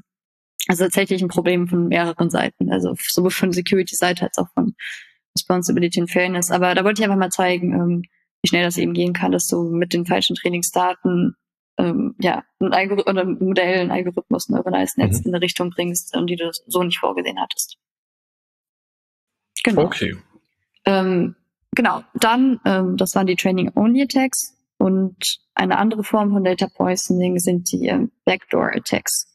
Also 0.69 0.85
tatsächlich 0.85 1.21
ein 1.21 1.27
Problem 1.27 1.67
von 1.67 1.89
mehreren 1.89 2.29
Seiten, 2.29 2.71
also 2.71 2.95
sowohl 2.97 3.31
von 3.31 3.51
Security-Seite 3.51 4.23
als 4.23 4.37
auch 4.37 4.47
von 4.53 4.73
Responsibility 5.37 5.99
und 5.99 6.09
Fairness. 6.09 6.49
Aber 6.49 6.73
da 6.73 6.85
wollte 6.85 7.01
ich 7.01 7.05
einfach 7.05 7.19
mal 7.19 7.29
zeigen, 7.29 7.73
ähm, 7.73 8.03
wie 8.41 8.47
schnell 8.47 8.63
das 8.63 8.77
eben 8.77 8.93
gehen 8.93 9.11
kann, 9.11 9.33
dass 9.33 9.47
du 9.47 9.63
mit 9.63 9.91
den 9.91 10.05
falschen 10.05 10.37
Trainingsdaten 10.37 11.35
ähm, 11.77 12.15
ja, 12.21 12.43
ein, 12.59 12.71
Algor 12.71 12.99
oder 12.99 13.21
ein 13.21 13.37
Modell, 13.39 13.81
ein 13.81 13.91
Algorithmus, 13.91 14.47
ein 14.47 14.53
neuronales 14.53 14.95
Netz 14.95 15.19
mhm. 15.19 15.25
in 15.25 15.35
eine 15.35 15.43
Richtung 15.43 15.71
bringst, 15.71 16.15
die 16.15 16.35
du 16.37 16.51
so 16.67 16.83
nicht 16.83 16.99
vorgesehen 16.99 17.39
hattest. 17.41 17.78
Genau. 19.63 19.83
Okay. 19.83 20.15
Ähm, 20.85 21.35
genau. 21.75 22.03
Dann, 22.13 22.59
ähm, 22.65 22.97
das 22.97 23.15
waren 23.15 23.27
die 23.27 23.35
Training-Only-Attacks 23.35 24.57
und 24.77 25.15
eine 25.55 25.77
andere 25.77 26.03
Form 26.03 26.31
von 26.31 26.43
Data 26.43 26.67
Poisoning 26.67 27.39
sind 27.39 27.71
die 27.71 27.87
ähm, 27.87 28.11
Backdoor-Attacks. 28.25 29.29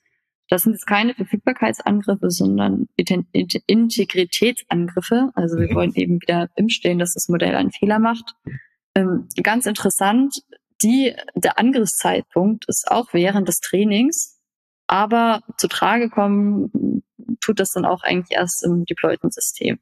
Das 0.48 0.62
sind 0.62 0.72
jetzt 0.72 0.86
keine 0.86 1.14
Verfügbarkeitsangriffe, 1.14 2.30
sondern 2.30 2.88
Integritätsangriffe. 2.96 5.30
Also 5.34 5.58
wir 5.58 5.70
mhm. 5.70 5.74
wollen 5.74 5.94
eben 5.94 6.20
wieder 6.20 6.50
im 6.56 6.68
Stehen, 6.68 6.98
dass 6.98 7.14
das 7.14 7.28
Modell 7.28 7.54
einen 7.56 7.72
Fehler 7.72 7.98
macht. 7.98 8.34
Ähm, 8.94 9.28
ganz 9.42 9.64
interessant, 9.66 10.34
die, 10.82 11.14
der 11.34 11.58
Angriffszeitpunkt 11.58 12.66
ist 12.68 12.90
auch 12.90 13.12
während 13.12 13.48
des 13.48 13.60
Trainings, 13.60 14.38
aber 14.86 15.40
zu 15.56 15.68
Trage 15.68 16.10
kommen 16.10 17.02
tut 17.44 17.60
das 17.60 17.70
dann 17.72 17.84
auch 17.84 18.02
eigentlich 18.02 18.36
erst 18.36 18.64
im 18.64 18.84
deployten 18.84 19.30
System. 19.30 19.78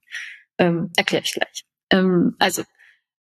Ähm, 0.58 0.90
Erkläre 0.96 1.24
ich 1.24 1.32
gleich. 1.32 1.64
Ähm, 1.90 2.34
also 2.38 2.62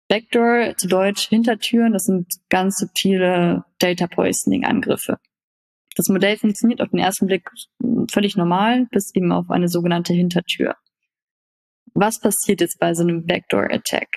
Backdoor 0.08 0.76
zu 0.78 0.88
Deutsch 0.88 1.28
Hintertüren, 1.30 1.94
das 1.94 2.06
sind 2.06 2.28
ganz 2.50 2.78
subtile 2.78 3.64
Data 3.78 4.08
Poisoning 4.08 4.66
Angriffe. 4.66 5.18
Das 5.96 6.08
Modell 6.08 6.38
funktioniert 6.38 6.82
auf 6.82 6.90
den 6.90 7.00
ersten 7.00 7.28
Blick 7.28 7.50
völlig 8.12 8.36
normal, 8.36 8.88
bis 8.92 9.14
eben 9.14 9.32
auf 9.32 9.50
eine 9.50 9.68
sogenannte 9.68 10.14
Hintertür. 10.14 10.76
Was 11.94 12.20
passiert 12.20 12.62
jetzt 12.62 12.80
bei 12.80 12.94
so 12.94 13.04
einem 13.04 13.26
Backdoor 13.26 13.72
Attack? 13.72 14.08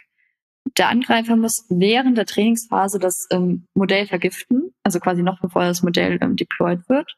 Der 0.78 0.88
Angreifer 0.88 1.36
muss 1.36 1.66
während 1.68 2.16
der 2.16 2.26
Trainingsphase 2.26 2.98
das 2.98 3.26
ähm, 3.30 3.66
Modell 3.74 4.06
vergiften, 4.06 4.72
also 4.84 5.00
quasi 5.00 5.22
noch 5.22 5.40
bevor 5.40 5.64
das 5.64 5.82
Modell 5.82 6.18
ähm, 6.22 6.36
deployed 6.36 6.88
wird. 6.88 7.16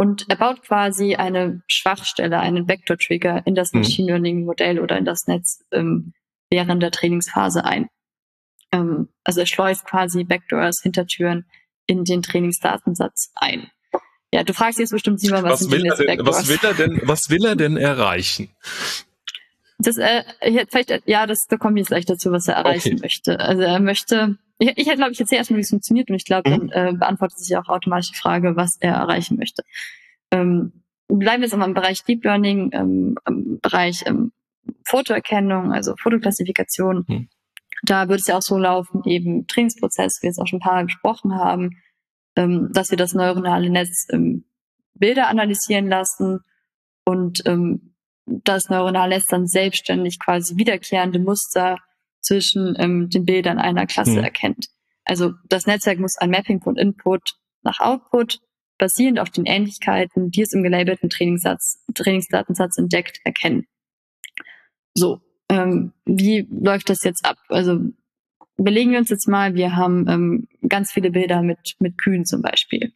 Und 0.00 0.30
er 0.30 0.36
baut 0.36 0.62
quasi 0.62 1.16
eine 1.16 1.60
Schwachstelle, 1.68 2.38
einen 2.38 2.66
Vector-Trigger 2.66 3.42
in 3.44 3.54
das 3.54 3.74
mhm. 3.74 3.80
Machine 3.80 4.06
Learning-Modell 4.12 4.80
oder 4.80 4.96
in 4.96 5.04
das 5.04 5.26
Netz 5.26 5.62
ähm, 5.72 6.14
während 6.48 6.82
der 6.82 6.90
Trainingsphase 6.90 7.66
ein. 7.66 7.90
Ähm, 8.72 9.10
also 9.24 9.40
er 9.40 9.46
schleust 9.46 9.84
quasi 9.84 10.24
Backdoors, 10.24 10.80
Hintertüren 10.82 11.44
in 11.84 12.04
den 12.04 12.22
Trainingsdatensatz 12.22 13.30
ein. 13.34 13.70
Ja, 14.32 14.42
du 14.42 14.54
fragst 14.54 14.78
jetzt 14.78 14.92
bestimmt 14.92 15.20
Simon, 15.20 15.42
was, 15.42 15.64
was 15.64 15.70
will 15.70 15.84
er 15.84 15.94
denn, 15.94 16.24
was 16.24 16.48
will 16.48 16.58
er 16.62 16.72
denn, 16.72 17.00
was 17.04 17.28
will 17.28 17.44
er 17.44 17.56
denn 17.56 17.76
erreichen? 17.76 18.48
Das, 19.80 19.98
äh, 19.98 20.24
vielleicht, 20.70 21.02
ja, 21.04 21.26
das, 21.26 21.40
da 21.46 21.58
kommen 21.58 21.74
wir 21.74 21.80
jetzt 21.80 21.88
gleich 21.88 22.06
dazu, 22.06 22.32
was 22.32 22.48
er 22.48 22.54
erreichen 22.54 22.94
okay. 22.94 23.02
möchte. 23.02 23.38
Also 23.38 23.64
er 23.64 23.80
möchte, 23.80 24.38
ich, 24.60 24.72
ich 24.76 24.84
glaube, 24.84 25.12
ich 25.12 25.20
erzähle 25.20 25.38
erstmal, 25.38 25.58
wie 25.58 25.62
es 25.62 25.70
funktioniert 25.70 26.10
und 26.10 26.16
ich 26.16 26.24
glaube, 26.24 26.50
mhm. 26.50 26.68
dann 26.68 26.70
äh, 26.70 26.92
beantwortet 26.92 27.38
sich 27.38 27.56
auch 27.56 27.68
automatisch 27.68 28.10
die 28.10 28.18
Frage, 28.18 28.56
was 28.56 28.76
er 28.80 28.94
erreichen 28.94 29.36
möchte. 29.38 29.64
Ähm, 30.30 30.84
bleiben 31.08 31.42
wir 31.42 31.48
jetzt 31.48 31.54
im 31.54 31.74
Bereich 31.74 32.04
Deep 32.04 32.24
Learning, 32.24 32.70
ähm, 32.72 33.16
im 33.26 33.58
Bereich 33.60 34.04
ähm, 34.06 34.32
Fotoerkennung, 34.84 35.72
also 35.72 35.94
Fotoklassifikation. 35.96 37.04
Mhm. 37.08 37.28
Da 37.82 38.08
würde 38.08 38.20
es 38.20 38.26
ja 38.26 38.36
auch 38.36 38.42
so 38.42 38.58
laufen, 38.58 39.02
eben 39.06 39.46
Trainingsprozess, 39.46 40.18
wie 40.20 40.24
wir 40.24 40.30
jetzt 40.30 40.38
auch 40.38 40.46
schon 40.46 40.58
ein 40.58 40.62
paar 40.62 40.74
Mal 40.74 40.86
gesprochen 40.86 41.34
haben, 41.34 41.78
ähm, 42.36 42.68
dass 42.72 42.90
wir 42.90 42.98
das 42.98 43.14
neuronale 43.14 43.70
Netz 43.70 44.06
ähm, 44.12 44.44
Bilder 44.94 45.28
analysieren 45.28 45.88
lassen 45.88 46.40
und 47.06 47.42
ähm, 47.46 47.94
das 48.26 48.68
neuronale 48.68 49.14
Netz 49.14 49.26
dann 49.26 49.46
selbstständig 49.46 50.18
quasi 50.18 50.56
wiederkehrende 50.56 51.18
Muster 51.18 51.78
zwischen 52.20 52.74
ähm, 52.78 53.08
den 53.08 53.24
Bildern 53.24 53.58
einer 53.58 53.86
Klasse 53.86 54.18
mhm. 54.18 54.24
erkennt. 54.24 54.66
Also 55.04 55.32
das 55.48 55.66
Netzwerk 55.66 55.98
muss 55.98 56.16
ein 56.18 56.30
Mapping 56.30 56.60
von 56.60 56.76
Input 56.76 57.22
nach 57.62 57.80
Output 57.80 58.38
basierend 58.78 59.20
auf 59.20 59.30
den 59.30 59.44
Ähnlichkeiten, 59.46 60.30
die 60.30 60.42
es 60.42 60.52
im 60.52 60.62
gelabelten 60.62 61.10
Trainingssatz, 61.10 61.84
Trainingsdatensatz 61.94 62.78
entdeckt, 62.78 63.20
erkennen. 63.24 63.66
So, 64.94 65.20
ähm, 65.48 65.92
wie 66.06 66.48
läuft 66.50 66.88
das 66.88 67.04
jetzt 67.04 67.24
ab? 67.24 67.36
Also 67.48 67.80
belegen 68.56 68.92
wir 68.92 68.98
uns 68.98 69.10
jetzt 69.10 69.28
mal, 69.28 69.54
wir 69.54 69.76
haben 69.76 70.08
ähm, 70.08 70.48
ganz 70.68 70.92
viele 70.92 71.10
Bilder 71.10 71.42
mit, 71.42 71.76
mit 71.78 71.98
Kühen 71.98 72.24
zum 72.24 72.42
Beispiel. 72.42 72.92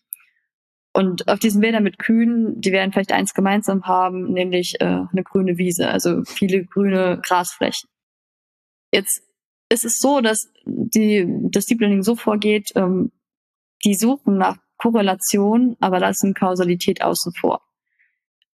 Und 0.93 1.27
auf 1.29 1.41
diesen 1.41 1.61
Bildern 1.61 1.83
mit 1.83 1.99
Kühen, 1.99 2.61
die 2.61 2.71
werden 2.71 2.93
vielleicht 2.93 3.13
eins 3.13 3.35
gemeinsam 3.35 3.85
haben, 3.85 4.33
nämlich 4.33 4.81
äh, 4.81 4.85
eine 4.85 5.23
grüne 5.25 5.59
Wiese, 5.59 5.89
also 5.89 6.23
viele 6.25 6.65
grüne 6.65 7.21
Grasflächen. 7.23 7.91
Jetzt 8.95 9.23
ist 9.69 9.85
es 9.85 9.99
so, 9.99 10.21
dass 10.21 10.49
die, 10.65 11.27
das 11.51 11.67
Deep 11.67 11.81
Learning 11.81 12.05
so 12.05 12.15
vorgeht, 12.15 12.71
ähm, 12.77 13.11
die 13.85 13.97
suchen 13.97 14.39
nach 14.39 14.57
Korrelation, 14.77 15.77
aber 15.81 15.99
lassen 15.99 16.33
Kausalität 16.33 17.03
außen 17.03 17.33
vor. 17.33 17.61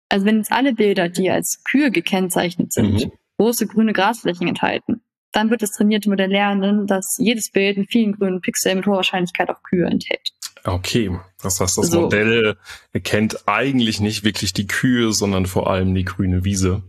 Also 0.08 0.26
wenn 0.26 0.38
jetzt 0.38 0.52
alle 0.52 0.74
Bilder, 0.74 1.10
die 1.10 1.30
als 1.30 1.62
Kühe 1.66 1.92
gekennzeichnet 1.92 2.72
sind, 2.72 3.06
mhm. 3.06 3.12
große 3.38 3.68
grüne 3.68 3.92
Grasflächen 3.92 4.48
enthalten, 4.48 5.02
dann 5.34 5.50
wird 5.50 5.62
das 5.62 5.72
trainierte 5.72 6.10
Modell 6.10 6.32
lernen, 6.32 6.88
dass 6.88 7.18
jedes 7.20 7.52
Bild 7.52 7.76
einen 7.76 7.88
vielen 7.88 8.14
grünen 8.14 8.40
Pixel 8.40 8.76
mit 8.76 8.86
hoher 8.88 8.98
Wahrscheinlichkeit 8.98 9.50
auch 9.50 9.62
Kühe 9.64 9.86
enthält. 9.86 10.32
Okay, 10.64 11.20
das 11.42 11.60
heißt, 11.60 11.78
das 11.78 11.88
so. 11.88 12.02
Modell 12.02 12.58
erkennt 12.94 13.48
eigentlich 13.48 14.00
nicht 14.00 14.24
wirklich 14.24 14.54
die 14.54 14.68
Kühe, 14.68 15.12
sondern 15.12 15.46
vor 15.46 15.70
allem 15.70 15.94
die 15.94 16.06
grüne 16.06 16.46
Wiese. 16.46 16.84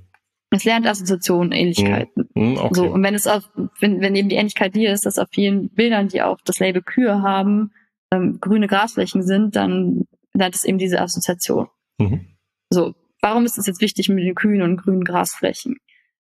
Es 0.51 0.65
lernt 0.65 0.87
Assoziationen, 0.87 1.53
Ähnlichkeiten. 1.53 2.29
Mm, 2.35 2.57
okay. 2.57 2.75
So, 2.75 2.87
und 2.87 3.03
wenn 3.03 3.15
es 3.15 3.27
auf, 3.27 3.49
wenn, 3.79 4.01
wenn 4.01 4.17
eben 4.17 4.29
die 4.29 4.37
Ähnlichkeit 4.37 4.75
hier 4.75 4.93
ist, 4.93 5.07
dass 5.07 5.19
auf 5.19 5.29
vielen 5.31 5.71
Bildern, 5.71 6.09
die 6.09 6.23
auch 6.23 6.39
das 6.45 6.59
Label 6.59 6.83
Kühe 6.83 7.23
haben, 7.23 7.73
ähm, 8.13 8.39
grüne 8.41 8.67
Grasflächen 8.67 9.23
sind, 9.23 9.55
dann 9.55 10.07
lernt 10.35 10.57
es 10.57 10.65
eben 10.65 10.79
diese 10.79 11.01
Assoziation. 11.01 11.69
Mhm. 11.99 12.27
So, 12.71 12.95
warum 13.21 13.45
ist 13.45 13.59
es 13.59 13.67
jetzt 13.67 13.81
wichtig 13.81 14.09
mit 14.09 14.25
den 14.25 14.35
Kühen 14.35 14.63
und 14.63 14.77
grünen 14.77 15.05
Grasflächen? 15.05 15.77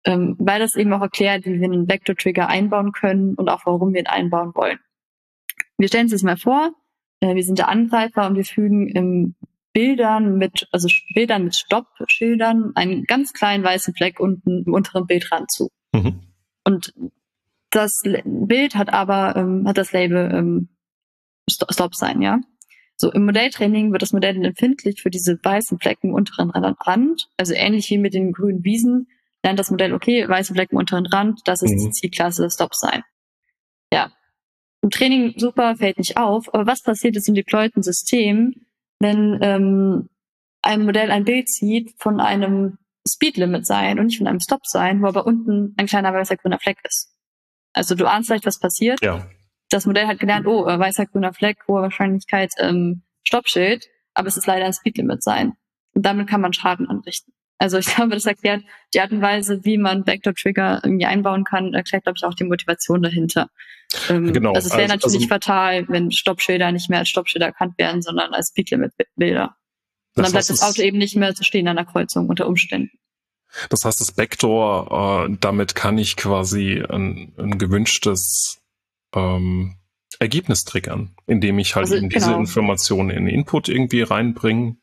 Ähm, 0.06 0.36
weil 0.40 0.60
das 0.60 0.76
eben 0.76 0.92
auch 0.94 1.02
erklärt, 1.02 1.46
wie 1.46 1.60
wir 1.60 1.66
einen 1.66 1.88
Vector-Trigger 1.88 2.48
einbauen 2.48 2.92
können 2.92 3.36
und 3.36 3.50
auch 3.50 3.66
warum 3.66 3.94
wir 3.94 4.02
ihn 4.02 4.08
einbauen 4.08 4.54
wollen. 4.54 4.80
Wir 5.78 5.88
stellen 5.88 6.06
uns 6.06 6.12
das 6.12 6.24
mal 6.24 6.38
vor, 6.38 6.72
äh, 7.22 7.36
wir 7.36 7.44
sind 7.44 7.58
der 7.58 7.70
Angreifer 7.70 8.28
und 8.28 8.36
wir 8.36 8.46
fügen 8.46 8.88
im 8.90 9.36
Bildern 9.74 10.38
mit, 10.38 10.68
also 10.72 10.88
Bildern 11.14 11.46
mit 11.46 11.56
Stoppschildern 11.56 12.72
einen 12.76 13.04
ganz 13.04 13.34
kleinen 13.34 13.64
weißen 13.64 13.96
Fleck 13.96 14.20
unten 14.20 14.64
im 14.66 14.74
unteren 14.74 15.08
Bildrand 15.08 15.52
zu. 15.52 15.70
Mhm. 15.94 16.22
Und 16.64 16.94
das 17.72 18.02
Bild 18.24 18.76
hat 18.76 18.94
aber, 18.94 19.36
ähm, 19.36 19.68
hat 19.68 19.78
das 19.78 19.92
Label 19.92 20.32
ähm, 20.34 20.70
Stop 21.50 21.96
sein, 21.96 22.22
ja. 22.22 22.40
So, 22.96 23.12
im 23.12 23.26
Modelltraining 23.26 23.92
wird 23.92 24.02
das 24.02 24.14
Modell 24.14 24.44
empfindlich 24.46 25.02
für 25.02 25.10
diese 25.10 25.38
weißen 25.44 25.80
Flecken 25.80 26.10
im 26.10 26.14
unteren 26.14 26.52
Rand. 26.52 27.28
Also 27.38 27.54
ähnlich 27.54 27.90
wie 27.90 27.98
mit 27.98 28.14
den 28.14 28.32
grünen 28.32 28.64
Wiesen 28.64 29.08
lernt 29.44 29.60
das 29.60 29.72
Modell, 29.72 29.94
okay, 29.94 30.28
weiße 30.28 30.54
Flecken 30.54 30.76
im 30.76 30.80
unteren 30.80 31.06
Rand, 31.06 31.42
das 31.46 31.64
ist 31.64 31.72
mhm. 31.72 31.80
die 31.80 31.90
Zielklasse 31.90 32.50
Stop 32.50 32.76
sein. 32.76 33.04
Ja, 33.92 34.14
im 34.82 34.90
Training 34.90 35.34
super, 35.38 35.76
fällt 35.76 35.98
nicht 35.98 36.18
auf. 36.18 36.54
Aber 36.54 36.66
was 36.66 36.84
passiert 36.84 37.16
jetzt 37.16 37.28
im 37.28 37.36
deployten 37.36 37.84
System, 37.84 38.66
wenn 39.04 39.38
ähm, 39.42 40.10
ein 40.64 40.86
Modell 40.86 41.12
ein 41.12 41.26
Bild 41.26 41.50
sieht 41.50 41.94
von 42.00 42.20
einem 42.20 42.80
Speedlimit 43.08 43.68
sein 43.68 44.00
und 44.00 44.08
nicht 44.08 44.18
von 44.18 44.28
einem 44.28 44.40
Stop 44.40 44.66
sein, 44.66 45.02
wo 45.02 45.08
aber 45.08 45.28
unten 45.28 45.76
ein 45.78 45.86
kleiner 45.86 46.14
weißer 46.14 46.38
grüner 46.38 46.60
Fleck 46.60 46.78
ist. 46.84 47.14
Also 47.74 47.96
du 47.96 48.10
ahnst 48.10 48.30
vielleicht, 48.30 48.46
was 48.46 48.60
passiert. 48.60 49.02
Ja. 49.04 49.28
Das 49.70 49.86
Modell 49.86 50.08
hat 50.08 50.20
gelernt, 50.20 50.48
oh, 50.48 50.68
äh, 50.68 50.80
weißer 50.80 51.06
grüner 51.06 51.34
Fleck, 51.34 51.58
hohe 51.68 51.82
Wahrscheinlichkeit 51.82 52.52
ähm, 52.60 53.04
Stoppschild, 53.24 53.86
aber 54.14 54.28
es 54.28 54.38
ist 54.38 54.48
leider 54.48 54.66
ein 54.66 54.74
Speedlimit 54.74 55.24
sein. 55.24 55.54
Und 55.94 56.06
damit 56.06 56.28
kann 56.30 56.42
man 56.42 56.54
Schaden 56.54 56.88
anrichten. 56.88 57.34
Also 57.58 57.78
ich 57.78 57.86
glaube, 57.96 58.12
das 58.12 58.26
erklärt 58.26 58.64
die 58.94 59.02
Art 59.02 59.12
und 59.12 59.22
Weise, 59.22 59.66
wie 59.66 59.78
man 59.78 60.04
Backdoor-Trigger 60.04 60.82
irgendwie 60.84 61.06
einbauen 61.06 61.44
kann, 61.44 61.74
erklärt, 61.74 62.04
glaube 62.04 62.18
ich, 62.18 62.26
auch 62.26 62.36
die 62.36 62.44
Motivation 62.44 63.02
dahinter. 63.02 63.50
Ähm, 64.10 64.34
genau. 64.34 64.54
Also 64.54 64.68
es 64.68 64.74
wäre 64.74 64.92
also, 64.92 64.96
natürlich 64.96 65.24
also, 65.24 65.28
fatal, 65.28 65.86
wenn 65.90 66.12
Stoppschilder 66.12 66.72
nicht 66.72 66.90
mehr 66.90 67.00
als 67.00 67.10
Stoppschilder 67.10 67.48
erkannt 67.48 67.78
werden, 67.78 68.02
sondern 68.02 68.34
als 68.34 68.50
Speedlimit-Bilder. 68.50 69.56
Und 70.16 70.24
dann 70.24 70.32
bleibt 70.32 70.50
das 70.50 70.62
Auto 70.62 70.82
eben 70.82 70.98
nicht 70.98 71.16
mehr 71.16 71.34
zu 71.34 71.44
stehen 71.44 71.68
an 71.68 71.76
der 71.76 71.86
Kreuzung 71.86 72.30
unter 72.30 72.48
Umständen. 72.48 72.92
Das 73.70 73.86
heißt, 73.86 74.02
das 74.02 74.12
Backdoor, 74.12 75.28
äh, 75.28 75.38
damit 75.40 75.76
kann 75.76 75.98
ich 75.98 76.16
quasi 76.16 76.84
ein, 76.88 77.34
ein 77.38 77.58
gewünschtes 77.58 78.60
ähm, 79.16 79.78
Ergebnis 80.20 80.64
triggern, 80.64 81.16
indem 81.28 81.60
ich 81.60 81.76
halt 81.76 81.86
also, 81.86 81.96
eben 81.96 82.10
diese 82.10 82.28
genau. 82.28 82.40
Informationen 82.40 83.10
in 83.12 83.28
Input 83.28 83.70
irgendwie 83.70 84.02
reinbringe 84.02 84.78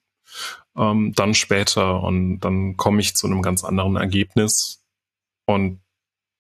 ähm, 0.76 1.12
dann 1.14 1.34
später 1.34 2.02
und 2.02 2.40
dann 2.40 2.76
komme 2.76 3.00
ich 3.00 3.14
zu 3.14 3.26
einem 3.26 3.42
ganz 3.42 3.64
anderen 3.64 3.96
Ergebnis. 3.96 4.82
Und 5.46 5.80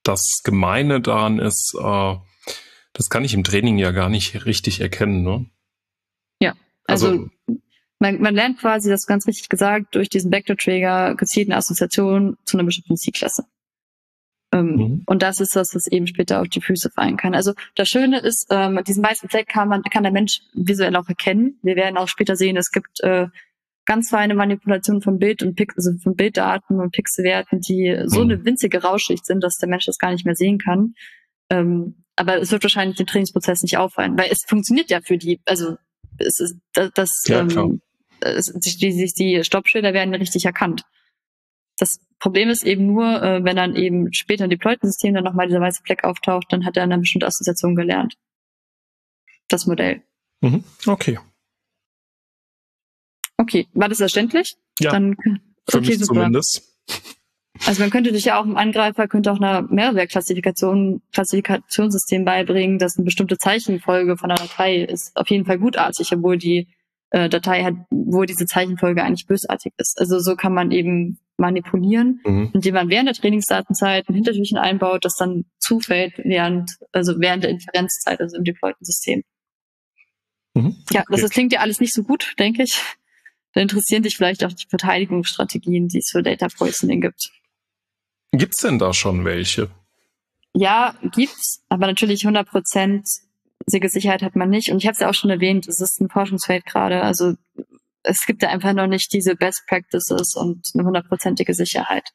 das 0.02 0.40
Gemeine 0.44 1.00
daran 1.00 1.38
ist, 1.38 1.76
äh, 1.78 2.16
das 2.92 3.08
kann 3.10 3.24
ich 3.24 3.34
im 3.34 3.44
Training 3.44 3.78
ja 3.78 3.92
gar 3.92 4.08
nicht 4.08 4.44
richtig 4.46 4.80
erkennen, 4.80 5.22
ne? 5.22 5.46
Ja, 6.42 6.54
also, 6.86 7.08
also 7.08 7.30
man, 7.98 8.20
man 8.20 8.34
lernt 8.34 8.58
quasi, 8.58 8.88
das 8.88 9.06
ganz 9.06 9.26
richtig 9.26 9.48
gesagt, 9.48 9.94
durch 9.94 10.08
diesen 10.08 10.32
Vector-Trigger 10.32 11.14
gezielten 11.16 11.52
Assoziationen 11.52 12.36
zu 12.44 12.56
einer 12.56 12.64
bestimmten 12.64 12.96
C-Klasse. 12.96 13.44
Ähm, 14.52 14.66
mhm. 14.76 15.02
Und 15.06 15.22
das 15.22 15.38
ist 15.40 15.54
das, 15.54 15.74
was 15.74 15.86
eben 15.86 16.06
später 16.06 16.40
auf 16.40 16.48
die 16.48 16.60
Füße 16.60 16.90
fallen 16.90 17.16
kann. 17.16 17.34
Also 17.34 17.52
das 17.76 17.88
Schöne 17.88 18.18
ist, 18.18 18.46
ähm, 18.50 18.80
diesen 18.86 19.04
weißen 19.04 19.28
Fleck 19.28 19.48
kann 19.48 19.68
man, 19.68 19.82
kann 19.82 20.02
der 20.02 20.12
Mensch 20.12 20.40
visuell 20.54 20.96
auch 20.96 21.08
erkennen. 21.08 21.58
Wir 21.62 21.76
werden 21.76 21.96
auch 21.96 22.08
später 22.08 22.36
sehen, 22.36 22.56
es 22.56 22.72
gibt 22.72 23.00
äh, 23.00 23.28
ganz 23.84 24.10
feine 24.10 24.34
Manipulationen 24.34 25.02
von 25.02 25.18
Bild 25.18 25.42
und 25.42 25.54
Pix 25.54 25.76
also 25.76 25.92
von 26.02 26.16
Bilddaten 26.16 26.80
und 26.80 26.92
Pixelwerten, 26.92 27.60
die 27.60 28.02
so 28.06 28.24
mhm. 28.24 28.30
eine 28.30 28.44
winzige 28.44 28.82
Rausschicht 28.82 29.24
sind, 29.24 29.42
dass 29.44 29.56
der 29.56 29.68
Mensch 29.68 29.86
das 29.86 29.98
gar 29.98 30.10
nicht 30.10 30.26
mehr 30.26 30.34
sehen 30.34 30.58
kann. 30.58 30.94
Ähm, 31.50 31.99
aber 32.20 32.38
es 32.38 32.52
wird 32.52 32.62
wahrscheinlich 32.62 32.98
den 32.98 33.06
Trainingsprozess 33.06 33.62
nicht 33.62 33.78
auffallen, 33.78 34.18
weil 34.18 34.30
es 34.30 34.44
funktioniert 34.46 34.90
ja 34.90 35.00
für 35.00 35.16
die, 35.16 35.40
also 35.46 35.76
es 36.18 36.38
ist 36.38 36.56
das, 36.74 36.90
das 36.92 37.10
ja, 37.26 37.40
ähm, 37.40 37.80
es, 38.20 38.52
die, 38.52 39.10
die 39.16 39.42
Stoppschilder 39.42 39.94
werden 39.94 40.12
richtig 40.12 40.44
erkannt. 40.44 40.84
Das 41.78 41.98
Problem 42.18 42.50
ist 42.50 42.62
eben 42.62 42.84
nur, 42.84 43.22
äh, 43.22 43.42
wenn 43.42 43.56
dann 43.56 43.74
eben 43.74 44.12
später 44.12 44.44
im 44.44 44.50
Deployed-System 44.50 45.14
dann 45.14 45.24
nochmal 45.24 45.46
dieser 45.46 45.62
weiße 45.62 45.80
Fleck 45.82 46.04
auftaucht, 46.04 46.48
dann 46.50 46.66
hat 46.66 46.76
er 46.76 46.82
eine 46.82 46.98
bestimmte 46.98 47.26
Assoziation 47.26 47.74
gelernt. 47.74 48.16
Das 49.48 49.64
Modell. 49.64 50.02
Mhm. 50.42 50.62
Okay. 50.86 51.18
Okay, 53.38 53.66
war 53.72 53.88
das 53.88 53.96
verständlich? 53.96 54.58
Ja. 54.78 54.90
Dann, 54.90 55.16
für 55.66 55.78
okay, 55.78 55.86
mich 55.86 55.98
super. 56.00 56.20
zumindest. 56.20 56.70
Also 57.66 57.82
man 57.82 57.90
könnte 57.90 58.12
dich 58.12 58.24
ja 58.24 58.40
auch 58.40 58.44
im 58.44 58.56
Angreifer 58.56 59.06
könnte 59.06 59.30
auch 59.32 59.40
eine 59.40 59.66
Mehrwertklassifikation, 59.68 61.02
Klassifikationssystem 61.12 62.24
beibringen, 62.24 62.78
dass 62.78 62.96
eine 62.96 63.04
bestimmte 63.04 63.38
Zeichenfolge 63.38 64.16
von 64.16 64.30
einer 64.30 64.40
Datei 64.40 64.76
ist 64.76 65.16
auf 65.16 65.28
jeden 65.28 65.44
Fall 65.44 65.58
gutartig, 65.58 66.10
obwohl 66.12 66.38
die 66.38 66.68
äh, 67.10 67.28
Datei 67.28 67.64
hat, 67.64 67.74
wo 67.90 68.24
diese 68.24 68.46
Zeichenfolge 68.46 69.02
eigentlich 69.02 69.26
bösartig 69.26 69.72
ist. 69.76 70.00
Also 70.00 70.20
so 70.20 70.36
kann 70.36 70.54
man 70.54 70.70
eben 70.70 71.18
manipulieren, 71.36 72.20
mhm. 72.24 72.50
indem 72.54 72.74
man 72.74 72.88
während 72.88 73.08
der 73.08 73.14
Trainingsdatenzeit 73.14 74.08
ein 74.08 74.14
Hintertürchen 74.14 74.58
einbaut, 74.58 75.04
das 75.04 75.16
dann 75.16 75.44
zufällt 75.58 76.14
während, 76.18 76.78
also 76.92 77.18
während 77.18 77.44
der 77.44 77.50
Inferenzzeit, 77.50 78.20
also 78.20 78.36
im 78.36 78.44
deployten 78.44 78.84
System. 78.84 79.22
Mhm. 80.54 80.76
Ja, 80.92 81.04
das, 81.10 81.22
das 81.22 81.30
klingt 81.30 81.52
ja 81.52 81.60
alles 81.60 81.80
nicht 81.80 81.94
so 81.94 82.04
gut, 82.04 82.34
denke 82.38 82.62
ich. 82.62 82.80
Da 83.52 83.60
interessieren 83.60 84.02
dich 84.02 84.16
vielleicht 84.16 84.44
auch 84.44 84.52
die 84.52 84.66
Verteidigungsstrategien, 84.68 85.88
die 85.88 85.98
es 85.98 86.10
für 86.10 86.22
Data 86.22 86.46
Poisoning 86.56 87.00
gibt. 87.00 87.30
Gibt's 88.32 88.62
denn 88.62 88.78
da 88.78 88.92
schon 88.92 89.24
welche? 89.24 89.70
Ja, 90.54 90.94
gibt's, 91.02 91.62
aber 91.68 91.86
natürlich 91.86 92.24
100 92.24 92.48
Prozent 92.48 93.06
Sicherheit 93.66 94.22
hat 94.22 94.36
man 94.36 94.50
nicht. 94.50 94.70
Und 94.70 94.78
ich 94.78 94.86
habe 94.86 94.94
es 94.94 95.00
ja 95.00 95.08
auch 95.08 95.14
schon 95.14 95.30
erwähnt, 95.30 95.68
es 95.68 95.80
ist 95.80 96.00
ein 96.00 96.08
Forschungsfeld 96.08 96.64
gerade. 96.66 97.02
Also 97.02 97.34
es 98.02 98.26
gibt 98.26 98.42
ja 98.42 98.48
einfach 98.48 98.72
noch 98.72 98.86
nicht 98.86 99.12
diese 99.12 99.36
Best 99.36 99.62
Practices 99.68 100.34
und 100.34 100.66
eine 100.74 100.84
hundertprozentige 100.84 101.54
Sicherheit. 101.54 102.08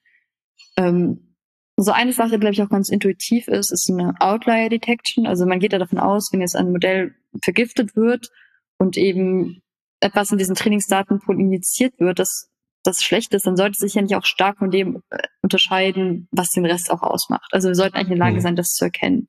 Ähm, 0.78 1.36
so 1.78 1.92
eine 1.92 2.14
Sache, 2.14 2.32
die, 2.32 2.40
glaube 2.40 2.54
ich, 2.54 2.62
auch 2.62 2.70
ganz 2.70 2.90
intuitiv 2.90 3.48
ist, 3.48 3.72
ist 3.72 3.90
eine 3.92 4.14
Outlier 4.20 4.70
Detection. 4.70 5.28
Also 5.28 5.46
man 5.46 5.60
geht 5.60 5.74
ja 5.74 5.80
davon 5.80 6.00
aus, 6.00 6.30
wenn 6.32 6.42
jetzt 6.42 6.56
ein 6.56 6.72
Modell 6.72 7.16
vergiftet 7.44 7.96
wird 7.96 8.30
und 8.78 8.98
eben 8.98 9.62
etwas 10.00 10.32
in 10.32 10.38
diesen 10.38 10.56
Trainingsdatenpool 10.56 11.40
injiziert 11.40 12.00
wird, 12.00 12.20
das 12.20 12.50
das 12.86 13.04
schlecht 13.04 13.34
ist, 13.34 13.48
dann 13.48 13.58
sollte 13.58 13.72
es 13.72 13.80
sich 13.80 13.96
ja 13.96 14.02
nicht 14.02 14.16
auch 14.16 14.26
stark 14.26 14.60
von 14.60 14.72
dem 14.72 15.02
äh, 15.10 15.18
unterscheiden, 15.42 16.28
was 16.32 16.50
den 16.50 16.66
Rest 16.66 16.92
auch 16.92 17.02
ausmacht. 17.02 17.50
Also 17.52 17.68
wir 17.68 17.76
sollten 17.76 17.96
eigentlich 17.96 18.12
in 18.12 18.18
der 18.18 18.28
Lage 18.28 18.38
mhm. 18.38 18.42
sein, 18.42 18.56
das 18.56 18.74
zu 18.74 18.86
erkennen. 18.86 19.28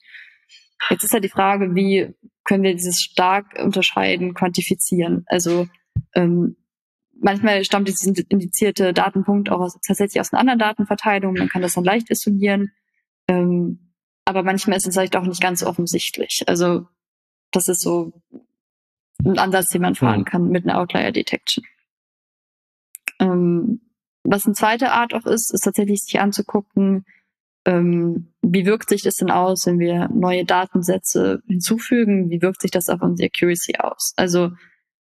Jetzt 0.90 1.04
ist 1.04 1.12
halt 1.12 1.24
die 1.24 1.30
Frage, 1.30 1.74
wie 1.74 2.14
können 2.44 2.62
wir 2.62 2.74
dieses 2.74 3.00
stark 3.00 3.58
unterscheiden, 3.58 4.34
quantifizieren? 4.34 5.24
Also 5.26 5.66
ähm, 6.14 6.56
manchmal 7.18 7.64
stammt 7.64 7.88
dieser 7.88 8.12
indizierte 8.28 8.92
Datenpunkt 8.92 9.50
auch 9.50 9.60
aus, 9.60 9.78
tatsächlich 9.86 10.20
aus 10.20 10.32
einer 10.32 10.40
anderen 10.40 10.58
Datenverteilung, 10.58 11.34
man 11.34 11.48
kann 11.48 11.62
das 11.62 11.74
dann 11.74 11.84
leicht 11.84 12.10
isolieren. 12.10 12.72
Ähm, 13.28 13.92
aber 14.24 14.42
manchmal 14.42 14.76
ist 14.76 14.86
es 14.86 14.94
vielleicht 14.94 15.16
auch 15.16 15.24
nicht 15.24 15.40
ganz 15.40 15.62
offensichtlich. 15.62 16.42
Also 16.46 16.86
das 17.52 17.68
ist 17.68 17.80
so 17.80 18.12
ein 19.24 19.38
Ansatz, 19.38 19.68
den 19.68 19.82
man 19.82 19.94
fahren 19.94 20.20
mhm. 20.20 20.24
kann 20.24 20.48
mit 20.48 20.64
einer 20.64 20.78
Outlier 20.78 21.12
Detection. 21.12 21.64
Ähm, 23.20 23.80
was 24.24 24.46
eine 24.46 24.54
zweite 24.54 24.92
Art 24.92 25.14
auch 25.14 25.26
ist, 25.26 25.52
ist 25.52 25.62
tatsächlich 25.62 26.02
sich 26.02 26.20
anzugucken, 26.20 27.04
ähm, 27.66 28.32
wie 28.42 28.64
wirkt 28.64 28.88
sich 28.88 29.02
das 29.02 29.16
denn 29.16 29.30
aus, 29.30 29.66
wenn 29.66 29.80
wir 29.80 30.08
neue 30.08 30.44
Datensätze 30.44 31.42
hinzufügen? 31.48 32.30
Wie 32.30 32.40
wirkt 32.40 32.62
sich 32.62 32.70
das 32.70 32.88
auf 32.88 33.02
unsere 33.02 33.26
Accuracy 33.26 33.74
aus? 33.78 34.14
Also 34.16 34.52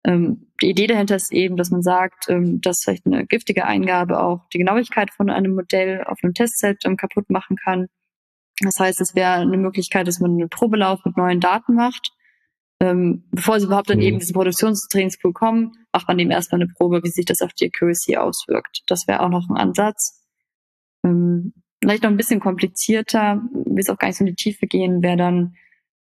ähm, 0.05 0.47
die 0.63 0.71
Idee 0.71 0.87
dahinter 0.87 1.17
ist 1.17 1.33
eben, 1.33 1.57
dass 1.57 1.71
man 1.71 1.83
sagt, 1.83 2.29
ähm, 2.29 2.61
dass 2.61 2.83
vielleicht 2.85 3.07
eine 3.07 3.27
giftige 3.27 3.65
Eingabe 3.65 4.21
auch 4.23 4.47
die 4.53 4.59
Genauigkeit 4.59 5.11
von 5.13 5.31
einem 5.31 5.55
Modell 5.55 6.05
auf 6.05 6.19
einem 6.23 6.33
Testset 6.33 6.85
ähm, 6.85 6.97
kaputt 6.97 7.29
machen 7.29 7.57
kann. 7.57 7.89
Das 8.61 8.79
heißt, 8.79 9.01
es 9.01 9.17
wäre 9.17 9.33
eine 9.33 9.57
Möglichkeit, 9.57 10.07
dass 10.07 10.21
man 10.21 10.31
einen 10.33 10.49
Probelauf 10.49 11.05
mit 11.05 11.17
neuen 11.17 11.41
Daten 11.41 11.75
macht 11.75 12.13
ähm, 12.85 13.25
bevor 13.31 13.59
sie 13.59 13.67
überhaupt 13.67 13.91
dann 13.91 13.99
mhm. 13.99 14.05
eben 14.05 14.19
diesen 14.19 14.35
Produktionstrainingspool 14.35 15.33
kommen, 15.33 15.73
macht 15.93 16.09
man 16.09 16.19
eben 16.19 16.31
erstmal 16.31 16.61
eine 16.61 16.71
Probe, 16.71 17.03
wie 17.03 17.11
sich 17.11 17.25
das 17.25 17.41
auf 17.41 17.53
die 17.55 17.67
Accuracy 17.67 18.17
auswirkt. 18.17 18.83
Das 18.87 19.09
wäre 19.09 19.21
auch 19.21 19.31
noch 19.31 19.49
ein 19.49 19.57
Ansatz. 19.57 20.23
Ähm, 21.05 21.55
vielleicht 21.83 22.03
noch 22.03 22.11
ein 22.11 22.17
bisschen 22.17 22.41
komplizierter, 22.41 23.43
will 23.53 23.81
es 23.81 23.89
auch 23.89 23.99
gar 23.99 24.09
nicht 24.09 24.19
so 24.19 24.25
in 24.25 24.35
die 24.35 24.35
Tiefe 24.35 24.67
gehen, 24.67 25.03
wäre 25.03 25.17
dann 25.17 25.55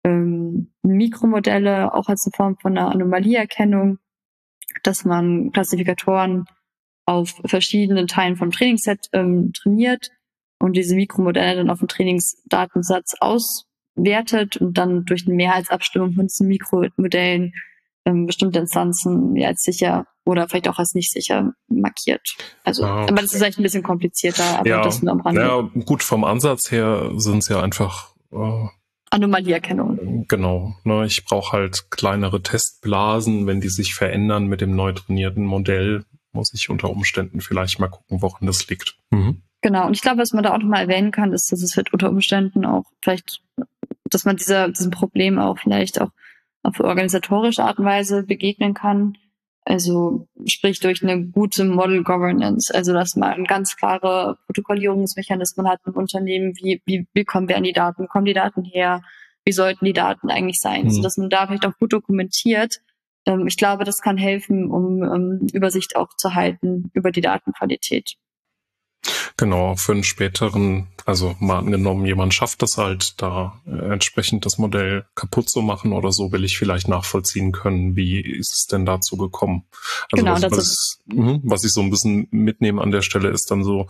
ähm, 0.05 0.73
Mikromodelle 0.82 1.94
auch 1.94 2.09
als 2.09 2.27
eine 2.27 2.32
Form 2.36 2.56
von 2.61 2.77
einer 2.77 2.90
Anomalieerkennung, 2.90 3.98
dass 4.82 5.05
man 5.05 5.51
Klassifikatoren 5.52 6.44
auf 7.06 7.40
verschiedenen 7.44 8.06
Teilen 8.06 8.36
vom 8.36 8.51
Trainingsset 8.51 9.09
ähm, 9.12 9.52
trainiert 9.52 10.11
und 10.59 10.74
diese 10.74 10.94
Mikromodelle 10.94 11.56
dann 11.56 11.70
auf 11.70 11.78
dem 11.78 11.89
Trainingsdatensatz 11.89 13.15
aus 13.20 13.66
wertet 13.96 14.56
und 14.56 14.76
dann 14.76 15.04
durch 15.04 15.26
eine 15.26 15.34
Mehrheitsabstimmung 15.34 16.12
von 16.14 16.26
diesen 16.26 16.48
Mikromodellen 16.48 17.52
ähm, 18.04 18.26
bestimmte 18.26 18.58
Instanzen 18.58 19.36
ja 19.36 19.48
als 19.48 19.62
sicher 19.62 20.06
oder 20.24 20.48
vielleicht 20.48 20.68
auch 20.68 20.78
als 20.78 20.94
nicht 20.94 21.12
sicher 21.12 21.52
markiert. 21.68 22.36
Also, 22.64 22.84
ah, 22.84 23.02
okay. 23.02 23.12
aber 23.12 23.22
das 23.22 23.32
ist 23.32 23.38
vielleicht 23.38 23.58
ein 23.58 23.62
bisschen 23.62 23.82
komplizierter, 23.82 24.58
aber 24.58 24.68
ja, 24.68 24.82
das 24.82 25.02
nur 25.02 25.12
am 25.12 25.20
Rande. 25.20 25.40
Ja, 25.40 25.60
gut, 25.84 26.02
vom 26.02 26.24
Ansatz 26.24 26.70
her 26.70 27.10
sind 27.16 27.38
es 27.38 27.48
ja 27.48 27.62
einfach 27.62 28.14
äh, 28.32 28.66
Anomalieerkennung. 29.10 30.26
Genau. 30.28 30.74
Ne, 30.84 31.06
ich 31.06 31.24
brauche 31.24 31.52
halt 31.52 31.90
kleinere 31.90 32.42
Testblasen, 32.42 33.46
wenn 33.46 33.60
die 33.60 33.68
sich 33.68 33.94
verändern 33.94 34.46
mit 34.46 34.60
dem 34.60 34.74
neu 34.74 34.92
trainierten 34.92 35.44
Modell, 35.44 36.04
muss 36.32 36.52
ich 36.52 36.68
unter 36.68 36.90
Umständen 36.90 37.40
vielleicht 37.40 37.78
mal 37.78 37.88
gucken, 37.88 38.22
woran 38.22 38.46
das 38.46 38.66
liegt. 38.68 38.96
Mhm. 39.10 39.42
Genau, 39.60 39.86
und 39.86 39.94
ich 39.94 40.02
glaube, 40.02 40.18
was 40.18 40.32
man 40.32 40.42
da 40.42 40.52
auch 40.52 40.58
nochmal 40.58 40.82
erwähnen 40.82 41.10
kann, 41.10 41.32
ist, 41.32 41.50
dass 41.50 41.62
es 41.62 41.76
wird 41.76 41.92
unter 41.92 42.10
Umständen 42.10 42.66
auch 42.66 42.84
vielleicht 43.02 43.40
dass 44.14 44.24
man 44.24 44.36
dieser, 44.36 44.68
diesem 44.68 44.90
Problem 44.90 45.38
auch 45.38 45.58
vielleicht 45.58 46.00
auch 46.00 46.10
auf 46.62 46.80
organisatorische 46.80 47.62
Art 47.62 47.78
und 47.78 47.84
Weise 47.84 48.22
begegnen 48.22 48.74
kann. 48.74 49.16
Also 49.66 50.28
sprich 50.46 50.80
durch 50.80 51.02
eine 51.02 51.26
gute 51.26 51.64
Model 51.64 52.02
Governance, 52.02 52.74
also 52.74 52.92
dass 52.92 53.16
man 53.16 53.44
ganz 53.44 53.76
klare 53.76 54.36
Protokollierungsmechanismen 54.46 55.68
hat 55.68 55.80
im 55.86 55.94
Unternehmen, 55.94 56.52
wie, 56.56 56.82
wie, 56.84 57.06
wie 57.14 57.24
kommen 57.24 57.48
wir 57.48 57.56
an 57.56 57.62
die 57.62 57.72
Daten, 57.72 58.06
kommen 58.06 58.26
die 58.26 58.34
Daten 58.34 58.62
her, 58.62 59.02
wie 59.44 59.52
sollten 59.52 59.84
die 59.86 59.94
Daten 59.94 60.30
eigentlich 60.30 60.60
sein, 60.60 60.84
mhm. 60.84 60.90
so 60.90 61.02
dass 61.02 61.16
man 61.16 61.30
da 61.30 61.46
vielleicht 61.46 61.66
auch 61.66 61.78
gut 61.78 61.94
dokumentiert. 61.94 62.80
Ähm, 63.26 63.46
ich 63.46 63.56
glaube, 63.56 63.84
das 63.84 64.00
kann 64.00 64.18
helfen, 64.18 64.70
um 64.70 65.00
um 65.00 65.46
Übersicht 65.52 65.96
auch 65.96 66.14
zu 66.16 66.34
halten 66.34 66.90
über 66.92 67.10
die 67.10 67.22
Datenqualität. 67.22 68.16
Genau, 69.36 69.76
für 69.76 69.93
einen 69.93 70.05
späteren, 70.05 70.89
also 71.05 71.36
mal 71.40 71.59
angenommen, 71.59 72.06
jemand 72.06 72.35
schafft 72.35 72.62
es 72.62 72.78
halt, 72.78 73.20
da 73.20 73.60
äh, 73.66 73.93
entsprechend 73.93 74.47
das 74.47 74.59
Modell 74.59 75.06
kaputt 75.14 75.51
zu 75.51 75.60
machen 75.62 75.93
oder 75.93 76.12
so, 76.12 76.32
will 76.32 76.44
ich 76.44 76.59
vielleicht 76.59 76.89
nachvollziehen 76.89 77.52
können, 77.52 77.97
wie 77.97 78.20
ist 78.20 78.52
es 78.52 78.66
denn 78.66 78.86
dazu 78.86 79.16
gekommen. 79.16 79.64
Also 80.12 80.24
genau, 80.24 80.40
was, 80.40 80.51
was, 80.51 80.98
mh, 81.06 81.40
was 81.43 81.64
ich 81.64 81.72
so 81.72 81.81
ein 81.81 81.90
bisschen 81.90 82.28
mitnehme 82.31 82.81
an 82.81 82.90
der 82.90 83.02
Stelle 83.02 83.31
ist 83.31 83.51
dann 83.51 83.64
so, 83.64 83.89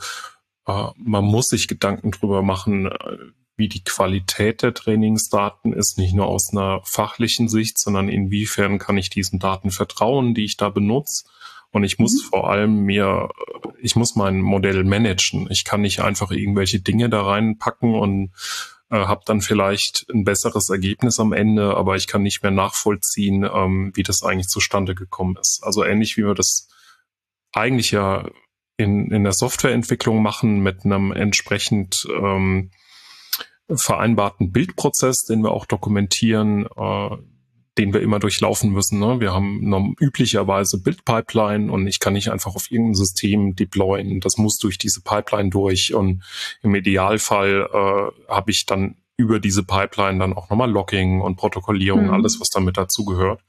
äh, 0.67 0.87
man 0.97 1.25
muss 1.25 1.47
sich 1.47 1.69
Gedanken 1.69 2.11
drüber 2.11 2.43
machen, 2.43 2.87
äh, 2.87 3.19
wie 3.57 3.69
die 3.69 3.85
Qualität 3.85 4.63
der 4.63 4.75
Trainingsdaten 4.75 5.73
ist, 5.73 5.97
nicht 5.97 6.15
nur 6.15 6.27
aus 6.27 6.51
einer 6.51 6.81
fachlichen 6.85 7.49
Sicht, 7.49 7.79
sondern 7.79 8.09
inwiefern 8.09 8.79
kann 8.79 8.99
ich 8.99 9.11
diesen 9.11 9.39
Daten 9.39 9.71
vertrauen, 9.71 10.35
die 10.35 10.45
ich 10.45 10.57
da 10.57 10.71
benutze 10.71 11.25
und 11.75 11.83
ich 11.83 11.99
muss 11.99 12.23
mhm. 12.23 12.29
vor 12.29 12.49
allem 12.49 12.85
mir, 12.85 13.31
ich 13.81 13.97
muss 13.97 14.15
mein 14.15 14.41
Modell 14.41 14.85
managen. 14.85 15.49
Ich 15.51 15.65
kann 15.65 15.81
nicht 15.81 16.01
einfach 16.01 16.31
irgendwelche 16.31 16.79
Dinge 16.79 17.11
da 17.11 17.23
reinpacken 17.23 17.97
und 17.97 18.31
äh, 18.91 19.07
habe 19.07 19.23
dann 19.27 19.41
vielleicht 19.41 20.07
ein 20.15 20.23
besseres 20.23 20.71
Ergebnis 20.71 21.19
am 21.19 21.33
Ende, 21.33 21.77
aber 21.77 21.97
ich 21.97 22.07
kann 22.07 22.23
nicht 22.23 22.45
mehr 22.45 22.53
nachvollziehen, 22.53 23.43
ähm, 23.53 23.91
wie 23.95 24.05
das 24.05 24.23
eigentlich 24.23 24.47
zustande 24.47 24.95
gekommen 24.95 25.37
ist. 25.41 25.65
Also 25.65 25.83
ähnlich 25.83 26.17
wie 26.17 26.25
wir 26.25 26.35
das 26.35 26.69
eigentlich 27.53 27.91
ja 27.91 28.29
in, 28.77 29.11
in 29.11 29.25
der 29.25 29.33
Softwareentwicklung 29.33 30.23
machen 30.23 30.61
mit 30.61 30.85
einem 30.85 31.11
entsprechend 31.11 32.07
ähm, 32.09 32.71
vereinbarten 33.69 34.53
Bildprozess, 34.53 35.25
den 35.25 35.43
wir 35.43 35.51
auch 35.51 35.67
dokumentieren. 35.67 36.67
Äh, 36.77 37.17
den 37.79 37.93
wir 37.93 38.01
immer 38.01 38.19
durchlaufen 38.19 38.71
müssen. 38.71 39.01
Ne? 39.01 39.21
Wir 39.21 39.33
haben 39.33 39.97
üblicherweise 40.01 40.81
Bildpipeline 40.81 41.71
und 41.71 41.87
ich 41.87 41.99
kann 41.99 42.13
nicht 42.13 42.31
einfach 42.31 42.55
auf 42.55 42.71
irgendein 42.71 42.95
System 42.95 43.57
deployen. 43.57 44.21
Das 44.21 44.37
muss 44.37 44.59
durch 44.59 44.79
diese 44.79 45.01
Pipeline 45.01 45.51
durch 45.51 45.95
und 45.95 46.23
im 46.63 46.75
Idealfall 46.75 47.69
äh, 47.73 48.33
habe 48.33 48.51
ich 48.51 48.67
dann 48.67 48.97
über 49.17 49.39
diese 49.39 49.63
Pipeline 49.63 50.19
dann 50.19 50.33
auch 50.33 50.51
nochmal 50.51 50.71
Logging 50.71 51.21
und 51.21 51.37
Protokollierung, 51.37 52.07
mhm. 52.07 52.11
alles, 52.11 52.41
was 52.41 52.51
damit 52.51 52.77
dazugehört. 52.77 53.41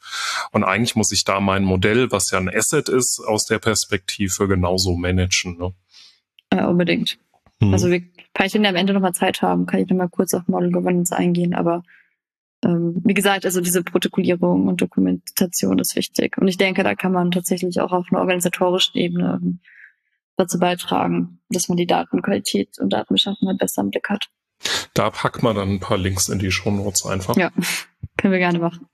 Und 0.52 0.64
eigentlich 0.64 0.96
muss 0.96 1.12
ich 1.12 1.24
da 1.24 1.40
mein 1.40 1.64
Modell, 1.64 2.12
was 2.12 2.30
ja 2.32 2.38
ein 2.38 2.54
Asset 2.54 2.88
ist, 2.88 3.20
aus 3.20 3.46
der 3.46 3.60
Perspektive 3.60 4.48
genauso 4.48 4.96
managen. 4.96 5.58
Ne? 5.58 5.74
Ja, 6.54 6.68
unbedingt. 6.68 7.18
Mhm. 7.60 7.74
Also 7.74 7.90
wir, 7.90 8.04
falls 8.36 8.54
wir 8.54 8.68
am 8.68 8.76
Ende 8.76 8.94
nochmal 8.94 9.14
Zeit 9.14 9.42
haben, 9.42 9.66
kann 9.66 9.82
ich 9.82 9.90
nochmal 9.90 10.10
kurz 10.10 10.34
auf 10.34 10.48
Model 10.48 10.72
Governance 10.72 11.16
eingehen, 11.16 11.56
aber 11.56 11.84
ähm, 12.66 13.02
wie 13.04 13.14
gesagt, 13.14 13.46
also 13.46 13.62
diese 13.62 13.84
Protokollierung 13.84 14.68
und 14.68 14.82
Dokumentation 14.82 15.78
ist 15.80 15.96
wichtig. 15.96 16.38
Und 16.38 16.48
ich 16.48 16.58
denke, 16.58 16.84
da 16.84 16.96
kann 16.96 17.12
man 17.12 17.32
tatsächlich 17.32 17.80
auch 17.80 17.92
auf 17.92 18.08
einer 18.12 18.22
organisatorischen 18.22 18.98
Ebene 19.00 19.40
ähm, 19.42 19.60
dazu 20.36 20.58
beitragen, 20.58 21.40
dass 21.50 21.70
man 21.70 21.78
die 21.78 21.86
Datenqualität 21.86 22.80
und 22.80 22.92
Datenbeschaffenheit 22.92 23.60
besser 23.60 23.84
im 23.84 23.92
Blick 23.92 24.10
hat. 24.10 24.30
Da 24.94 25.12
packt 25.12 25.44
man 25.44 25.56
dann 25.56 25.70
ein 25.70 25.80
paar 25.80 25.98
Links 25.98 26.28
in 26.28 26.40
die 26.40 26.52
Show 26.52 26.72
Notes 26.72 27.06
einfach. 27.06 27.38
Ja, 27.38 27.52
können 28.18 28.34
wir 28.34 28.40
gerne 28.40 28.60
machen. 28.60 28.88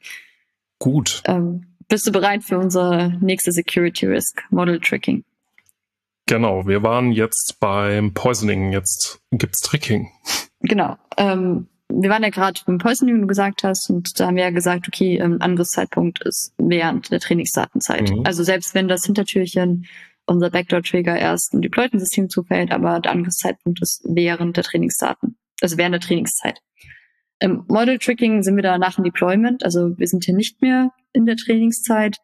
Gut. 0.77 1.23
Ähm, 1.26 1.68
bist 1.88 2.07
du 2.07 2.11
bereit 2.11 2.43
für 2.43 2.57
unser 2.57 3.10
nächste 3.19 3.52
Security 3.52 4.06
Risk, 4.06 4.43
Model 4.49 4.80
Tracking? 4.80 5.23
Genau, 6.26 6.68
wir 6.68 6.84
waren 6.84 7.11
jetzt 7.11 7.57
beim 7.60 8.14
Poisoning, 8.14 8.72
jetzt 8.72 9.22
gibt's 9.31 9.61
Tricking. 9.61 10.10
Genau. 10.61 10.98
Ähm, 11.18 11.68
wir 11.93 12.09
waren 12.09 12.23
ja 12.23 12.30
gerade 12.30 12.61
beim 12.65 12.77
Poisoning, 12.77 13.18
wie 13.18 13.22
du 13.22 13.27
gesagt 13.27 13.63
hast, 13.63 13.89
und 13.89 14.19
da 14.19 14.27
haben 14.27 14.35
wir 14.35 14.43
ja 14.43 14.49
gesagt, 14.51 14.88
okay, 14.88 15.18
ähm, 15.18 15.38
Angriffszeitpunkt 15.39 16.22
ist 16.23 16.53
während 16.57 17.11
der 17.11 17.19
Trainingsdatenzeit. 17.19 18.11
Mhm. 18.11 18.23
Also 18.26 18.43
selbst 18.43 18.73
wenn 18.73 18.88
das 18.88 19.05
Hintertürchen 19.05 19.85
unser 20.26 20.49
Backdoor-Trigger 20.49 21.18
erst 21.18 21.53
im 21.53 21.61
deployten 21.61 21.99
System 21.99 22.30
zufällt, 22.30 22.72
aber 22.72 22.99
der 22.99 23.11
Angriffszeitpunkt 23.11 23.81
ist 23.81 24.01
während 24.05 24.55
der 24.55 24.63
Trainingsdaten 24.63 25.35
also 25.61 25.77
während 25.77 25.93
der 25.93 26.01
Trainingszeit. 26.01 26.59
Im 27.39 27.63
Model 27.68 27.97
Tricking 27.97 28.43
sind 28.43 28.55
wir 28.55 28.63
da 28.63 28.77
nach 28.77 28.95
dem 28.95 29.03
Deployment, 29.03 29.63
also 29.63 29.97
wir 29.97 30.07
sind 30.07 30.26
hier 30.26 30.35
nicht 30.35 30.61
mehr 30.61 30.91
in 31.13 31.26
der 31.26 31.38
Trainingszeit, 31.38 32.18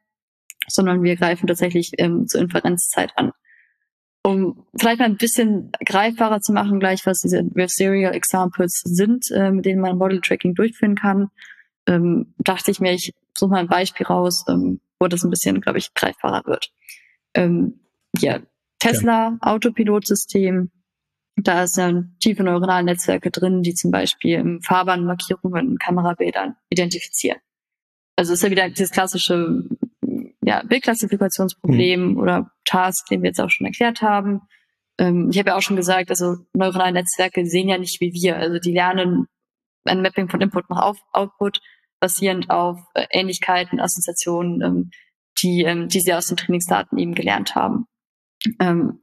sondern 0.67 1.01
wir 1.01 1.15
greifen 1.15 1.47
tatsächlich 1.47 1.91
ähm, 1.97 2.27
zur 2.27 2.41
Inferenzzeit 2.41 3.11
an. 3.15 3.31
Um 4.27 4.65
vielleicht 4.77 4.99
mal 4.99 5.05
ein 5.05 5.15
bisschen 5.15 5.71
greifbarer 5.85 6.41
zu 6.41 6.51
machen, 6.51 6.79
gleich 6.79 7.05
was 7.05 7.19
diese 7.19 7.43
Serial 7.67 8.13
Examples 8.13 8.81
sind, 8.83 9.31
äh, 9.31 9.51
mit 9.51 9.65
denen 9.65 9.79
man 9.79 9.97
Model 9.97 10.19
Tracking 10.19 10.53
durchführen 10.53 10.95
kann, 10.95 11.29
ähm, 11.87 12.33
dachte 12.39 12.71
ich 12.71 12.81
mir, 12.81 12.91
ich 12.91 13.13
suche 13.37 13.51
mal 13.51 13.59
ein 13.59 13.67
Beispiel 13.67 14.05
raus, 14.05 14.43
ähm, 14.49 14.81
wo 14.99 15.07
das 15.07 15.23
ein 15.23 15.29
bisschen, 15.29 15.61
glaube 15.61 15.77
ich, 15.77 15.93
greifbarer 15.93 16.43
wird. 16.45 16.71
Ähm, 17.35 17.79
ja, 18.19 18.39
Tesla 18.79 19.29
ja. 19.29 19.37
Autopilotsystem 19.39 20.71
da 21.37 21.63
ist 21.63 21.77
ja 21.77 22.03
tiefe 22.19 22.43
neuronale 22.43 22.83
Netzwerke 22.83 23.29
drin, 23.29 23.61
die 23.61 23.75
zum 23.75 23.91
Beispiel 23.91 24.39
im 24.39 24.61
Fahrbahnmarkierungen 24.61 25.71
in 25.71 25.77
Kamerabildern 25.77 26.55
identifizieren. 26.69 27.39
Also 28.15 28.33
ist 28.33 28.41
ja 28.41 28.49
wieder 28.49 28.67
dieses 28.69 28.91
klassische 28.91 29.63
ja, 30.47 30.63
Bildklassifikationsproblem 30.63 32.11
mhm. 32.11 32.17
oder 32.17 32.51
Task, 32.63 33.07
den 33.09 33.21
wir 33.21 33.29
jetzt 33.29 33.41
auch 33.41 33.49
schon 33.49 33.67
erklärt 33.67 34.01
haben. 34.01 34.41
Ähm, 34.97 35.29
ich 35.29 35.37
habe 35.37 35.49
ja 35.49 35.57
auch 35.57 35.61
schon 35.61 35.75
gesagt, 35.75 36.09
also 36.09 36.37
neuronale 36.53 36.93
Netzwerke 36.93 37.45
sehen 37.45 37.67
ja 37.67 37.77
nicht 37.77 37.99
wie 37.99 38.13
wir. 38.13 38.37
Also 38.37 38.57
die 38.57 38.71
lernen 38.71 39.27
ein 39.83 40.01
Mapping 40.01 40.29
von 40.29 40.39
Input 40.39 40.69
nach 40.69 40.93
Output 41.11 41.59
basierend 41.99 42.49
auf 42.49 42.79
äh, 42.93 43.05
Ähnlichkeiten, 43.11 43.81
Assoziationen, 43.81 44.61
ähm, 44.61 44.91
die, 45.41 45.63
ähm, 45.63 45.89
die 45.89 45.99
sie 45.99 46.13
aus 46.13 46.27
den 46.27 46.37
Trainingsdaten 46.37 46.97
eben 46.97 47.13
gelernt 47.13 47.55
haben. 47.55 47.85
Ähm, 48.59 49.01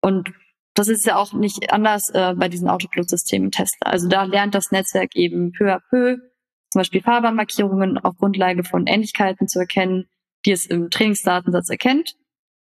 und 0.00 0.32
das 0.74 0.88
ist 0.88 1.04
ja 1.06 1.16
auch 1.16 1.34
nicht 1.34 1.70
anders 1.70 2.08
äh, 2.14 2.34
bei 2.34 2.48
diesen 2.48 2.70
Autopilot-Systemen 2.70 3.50
Tesla. 3.50 3.90
Also 3.90 4.08
da 4.08 4.24
lernt 4.24 4.54
das 4.54 4.70
Netzwerk 4.70 5.14
eben 5.16 5.52
peu 5.52 5.70
à 5.70 5.80
peu 5.90 6.16
zum 6.70 6.80
Beispiel 6.80 7.02
Fahrbahnmarkierungen 7.02 7.98
auf 7.98 8.16
Grundlage 8.16 8.64
von 8.64 8.86
Ähnlichkeiten 8.86 9.46
zu 9.48 9.58
erkennen, 9.58 10.08
die 10.44 10.52
es 10.52 10.66
im 10.66 10.90
Trainingsdatensatz 10.90 11.70
erkennt. 11.70 12.14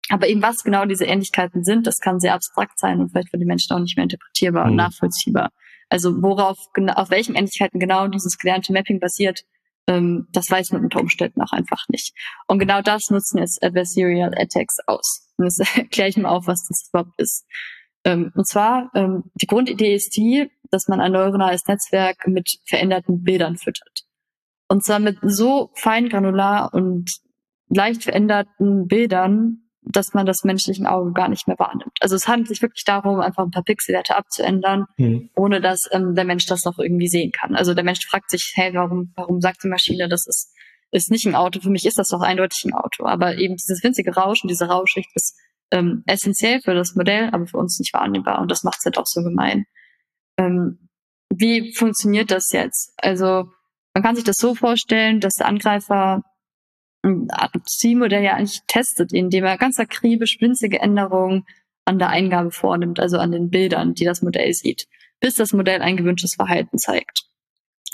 Aber 0.09 0.27
eben 0.27 0.41
was 0.41 0.63
genau 0.63 0.85
diese 0.85 1.05
Ähnlichkeiten 1.05 1.63
sind, 1.63 1.85
das 1.85 1.97
kann 1.99 2.19
sehr 2.19 2.33
abstrakt 2.33 2.79
sein 2.79 2.99
und 2.99 3.09
vielleicht 3.09 3.29
für 3.29 3.37
die 3.37 3.45
Menschen 3.45 3.75
auch 3.75 3.79
nicht 3.79 3.97
mehr 3.97 4.03
interpretierbar 4.03 4.65
mhm. 4.65 4.71
und 4.71 4.75
nachvollziehbar. 4.77 5.51
Also 5.89 6.21
worauf, 6.21 6.57
auf 6.95 7.09
welchen 7.09 7.35
Ähnlichkeiten 7.35 7.79
genau 7.79 8.07
dieses 8.07 8.37
gelernte 8.37 8.73
Mapping 8.73 8.99
basiert, 8.99 9.43
ähm, 9.87 10.27
das 10.31 10.49
weiß 10.49 10.71
man 10.71 10.83
unter 10.83 10.99
Umständen 10.99 11.41
auch 11.41 11.51
einfach 11.51 11.85
nicht. 11.89 12.13
Und 12.47 12.59
genau 12.59 12.81
das 12.81 13.09
nutzen 13.09 13.39
jetzt 13.39 13.63
Adversarial 13.63 14.33
Attacks 14.37 14.77
aus. 14.85 15.29
Und 15.37 15.45
jetzt 15.45 15.59
erkläre 15.77 16.09
ich 16.09 16.17
mal 16.17 16.29
auf, 16.29 16.47
was 16.47 16.65
das 16.67 16.89
überhaupt 16.89 17.19
ist. 17.19 17.45
Ähm, 18.03 18.31
und 18.35 18.47
zwar, 18.47 18.91
ähm, 18.95 19.23
die 19.35 19.47
Grundidee 19.47 19.95
ist 19.95 20.15
die, 20.15 20.51
dass 20.71 20.87
man 20.87 20.99
ein 20.99 21.13
neuronales 21.13 21.65
Netzwerk 21.67 22.27
mit 22.27 22.59
veränderten 22.65 23.23
Bildern 23.23 23.57
füttert. 23.57 24.03
Und 24.69 24.83
zwar 24.83 24.99
mit 24.99 25.17
so 25.21 25.71
feingranular 25.75 26.73
und 26.73 27.09
leicht 27.69 28.03
veränderten 28.03 28.87
Bildern, 28.87 29.67
dass 29.89 30.13
man 30.13 30.25
das 30.25 30.43
menschlichen 30.43 30.85
Auge 30.85 31.13
gar 31.13 31.29
nicht 31.29 31.47
mehr 31.47 31.57
wahrnimmt. 31.59 31.97
Also 32.01 32.15
es 32.15 32.27
handelt 32.27 32.49
sich 32.49 32.61
wirklich 32.61 32.83
darum, 32.83 33.19
einfach 33.19 33.43
ein 33.43 33.51
paar 33.51 33.63
Pixelwerte 33.63 34.15
abzuändern, 34.15 34.85
mhm. 34.97 35.29
ohne 35.35 35.61
dass 35.61 35.87
ähm, 35.91 36.13
der 36.13 36.25
Mensch 36.25 36.45
das 36.45 36.65
noch 36.65 36.77
irgendwie 36.77 37.07
sehen 37.07 37.31
kann. 37.31 37.55
Also 37.55 37.73
der 37.73 37.83
Mensch 37.83 38.05
fragt 38.05 38.29
sich, 38.29 38.53
hey, 38.55 38.73
warum, 38.73 39.13
warum 39.15 39.39
sagt 39.39 39.63
die 39.63 39.69
Maschine, 39.69 40.09
das 40.09 40.25
ist, 40.27 40.53
ist 40.91 41.11
nicht 41.11 41.25
ein 41.25 41.35
Auto? 41.35 41.61
Für 41.61 41.69
mich 41.69 41.85
ist 41.85 41.97
das 41.97 42.09
doch 42.09 42.21
eindeutig 42.21 42.65
ein 42.65 42.73
Auto. 42.73 43.05
Aber 43.05 43.37
eben 43.37 43.55
dieses 43.55 43.83
winzige 43.83 44.13
Rauschen, 44.13 44.47
diese 44.47 44.67
Rauschschicht 44.67 45.09
ist 45.15 45.37
ähm, 45.71 46.03
essentiell 46.05 46.61
für 46.61 46.73
das 46.73 46.95
Modell, 46.95 47.29
aber 47.31 47.47
für 47.47 47.57
uns 47.57 47.79
nicht 47.79 47.93
wahrnehmbar. 47.93 48.41
Und 48.41 48.51
das 48.51 48.63
macht 48.63 48.79
es 48.79 48.85
halt 48.85 48.97
auch 48.97 49.07
so 49.07 49.23
gemein. 49.23 49.65
Ähm, 50.37 50.89
wie 51.29 51.73
funktioniert 51.73 52.31
das 52.31 52.49
jetzt? 52.51 52.93
Also 52.97 53.49
man 53.93 54.03
kann 54.03 54.15
sich 54.15 54.23
das 54.23 54.37
so 54.37 54.55
vorstellen, 54.55 55.19
dass 55.19 55.33
der 55.33 55.47
Angreifer 55.47 56.23
ein 57.07 58.23
ja 58.23 58.35
eigentlich 58.35 58.61
testet, 58.67 59.13
indem 59.13 59.45
er 59.45 59.57
ganz 59.57 59.79
akribisch 59.79 60.37
winzige 60.39 60.79
Änderungen 60.79 61.45
an 61.85 61.99
der 61.99 62.09
Eingabe 62.09 62.51
vornimmt, 62.51 62.99
also 62.99 63.17
an 63.17 63.31
den 63.31 63.49
Bildern, 63.49 63.93
die 63.93 64.05
das 64.05 64.21
Modell 64.21 64.53
sieht, 64.53 64.87
bis 65.19 65.35
das 65.35 65.53
Modell 65.53 65.81
ein 65.81 65.97
gewünschtes 65.97 66.35
Verhalten 66.35 66.77
zeigt. 66.77 67.23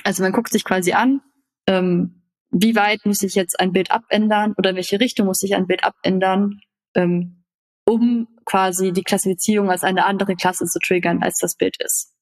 Also 0.03 0.23
man 0.23 0.31
guckt 0.31 0.51
sich 0.51 0.63
quasi 0.63 0.93
an, 0.93 1.21
ähm, 1.67 2.23
wie 2.49 2.75
weit 2.75 3.05
muss 3.05 3.21
ich 3.23 3.35
jetzt 3.35 3.59
ein 3.59 3.71
Bild 3.71 3.91
abändern 3.91 4.53
oder 4.57 4.71
in 4.71 4.75
welche 4.75 4.99
Richtung 4.99 5.27
muss 5.27 5.41
ich 5.43 5.55
ein 5.55 5.67
Bild 5.67 5.83
abändern, 5.83 6.59
ähm, 6.95 7.43
um 7.85 8.27
quasi 8.45 8.93
die 8.93 9.03
Klassifizierung 9.03 9.69
als 9.69 9.83
eine 9.83 10.05
andere 10.05 10.35
Klasse 10.35 10.65
zu 10.65 10.79
triggern, 10.79 11.23
als 11.23 11.37
das 11.39 11.55
Bild 11.55 11.77
ist. 11.83 12.13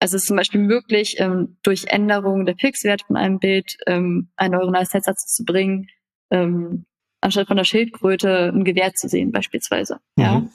Also 0.00 0.16
es 0.16 0.22
ist 0.22 0.28
zum 0.28 0.36
Beispiel 0.36 0.60
möglich, 0.60 1.16
ähm, 1.18 1.56
durch 1.62 1.86
Änderung 1.86 2.44
der 2.44 2.54
Pixelwerte 2.54 3.06
von 3.06 3.16
einem 3.16 3.38
Bild 3.38 3.76
ähm, 3.86 4.30
ein 4.36 4.50
neuronales 4.50 4.92
Netz 4.92 5.06
dazu 5.06 5.26
zu 5.26 5.44
bringen, 5.44 5.88
ähm, 6.30 6.84
anstatt 7.20 7.48
von 7.48 7.56
der 7.56 7.64
Schildkröte 7.64 8.52
ein 8.54 8.64
Gewehr 8.64 8.92
zu 8.94 9.08
sehen, 9.08 9.32
beispielsweise. 9.32 9.98
Mhm. 10.16 10.22
Ja. 10.22 10.48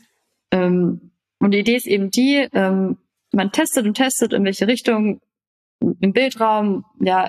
Ähm, 0.51 1.11
und 1.39 1.51
die 1.51 1.59
Idee 1.59 1.75
ist 1.75 1.87
eben 1.87 2.11
die, 2.11 2.47
ähm, 2.53 2.97
man 3.31 3.51
testet 3.51 3.85
und 3.85 3.95
testet, 3.95 4.33
in 4.33 4.43
welche 4.43 4.67
Richtung 4.67 5.21
im 5.79 6.13
Bildraum 6.13 6.85
ja, 6.99 7.27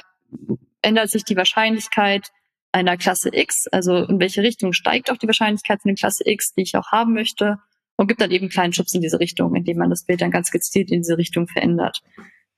ändert 0.83 1.11
sich 1.11 1.25
die 1.25 1.37
Wahrscheinlichkeit, 1.37 2.31
einer 2.73 2.97
Klasse 2.97 3.31
X, 3.33 3.67
also 3.73 4.05
in 4.05 4.21
welche 4.21 4.43
Richtung 4.43 4.73
steigt 4.73 5.11
auch 5.11 5.17
die 5.17 5.27
Wahrscheinlichkeit 5.27 5.83
von 5.83 5.91
der 5.91 5.97
Klasse 5.97 6.23
X, 6.27 6.55
die 6.55 6.63
ich 6.63 6.77
auch 6.77 6.93
haben 6.93 7.15
möchte, 7.15 7.57
und 7.97 8.07
gibt 8.07 8.21
dann 8.21 8.31
eben 8.31 8.45
einen 8.45 8.51
kleinen 8.51 8.73
Schubs 8.73 8.95
in 8.95 9.01
diese 9.01 9.21
Richtung, 9.21 9.55
indem 9.55 9.79
man 9.79 9.91
das 9.91 10.05
Bild 10.05 10.23
dann 10.23 10.31
ganz 10.31 10.51
gezielt 10.51 10.91
in 10.91 11.03
diese 11.03 11.19
Richtung 11.19 11.49
verändert. 11.49 12.01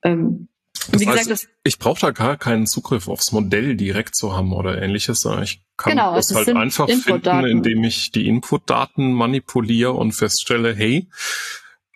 Ähm, 0.03 0.47
das 0.91 1.01
wie 1.01 1.05
gesagt, 1.05 1.29
heißt, 1.29 1.49
ich 1.63 1.79
brauche 1.79 2.01
da 2.01 2.11
gar 2.11 2.37
keinen 2.37 2.67
Zugriff 2.67 3.07
aufs 3.07 3.31
Modell 3.31 3.75
direkt 3.75 4.15
zu 4.15 4.35
haben 4.35 4.53
oder 4.53 4.81
ähnliches, 4.81 5.25
ich 5.41 5.63
kann 5.77 5.91
genau, 5.91 6.15
das 6.15 6.33
halt 6.33 6.49
einfach 6.49 6.87
finden, 6.87 7.45
indem 7.45 7.83
ich 7.83 8.11
die 8.11 8.27
Inputdaten 8.27 9.13
manipuliere 9.13 9.93
und 9.93 10.11
feststelle, 10.13 10.75
hey, 10.75 11.09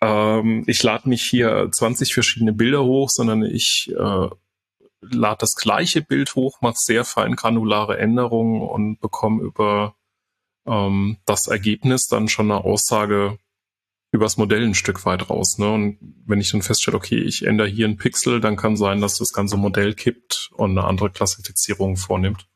ähm, 0.00 0.64
ich 0.66 0.82
lade 0.82 1.08
nicht 1.08 1.24
hier 1.24 1.68
20 1.70 2.14
verschiedene 2.14 2.52
Bilder 2.52 2.84
hoch, 2.84 3.10
sondern 3.10 3.42
ich 3.42 3.90
äh, 3.96 4.28
lade 5.00 5.36
das 5.40 5.54
gleiche 5.54 6.02
Bild 6.02 6.34
hoch, 6.34 6.60
mache 6.60 6.76
sehr 6.76 7.04
fein 7.04 7.36
granulare 7.36 7.98
Änderungen 7.98 8.62
und 8.62 9.00
bekomme 9.00 9.42
über 9.42 9.94
ähm, 10.66 11.18
das 11.24 11.46
Ergebnis 11.46 12.06
dann 12.06 12.28
schon 12.28 12.50
eine 12.50 12.64
Aussage 12.64 13.38
übers 14.10 14.36
Modell 14.36 14.64
ein 14.64 14.74
Stück 14.74 15.04
weit 15.04 15.28
raus. 15.28 15.58
Ne? 15.58 15.70
Und 15.70 15.98
wenn 16.26 16.40
ich 16.40 16.50
dann 16.50 16.62
feststelle, 16.62 16.96
okay, 16.96 17.18
ich 17.18 17.46
ändere 17.46 17.68
hier 17.68 17.86
einen 17.86 17.98
Pixel, 17.98 18.40
dann 18.40 18.56
kann 18.56 18.76
sein, 18.76 19.00
dass 19.00 19.18
das 19.18 19.32
ganze 19.32 19.56
Modell 19.56 19.94
kippt 19.94 20.50
und 20.54 20.70
eine 20.70 20.84
andere 20.86 21.10
Klassifizierung 21.10 21.96
vornimmt. 21.96 22.46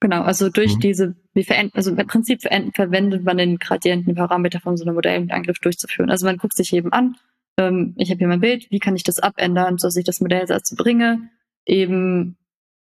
Genau, 0.00 0.22
also 0.22 0.48
durch 0.48 0.74
mhm. 0.74 0.80
diese, 0.80 1.14
wie 1.32 1.44
verändert, 1.44 1.76
also 1.76 1.92
im 1.92 2.06
Prinzip 2.08 2.42
verwendet 2.42 3.22
man 3.22 3.36
den 3.36 3.58
Gradientenparameter 3.58 4.58
von 4.58 4.76
so 4.76 4.84
einem 4.84 4.96
Modell, 4.96 5.20
um 5.20 5.28
den 5.28 5.36
Angriff 5.36 5.60
durchzuführen. 5.60 6.10
Also 6.10 6.26
man 6.26 6.38
guckt 6.38 6.56
sich 6.56 6.72
eben 6.72 6.92
an, 6.92 7.14
ähm, 7.56 7.94
ich 7.96 8.10
habe 8.10 8.18
hier 8.18 8.26
mein 8.26 8.40
Bild, 8.40 8.68
wie 8.70 8.80
kann 8.80 8.96
ich 8.96 9.04
das 9.04 9.20
abändern, 9.20 9.76
dass 9.76 9.94
ich 9.94 10.04
das 10.04 10.20
Modell 10.20 10.46
dazu 10.46 10.74
bringe, 10.74 11.30
eben 11.64 12.36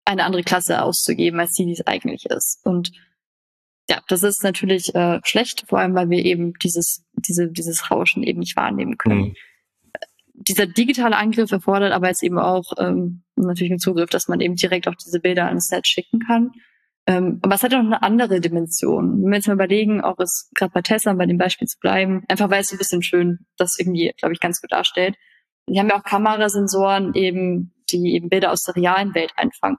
eine 0.04 0.24
andere 0.24 0.44
Klasse 0.44 0.82
auszugeben, 0.82 1.40
als 1.40 1.52
die, 1.52 1.66
die 1.66 1.72
es 1.72 1.86
eigentlich 1.86 2.26
ist. 2.26 2.60
Und 2.64 2.92
ja, 3.90 4.00
das 4.08 4.22
ist 4.22 4.42
natürlich 4.42 4.94
äh, 4.94 5.20
schlecht, 5.24 5.64
vor 5.68 5.78
allem 5.78 5.94
weil 5.94 6.10
wir 6.10 6.24
eben 6.24 6.52
dieses, 6.62 7.04
diese, 7.14 7.50
dieses 7.50 7.90
Rauschen 7.90 8.22
eben 8.22 8.40
nicht 8.40 8.56
wahrnehmen 8.56 8.98
können. 8.98 9.20
Mhm. 9.20 9.34
Dieser 10.34 10.66
digitale 10.66 11.16
Angriff 11.16 11.50
erfordert 11.50 11.92
aber 11.92 12.08
jetzt 12.08 12.22
eben 12.22 12.38
auch 12.38 12.72
ähm, 12.78 13.24
natürlich 13.34 13.72
einen 13.72 13.80
Zugriff, 13.80 14.10
dass 14.10 14.28
man 14.28 14.40
eben 14.40 14.54
direkt 14.54 14.86
auch 14.86 14.94
diese 14.94 15.20
Bilder 15.20 15.46
ans 15.46 15.66
Set 15.66 15.88
schicken 15.88 16.20
kann. 16.20 16.52
Ähm, 17.06 17.40
aber 17.42 17.54
es 17.54 17.62
hat 17.62 17.72
auch 17.72 17.78
eine 17.78 18.02
andere 18.02 18.40
Dimension. 18.40 19.22
Wenn 19.22 19.30
wir 19.30 19.36
jetzt 19.36 19.48
mal 19.48 19.54
überlegen, 19.54 20.02
auch 20.02 20.18
es 20.18 20.50
gerade 20.54 20.72
bei 20.72 20.82
Tesla 20.82 21.14
bei 21.14 21.26
dem 21.26 21.38
Beispiel 21.38 21.66
zu 21.66 21.78
bleiben, 21.80 22.22
einfach 22.28 22.50
weil 22.50 22.60
es 22.60 22.68
so 22.68 22.76
ein 22.76 22.78
bisschen 22.78 23.02
schön 23.02 23.38
das 23.56 23.78
irgendwie, 23.78 24.12
glaube 24.18 24.34
ich, 24.34 24.40
ganz 24.40 24.60
gut 24.60 24.70
darstellt. 24.70 25.16
Die 25.68 25.78
haben 25.80 25.88
ja 25.88 25.98
auch 25.98 26.04
Kamerasensoren 26.04 27.14
eben, 27.14 27.74
die 27.90 28.14
eben 28.14 28.28
Bilder 28.28 28.52
aus 28.52 28.62
der 28.62 28.76
realen 28.76 29.14
Welt 29.14 29.32
einfangen. 29.36 29.78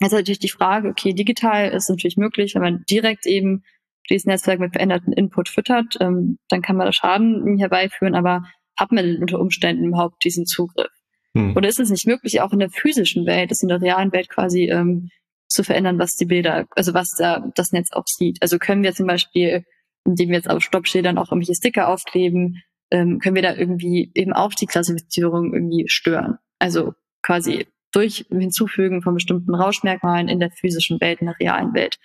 Jetzt 0.00 0.12
ist 0.12 0.18
natürlich 0.18 0.38
die 0.38 0.48
Frage, 0.48 0.88
okay, 0.88 1.12
digital 1.12 1.70
ist 1.70 1.88
natürlich 1.88 2.16
möglich, 2.16 2.54
wenn 2.54 2.62
man 2.62 2.84
direkt 2.88 3.26
eben 3.26 3.64
dieses 4.08 4.26
Netzwerk 4.26 4.60
mit 4.60 4.72
veränderten 4.72 5.12
Input 5.12 5.48
füttert, 5.48 5.96
ähm, 6.00 6.38
dann 6.48 6.62
kann 6.62 6.76
man 6.76 6.86
da 6.86 6.92
Schaden 6.92 7.58
herbeiführen, 7.58 8.14
aber 8.14 8.42
hat 8.76 8.92
man 8.92 9.04
denn 9.04 9.20
unter 9.20 9.40
Umständen 9.40 9.84
überhaupt 9.84 10.24
diesen 10.24 10.46
Zugriff? 10.46 10.90
Hm. 11.36 11.56
Oder 11.56 11.68
ist 11.68 11.80
es 11.80 11.90
nicht 11.90 12.06
möglich, 12.06 12.40
auch 12.40 12.52
in 12.52 12.60
der 12.60 12.70
physischen 12.70 13.26
Welt, 13.26 13.50
das 13.50 13.62
in 13.62 13.68
der 13.68 13.82
realen 13.82 14.12
Welt 14.12 14.28
quasi 14.28 14.70
ähm, 14.70 15.10
zu 15.48 15.64
verändern, 15.64 15.98
was 15.98 16.14
die 16.14 16.26
Bilder, 16.26 16.66
also 16.70 16.94
was 16.94 17.14
da 17.18 17.50
das 17.54 17.72
Netz 17.72 17.92
auch 17.92 18.06
sieht? 18.06 18.38
Also 18.40 18.58
können 18.58 18.82
wir 18.82 18.94
zum 18.94 19.06
Beispiel, 19.06 19.64
indem 20.04 20.28
wir 20.28 20.36
jetzt 20.36 20.48
auf 20.48 20.62
Stoppschildern 20.62 21.18
auch 21.18 21.32
irgendwelche 21.32 21.56
Sticker 21.56 21.88
aufkleben, 21.88 22.62
ähm, 22.90 23.18
können 23.18 23.34
wir 23.34 23.42
da 23.42 23.54
irgendwie 23.54 24.10
eben 24.14 24.32
auch 24.32 24.52
die 24.54 24.66
Klassifizierung 24.66 25.52
irgendwie 25.52 25.88
stören? 25.88 26.38
Also 26.58 26.94
quasi 27.22 27.66
durch 27.92 28.26
Hinzufügen 28.30 29.02
von 29.02 29.14
bestimmten 29.14 29.54
Rauschmerkmalen 29.54 30.28
in 30.28 30.40
der 30.40 30.50
physischen 30.50 31.00
Welt, 31.00 31.20
in 31.20 31.26
der 31.26 31.38
realen 31.40 31.74
Welt. 31.74 31.98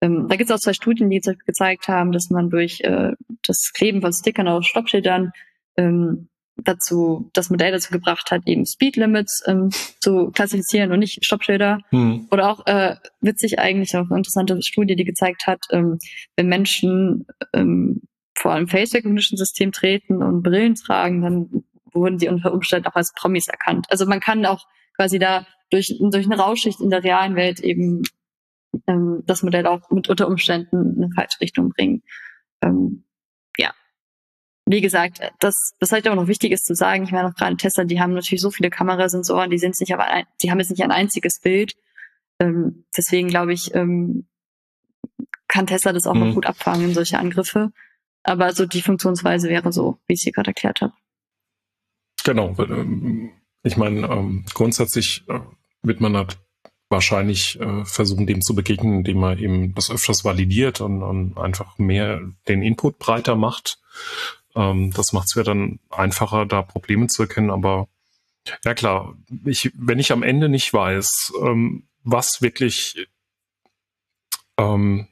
Ähm, 0.00 0.28
da 0.28 0.36
gibt 0.36 0.50
es 0.50 0.56
auch 0.56 0.60
zwei 0.60 0.72
Studien, 0.72 1.10
die 1.10 1.20
gezeigt 1.20 1.88
haben, 1.88 2.12
dass 2.12 2.30
man 2.30 2.50
durch 2.50 2.80
äh, 2.82 3.12
das 3.46 3.72
Kleben 3.72 4.00
von 4.00 4.12
Stickern 4.12 4.48
auf 4.48 4.64
Stoppschildern 4.64 5.32
ähm, 5.76 6.28
dazu 6.64 7.30
das 7.34 7.50
Modell 7.50 7.72
dazu 7.72 7.92
gebracht 7.92 8.30
hat, 8.30 8.42
eben 8.46 8.66
Speed 8.66 8.96
Limits 8.96 9.42
ähm, 9.46 9.70
zu 10.00 10.30
klassifizieren 10.30 10.92
und 10.92 10.98
nicht 11.00 11.24
Stoppschilder. 11.24 11.80
Hm. 11.90 12.26
Oder 12.30 12.50
auch 12.50 12.66
äh, 12.66 12.96
witzig 13.20 13.58
eigentlich 13.58 13.96
auch 13.96 14.06
eine 14.06 14.18
interessante 14.18 14.60
Studie, 14.62 14.96
die 14.96 15.04
gezeigt 15.04 15.46
hat, 15.46 15.60
ähm, 15.70 15.98
wenn 16.36 16.48
Menschen 16.48 17.26
ähm, 17.52 18.02
vor 18.34 18.52
einem 18.52 18.68
Face 18.68 18.94
Recognition 18.94 19.36
System 19.36 19.72
treten 19.72 20.22
und 20.22 20.42
Brillen 20.42 20.74
tragen, 20.74 21.22
dann 21.22 21.64
wurden 21.92 22.18
sie 22.18 22.28
unter 22.28 22.52
Umständen 22.52 22.88
auch 22.88 22.94
als 22.94 23.12
Promis 23.12 23.48
erkannt. 23.48 23.86
Also 23.90 24.06
man 24.06 24.20
kann 24.20 24.46
auch 24.46 24.66
quasi 24.98 25.18
da 25.18 25.46
durch, 25.70 25.96
durch 25.98 26.26
eine 26.26 26.38
Rausschicht 26.38 26.80
in 26.80 26.90
der 26.90 27.04
realen 27.04 27.36
Welt 27.36 27.60
eben 27.60 28.02
ähm, 28.86 29.22
das 29.26 29.42
Modell 29.42 29.66
auch 29.66 29.90
mit 29.90 30.08
unter 30.08 30.26
Umständen 30.26 30.96
in 30.96 31.04
eine 31.04 31.12
falsche 31.14 31.40
Richtung 31.40 31.70
bringen. 31.70 32.02
Ähm, 32.62 33.04
ja. 33.56 33.72
Wie 34.66 34.80
gesagt, 34.80 35.20
das, 35.38 35.54
das 35.78 35.92
halt 35.92 36.08
auch 36.08 36.14
noch 36.14 36.26
wichtig 36.26 36.52
ist 36.52 36.66
zu 36.66 36.74
sagen, 36.74 37.04
ich 37.04 37.12
meine 37.12 37.28
auch 37.28 37.34
gerade 37.34 37.56
Tesla, 37.56 37.84
die 37.84 38.00
haben 38.00 38.12
natürlich 38.12 38.40
so 38.42 38.50
viele 38.50 38.70
Kamerasensoren, 38.70 39.50
die 39.50 39.58
sind 39.58 39.78
nicht 39.78 39.94
aber 39.94 40.06
ein, 40.06 40.24
die 40.42 40.50
haben 40.50 40.58
jetzt 40.58 40.70
nicht 40.70 40.82
ein 40.82 40.92
einziges 40.92 41.40
Bild. 41.40 41.74
Ähm, 42.40 42.84
deswegen 42.96 43.28
glaube 43.28 43.52
ich, 43.52 43.74
ähm, 43.74 44.26
kann 45.46 45.66
Tesla 45.66 45.92
das 45.92 46.06
auch 46.06 46.14
mhm. 46.14 46.20
noch 46.20 46.34
gut 46.34 46.46
abfangen, 46.46 46.92
solche 46.92 47.18
Angriffe. 47.18 47.72
Aber 48.24 48.52
so 48.52 48.66
die 48.66 48.82
Funktionsweise 48.82 49.48
wäre 49.48 49.72
so, 49.72 49.98
wie 50.06 50.14
ich 50.14 50.20
sie 50.20 50.32
gerade 50.32 50.50
erklärt 50.50 50.80
habe. 50.80 50.92
Genau. 52.24 52.54
Ich 53.62 53.76
meine, 53.76 54.06
ähm, 54.08 54.44
grundsätzlich 54.54 55.24
äh, 55.28 55.40
wird 55.82 56.00
man 56.00 56.16
halt 56.16 56.38
wahrscheinlich 56.88 57.60
äh, 57.60 57.84
versuchen, 57.84 58.26
dem 58.26 58.40
zu 58.40 58.54
begegnen, 58.54 58.98
indem 58.98 59.18
man 59.18 59.38
eben 59.38 59.74
das 59.74 59.90
öfters 59.90 60.24
validiert 60.24 60.80
und, 60.80 61.02
und 61.02 61.36
einfach 61.38 61.78
mehr 61.78 62.20
den 62.48 62.62
Input 62.62 62.98
breiter 62.98 63.36
macht. 63.36 63.78
Ähm, 64.54 64.92
das 64.92 65.12
macht 65.12 65.28
es 65.28 65.34
ja 65.34 65.42
dann 65.42 65.80
einfacher, 65.90 66.46
da 66.46 66.62
Probleme 66.62 67.08
zu 67.08 67.22
erkennen. 67.22 67.50
Aber 67.50 67.88
ja 68.64 68.74
klar, 68.74 69.16
ich, 69.44 69.70
wenn 69.74 69.98
ich 69.98 70.12
am 70.12 70.22
Ende 70.22 70.48
nicht 70.48 70.72
weiß, 70.72 71.32
ähm, 71.42 71.84
was 72.04 72.40
wirklich 72.40 73.06
ähm, 74.56 75.08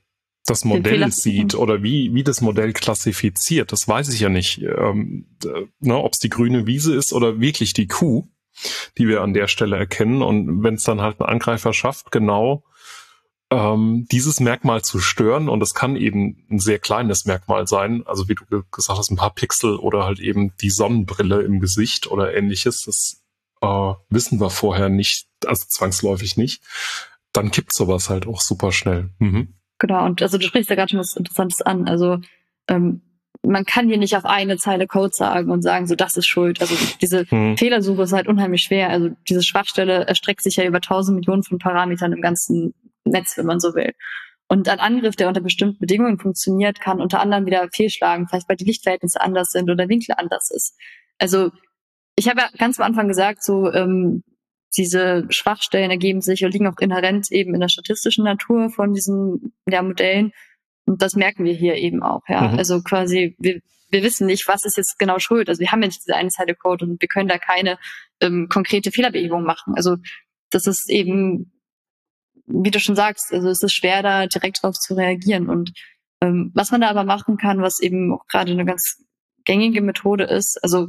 das 0.46 0.64
Modell 0.64 1.10
sieht 1.10 1.54
oder 1.54 1.82
wie, 1.82 2.14
wie 2.14 2.22
das 2.22 2.40
Modell 2.40 2.72
klassifiziert, 2.72 3.72
das 3.72 3.86
weiß 3.86 4.14
ich 4.14 4.20
ja 4.20 4.28
nicht. 4.28 4.62
Ähm, 4.62 5.26
ne, 5.80 5.96
Ob 5.96 6.12
es 6.12 6.20
die 6.20 6.30
grüne 6.30 6.66
Wiese 6.66 6.94
ist 6.94 7.12
oder 7.12 7.40
wirklich 7.40 7.72
die 7.74 7.88
Kuh 7.88 8.28
die 8.98 9.08
wir 9.08 9.22
an 9.22 9.34
der 9.34 9.48
Stelle 9.48 9.76
erkennen. 9.76 10.22
Und 10.22 10.62
wenn 10.62 10.74
es 10.74 10.84
dann 10.84 11.00
halt 11.00 11.20
ein 11.20 11.26
Angreifer 11.26 11.72
schafft, 11.72 12.10
genau 12.10 12.64
ähm, 13.50 14.06
dieses 14.10 14.40
Merkmal 14.40 14.82
zu 14.82 14.98
stören, 14.98 15.48
und 15.48 15.62
es 15.62 15.74
kann 15.74 15.96
eben 15.96 16.46
ein 16.50 16.58
sehr 16.58 16.78
kleines 16.78 17.26
Merkmal 17.26 17.66
sein, 17.66 18.02
also 18.06 18.28
wie 18.28 18.34
du 18.34 18.44
gesagt 18.70 18.98
hast, 18.98 19.10
ein 19.10 19.16
paar 19.16 19.34
Pixel 19.34 19.76
oder 19.76 20.04
halt 20.04 20.18
eben 20.18 20.52
die 20.60 20.70
Sonnenbrille 20.70 21.42
im 21.42 21.60
Gesicht 21.60 22.08
oder 22.10 22.34
ähnliches, 22.34 22.82
das 22.84 23.24
äh, 23.60 23.94
wissen 24.10 24.40
wir 24.40 24.50
vorher 24.50 24.88
nicht, 24.88 25.28
also 25.46 25.64
zwangsläufig 25.68 26.36
nicht, 26.36 26.62
dann 27.32 27.50
kippt 27.50 27.74
sowas 27.74 28.10
halt 28.10 28.26
auch 28.26 28.40
super 28.40 28.72
schnell. 28.72 29.10
Mhm. 29.18 29.54
Genau, 29.78 30.04
und 30.06 30.22
also 30.22 30.38
du 30.38 30.46
sprichst 30.46 30.70
ja 30.70 30.76
gerade 30.76 30.90
schon 30.90 31.00
was 31.00 31.16
Interessantes 31.16 31.60
an. 31.62 31.86
Also 31.86 32.18
ähm, 32.66 33.02
man 33.46 33.64
kann 33.64 33.88
hier 33.88 33.98
nicht 33.98 34.16
auf 34.16 34.24
eine 34.24 34.56
Zeile 34.56 34.86
Code 34.86 35.14
sagen 35.14 35.50
und 35.50 35.62
sagen, 35.62 35.86
so 35.86 35.94
das 35.94 36.16
ist 36.16 36.26
schuld. 36.26 36.60
Also 36.60 36.74
diese 37.00 37.24
hm. 37.30 37.56
Fehlersuche 37.56 38.02
ist 38.02 38.12
halt 38.12 38.28
unheimlich 38.28 38.62
schwer. 38.62 38.90
Also 38.90 39.10
diese 39.28 39.42
Schwachstelle 39.42 40.06
erstreckt 40.06 40.42
sich 40.42 40.56
ja 40.56 40.64
über 40.64 40.80
tausend 40.80 41.16
Millionen 41.16 41.42
von 41.42 41.58
Parametern 41.58 42.12
im 42.12 42.20
ganzen 42.20 42.74
Netz, 43.04 43.36
wenn 43.36 43.46
man 43.46 43.60
so 43.60 43.74
will. 43.74 43.92
Und 44.48 44.68
ein 44.68 44.78
Angriff, 44.78 45.16
der 45.16 45.28
unter 45.28 45.40
bestimmten 45.40 45.78
Bedingungen 45.78 46.18
funktioniert, 46.18 46.80
kann 46.80 47.00
unter 47.00 47.20
anderem 47.20 47.46
wieder 47.46 47.68
fehlschlagen, 47.72 48.28
vielleicht 48.28 48.48
weil 48.48 48.56
die 48.56 48.64
Lichtverhältnisse 48.64 49.20
anders 49.20 49.48
sind 49.48 49.70
oder 49.70 49.88
Winkel 49.88 50.14
anders 50.16 50.50
ist. 50.50 50.76
Also 51.18 51.50
ich 52.16 52.28
habe 52.28 52.40
ja 52.40 52.48
ganz 52.56 52.78
am 52.78 52.86
Anfang 52.86 53.08
gesagt, 53.08 53.42
so 53.42 53.72
ähm, 53.72 54.22
diese 54.76 55.26
Schwachstellen 55.30 55.90
ergeben 55.90 56.20
sich 56.20 56.44
und 56.44 56.52
liegen 56.52 56.66
auch 56.66 56.78
inhärent 56.78 57.30
eben 57.32 57.54
in 57.54 57.60
der 57.60 57.68
statistischen 57.68 58.24
Natur 58.24 58.70
von 58.70 58.92
diesen 58.92 59.52
ja, 59.68 59.82
Modellen. 59.82 60.32
Und 60.86 61.02
das 61.02 61.14
merken 61.14 61.44
wir 61.44 61.52
hier 61.52 61.74
eben 61.74 62.02
auch, 62.02 62.22
ja. 62.28 62.48
Mhm. 62.48 62.58
Also 62.58 62.82
quasi, 62.82 63.36
wir, 63.38 63.60
wir 63.90 64.02
wissen 64.02 64.26
nicht, 64.26 64.48
was 64.48 64.64
ist 64.64 64.76
jetzt 64.76 64.98
genau 64.98 65.18
schuld. 65.18 65.48
Also 65.48 65.60
wir 65.60 65.70
haben 65.72 65.82
ja 65.82 65.88
nicht 65.88 66.00
diese 66.04 66.16
eine 66.16 66.30
Seite 66.30 66.54
Code 66.54 66.84
und 66.84 67.00
wir 67.00 67.08
können 67.08 67.28
da 67.28 67.38
keine 67.38 67.78
ähm, 68.20 68.48
konkrete 68.48 68.90
Fehlerbehebung 68.90 69.42
machen. 69.42 69.74
Also 69.76 69.96
das 70.50 70.66
ist 70.66 70.88
eben, 70.88 71.52
wie 72.46 72.70
du 72.70 72.78
schon 72.78 72.96
sagst, 72.96 73.32
also 73.32 73.48
es 73.48 73.62
ist 73.62 73.74
schwer, 73.74 74.02
da 74.02 74.26
direkt 74.26 74.62
drauf 74.62 74.74
zu 74.74 74.94
reagieren. 74.94 75.48
Und 75.48 75.72
ähm, 76.20 76.52
was 76.54 76.70
man 76.70 76.80
da 76.80 76.88
aber 76.88 77.04
machen 77.04 77.36
kann, 77.36 77.62
was 77.62 77.80
eben 77.80 78.14
auch 78.14 78.26
gerade 78.28 78.52
eine 78.52 78.64
ganz 78.64 79.04
gängige 79.44 79.82
Methode 79.82 80.24
ist, 80.24 80.58
also 80.62 80.88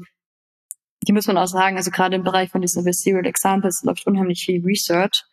die 1.08 1.14
muss 1.14 1.28
man 1.28 1.38
auch 1.38 1.48
sagen, 1.48 1.78
also 1.78 1.92
gerade 1.92 2.16
im 2.16 2.24
Bereich 2.24 2.50
von 2.50 2.62
diesen 2.62 2.84
Serial 2.92 3.26
Examples 3.26 3.82
läuft 3.84 4.06
unheimlich 4.08 4.44
viel 4.46 4.64
Research. 4.64 5.24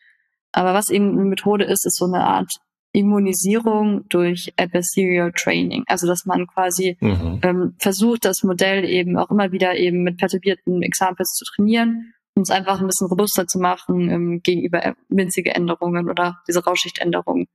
Aber 0.53 0.73
was 0.73 0.89
eben 0.89 1.13
eine 1.13 1.25
Methode 1.25 1.65
ist, 1.65 1.85
ist 1.85 1.97
so 1.97 2.05
eine 2.05 2.25
Art 2.25 2.53
Immunisierung 2.95 4.09
durch 4.09 4.55
Adversarial 4.57 5.33
Training. 5.33 5.83
Also 5.87 6.07
dass 6.07 6.25
man 6.25 6.47
quasi 6.47 6.97
mhm. 7.01 7.41
ähm, 7.43 7.75
versucht, 7.79 8.25
das 8.25 8.45
Modell 8.45 8.85
eben 8.85 9.19
auch 9.19 9.31
immer 9.31 9.53
wieder 9.53 9.77
eben 9.77 10.05
mit 10.05 10.17
perturbierten 10.17 10.83
Examples 10.83 11.31
zu 11.31 11.45
trainieren, 11.45 12.15
um 12.37 12.43
es 12.43 12.51
einfach 12.51 12.81
ein 12.81 12.87
bisschen 12.87 13.09
robuster 13.09 13.47
zu 13.47 13.59
machen 13.59 14.11
ähm, 14.11 14.41
gegenüber 14.43 14.95
winzige 15.09 15.55
Änderungen 15.55 16.09
oder 16.09 16.41
diese 16.47 16.65
Rausschichtänderungen. 16.65 17.49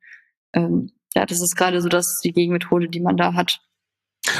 Ähm, 0.53 0.91
ja, 1.15 1.25
das 1.25 1.41
ist 1.41 1.55
gerade 1.55 1.81
so 1.81 1.87
das 1.87 2.19
die 2.23 2.33
Gegenmethode, 2.33 2.89
die 2.89 2.99
man 2.99 3.15
da 3.15 3.33
hat. 3.33 3.61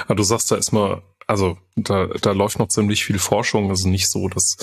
Ja, 0.07 0.15
du 0.15 0.23
sagst 0.23 0.51
da 0.51 0.57
erstmal, 0.57 1.01
also 1.27 1.57
da, 1.77 2.07
da 2.07 2.33
läuft 2.33 2.59
noch 2.59 2.67
ziemlich 2.67 3.05
viel 3.05 3.19
Forschung. 3.19 3.69
Also 3.69 3.87
nicht 3.87 4.11
so, 4.11 4.27
dass, 4.27 4.57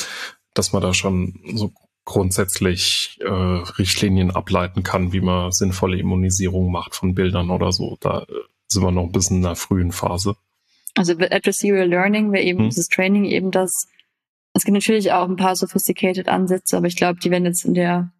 dass 0.52 0.74
man 0.74 0.82
da 0.82 0.92
schon 0.92 1.40
so 1.54 1.72
grundsätzlich 2.06 3.18
äh, 3.20 3.28
Richtlinien 3.28 4.30
ableiten 4.30 4.82
kann, 4.82 5.12
wie 5.12 5.20
man 5.20 5.52
sinnvolle 5.52 5.98
Immunisierung 5.98 6.70
macht 6.70 6.94
von 6.94 7.14
Bildern 7.14 7.50
oder 7.50 7.72
so. 7.72 7.98
Da 8.00 8.22
äh, 8.22 8.26
sind 8.68 8.82
wir 8.82 8.92
noch 8.92 9.02
ein 9.02 9.12
bisschen 9.12 9.38
in 9.38 9.42
der 9.42 9.56
frühen 9.56 9.92
Phase. 9.92 10.36
Also 10.94 11.12
Adversarial 11.12 11.88
Learning 11.88 12.32
wäre 12.32 12.44
eben 12.44 12.60
hm. 12.60 12.68
dieses 12.70 12.86
Training 12.86 13.24
eben 13.24 13.50
das, 13.50 13.86
es 14.54 14.64
gibt 14.64 14.74
natürlich 14.74 15.12
auch 15.12 15.28
ein 15.28 15.36
paar 15.36 15.56
sophisticated 15.56 16.28
Ansätze, 16.28 16.76
aber 16.78 16.86
ich 16.86 16.96
glaube, 16.96 17.18
die 17.20 17.30
werden 17.30 17.44
jetzt 17.44 17.64
in 17.64 17.74
der 17.74 18.12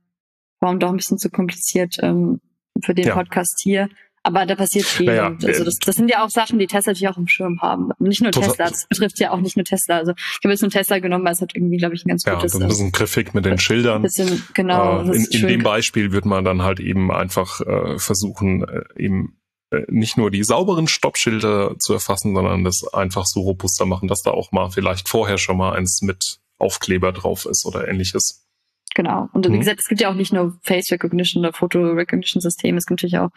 Form 0.58 0.80
doch 0.80 0.90
ein 0.90 0.96
bisschen 0.96 1.18
zu 1.18 1.30
kompliziert 1.30 1.96
ähm, 2.02 2.40
für 2.82 2.94
den 2.94 3.06
ja. 3.06 3.14
Podcast 3.14 3.60
hier. 3.62 3.88
Aber 4.26 4.44
da 4.44 4.56
passiert 4.56 4.86
viel. 4.86 5.06
Naja, 5.06 5.36
also 5.40 5.62
das, 5.62 5.76
das 5.76 5.94
sind 5.94 6.10
ja 6.10 6.24
auch 6.24 6.30
Sachen, 6.30 6.58
die 6.58 6.66
Tesla 6.66 6.90
natürlich 6.90 7.08
auch 7.08 7.16
im 7.16 7.28
Schirm 7.28 7.60
haben. 7.62 7.90
Nicht 8.00 8.22
nur 8.22 8.32
total. 8.32 8.50
Tesla, 8.50 8.70
das 8.70 8.86
betrifft 8.88 9.20
ja 9.20 9.30
auch 9.30 9.38
nicht 9.40 9.56
nur 9.56 9.64
Tesla. 9.64 9.98
Also 9.98 10.14
ich 10.16 10.40
habe 10.42 10.50
jetzt 10.50 10.62
nur 10.62 10.70
Tesla 10.72 10.98
genommen, 10.98 11.24
weil 11.24 11.34
es 11.34 11.40
hat 11.40 11.54
irgendwie, 11.54 11.76
glaube 11.76 11.94
ich, 11.94 12.04
ein 12.04 12.08
ganz 12.08 12.24
gutes... 12.24 12.54
Ja, 12.54 12.58
ein 12.58 12.66
bisschen 12.66 12.90
griffig 12.90 13.34
mit 13.34 13.44
den 13.44 13.60
Schildern. 13.60 14.02
Bisschen, 14.02 14.42
genau. 14.52 15.02
Äh, 15.02 15.14
in, 15.14 15.24
in 15.26 15.46
dem 15.46 15.62
Beispiel 15.62 16.10
wird 16.10 16.24
man 16.24 16.44
dann 16.44 16.62
halt 16.62 16.80
eben 16.80 17.12
einfach 17.12 17.60
äh, 17.60 18.00
versuchen, 18.00 18.64
äh, 18.64 18.82
eben 18.96 19.38
äh, 19.70 19.82
nicht 19.86 20.16
nur 20.16 20.32
die 20.32 20.42
sauberen 20.42 20.88
Stoppschilder 20.88 21.76
zu 21.78 21.92
erfassen, 21.92 22.34
sondern 22.34 22.64
das 22.64 22.82
einfach 22.92 23.26
so 23.26 23.42
robuster 23.42 23.86
machen, 23.86 24.08
dass 24.08 24.22
da 24.22 24.32
auch 24.32 24.50
mal 24.50 24.70
vielleicht 24.70 25.08
vorher 25.08 25.38
schon 25.38 25.56
mal 25.56 25.74
eins 25.74 26.02
mit 26.02 26.38
Aufkleber 26.58 27.12
drauf 27.12 27.46
ist 27.48 27.64
oder 27.64 27.86
ähnliches. 27.86 28.44
Genau. 28.96 29.28
Und 29.32 29.48
mhm. 29.48 29.52
wie 29.52 29.58
gesagt, 29.60 29.78
es 29.78 29.86
gibt 29.86 30.00
ja 30.00 30.10
auch 30.10 30.14
nicht 30.14 30.32
nur 30.32 30.58
Face 30.62 30.90
Recognition 30.90 31.44
oder 31.44 31.52
Photo 31.52 31.78
Recognition 31.92 32.40
Systeme, 32.40 32.78
es 32.78 32.86
gibt 32.86 32.98
natürlich 33.02 33.18
auch 33.18 33.30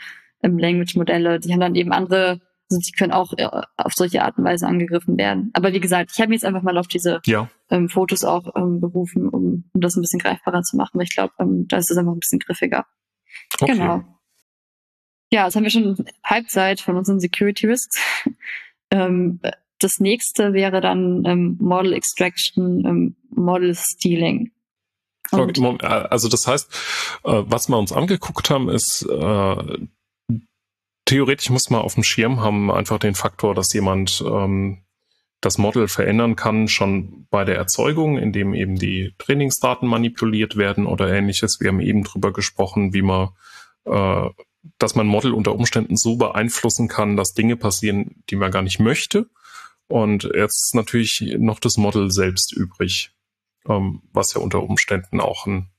ähm, 0.44 0.58
Language 0.58 0.96
Modelle, 0.96 1.40
die 1.40 1.52
haben 1.52 1.60
dann 1.60 1.76
eben 1.76 1.92
andere, 1.92 2.42
also 2.70 2.82
die 2.86 2.92
können 2.92 3.12
auch 3.12 3.34
äh, 3.38 3.48
auf 3.78 3.94
solche 3.94 4.24
Art 4.24 4.38
und 4.38 4.44
Weise 4.44 4.68
angegriffen 4.68 5.18
werden. 5.18 5.52
Aber 5.54 5.74
wie 5.74 5.80
gesagt, 5.80 6.12
ich 6.14 6.20
habe 6.20 6.30
mich 6.30 6.38
jetzt 6.38 6.46
einfach 6.46 6.62
mal 6.62 6.78
auf 6.78 6.88
diese 6.88 7.22
ja. 7.26 7.50
ähm, 7.70 7.90
Fotos 7.90 8.24
auch 8.24 8.56
ähm, 8.56 8.80
berufen, 8.80 9.28
um, 9.28 9.70
um 9.74 9.82
das 9.82 9.96
ein 9.96 10.02
bisschen 10.02 10.20
greifbarer 10.20 10.62
zu 10.62 10.78
machen, 10.78 10.98
weil 10.98 11.04
ich 11.04 11.16
glaube, 11.16 11.34
ähm, 11.40 11.68
da 11.68 11.78
ist 11.78 11.92
es 11.92 11.98
einfach 11.98 12.14
ein 12.14 12.20
bisschen 12.20 12.40
griffiger. 12.40 12.86
Okay. 13.60 13.74
Genau. 13.74 14.04
Ja, 15.32 15.46
jetzt 15.46 15.56
haben 15.56 15.64
wir 15.64 15.70
schon 15.70 15.96
Halbzeit 16.24 16.82
von 16.82 16.98
unseren 16.98 17.20
Security 17.20 17.68
Risks. 17.68 18.02
ähm, 18.92 19.40
das 19.80 20.00
nächste 20.00 20.54
wäre 20.54 20.82
dann 20.82 21.24
ähm, 21.26 21.58
Model 21.60 21.94
Extraction, 21.94 22.86
ähm, 22.86 23.16
Model 23.30 23.76
Stealing. 23.76 24.52
Okay, 25.32 25.78
äh, 25.82 25.86
also 25.86 26.28
das 26.28 26.48
heißt, 26.48 26.72
äh, 27.24 27.44
was 27.46 27.70
wir 27.70 27.78
uns 27.78 27.92
angeguckt 27.92 28.50
haben, 28.50 28.70
ist 28.70 29.08
theoretisch 31.10 31.50
muss 31.50 31.72
man 31.72 31.82
auf 31.82 31.96
dem 31.96 32.04
Schirm 32.04 32.40
haben 32.40 32.72
einfach 32.72 33.00
den 33.00 33.16
Faktor, 33.16 33.56
dass 33.56 33.74
jemand 33.74 34.24
ähm, 34.26 34.84
das 35.42 35.58
Model 35.58 35.88
verändern 35.88 36.36
kann, 36.36 36.68
schon 36.68 37.26
bei 37.32 37.46
der 37.46 37.56
Erzeugung, 37.56 38.20
indem 38.20 38.54
eben 38.54 38.76
die 38.76 39.16
Trainingsdaten 39.18 39.88
manipuliert 39.88 40.56
werden 40.56 40.86
oder 40.86 41.12
ähnliches. 41.12 41.60
Wir 41.60 41.70
haben 41.70 41.80
eben 41.80 42.04
drüber 42.04 42.32
gesprochen, 42.32 42.94
wie 42.94 43.02
man, 43.02 43.30
äh, 43.86 44.30
dass 44.78 44.94
man 44.94 45.08
Model 45.08 45.34
unter 45.34 45.56
Umständen 45.56 45.98
so 45.98 46.16
beeinflussen 46.16 46.88
kann, 46.88 47.18
dass 47.18 47.34
Dinge 47.34 47.56
passieren, 47.56 48.24
die 48.30 48.36
man 48.36 48.52
gar 48.52 48.62
nicht 48.62 48.80
möchte. 48.80 49.32
Und 49.88 50.26
jetzt 50.36 50.66
ist 50.66 50.76
natürlich 50.76 51.36
noch 51.40 51.60
das 51.60 51.78
Model 51.78 52.12
selbst 52.12 52.54
übrig, 52.54 53.16
ähm, 53.68 54.04
was 54.14 54.36
ja 54.36 54.42
unter 54.42 54.62
Umständen 54.62 55.22
auch 55.22 55.48
ein 55.48 55.72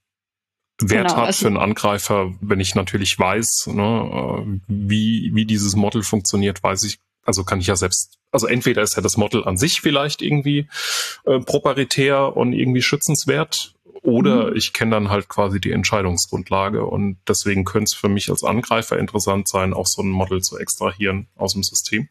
Wert 0.81 1.09
genau, 1.09 1.17
hat 1.21 1.27
also 1.27 1.41
für 1.41 1.47
einen 1.49 1.57
Angreifer, 1.57 2.33
wenn 2.41 2.61
ich 2.61 2.75
natürlich 2.75 3.19
weiß, 3.19 3.69
ne, 3.73 4.45
äh, 4.47 4.61
wie, 4.69 5.31
wie 5.35 5.45
dieses 5.45 5.77
Model 5.77 6.03
funktioniert, 6.03 6.63
weiß 6.63 6.85
ich, 6.85 6.99
also 7.25 7.45
kann 7.45 7.61
ich 7.61 7.67
ja 7.67 7.77
selbst, 7.77 8.19
also 8.33 8.47
entweder 8.47 8.83
ist 8.83 8.97
ja 8.97 9.03
das 9.03 9.17
Model 9.17 9.45
an 9.45 9.57
sich 9.57 9.81
vielleicht 9.81 10.23
irgendwie 10.23 10.69
äh, 11.25 11.39
proprietär 11.41 12.37
und 12.37 12.53
irgendwie 12.53 12.83
schützenswert, 12.83 13.75
oder 14.03 14.51
mhm. 14.51 14.57
ich 14.57 14.73
kenne 14.73 14.93
dann 14.93 15.11
halt 15.11 15.29
quasi 15.29 15.61
die 15.61 15.73
Entscheidungsgrundlage 15.73 16.85
und 16.85 17.19
deswegen 17.29 17.65
könnte 17.65 17.91
es 17.93 17.95
für 17.95 18.09
mich 18.09 18.31
als 18.31 18.43
Angreifer 18.43 18.99
interessant 18.99 19.49
sein, 19.49 19.75
auch 19.75 19.87
so 19.87 20.03
ein 20.03 20.09
Model 20.09 20.41
zu 20.41 20.59
extrahieren 20.59 21.29
aus 21.37 21.53
dem 21.53 21.63
System. 21.63 22.09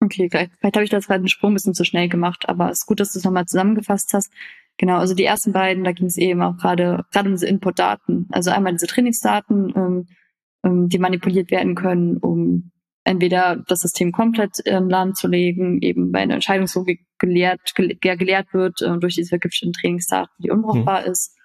Okay, 0.00 0.28
vielleicht, 0.30 0.52
vielleicht 0.58 0.76
habe 0.76 0.84
ich 0.84 0.90
das 0.90 1.06
gerade 1.06 1.20
einen 1.20 1.28
Sprung 1.28 1.52
ein 1.52 1.54
bisschen 1.54 1.74
zu 1.74 1.84
schnell 1.84 2.08
gemacht, 2.08 2.48
aber 2.48 2.70
es 2.70 2.80
ist 2.80 2.86
gut, 2.86 3.00
dass 3.00 3.12
du 3.12 3.18
es 3.18 3.24
nochmal 3.24 3.46
zusammengefasst 3.46 4.12
hast. 4.12 4.30
Genau, 4.76 4.98
also 4.98 5.14
die 5.14 5.24
ersten 5.24 5.52
beiden, 5.52 5.84
da 5.84 5.92
ging 5.92 6.06
es 6.06 6.16
eben 6.16 6.42
auch 6.42 6.56
gerade 6.56 7.04
gerade 7.12 7.28
um 7.28 7.34
diese 7.34 7.46
Input-Daten. 7.46 8.26
Also 8.32 8.50
einmal 8.50 8.72
diese 8.72 8.86
Trainingsdaten, 8.86 9.72
ähm, 9.76 10.06
ähm, 10.64 10.88
die 10.88 10.98
manipuliert 10.98 11.50
werden 11.50 11.74
können, 11.74 12.16
um 12.16 12.72
entweder 13.04 13.62
das 13.68 13.80
System 13.80 14.10
komplett 14.12 14.62
ähm, 14.64 14.88
lahmzulegen, 14.88 15.80
eben 15.82 16.12
weil 16.12 16.22
eine 16.22 16.34
Entscheidungslogik 16.34 17.04
gelehrt, 17.18 17.60
gele 17.74 17.96
gelehrt 17.96 18.52
wird 18.52 18.80
äh, 18.82 18.98
durch 18.98 19.14
diese 19.14 19.28
vergifteten 19.28 19.74
Trainingsdaten, 19.74 20.34
die 20.42 20.50
unbrauchbar 20.50 21.02
mhm. 21.02 21.12
ist, 21.12 21.36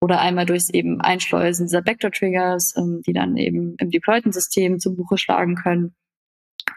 oder 0.00 0.20
einmal 0.20 0.46
durchs 0.46 0.68
eben 0.70 1.00
Einschleusen 1.00 1.66
dieser 1.66 1.84
Vector-Triggers, 1.84 2.74
ähm, 2.76 3.00
die 3.06 3.12
dann 3.12 3.36
eben 3.36 3.76
im 3.78 3.90
deployten 3.90 4.30
System 4.30 4.78
zu 4.78 4.94
Buche 4.94 5.16
schlagen 5.16 5.56
können. 5.56 5.96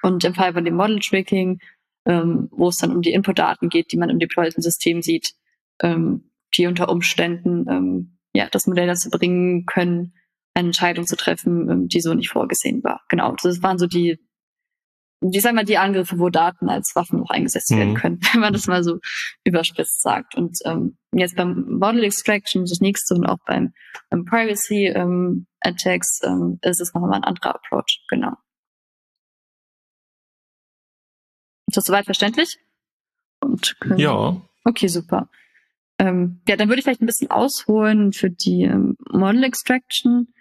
Und 0.02 0.24
im 0.24 0.34
Fall 0.34 0.54
von 0.54 0.64
dem 0.64 0.76
Model 0.76 1.00
Tracking, 1.00 1.60
ähm, 2.06 2.48
wo 2.52 2.70
es 2.70 2.78
dann 2.78 2.96
um 2.96 3.02
die 3.02 3.12
Input-Daten 3.12 3.70
geht, 3.70 3.92
die 3.92 3.98
man 3.98 4.10
im 4.10 4.20
deployten 4.20 4.62
System 4.62 5.02
sieht, 5.02 5.34
ähm, 5.82 6.32
die 6.58 6.68
unter 6.68 6.90
Umständen 6.90 7.66
ähm, 7.70 8.18
ja 8.34 8.48
das 8.52 8.68
Modell 8.68 8.88
dazu 8.88 9.10
bringen 9.10 9.66
können, 9.66 10.14
eine 10.54 10.68
Entscheidung 10.68 11.06
zu 11.06 11.16
treffen, 11.16 11.70
ähm, 11.70 11.88
die 11.88 12.02
so 12.02 12.14
nicht 12.14 12.30
vorgesehen 12.30 12.84
war. 12.84 13.02
Genau, 13.10 13.36
das 13.42 13.62
waren 13.62 13.78
so 13.78 13.88
die, 13.88 14.20
ich 15.22 15.42
sag 15.42 15.54
mal, 15.54 15.66
die 15.66 15.78
Angriffe, 15.78 16.20
wo 16.20 16.30
Daten 16.30 16.70
als 16.70 16.96
Waffen 16.96 17.20
noch 17.20 17.30
eingesetzt 17.30 17.72
mhm. 17.72 17.78
werden 17.78 17.96
können, 17.96 18.20
wenn 18.34 18.42
man 18.42 18.54
das 18.54 18.68
mal 18.68 18.84
so 18.84 19.00
überspitzt 19.44 20.02
sagt. 20.02 20.36
Und 20.36 20.58
ähm, 20.66 20.98
jetzt 21.12 21.36
beim 21.36 21.66
Model 21.80 22.04
Extraction, 22.04 22.66
das 22.66 22.80
nächste 22.82 23.16
und 23.16 23.26
auch 23.26 23.40
beim, 23.46 23.74
beim 24.10 24.26
Privacy 24.26 24.88
ähm, 24.88 25.48
Attacks 25.62 26.20
ähm, 26.24 26.60
ist 26.62 26.82
es 26.82 26.94
nochmal 26.94 27.14
ein 27.14 27.24
anderer 27.24 27.56
Approach, 27.56 28.06
genau. 28.08 28.34
Ist 31.68 31.78
das 31.78 31.86
soweit 31.86 32.06
verständlich? 32.06 32.58
Und 33.42 33.76
ja. 33.98 34.42
Okay, 34.66 34.88
super. 34.88 35.30
Ähm, 36.00 36.42
ja, 36.48 36.56
dann 36.56 36.70
würde 36.70 36.80
ich 36.80 36.86
vielleicht 36.86 37.02
ein 37.02 37.08
bisschen 37.08 37.30
ausholen 37.30 38.14
für 38.14 38.30
die 38.30 38.64
ähm, 38.64 38.96
Model 39.12 39.44
Extraction. 39.44 40.34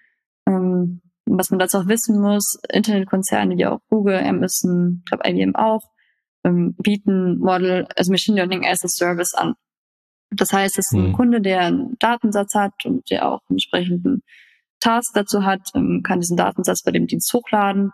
Ähm, 0.47 1.03
was 1.27 1.51
man 1.51 1.59
dazu 1.59 1.79
auch 1.79 1.87
wissen 1.87 2.21
muss, 2.21 2.59
Internetkonzerne 2.73 3.57
wie 3.57 3.67
auch 3.67 3.81
Google, 3.91 4.17
Amazon, 4.17 5.03
ich 5.05 5.11
glaube 5.11 5.29
IBM 5.29 5.57
auch, 5.57 5.83
ähm, 6.45 6.75
bieten 6.79 7.39
Model, 7.39 7.87
also 7.97 8.11
Machine 8.13 8.37
Learning 8.37 8.65
as 8.65 8.85
a 8.85 8.89
Service 8.89 9.35
an. 9.35 9.55
Das 10.31 10.53
heißt, 10.53 10.79
es 10.79 10.87
ist 10.87 10.93
ein 10.95 11.09
mhm. 11.09 11.13
Kunde, 11.13 11.41
der 11.41 11.61
einen 11.61 11.97
Datensatz 11.99 12.55
hat 12.55 12.73
und 12.85 13.11
der 13.11 13.29
auch 13.29 13.41
einen 13.49 13.57
entsprechenden 13.57 14.23
Task 14.81 15.13
dazu 15.15 15.45
hat, 15.45 15.71
ähm, 15.75 16.03
kann 16.05 16.21
diesen 16.21 16.37
Datensatz 16.37 16.83
bei 16.83 16.93
dem 16.93 17.07
Dienst 17.07 17.33
hochladen 17.35 17.93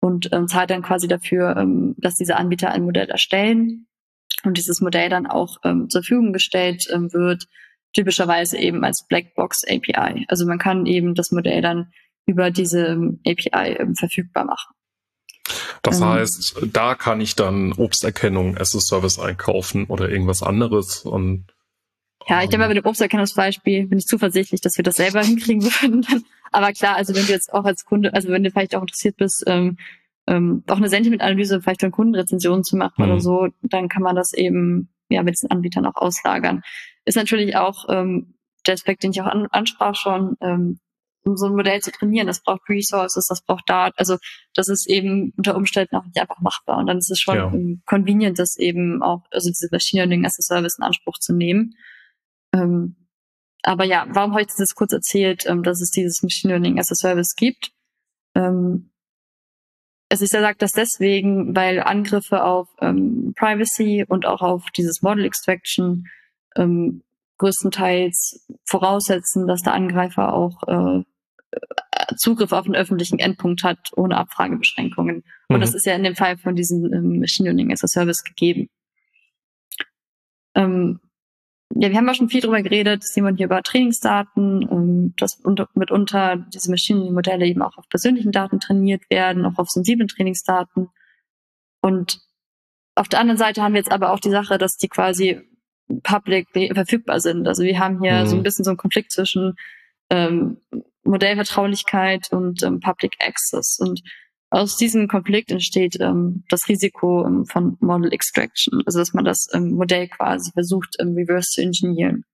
und 0.00 0.32
ähm, 0.32 0.48
zahlt 0.48 0.70
dann 0.70 0.82
quasi 0.82 1.06
dafür, 1.06 1.64
dass 1.98 2.14
diese 2.14 2.36
Anbieter 2.36 2.70
ein 2.70 2.82
Modell 2.84 3.08
erstellen 3.08 3.86
und 4.44 4.56
dieses 4.56 4.80
Modell 4.80 5.08
dann 5.08 5.26
auch 5.26 5.58
ähm, 5.64 5.88
zur 5.88 6.02
Verfügung 6.02 6.32
gestellt 6.32 6.86
ähm, 6.92 7.12
wird, 7.12 7.46
typischerweise 7.94 8.58
eben 8.58 8.84
als 8.84 9.06
Blackbox 9.06 9.64
API. 9.64 10.24
Also 10.28 10.46
man 10.46 10.58
kann 10.58 10.86
eben 10.86 11.14
das 11.14 11.30
Modell 11.30 11.62
dann 11.62 11.92
über 12.26 12.50
diese 12.50 12.86
ähm, 12.86 13.20
API 13.26 13.76
ähm, 13.78 13.94
verfügbar 13.94 14.44
machen. 14.44 14.74
Das 15.82 16.00
ähm, 16.00 16.06
heißt, 16.06 16.68
da 16.72 16.94
kann 16.94 17.20
ich 17.20 17.34
dann 17.34 17.72
Obsterkennung 17.72 18.56
as 18.56 18.74
a 18.74 18.80
Service 18.80 19.18
einkaufen 19.18 19.86
oder 19.86 20.08
irgendwas 20.08 20.42
anderes 20.42 21.04
und 21.04 21.46
ja, 22.28 22.40
ich 22.40 22.50
denke 22.50 22.58
mal, 22.58 22.68
mit 22.68 22.76
dem 22.76 22.86
Obsterkennungsbeispiel 22.86 23.88
bin 23.88 23.98
ich 23.98 24.06
zuversichtlich, 24.06 24.60
dass 24.60 24.76
wir 24.76 24.84
das 24.84 24.94
selber 24.94 25.22
hinkriegen 25.24 25.64
würden. 25.64 26.06
Aber 26.52 26.72
klar, 26.72 26.96
also 26.96 27.14
wenn 27.14 27.26
du 27.26 27.32
jetzt 27.32 27.52
auch 27.52 27.64
als 27.64 27.84
Kunde, 27.84 28.14
also 28.14 28.28
wenn 28.28 28.44
du 28.44 28.50
vielleicht 28.50 28.76
auch 28.76 28.82
interessiert 28.82 29.16
bist, 29.16 29.42
ähm, 29.46 29.76
ähm, 30.26 30.62
auch 30.68 30.76
eine 30.76 30.88
Sentiment-Analyse 30.88 31.60
vielleicht 31.60 31.80
von 31.80 31.90
Kundenrezensionen 31.90 32.64
zu 32.64 32.76
machen 32.76 33.04
mhm. 33.04 33.04
oder 33.04 33.20
so, 33.20 33.48
dann 33.62 33.88
kann 33.88 34.02
man 34.02 34.16
das 34.16 34.32
eben 34.32 34.92
ja 35.08 35.22
mit 35.22 35.40
den 35.42 35.50
Anbietern 35.50 35.86
auch 35.86 35.96
auslagern. 35.96 36.62
Ist 37.04 37.16
natürlich 37.16 37.56
auch 37.56 37.86
ähm, 37.88 38.34
der 38.66 38.74
Aspekt, 38.74 39.02
den 39.02 39.10
ich 39.10 39.20
auch 39.20 39.26
an, 39.26 39.46
ansprach 39.50 39.96
schon, 39.96 40.36
ähm, 40.40 40.78
um 41.24 41.36
so 41.36 41.46
ein 41.46 41.54
Modell 41.54 41.80
zu 41.80 41.92
trainieren. 41.92 42.26
Das 42.26 42.42
braucht 42.42 42.68
Resources, 42.68 43.26
das 43.26 43.42
braucht 43.42 43.68
Daten. 43.68 43.94
Also 43.96 44.18
das 44.54 44.68
ist 44.68 44.88
eben 44.88 45.32
unter 45.36 45.56
Umständen 45.56 45.96
auch 45.96 46.04
nicht 46.04 46.20
einfach 46.20 46.40
machbar. 46.40 46.78
Und 46.78 46.86
dann 46.86 46.98
ist 46.98 47.10
es 47.10 47.20
schon 47.20 47.36
ja. 47.36 47.52
convenient, 47.86 48.38
das 48.38 48.56
eben 48.56 49.02
auch, 49.02 49.22
also 49.30 49.48
diese 49.48 49.68
Machine 49.70 50.02
Learning 50.02 50.24
as 50.26 50.38
a 50.38 50.42
Service 50.42 50.78
in 50.78 50.84
Anspruch 50.84 51.18
zu 51.18 51.32
nehmen. 51.32 51.74
Ähm, 52.54 52.96
aber 53.62 53.84
ja, 53.84 54.06
warum 54.10 54.32
habe 54.32 54.42
ich 54.42 54.48
das 54.48 54.74
kurz 54.74 54.92
erzählt, 54.92 55.44
ähm, 55.46 55.62
dass 55.62 55.80
es 55.80 55.90
dieses 55.90 56.22
Machine 56.22 56.54
Learning 56.54 56.78
as 56.78 56.90
a 56.90 56.94
Service 56.94 57.36
gibt? 57.36 57.72
Ähm, 58.34 58.91
also 60.12 60.26
ich 60.26 60.30
sage 60.30 60.58
das 60.58 60.72
deswegen, 60.72 61.56
weil 61.56 61.80
Angriffe 61.80 62.44
auf 62.44 62.68
ähm, 62.82 63.32
Privacy 63.34 64.04
und 64.06 64.26
auch 64.26 64.42
auf 64.42 64.66
dieses 64.76 65.00
Model 65.00 65.24
Extraction 65.24 66.06
ähm, 66.54 67.02
größtenteils 67.38 68.46
voraussetzen, 68.68 69.46
dass 69.46 69.62
der 69.62 69.72
Angreifer 69.72 70.34
auch 70.34 70.62
äh, 70.68 71.02
Zugriff 72.18 72.52
auf 72.52 72.66
einen 72.66 72.74
öffentlichen 72.74 73.18
Endpunkt 73.18 73.64
hat, 73.64 73.78
ohne 73.96 74.18
Abfragebeschränkungen. 74.18 75.24
Und 75.48 75.56
mhm. 75.56 75.60
das 75.62 75.74
ist 75.74 75.86
ja 75.86 75.94
in 75.94 76.04
dem 76.04 76.14
Fall 76.14 76.36
von 76.36 76.56
diesem 76.56 76.92
ähm, 76.92 77.18
Machine 77.18 77.48
Learning 77.48 77.72
as 77.72 77.82
a 77.82 77.88
Service 77.88 78.22
gegeben. 78.22 78.68
Ähm, 80.54 81.00
ja, 81.74 81.90
wir 81.90 81.96
haben 81.96 82.06
ja 82.06 82.14
schon 82.14 82.28
viel 82.28 82.40
drüber 82.40 82.62
geredet, 82.62 83.02
Simon 83.02 83.36
hier 83.36 83.46
über 83.46 83.62
Trainingsdaten, 83.62 85.14
dass 85.16 85.36
unter, 85.36 85.68
mitunter 85.74 86.36
diese 86.36 86.70
Maschinenmodelle 86.70 87.46
eben 87.46 87.62
auch 87.62 87.78
auf 87.78 87.88
persönlichen 87.88 88.32
Daten 88.32 88.60
trainiert 88.60 89.02
werden, 89.10 89.46
auch 89.46 89.58
auf 89.58 89.70
sensiblen 89.70 90.08
Trainingsdaten. 90.08 90.88
Und 91.80 92.20
auf 92.94 93.08
der 93.08 93.20
anderen 93.20 93.38
Seite 93.38 93.62
haben 93.62 93.74
wir 93.74 93.80
jetzt 93.80 93.92
aber 93.92 94.12
auch 94.12 94.20
die 94.20 94.30
Sache, 94.30 94.58
dass 94.58 94.76
die 94.76 94.88
quasi 94.88 95.40
public 96.02 96.48
verfügbar 96.74 97.20
sind. 97.20 97.48
Also 97.48 97.62
wir 97.62 97.78
haben 97.78 98.02
hier 98.02 98.20
mhm. 98.20 98.26
so 98.26 98.36
ein 98.36 98.42
bisschen 98.42 98.64
so 98.64 98.70
einen 98.70 98.78
Konflikt 98.78 99.12
zwischen 99.12 99.54
ähm, 100.10 100.58
Modellvertraulichkeit 101.04 102.32
und 102.32 102.62
ähm, 102.62 102.80
Public 102.80 103.14
Access. 103.20 103.78
Und 103.80 104.02
aus 104.52 104.76
diesem 104.76 105.08
Konflikt 105.08 105.50
entsteht 105.50 105.96
ähm, 105.98 106.44
das 106.50 106.68
Risiko 106.68 107.24
ähm, 107.26 107.46
von 107.46 107.78
Model 107.80 108.12
Extraction, 108.12 108.82
also 108.84 108.98
dass 108.98 109.14
man 109.14 109.24
das 109.24 109.48
ähm, 109.54 109.72
Modell 109.72 110.08
quasi 110.08 110.52
versucht, 110.52 110.96
ähm, 111.00 111.14
reverse 111.14 111.52
zu 111.52 111.62
engineeren. 111.62 112.24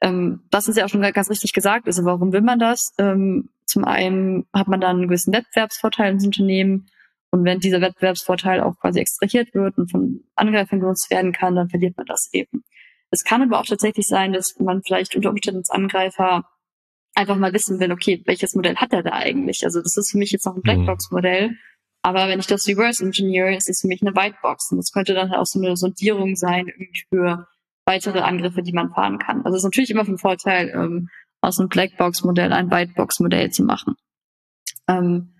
Ähm, 0.00 0.44
das 0.50 0.68
ist 0.68 0.76
ja 0.76 0.84
auch 0.84 0.88
schon 0.88 1.02
ganz 1.02 1.28
richtig 1.28 1.52
gesagt. 1.52 1.88
Also 1.88 2.04
warum 2.04 2.32
will 2.32 2.42
man 2.42 2.60
das? 2.60 2.92
Ähm, 2.96 3.50
zum 3.66 3.84
einen 3.84 4.46
hat 4.54 4.68
man 4.68 4.80
dann 4.80 4.98
einen 4.98 5.08
gewissen 5.08 5.34
Wettbewerbsvorteil 5.34 6.12
ins 6.12 6.24
Unternehmen. 6.24 6.86
Und 7.32 7.44
wenn 7.44 7.58
dieser 7.58 7.80
Wettbewerbsvorteil 7.80 8.60
auch 8.60 8.78
quasi 8.78 9.00
extrahiert 9.00 9.52
wird 9.52 9.78
und 9.78 9.90
von 9.90 10.20
Angreifern 10.36 10.78
genutzt 10.78 11.10
werden 11.10 11.32
kann, 11.32 11.56
dann 11.56 11.70
verliert 11.70 11.96
man 11.96 12.06
das 12.06 12.28
eben. 12.32 12.62
Es 13.10 13.24
kann 13.24 13.42
aber 13.42 13.58
auch 13.58 13.66
tatsächlich 13.66 14.06
sein, 14.06 14.32
dass 14.32 14.54
man 14.60 14.82
vielleicht 14.84 15.16
unter 15.16 15.30
Umständen 15.30 15.58
als 15.58 15.70
Angreifer 15.70 16.44
einfach 17.20 17.36
mal 17.36 17.52
wissen 17.52 17.78
will, 17.80 17.92
okay, 17.92 18.22
welches 18.26 18.54
Modell 18.54 18.76
hat 18.76 18.92
er 18.92 19.02
da 19.02 19.12
eigentlich? 19.12 19.60
Also 19.64 19.80
das 19.80 19.96
ist 19.96 20.10
für 20.10 20.18
mich 20.18 20.30
jetzt 20.30 20.46
noch 20.46 20.54
ein 20.54 20.58
mhm. 20.58 20.62
Blackbox-Modell. 20.62 21.56
Aber 22.02 22.28
wenn 22.28 22.40
ich 22.40 22.46
das 22.46 22.66
reverse 22.66 23.04
engineer, 23.04 23.56
ist 23.56 23.68
es 23.68 23.80
für 23.82 23.88
mich 23.88 24.00
eine 24.02 24.16
Whitebox. 24.16 24.72
Und 24.72 24.78
das 24.78 24.90
könnte 24.90 25.14
dann 25.14 25.32
auch 25.32 25.44
so 25.44 25.60
eine 25.60 25.76
Sondierung 25.76 26.34
sein 26.34 26.66
irgendwie 26.66 27.04
für 27.10 27.46
weitere 27.84 28.20
Angriffe, 28.20 28.62
die 28.62 28.72
man 28.72 28.90
fahren 28.90 29.18
kann. 29.18 29.44
Also 29.44 29.56
es 29.56 29.60
ist 29.60 29.64
natürlich 29.64 29.90
immer 29.90 30.04
von 30.04 30.18
Vorteil, 30.18 30.70
ähm, 30.70 31.08
aus 31.42 31.58
einem 31.58 31.68
Blackbox-Modell 31.68 32.52
ein 32.52 32.70
Whitebox-Modell 32.70 33.50
zu 33.50 33.64
machen. 33.64 33.94
Ähm, 34.88 35.34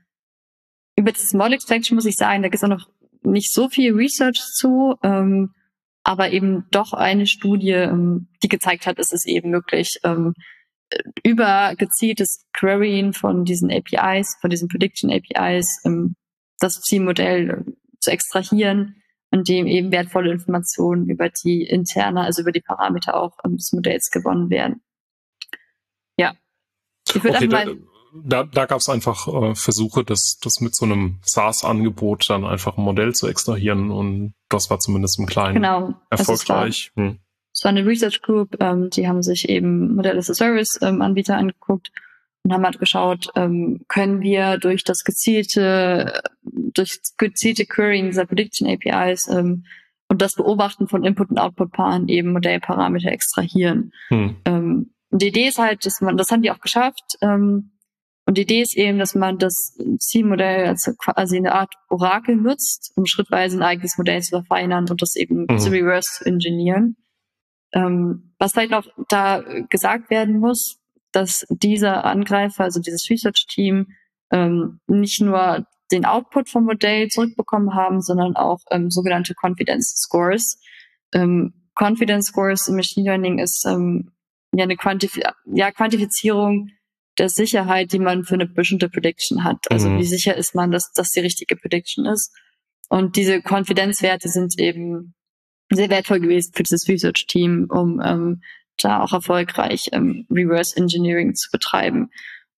über 0.97 1.12
das 1.12 1.32
Model 1.32 1.55
Extraction 1.55 1.94
muss 1.94 2.07
ich 2.07 2.16
sagen, 2.16 2.43
da 2.43 2.48
gibt 2.48 2.62
es 2.62 2.65
auch 2.65 2.69
noch 2.69 2.89
nicht 3.23 3.52
so 3.52 3.69
viel 3.69 3.94
Research 3.94 4.40
zu, 4.55 4.97
ähm, 5.02 5.55
aber 6.02 6.31
eben 6.31 6.66
doch 6.70 6.93
eine 6.93 7.27
Studie, 7.27 7.73
ähm, 7.73 8.28
die 8.43 8.48
gezeigt 8.48 8.86
hat, 8.86 8.98
es 8.98 9.12
ist 9.12 9.27
eben 9.27 9.51
möglich, 9.51 9.98
über 11.24 11.74
gezieltes 11.76 12.44
Querying 12.52 13.12
von 13.12 13.44
diesen 13.44 13.70
APIs, 13.70 14.36
von 14.40 14.50
diesen 14.50 14.68
Prediction 14.68 15.10
APIs, 15.10 15.80
ähm, 15.84 16.16
das 16.58 16.80
Zielmodell 16.80 17.50
äh, 17.50 17.72
zu 18.00 18.10
extrahieren, 18.10 19.02
in 19.30 19.44
dem 19.44 19.66
eben 19.66 19.92
wertvolle 19.92 20.32
Informationen 20.32 21.08
über 21.08 21.28
die 21.28 21.62
interne, 21.62 22.22
also 22.22 22.42
über 22.42 22.52
die 22.52 22.60
Parameter 22.60 23.20
auch 23.20 23.38
ähm, 23.44 23.56
des 23.56 23.72
Modells 23.72 24.10
gewonnen 24.10 24.50
werden. 24.50 24.82
Ja. 26.16 26.34
Ich 27.08 27.22
würde 27.22 27.36
okay, 27.36 27.48
mal 27.48 27.76
da, 28.12 28.44
da 28.44 28.66
gab 28.66 28.80
es 28.80 28.88
einfach 28.88 29.28
äh, 29.28 29.54
Versuche, 29.54 30.04
das, 30.04 30.38
das 30.42 30.60
mit 30.60 30.74
so 30.74 30.84
einem 30.84 31.20
SaaS-Angebot 31.22 32.28
dann 32.28 32.44
einfach 32.44 32.76
ein 32.76 32.84
Modell 32.84 33.14
zu 33.14 33.28
extrahieren 33.28 33.90
und 33.90 34.34
das 34.48 34.70
war 34.70 34.78
zumindest 34.78 35.18
im 35.18 35.26
Kleinen 35.26 35.54
genau. 35.54 35.94
erfolgreich. 36.10 36.92
Hm. 36.96 37.20
Es 37.52 37.64
war 37.64 37.70
eine 37.70 37.86
Research 37.86 38.22
Group, 38.22 38.56
ähm, 38.60 38.90
die 38.90 39.09
haben 39.09 39.22
sich 39.22 39.48
eben 39.48 39.94
Modell 39.94 40.18
as 40.18 40.31
a 40.31 40.35
Service 40.35 40.78
ähm, 40.82 41.02
Anbieter 41.02 41.36
angeguckt 41.36 41.90
und 42.43 42.52
haben 42.52 42.64
halt 42.64 42.78
geschaut, 42.78 43.28
ähm, 43.36 43.85
können 43.89 44.20
wir 44.20 44.59
durch 44.59 44.85
das 44.85 45.05
gezielte, 45.05 46.22
durch 46.43 46.98
gezielte 47.18 47.66
Querying 47.66 48.06
dieser 48.06 48.27
Prediction 48.27 48.68
APIs 48.68 49.28
ähm, 49.31 49.64
und 50.09 50.22
das 50.22 50.32
Beobachten 50.32 50.89
von 50.89 51.05
Input- 51.05 51.31
und 51.31 51.39
Output-Paaren 51.39 52.09
eben 52.09 52.32
Modellparameter 52.32 53.12
extrahieren. 53.12 53.93
Hm. 54.09 54.36
Ähm, 54.44 54.90
und 55.10 55.22
die 55.22 55.28
Idee 55.28 55.48
ist 55.48 55.59
halt, 55.59 55.85
dass 55.85 56.01
man, 56.01 56.16
das 56.16 56.31
haben 56.31 56.43
die 56.43 56.51
auch 56.51 56.60
geschafft, 56.60 57.16
ähm, 57.20 57.72
und 58.27 58.39
die 58.39 58.43
Idee 58.43 58.60
ist 58.60 58.77
eben, 58.77 59.01
dass 59.01 59.16
man 59.16 59.39
das 59.39 59.77
Zielmodell 59.98 60.66
als 60.66 60.94
quasi 60.98 61.36
eine 61.36 61.52
Art 61.52 61.74
Orakel 61.89 62.36
nutzt, 62.36 62.93
um 62.94 63.05
schrittweise 63.05 63.59
ein 63.59 63.62
eigenes 63.64 63.98
Modell 63.98 64.20
zu 64.20 64.31
verfeinern 64.31 64.89
und 64.89 65.02
das 65.02 65.16
eben 65.16 65.47
mhm. 65.51 65.59
zu 65.59 65.70
reverse 65.70 66.24
engineeren. 66.24 66.97
Ähm, 67.72 68.34
was 68.38 68.55
halt 68.56 68.70
noch 68.70 68.86
da 69.09 69.42
gesagt 69.68 70.10
werden 70.10 70.38
muss, 70.38 70.78
dass 71.12 71.44
dieser 71.51 72.05
Angreifer, 72.05 72.64
also 72.64 72.80
dieses 72.80 73.09
Research-Team, 73.09 73.88
ähm, 74.32 74.80
nicht 74.86 75.20
nur 75.20 75.66
den 75.90 76.05
Output 76.05 76.48
vom 76.48 76.64
Modell 76.64 77.09
zurückbekommen 77.09 77.74
haben, 77.74 78.01
sondern 78.01 78.36
auch 78.36 78.60
ähm, 78.70 78.90
sogenannte 78.90 79.34
Confidence 79.34 79.94
Scores. 79.97 80.60
Ähm, 81.12 81.52
Confidence 81.74 82.28
Scores 82.28 82.68
im 82.68 82.76
Machine 82.76 83.06
Learning 83.06 83.38
ist 83.38 83.64
ähm, 83.66 84.12
ja 84.55 84.64
eine 84.64 84.76
Quantif 84.76 85.18
ja, 85.47 85.70
Quantifizierung 85.72 86.68
der 87.18 87.28
Sicherheit, 87.28 87.92
die 87.92 87.98
man 87.98 88.24
für 88.24 88.34
eine 88.34 88.47
bestimmte 88.47 88.88
Prediction 88.88 89.44
hat. 89.44 89.70
Also 89.70 89.88
mhm. 89.88 89.98
wie 89.98 90.05
sicher 90.05 90.36
ist 90.36 90.55
man, 90.55 90.70
dass 90.70 90.92
das 90.94 91.10
die 91.10 91.20
richtige 91.20 91.56
Prediction 91.56 92.06
ist? 92.06 92.32
Und 92.88 93.16
diese 93.16 93.42
Konfidenzwerte 93.42 94.28
sind 94.28 94.59
eben 94.59 95.14
sehr 95.70 95.90
wertvoll 95.90 96.20
gewesen 96.20 96.52
für 96.55 96.62
dieses 96.62 96.88
Research-Team, 96.88 97.66
um 97.70 98.01
ähm, 98.05 98.42
da 98.78 99.02
auch 99.02 99.12
erfolgreich 99.12 99.88
ähm, 99.92 100.26
Reverse 100.30 100.76
Engineering 100.76 101.34
zu 101.34 101.51
betreiben. 101.51 102.10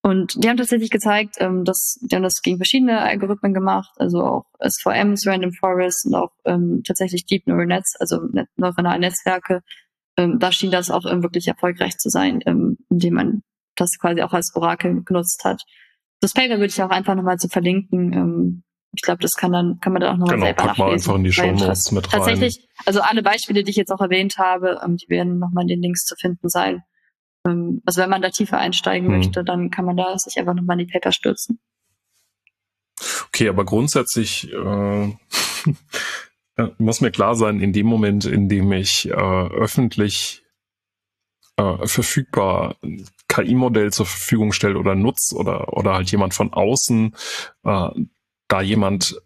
Und 0.05 0.43
die 0.43 0.49
haben 0.49 0.57
tatsächlich 0.57 0.91
gezeigt, 0.91 1.37
ähm, 1.39 1.65
dass 1.65 1.99
die 2.03 2.15
haben 2.15 2.25
das 2.25 2.43
gegen 2.43 2.57
verschiedene 2.57 3.01
Algorithmen 3.01 3.55
gemacht, 3.55 3.93
also 3.99 4.25
auch 4.25 4.47
SVMs, 4.61 5.27
Random 5.27 5.53
Forest 5.53 6.07
und 6.07 6.15
auch 6.17 6.33
ähm, 6.45 6.83
tatsächlich 6.85 7.25
Deep 7.27 7.47
Neural 7.47 7.67
Nets, 7.67 7.95
also 8.01 8.21
net 8.33 8.49
neuronale 8.57 8.99
Netzwerke. 8.99 9.63
Ähm, 10.17 10.41
da 10.41 10.51
schien 10.51 10.73
das 10.73 10.91
auch 10.91 11.07
ähm, 11.07 11.23
wirklich 11.23 11.47
erfolgreich 11.47 11.99
zu 11.99 12.09
sein, 12.09 12.41
ähm, 12.47 12.79
indem 12.91 13.15
man 13.15 13.43
das 13.77 13.97
quasi 13.99 14.23
auch 14.23 14.33
als 14.33 14.55
Orakel 14.57 15.03
genutzt 15.05 15.45
hat. 15.45 15.63
Das 16.21 16.33
Paper 16.33 16.55
würde 16.55 16.67
ich 16.67 16.83
auch 16.83 16.91
einfach 16.91 17.15
nochmal 17.15 17.39
zu 17.39 17.49
verlinken. 17.49 18.13
Ähm, 18.13 18.63
ich 18.95 19.03
glaube, 19.03 19.21
das 19.23 19.33
kann 19.33 19.53
dann 19.53 19.79
kann 19.81 19.93
man 19.93 20.01
dann 20.01 20.15
auch 20.15 20.19
nochmal 20.19 20.37
genau, 20.37 20.47
selber 20.47 20.65
pack 20.65 20.79
mal 20.79 20.93
einfach 20.93 21.15
in 21.15 21.25
die 21.25 21.33
Show 21.33 21.51
Notes 21.51 21.93
mit 21.93 22.13
rein. 22.13 22.19
Tatsächlich, 22.19 22.69
also 22.85 23.01
alle 23.01 23.23
Beispiele, 23.23 23.65
die 23.65 23.71
ich 23.71 23.77
jetzt 23.77 23.91
auch 23.91 24.01
erwähnt 24.01 24.37
habe, 24.39 24.81
ähm, 24.85 24.97
die 24.97 25.09
werden 25.09 25.39
nochmal 25.39 25.63
in 25.63 25.69
den 25.69 25.83
Links 25.83 26.05
zu 26.05 26.15
finden 26.17 26.49
sein. 26.49 26.83
Ähm, 27.47 27.81
also 27.87 28.03
wenn 28.03 28.11
man 28.11 28.23
da 28.23 28.31
tiefer 28.31 28.59
einsteigen 28.59 29.09
hm. 29.09 29.17
möchte, 29.17 29.45
dann 29.45 29.71
kann 29.71 29.87
man 29.87 29.97
da 29.97 30.17
sich 30.19 30.39
einfach 30.39 30.55
nochmal 30.55 30.79
in 30.79 30.87
die 30.87 30.93
Paper 30.93 31.13
stürzen. 31.13 31.59
Okay, 33.29 33.49
aber 33.49 33.65
grundsätzlich 33.65 34.53
äh, 34.53 35.13
muss 36.79 37.01
mir 37.01 37.11
klar 37.11 37.35
sein, 37.35 37.61
in 37.61 37.73
dem 37.73 37.87
Moment, 37.87 38.27
in 38.27 38.49
dem 38.49 38.71
ich 38.73 39.09
äh, 39.09 39.13
öffentlich 39.13 40.45
äh, 41.57 41.87
verfügbar 41.87 42.77
KI-Modell 43.29 43.91
zur 43.91 44.07
Verfügung 44.07 44.53
stellt 44.53 44.77
oder 44.77 44.95
nutzt 44.95 45.35
oder, 45.35 45.77
oder 45.77 45.95
halt 45.95 46.11
jemand 46.11 46.35
von 46.35 46.53
außen, 46.53 47.17
äh, 47.65 47.89
da 48.53 48.61
jemand 48.61 49.17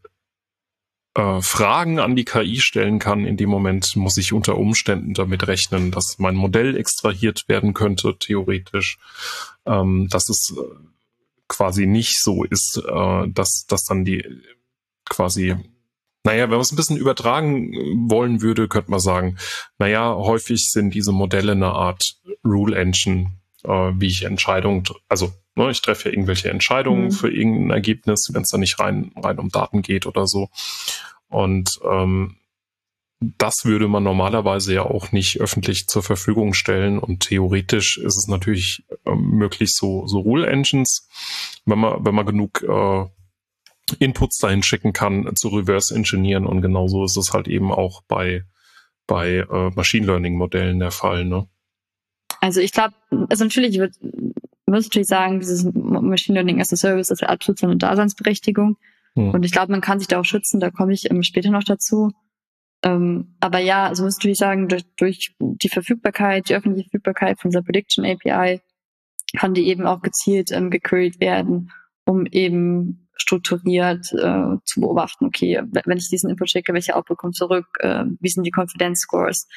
äh, 1.16 1.40
Fragen 1.40 1.98
an 1.98 2.14
die 2.14 2.24
KI 2.24 2.60
stellen 2.60 3.00
kann, 3.00 3.26
in 3.26 3.36
dem 3.36 3.50
Moment 3.50 3.96
muss 3.96 4.18
ich 4.18 4.32
unter 4.32 4.56
Umständen 4.56 5.14
damit 5.14 5.48
rechnen, 5.48 5.90
dass 5.90 6.18
mein 6.18 6.36
Modell 6.36 6.76
extrahiert 6.76 7.48
werden 7.48 7.74
könnte, 7.74 8.16
theoretisch, 8.16 8.98
ähm, 9.66 10.06
dass 10.10 10.28
es 10.28 10.54
äh, 10.56 10.62
quasi 11.48 11.86
nicht 11.86 12.22
so 12.22 12.44
ist, 12.44 12.80
äh, 12.86 13.28
dass, 13.28 13.66
dass 13.66 13.84
dann 13.84 14.04
die 14.04 14.24
quasi 15.08 15.56
naja, 16.22 16.44
wenn 16.44 16.50
man 16.50 16.60
es 16.60 16.72
ein 16.72 16.76
bisschen 16.76 16.96
übertragen 16.96 17.72
wollen 18.08 18.42
würde, 18.42 18.66
könnte 18.66 18.90
man 18.90 18.98
sagen, 18.98 19.38
naja, 19.78 20.12
häufig 20.12 20.70
sind 20.70 20.92
diese 20.92 21.12
Modelle 21.12 21.52
eine 21.52 21.68
Art 21.72 22.16
Rule 22.44 22.76
Engine, 22.76 23.38
äh, 23.62 23.92
wie 23.94 24.08
ich 24.08 24.24
Entscheidungen, 24.24 24.82
also 25.08 25.32
ne, 25.56 25.70
ich 25.70 25.82
treffe 25.82 26.08
ja 26.08 26.12
irgendwelche 26.12 26.50
Entscheidungen 26.50 27.06
mhm. 27.06 27.10
für 27.12 27.30
irgendein 27.32 27.70
Ergebnis, 27.70 28.30
wenn 28.32 28.42
es 28.42 28.50
da 28.50 28.58
nicht 28.58 28.78
rein, 28.78 29.12
rein 29.16 29.38
um 29.38 29.48
Daten 29.48 29.82
geht 29.82 30.06
oder 30.06 30.26
so. 30.26 30.48
Und 31.28 31.80
ähm, 31.84 32.36
das 33.20 33.64
würde 33.64 33.88
man 33.88 34.04
normalerweise 34.04 34.74
ja 34.74 34.82
auch 34.82 35.10
nicht 35.10 35.40
öffentlich 35.40 35.86
zur 35.86 36.02
Verfügung 36.02 36.52
stellen. 36.52 36.98
Und 36.98 37.20
theoretisch 37.20 37.96
ist 37.96 38.16
es 38.16 38.28
natürlich 38.28 38.84
äh, 39.06 39.14
möglich, 39.14 39.72
so, 39.72 40.06
so 40.06 40.20
Rule 40.20 40.46
Engines, 40.46 41.08
wenn 41.64 41.78
man, 41.78 42.04
wenn 42.04 42.14
man 42.14 42.26
genug 42.26 42.62
äh, 42.62 43.06
Inputs 43.98 44.38
dahin 44.38 44.62
schicken 44.62 44.92
kann, 44.92 45.34
zu 45.36 45.48
reverse 45.48 45.94
engineeren. 45.94 46.46
Und 46.46 46.60
genauso 46.60 47.04
ist 47.04 47.16
es 47.16 47.32
halt 47.32 47.48
eben 47.48 47.72
auch 47.72 48.02
bei, 48.06 48.44
bei 49.06 49.46
äh, 49.50 49.70
Machine 49.74 50.06
Learning 50.06 50.36
Modellen 50.36 50.78
der 50.78 50.90
Fall. 50.90 51.24
Ne? 51.24 51.48
Also 52.40 52.60
ich 52.60 52.72
glaube, 52.72 52.94
also 53.30 53.44
natürlich 53.44 53.78
wird, 53.78 53.94
muss 54.72 54.86
natürlich 54.86 55.08
sagen, 55.08 55.40
dieses 55.40 55.64
Machine 55.72 56.34
Learning 56.34 56.60
as 56.60 56.72
a 56.72 56.76
Service 56.76 57.10
ist 57.10 57.22
absolut 57.22 57.58
seine 57.58 57.76
Daseinsberechtigung. 57.76 58.76
Hm. 59.14 59.30
Und 59.30 59.44
ich 59.44 59.52
glaube, 59.52 59.72
man 59.72 59.80
kann 59.80 59.98
sich 59.98 60.08
da 60.08 60.20
auch 60.20 60.24
schützen, 60.24 60.60
da 60.60 60.70
komme 60.70 60.92
ich 60.92 61.10
ähm, 61.10 61.22
später 61.22 61.50
noch 61.50 61.64
dazu. 61.64 62.12
Ähm, 62.82 63.36
aber 63.40 63.58
ja, 63.58 63.86
also 63.86 64.04
muss 64.04 64.16
natürlich 64.16 64.38
sagen, 64.38 64.68
durch, 64.68 64.84
durch 64.96 65.34
die 65.38 65.68
Verfügbarkeit, 65.68 66.48
die 66.48 66.54
öffentliche 66.54 66.90
Verfügbarkeit 66.90 67.40
von 67.40 67.50
dieser 67.50 67.62
Prediction 67.62 68.04
API 68.04 68.60
kann 69.36 69.54
die 69.54 69.66
eben 69.68 69.86
auch 69.86 70.02
gezielt 70.02 70.52
ähm, 70.52 70.70
gequeried 70.70 71.20
werden, 71.20 71.72
um 72.04 72.26
eben 72.26 73.08
strukturiert 73.16 74.12
äh, 74.12 74.56
zu 74.64 74.80
beobachten, 74.80 75.26
okay, 75.26 75.62
wenn 75.72 75.98
ich 75.98 76.10
diesen 76.10 76.28
Input 76.28 76.50
schicke, 76.50 76.74
welche 76.74 76.94
Output 76.94 77.18
kommt 77.18 77.34
zurück, 77.34 77.66
äh, 77.78 78.04
wie 78.20 78.28
sind 78.28 78.44
die 78.44 78.52
Confidence 78.54 79.00
Scores, 79.00 79.48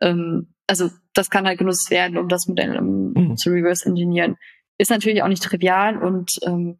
ähm, 0.00 0.54
also 0.66 0.90
das 1.14 1.30
kann 1.30 1.46
halt 1.46 1.58
genutzt 1.58 1.90
werden, 1.90 2.18
um 2.18 2.28
das 2.28 2.46
Modell 2.46 2.76
um, 2.78 3.12
mhm. 3.12 3.36
zu 3.36 3.50
reverse 3.50 3.88
engineeren. 3.88 4.36
Ist 4.78 4.90
natürlich 4.90 5.22
auch 5.22 5.28
nicht 5.28 5.42
trivial 5.42 5.98
und 5.98 6.30
ähm, 6.42 6.78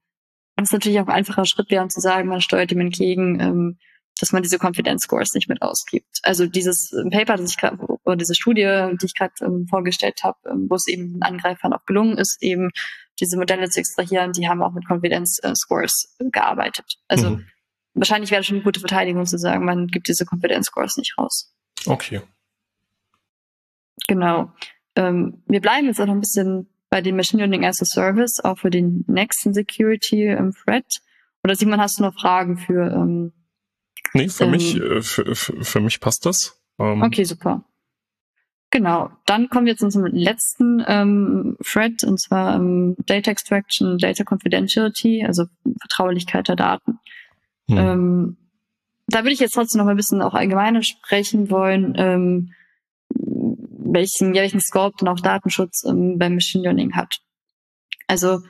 ist 0.62 0.72
natürlich 0.72 1.00
auch 1.00 1.06
ein 1.06 1.14
einfacher 1.14 1.44
Schritt 1.44 1.70
wäre, 1.70 1.82
um 1.82 1.90
zu 1.90 2.00
sagen, 2.00 2.28
man 2.28 2.40
steuert 2.40 2.70
dem 2.70 2.80
entgegen, 2.80 3.40
ähm, 3.40 3.78
dass 4.20 4.32
man 4.32 4.42
diese 4.42 4.58
Confidence 4.58 5.04
Scores 5.04 5.34
nicht 5.34 5.48
mit 5.48 5.62
ausgibt. 5.62 6.18
Also 6.22 6.46
dieses 6.46 6.90
Paper, 7.10 7.36
das 7.36 7.50
ich 7.50 7.56
gerade, 7.56 7.78
oder 8.04 8.16
diese 8.16 8.34
Studie, 8.34 8.96
die 9.00 9.06
ich 9.06 9.14
gerade 9.14 9.34
ähm, 9.42 9.66
vorgestellt 9.68 10.22
habe, 10.24 10.38
ähm, 10.48 10.66
wo 10.68 10.74
es 10.74 10.88
eben 10.88 11.12
den 11.12 11.22
Angreifern 11.22 11.72
auch 11.72 11.84
gelungen 11.86 12.18
ist, 12.18 12.38
eben 12.40 12.70
diese 13.20 13.36
Modelle 13.36 13.68
zu 13.68 13.80
extrahieren, 13.80 14.32
die 14.32 14.48
haben 14.48 14.62
auch 14.62 14.72
mit 14.72 14.88
Confidence 14.88 15.38
äh, 15.42 15.54
Scores 15.54 16.16
gearbeitet. 16.18 16.98
Also 17.08 17.30
mhm. 17.30 17.46
wahrscheinlich 17.94 18.30
wäre 18.30 18.40
das 18.40 18.46
schon 18.46 18.56
eine 18.56 18.64
gute 18.64 18.80
Verteidigung 18.80 19.26
zu 19.26 19.38
sagen, 19.38 19.64
man 19.64 19.86
gibt 19.86 20.08
diese 20.08 20.24
Confidence 20.24 20.66
Scores 20.66 20.96
nicht 20.96 21.16
raus. 21.18 21.54
Okay. 21.86 22.20
Genau. 24.08 24.52
Ähm, 24.96 25.42
wir 25.46 25.60
bleiben 25.60 25.86
jetzt 25.86 26.00
auch 26.00 26.06
noch 26.06 26.14
ein 26.14 26.20
bisschen 26.20 26.68
bei 26.90 27.00
dem 27.00 27.16
Machine 27.16 27.42
Learning 27.42 27.64
as 27.64 27.82
a 27.82 27.84
Service, 27.84 28.40
auch 28.42 28.58
für 28.58 28.70
den 28.70 29.04
nächsten 29.06 29.52
Security 29.52 30.24
ähm, 30.24 30.52
Threat. 30.52 31.00
Oder 31.44 31.54
Simon, 31.54 31.80
hast 31.80 31.98
du 31.98 32.02
noch 32.02 32.14
Fragen 32.14 32.58
für? 32.58 32.90
Ähm, 32.90 33.32
nee, 34.14 34.28
für 34.28 34.44
ähm, 34.44 34.50
mich, 34.50 34.76
äh, 34.76 35.02
für, 35.02 35.34
für, 35.34 35.64
für, 35.64 35.80
mich 35.80 36.00
passt 36.00 36.26
das. 36.26 36.60
Ähm, 36.78 37.02
okay, 37.02 37.24
super. 37.24 37.64
Genau, 38.70 39.10
dann 39.24 39.48
kommen 39.48 39.64
wir 39.64 39.72
jetzt 39.72 39.90
zum 39.90 40.04
letzten 40.04 40.84
ähm, 40.86 41.56
Thread, 41.64 42.04
und 42.04 42.20
zwar 42.20 42.56
ähm, 42.56 42.96
Data 43.06 43.30
Extraction, 43.30 43.96
Data 43.96 44.24
Confidentiality, 44.24 45.24
also 45.24 45.46
Vertraulichkeit 45.80 46.48
der 46.48 46.56
Daten. 46.56 46.98
Hm. 47.68 47.78
Ähm, 47.78 48.36
da 49.06 49.20
würde 49.20 49.32
ich 49.32 49.40
jetzt 49.40 49.54
trotzdem 49.54 49.78
noch 49.78 49.86
mal 49.86 49.92
ein 49.92 49.96
bisschen 49.96 50.20
auch 50.20 50.34
allgemeiner 50.34 50.82
sprechen 50.82 51.50
wollen, 51.50 51.94
ähm, 51.96 52.52
welchen, 53.92 54.34
ja, 54.34 54.42
welchen 54.42 54.60
Scope 54.60 54.96
dann 54.98 55.08
auch 55.08 55.20
Datenschutz 55.20 55.84
ähm, 55.84 56.18
beim 56.18 56.34
Machine 56.34 56.64
Learning 56.64 56.94
hat. 56.94 57.18
Also 58.06 58.40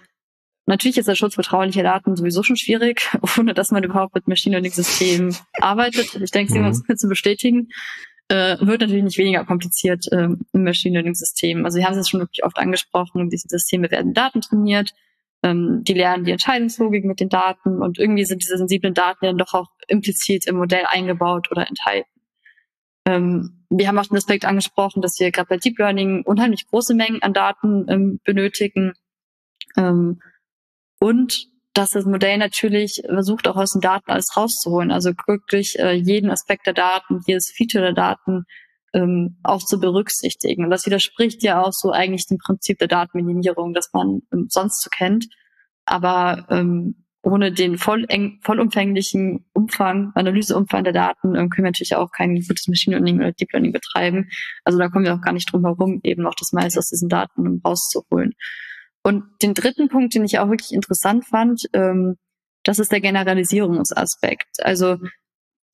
natürlich 0.66 0.98
ist 0.98 1.08
der 1.08 1.14
Schutz 1.14 1.34
vertraulicher 1.34 1.82
Daten 1.82 2.16
sowieso 2.16 2.42
schon 2.42 2.56
schwierig, 2.56 3.08
ohne 3.38 3.54
dass 3.54 3.70
man 3.70 3.84
überhaupt 3.84 4.14
mit 4.14 4.28
Machine 4.28 4.56
Learning 4.56 4.72
Systemen 4.72 5.36
arbeitet. 5.60 6.14
Ich 6.14 6.30
denke, 6.30 6.52
Sie 6.52 6.58
mhm. 6.58 6.66
uns 6.66 6.82
zu 6.82 7.08
bestätigen 7.08 7.68
äh, 8.28 8.56
wird 8.60 8.82
natürlich 8.82 9.04
nicht 9.04 9.18
weniger 9.18 9.44
kompliziert 9.44 10.06
äh, 10.12 10.28
im 10.52 10.64
Machine 10.64 10.94
Learning 10.94 11.14
System. 11.14 11.64
Also 11.64 11.78
wir 11.78 11.86
haben 11.86 11.98
es 11.98 12.08
schon 12.08 12.20
wirklich 12.20 12.44
oft 12.44 12.58
angesprochen, 12.58 13.30
diese 13.30 13.48
Systeme 13.48 13.90
werden 13.90 14.12
Daten 14.12 14.42
trainiert, 14.42 14.92
ähm, 15.42 15.82
die 15.82 15.94
lernen 15.94 16.24
die 16.24 16.32
Entscheidungslogik 16.32 17.04
mit 17.04 17.20
den 17.20 17.30
Daten 17.30 17.80
und 17.80 17.98
irgendwie 17.98 18.24
sind 18.24 18.42
diese 18.42 18.58
sensiblen 18.58 18.94
Daten 18.94 19.24
dann 19.24 19.38
doch 19.38 19.54
auch 19.54 19.68
implizit 19.86 20.46
im 20.46 20.56
Modell 20.56 20.84
eingebaut 20.86 21.50
oder 21.50 21.68
enthalten. 21.68 22.10
Ähm, 23.08 23.64
wir 23.70 23.88
haben 23.88 23.98
auch 23.98 24.06
den 24.06 24.18
Aspekt 24.18 24.44
angesprochen, 24.44 25.00
dass 25.00 25.18
wir 25.18 25.30
gerade 25.30 25.48
bei 25.48 25.56
Deep 25.56 25.78
Learning 25.78 26.22
unheimlich 26.24 26.66
große 26.66 26.94
Mengen 26.94 27.22
an 27.22 27.32
Daten 27.32 27.86
ähm, 27.88 28.20
benötigen. 28.22 28.92
Ähm, 29.76 30.20
und 31.00 31.46
dass 31.72 31.90
das 31.90 32.04
Modell 32.04 32.36
natürlich 32.36 33.02
versucht, 33.06 33.48
auch 33.48 33.56
aus 33.56 33.70
den 33.70 33.80
Daten 33.80 34.10
alles 34.10 34.36
rauszuholen. 34.36 34.90
Also 34.90 35.12
wirklich 35.26 35.78
äh, 35.78 35.92
jeden 35.92 36.30
Aspekt 36.30 36.66
der 36.66 36.74
Daten, 36.74 37.20
jedes 37.26 37.50
Feature 37.56 37.84
der 37.84 37.94
Daten 37.94 38.44
ähm, 38.92 39.38
auch 39.42 39.62
zu 39.62 39.80
berücksichtigen. 39.80 40.64
Und 40.64 40.70
das 40.70 40.84
widerspricht 40.84 41.42
ja 41.42 41.62
auch 41.62 41.72
so 41.72 41.92
eigentlich 41.92 42.26
dem 42.26 42.38
Prinzip 42.38 42.78
der 42.78 42.88
Datenminimierung, 42.88 43.72
das 43.72 43.90
man 43.94 44.20
ähm, 44.34 44.48
sonst 44.50 44.82
so 44.82 44.90
kennt. 44.90 45.28
Aber 45.86 46.46
ähm, 46.50 47.06
ohne 47.28 47.52
den 47.52 47.78
voll 47.78 48.06
vollumfänglichen 48.42 49.44
Umfang, 49.52 50.12
Analyseumfang 50.14 50.84
der 50.84 50.92
Daten, 50.92 51.34
ähm, 51.34 51.50
können 51.50 51.64
wir 51.64 51.70
natürlich 51.70 51.96
auch 51.96 52.10
kein 52.10 52.34
gutes 52.34 52.68
Machine 52.68 52.96
Learning 52.96 53.18
oder 53.18 53.32
Deep 53.32 53.52
Learning 53.52 53.72
betreiben. 53.72 54.28
Also 54.64 54.78
da 54.78 54.88
kommen 54.88 55.04
wir 55.04 55.14
auch 55.14 55.20
gar 55.20 55.32
nicht 55.32 55.52
drum 55.52 55.64
herum, 55.64 56.00
eben 56.04 56.26
auch 56.26 56.34
das 56.38 56.52
meiste 56.52 56.78
aus 56.78 56.88
diesen 56.88 57.08
Daten 57.08 57.60
rauszuholen. 57.64 58.32
Und 59.02 59.24
den 59.42 59.54
dritten 59.54 59.88
Punkt, 59.88 60.14
den 60.14 60.24
ich 60.24 60.38
auch 60.38 60.48
wirklich 60.48 60.72
interessant 60.72 61.26
fand, 61.26 61.62
ähm, 61.72 62.16
das 62.64 62.78
ist 62.78 62.92
der 62.92 63.00
Generalisierungsaspekt. 63.00 64.48
Also 64.62 64.96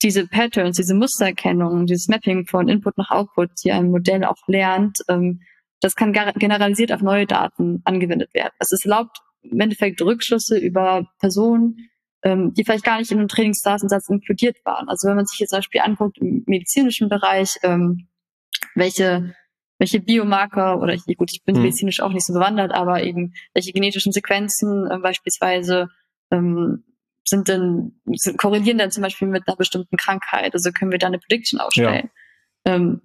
diese 0.03 0.27
Patterns, 0.27 0.77
diese 0.77 0.93
Mustererkennung, 0.93 1.85
dieses 1.85 2.07
Mapping 2.07 2.45
von 2.45 2.67
Input 2.67 2.97
nach 2.97 3.11
Output, 3.11 3.49
die 3.63 3.71
ein 3.71 3.89
Modell 3.89 4.23
auch 4.23 4.47
lernt, 4.47 4.99
ähm, 5.09 5.41
das 5.81 5.95
kann 5.95 6.13
generalisiert 6.13 6.91
auf 6.91 7.01
neue 7.01 7.25
Daten 7.25 7.81
angewendet 7.85 8.33
werden. 8.33 8.53
Es 8.59 8.71
erlaubt 8.83 9.19
im 9.51 9.59
Endeffekt 9.59 10.01
Rückschlüsse 10.01 10.57
über 10.57 11.07
Personen, 11.19 11.89
ähm, 12.23 12.53
die 12.53 12.63
vielleicht 12.63 12.83
gar 12.83 12.99
nicht 12.99 13.11
in 13.11 13.19
einem 13.19 13.27
Trainingsdatensatz 13.27 14.09
inkludiert 14.09 14.57
waren. 14.65 14.89
Also 14.89 15.07
wenn 15.07 15.15
man 15.15 15.25
sich 15.25 15.39
jetzt 15.39 15.51
zum 15.51 15.59
Beispiel 15.59 15.81
anguckt 15.81 16.17
im 16.17 16.43
medizinischen 16.47 17.09
Bereich, 17.09 17.57
ähm, 17.63 18.07
welche 18.75 19.35
welche 19.77 19.99
Biomarker 19.99 20.81
oder 20.81 20.93
ich, 20.93 21.03
gut, 21.17 21.31
ich 21.33 21.43
bin 21.43 21.55
hm. 21.55 21.63
medizinisch 21.63 21.99
auch 21.99 22.13
nicht 22.13 22.25
so 22.25 22.33
bewandert, 22.33 22.73
aber 22.73 23.03
eben 23.03 23.33
welche 23.53 23.73
genetischen 23.73 24.13
Sequenzen 24.13 24.89
äh, 24.89 24.99
beispielsweise 24.99 25.89
ähm, 26.31 26.85
sind 27.27 27.47
denn 27.47 27.99
sind, 28.13 28.37
korrelieren 28.37 28.77
dann 28.77 28.91
zum 28.91 29.03
Beispiel 29.03 29.27
mit 29.27 29.47
einer 29.47 29.57
bestimmten 29.57 29.97
Krankheit. 29.97 30.53
Also 30.53 30.71
können 30.71 30.91
wir 30.91 30.99
da 30.99 31.07
eine 31.07 31.19
Prediction 31.19 31.59
ausstellen. 31.59 32.09
Ja. 32.65 32.75
Ähm, 32.75 33.01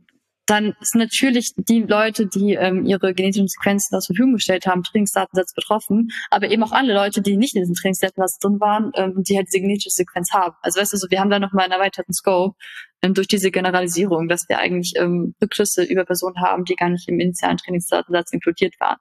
dann 0.51 0.75
sind 0.81 0.99
natürlich 0.99 1.53
die 1.57 1.83
Leute, 1.83 2.27
die 2.27 2.55
ähm, 2.55 2.85
ihre 2.85 3.15
genetischen 3.15 3.47
Sequenzen 3.47 4.01
zur 4.01 4.17
Verfügung 4.17 4.35
gestellt 4.35 4.67
haben, 4.67 4.83
Trainingsdatensatz 4.83 5.55
betroffen, 5.55 6.09
aber 6.29 6.51
eben 6.51 6.65
auch 6.65 6.73
alle 6.73 6.93
Leute, 6.93 7.23
die 7.23 7.37
nicht 7.37 7.55
in 7.55 7.63
diesem 7.63 7.77
Trainingsdatensatz 7.77 8.39
drin 8.39 8.59
waren, 8.59 8.91
ähm, 8.97 9.23
die 9.23 9.37
halt 9.37 9.47
diese 9.47 9.61
genetische 9.61 9.91
Sequenz 9.91 10.33
haben. 10.33 10.57
Also 10.61 10.81
weißt 10.81 10.93
du, 10.93 10.97
so, 10.97 11.07
wir 11.09 11.21
haben 11.21 11.31
da 11.31 11.39
nochmal 11.39 11.67
einen 11.67 11.75
erweiterten 11.75 12.13
Scope 12.13 12.57
ähm, 13.01 13.15
durch 13.15 13.29
diese 13.29 13.53
Generalisierung, 13.53 14.27
dass 14.27 14.49
wir 14.49 14.59
eigentlich 14.59 14.95
ähm, 14.97 15.37
Rückschlüsse 15.41 15.85
über 15.85 16.05
Personen 16.05 16.41
haben, 16.41 16.65
die 16.65 16.75
gar 16.75 16.89
nicht 16.89 17.09
im 17.09 17.21
initialen 17.21 17.59
Trainingsdatensatz 17.59 18.33
inkludiert 18.33 18.75
waren. 18.81 18.99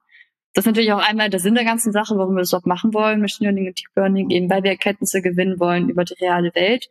Das 0.54 0.66
ist 0.66 0.68
natürlich 0.68 0.92
auch 0.92 1.00
einmal 1.00 1.32
der 1.32 1.40
Sinn 1.40 1.56
der 1.56 1.66
ganzen 1.66 1.92
Sache, 1.92 2.16
warum 2.16 2.36
wir 2.36 2.42
das 2.42 2.52
überhaupt 2.52 2.68
machen 2.68 2.94
wollen, 2.94 3.22
Machine 3.22 3.50
Learning 3.50 3.70
und 3.70 3.80
Deep 3.80 3.96
Learning, 3.96 4.30
eben 4.30 4.52
weil 4.52 4.62
wir 4.62 4.70
Erkenntnisse 4.70 5.24
gewinnen 5.24 5.60
wollen 5.60 5.90
über 5.90 6.06
die 6.06 6.14
reale 6.22 6.54
Welt. 6.54 6.90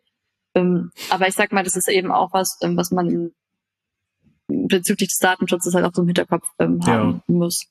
Ähm, 0.57 0.91
aber 1.11 1.29
ich 1.29 1.35
sag 1.35 1.53
mal, 1.53 1.63
das 1.63 1.77
ist 1.77 1.89
eben 1.89 2.11
auch 2.11 2.33
was, 2.33 2.59
ähm, 2.63 2.77
was 2.77 2.91
man 2.91 3.31
bezüglich 4.49 5.11
des 5.11 5.19
Datenschutzes 5.19 5.75
halt 5.75 5.85
auch 5.85 5.95
so 5.95 6.03
im 6.03 6.09
Hinterkopf 6.09 6.49
ähm, 6.59 6.81
haben 6.87 7.23
ja. 7.29 7.35
muss. 7.35 7.67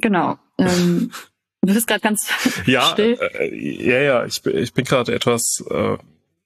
Genau. 0.00 0.38
Ähm, 0.58 1.10
du 1.62 1.74
bist 1.74 1.86
gerade 1.86 2.00
ganz 2.00 2.30
ja, 2.66 2.82
still. 2.92 3.18
Äh, 3.20 3.54
ja, 3.54 4.00
ja, 4.00 4.24
ich, 4.24 4.44
ich 4.46 4.72
bin 4.72 4.84
gerade 4.84 5.14
etwas 5.14 5.64
äh, 5.70 5.96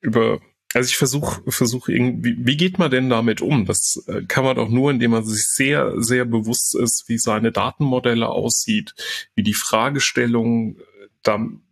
über 0.01 0.41
also 0.74 0.89
ich 0.89 0.97
versuche 0.97 1.43
versuch 1.49 1.89
irgendwie, 1.89 2.35
wie 2.39 2.57
geht 2.57 2.79
man 2.79 2.91
denn 2.91 3.11
damit 3.11 3.43
um? 3.43 3.66
Das 3.66 4.03
äh, 4.07 4.23
kann 4.23 4.45
man 4.45 4.57
doch 4.57 4.70
nur, 4.70 4.91
indem 4.91 5.11
man 5.11 5.24
sich 5.24 5.45
sehr, 5.45 6.01
sehr 6.01 6.24
bewusst 6.24 6.74
ist, 6.74 7.05
wie 7.09 7.19
seine 7.19 7.53
Datenmodelle 7.53 8.29
aussieht, 8.29 8.95
wie 9.35 9.43
die 9.43 9.53
Fragestellungen 9.53 10.79
äh, 10.79 11.09
dann 11.23 11.62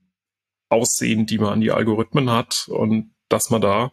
aussehen, 0.69 1.24
die 1.24 1.39
man 1.39 1.55
an 1.55 1.61
die 1.62 1.73
Algorithmen 1.73 2.31
hat 2.31 2.69
und 2.69 3.11
dass 3.31 3.51
man 3.51 3.61
da 3.61 3.93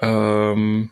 ähm, 0.00 0.90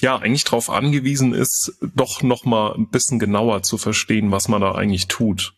ja 0.00 0.16
eigentlich 0.16 0.44
darauf 0.44 0.68
angewiesen 0.68 1.32
ist, 1.32 1.78
doch 1.80 2.22
noch 2.22 2.44
mal 2.44 2.74
ein 2.74 2.90
bisschen 2.90 3.18
genauer 3.18 3.62
zu 3.62 3.78
verstehen, 3.78 4.30
was 4.30 4.48
man 4.48 4.60
da 4.60 4.72
eigentlich 4.72 5.08
tut. 5.08 5.54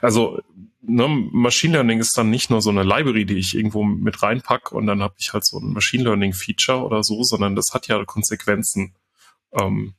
Also 0.00 0.40
ne, 0.80 1.08
Machine 1.08 1.74
Learning 1.74 2.00
ist 2.00 2.16
dann 2.16 2.30
nicht 2.30 2.50
nur 2.50 2.62
so 2.62 2.70
eine 2.70 2.82
Library, 2.84 3.26
die 3.26 3.36
ich 3.36 3.54
irgendwo 3.54 3.84
mit 3.84 4.22
reinpack 4.22 4.72
und 4.72 4.86
dann 4.86 5.02
habe 5.02 5.14
ich 5.18 5.32
halt 5.32 5.44
so 5.44 5.58
ein 5.58 5.72
Machine 5.72 6.04
Learning 6.04 6.32
Feature 6.32 6.82
oder 6.82 7.02
so, 7.02 7.22
sondern 7.22 7.56
das 7.56 7.74
hat 7.74 7.88
ja 7.88 8.04
Konsequenzen 8.04 8.94
ähm, 9.52 9.94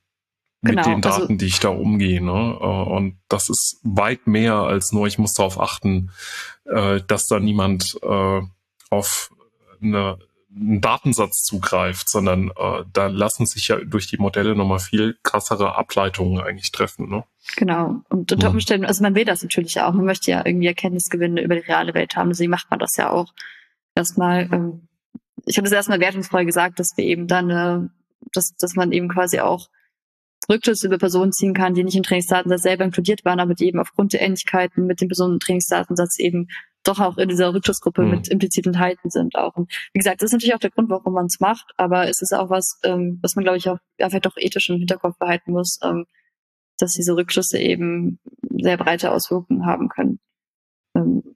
mit 0.64 0.78
genau, 0.78 0.84
den 0.84 0.96
also 0.96 1.10
Daten, 1.10 1.22
also, 1.22 1.36
die 1.36 1.46
ich 1.46 1.60
da 1.60 1.70
umgehe. 1.70 2.22
Ne? 2.22 2.58
Äh, 2.60 2.66
und 2.66 3.18
das 3.28 3.50
ist 3.50 3.80
weit 3.84 4.28
mehr 4.28 4.56
als 4.56 4.92
nur, 4.94 5.08
ich 5.08 5.18
muss 5.18 5.34
darauf 5.34 5.60
achten, 5.60 6.12
äh, 6.66 7.02
dass 7.06 7.28
da 7.28 7.40
niemand 7.40 7.98
äh, 8.02 8.42
auf 8.90 9.32
eine, 9.82 10.18
einen 10.56 10.80
Datensatz 10.82 11.44
zugreift, 11.44 12.10
sondern 12.10 12.52
da 12.94 13.08
lassen 13.08 13.48
sich 13.48 13.70
ja 13.70 13.78
durch 13.78 14.06
die 14.06 14.18
Modelle 14.18 14.56
nochmal 14.56 14.78
viel 14.78 15.18
krassere 15.24 15.76
Ableitungen 15.76 16.44
eigentlich 16.44 16.72
treffen. 16.72 17.10
Ne? 17.10 17.24
Genau. 17.58 18.04
Und 18.10 18.32
unter 18.32 18.52
Umständen, 18.52 18.86
also 18.86 19.02
man 19.02 19.16
will 19.16 19.26
das 19.26 19.42
natürlich 19.42 19.82
auch. 19.82 19.94
Man 19.94 20.06
möchte 20.06 20.30
ja 20.30 20.46
irgendwie 20.46 20.68
Erkenntnisgewinne 20.68 21.42
über 21.42 21.56
die 21.56 21.62
reale 21.62 21.96
Welt 21.96 22.16
haben. 22.16 22.30
Deswegen 22.30 22.52
macht 22.52 22.70
man 22.70 22.80
das 22.80 22.92
ja 22.98 23.10
auch 23.10 23.34
erstmal. 23.96 24.48
Ähm, 24.52 24.88
ich 25.46 25.58
habe 25.58 25.66
das 25.66 25.74
erstmal 25.74 26.00
wertungsfrei 26.00 26.46
gesagt, 26.46 26.80
dass 26.80 26.96
wir 26.96 27.04
eben 27.04 27.28
dann, 27.28 27.50
äh, 27.50 27.90
dass, 28.32 28.56
dass 28.58 28.76
man 28.76 28.92
eben 28.92 29.10
quasi 29.10 29.40
auch 29.40 29.70
Rückschlüsse 30.50 30.88
über 30.88 30.98
Personen 30.98 31.32
ziehen 31.32 31.54
kann, 31.54 31.74
die 31.74 31.84
nicht 31.84 31.96
im 31.96 32.04
Trainingsdatensatz 32.04 32.62
selber 32.62 32.84
inkludiert 32.84 33.26
waren, 33.26 33.40
aber 33.40 33.54
die 33.54 33.68
eben 33.68 33.80
aufgrund 33.80 34.14
der 34.14 34.22
Ähnlichkeiten 34.22 34.86
mit 34.86 35.02
dem 35.02 35.08
Personentrainingsdatensatz 35.08 36.20
eben 36.20 36.48
doch 36.84 37.00
auch 37.00 37.18
in 37.18 37.30
dieser 37.30 37.54
Rückschlussgruppe 37.54 38.04
mhm. 38.04 38.12
mit 38.12 38.28
implizit 38.28 38.68
enthalten 38.68 39.10
sind 39.10 39.36
auch. 39.36 39.56
Und 39.56 39.72
wie 39.94 40.00
gesagt, 40.00 40.22
das 40.22 40.28
ist 40.28 40.34
natürlich 40.34 40.54
auch 40.54 40.60
der 40.60 40.72
Grund, 40.72 40.90
warum 40.90 41.14
man 41.14 41.26
es 41.26 41.40
macht, 41.40 41.72
aber 41.78 42.10
es 42.10 42.22
ist 42.22 42.34
auch 42.34 42.50
was, 42.50 42.80
ähm, 42.84 43.20
was 43.22 43.36
man, 43.36 43.44
glaube 43.44 43.58
ich, 43.58 43.70
auch 43.70 43.78
einfach 44.00 44.20
doch 44.20 44.38
ethisch 44.38 44.70
im 44.70 44.78
Hinterkopf 44.78 45.18
behalten 45.18 45.52
muss, 45.52 45.80
ähm, 45.84 46.06
dass 46.78 46.94
diese 46.94 47.16
Rückschlüsse 47.16 47.58
eben 47.60 48.20
sehr 48.62 48.78
breite 48.78 49.12
Auswirkungen 49.12 49.66
haben 49.66 49.90
können. 49.90 50.20
Ähm, 50.96 51.36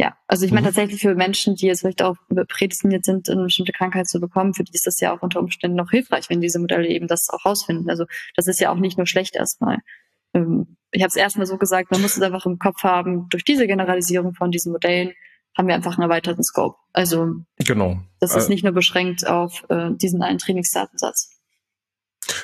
ja, 0.00 0.16
also 0.26 0.46
ich 0.46 0.50
meine 0.50 0.62
mhm. 0.62 0.68
tatsächlich 0.68 1.02
für 1.02 1.14
Menschen, 1.14 1.56
die 1.56 1.66
jetzt 1.66 1.80
vielleicht 1.80 2.00
auch 2.00 2.16
prädestiniert 2.48 3.04
sind, 3.04 3.28
eine 3.28 3.42
bestimmte 3.42 3.72
Krankheit 3.72 4.08
zu 4.08 4.18
bekommen, 4.18 4.54
für 4.54 4.64
die 4.64 4.72
ist 4.72 4.86
das 4.86 4.98
ja 4.98 5.14
auch 5.14 5.20
unter 5.20 5.40
Umständen 5.40 5.76
noch 5.76 5.90
hilfreich, 5.90 6.30
wenn 6.30 6.40
diese 6.40 6.58
Modelle 6.58 6.88
eben 6.88 7.06
das 7.06 7.28
auch 7.28 7.44
rausfinden. 7.44 7.90
Also 7.90 8.06
das 8.34 8.46
ist 8.46 8.60
ja 8.60 8.72
auch 8.72 8.78
nicht 8.78 8.96
nur 8.96 9.06
schlecht 9.06 9.36
erstmal. 9.36 9.76
Ähm, 10.32 10.78
ich 10.90 11.02
habe 11.02 11.08
es 11.08 11.16
erstmal 11.16 11.44
so 11.44 11.58
gesagt, 11.58 11.90
man 11.90 12.00
muss 12.00 12.16
es 12.16 12.22
einfach 12.22 12.46
im 12.46 12.58
Kopf 12.58 12.82
haben, 12.82 13.28
durch 13.28 13.44
diese 13.44 13.66
Generalisierung 13.66 14.32
von 14.32 14.50
diesen 14.50 14.72
Modellen 14.72 15.12
haben 15.54 15.68
wir 15.68 15.74
einfach 15.74 15.98
einen 15.98 16.08
erweiterten 16.08 16.44
Scope. 16.44 16.78
Also 16.94 17.34
genau. 17.58 17.98
das 18.20 18.34
ist 18.34 18.46
äh, 18.46 18.48
nicht 18.48 18.64
nur 18.64 18.72
beschränkt 18.72 19.26
auf 19.26 19.66
äh, 19.68 19.90
diesen 19.92 20.22
einen 20.22 20.38
Trainingsdatensatz. 20.38 21.39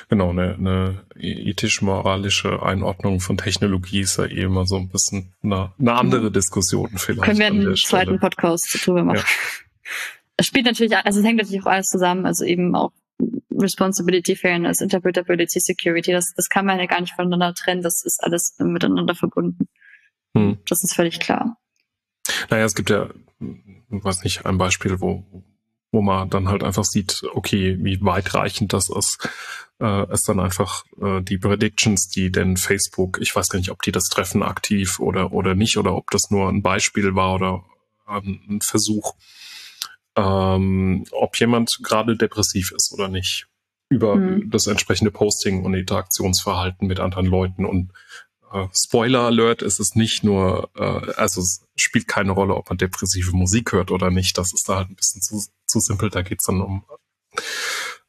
Genau, 0.09 0.29
eine, 0.29 0.53
eine 0.53 1.05
ethisch-moralische 1.15 2.63
Einordnung 2.63 3.19
von 3.19 3.37
Technologie 3.37 4.01
ist 4.01 4.17
ja 4.17 4.25
eh 4.25 4.43
immer 4.43 4.65
so 4.65 4.77
ein 4.77 4.87
bisschen 4.87 5.33
eine, 5.43 5.73
eine 5.77 5.93
andere 5.93 6.31
Diskussion 6.31 6.91
vielleicht. 6.95 7.23
Können 7.23 7.39
wir 7.39 7.47
einen 7.47 7.75
zweiten 7.75 8.19
Podcast 8.19 8.79
drüber 8.85 9.03
machen. 9.03 9.17
Ja. 9.17 9.23
Es 10.39 10.45
spielt 10.45 10.67
natürlich, 10.67 10.95
also 10.95 11.19
es 11.19 11.25
hängt 11.25 11.37
natürlich 11.37 11.63
auch 11.63 11.71
alles 11.71 11.87
zusammen, 11.87 12.27
also 12.27 12.45
eben 12.45 12.75
auch 12.75 12.91
Responsibility, 13.51 14.35
Fairness, 14.35 14.81
Interpretability, 14.81 15.59
Security, 15.59 16.11
das, 16.11 16.31
das 16.35 16.47
kann 16.47 16.67
man 16.67 16.77
ja 16.77 16.85
gar 16.85 17.01
nicht 17.01 17.15
voneinander 17.15 17.55
trennen, 17.55 17.81
das 17.81 18.03
ist 18.05 18.23
alles 18.23 18.55
miteinander 18.59 19.15
verbunden. 19.15 19.67
Hm. 20.35 20.59
Das 20.69 20.83
ist 20.83 20.93
völlig 20.93 21.19
klar. 21.19 21.57
Naja, 22.51 22.65
es 22.65 22.75
gibt 22.75 22.91
ja 22.91 23.09
weiß 23.89 24.23
nicht, 24.23 24.45
ein 24.45 24.57
Beispiel, 24.57 24.99
wo, 24.99 25.23
wo 25.91 26.01
man 26.01 26.29
dann 26.29 26.49
halt 26.49 26.63
einfach 26.63 26.83
sieht, 26.83 27.21
okay, 27.33 27.77
wie 27.79 27.99
weitreichend 28.01 28.73
das 28.73 28.89
ist, 28.89 29.29
äh, 29.79 30.11
ist 30.11 30.27
dann 30.27 30.39
einfach 30.39 30.83
äh, 31.01 31.21
die 31.21 31.37
Predictions, 31.37 32.09
die 32.09 32.31
denn 32.31 32.57
Facebook, 32.57 33.19
ich 33.21 33.35
weiß 33.35 33.49
gar 33.49 33.59
nicht, 33.59 33.71
ob 33.71 33.81
die 33.81 33.91
das 33.91 34.09
treffen 34.09 34.43
aktiv 34.43 34.99
oder, 34.99 35.31
oder 35.31 35.55
nicht, 35.55 35.77
oder 35.77 35.95
ob 35.95 36.11
das 36.11 36.29
nur 36.29 36.49
ein 36.49 36.61
Beispiel 36.61 37.15
war 37.15 37.35
oder 37.35 37.63
ähm, 38.09 38.41
ein 38.49 38.61
Versuch, 38.61 39.15
ähm, 40.15 41.05
ob 41.11 41.39
jemand 41.39 41.79
gerade 41.83 42.17
depressiv 42.17 42.71
ist 42.75 42.91
oder 42.93 43.07
nicht 43.07 43.47
über 43.89 44.15
mhm. 44.15 44.49
das 44.49 44.67
entsprechende 44.67 45.11
Posting 45.11 45.63
und 45.63 45.73
Interaktionsverhalten 45.73 46.87
mit 46.87 46.99
anderen 46.99 47.27
Leuten 47.27 47.65
und 47.65 47.91
äh, 48.51 48.67
Spoiler 48.73 49.21
Alert, 49.21 49.61
ist 49.61 49.79
es 49.79 49.95
nicht 49.95 50.23
nur, 50.23 50.69
äh, 50.75 51.11
also 51.15 51.41
es 51.41 51.65
spielt 51.75 52.07
keine 52.07 52.31
Rolle, 52.31 52.55
ob 52.55 52.69
man 52.69 52.77
depressive 52.77 53.35
Musik 53.35 53.71
hört 53.71 53.91
oder 53.91 54.09
nicht. 54.09 54.37
Das 54.37 54.53
ist 54.53 54.67
da 54.67 54.77
halt 54.77 54.89
ein 54.89 54.95
bisschen 54.95 55.21
zu, 55.21 55.41
zu 55.65 55.79
simpel. 55.79 56.09
Da 56.09 56.21
geht's 56.21 56.45
dann 56.45 56.61
um 56.61 56.83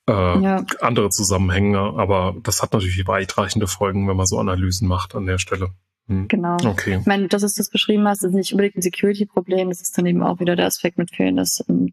äh, 0.08 0.12
ja. 0.12 0.64
andere 0.80 1.10
Zusammenhänge. 1.10 1.78
Aber 1.78 2.36
das 2.42 2.62
hat 2.62 2.72
natürlich 2.72 3.06
weitreichende 3.06 3.66
Folgen, 3.66 4.08
wenn 4.08 4.16
man 4.16 4.26
so 4.26 4.38
Analysen 4.38 4.88
macht 4.88 5.14
an 5.14 5.26
der 5.26 5.38
Stelle. 5.38 5.70
Hm. 6.06 6.28
Genau. 6.28 6.56
Okay. 6.64 6.98
Ich 7.00 7.06
meine, 7.06 7.28
dass 7.28 7.42
du 7.42 7.48
das 7.56 7.70
beschrieben 7.70 8.08
hast, 8.08 8.24
ist 8.24 8.32
nicht 8.32 8.52
unbedingt 8.52 8.76
ein 8.76 8.82
Security-Problem. 8.82 9.68
Das 9.68 9.80
ist 9.80 9.96
dann 9.96 10.06
eben 10.06 10.22
auch 10.22 10.40
wieder 10.40 10.56
der 10.56 10.66
Aspekt 10.66 10.98
mit 10.98 11.14
Fairness 11.14 11.60
und, 11.66 11.92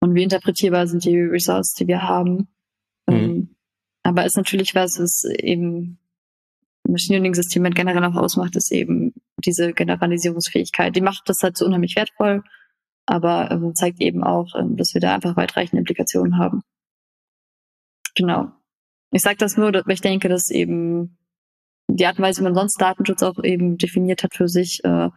und 0.00 0.14
wie 0.14 0.22
interpretierbar 0.22 0.86
sind 0.86 1.04
die 1.04 1.20
Results, 1.20 1.74
die 1.74 1.86
wir 1.86 2.02
haben. 2.02 2.48
Hm. 3.08 3.16
Ähm, 3.16 3.56
aber 4.02 4.24
ist 4.24 4.36
natürlich 4.36 4.74
was, 4.74 4.98
was 4.98 5.24
eben 5.24 5.98
Machine 6.90 7.18
Learning 7.18 7.34
System 7.34 7.64
generell 7.64 8.04
auch 8.04 8.16
ausmacht, 8.16 8.56
ist 8.56 8.72
eben 8.72 9.14
diese 9.44 9.72
Generalisierungsfähigkeit. 9.72 10.94
Die 10.94 11.00
macht 11.00 11.22
das 11.26 11.42
halt 11.42 11.56
so 11.56 11.64
unheimlich 11.64 11.96
wertvoll, 11.96 12.42
aber 13.06 13.50
ähm, 13.50 13.74
zeigt 13.74 14.00
eben 14.00 14.24
auch, 14.24 14.54
ähm, 14.58 14.76
dass 14.76 14.94
wir 14.94 15.00
da 15.00 15.14
einfach 15.14 15.36
weitreichende 15.36 15.78
Implikationen 15.80 16.38
haben. 16.38 16.62
Genau. 18.14 18.52
Ich 19.12 19.22
sage 19.22 19.36
das 19.36 19.56
nur, 19.56 19.72
weil 19.72 19.92
ich 19.92 20.00
denke, 20.00 20.28
dass 20.28 20.50
eben 20.50 21.18
die 21.88 22.06
Art 22.06 22.18
und 22.18 22.24
Weise, 22.24 22.40
wie 22.40 22.44
man 22.44 22.54
sonst 22.54 22.80
Datenschutz 22.80 23.22
auch 23.22 23.42
eben 23.42 23.76
definiert 23.76 24.22
hat 24.22 24.34
für 24.34 24.48
sich, 24.48 24.84
äh, 24.84 25.08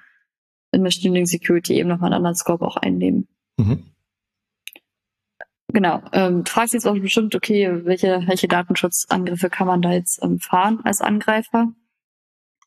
in 0.71 0.81
Machine 0.81 1.13
Learning 1.13 1.25
Security 1.25 1.75
eben 1.75 1.89
nochmal 1.89 2.07
einen 2.07 2.17
anderen 2.17 2.35
Scope 2.35 2.65
auch 2.65 2.77
einnehmen. 2.77 3.27
Mhm. 3.57 3.92
Genau. 5.73 6.03
Ähm, 6.11 6.43
du 6.43 6.51
fragst 6.51 6.75
jetzt 6.75 6.87
auch 6.87 6.97
bestimmt, 6.97 7.33
okay, 7.33 7.83
welche, 7.83 8.23
welche 8.27 8.47
Datenschutzangriffe 8.47 9.49
kann 9.49 9.65
man 9.65 9.81
da 9.81 9.91
jetzt 9.91 10.21
ähm, 10.23 10.39
fahren 10.39 10.79
als 10.83 11.01
Angreifer? 11.01 11.73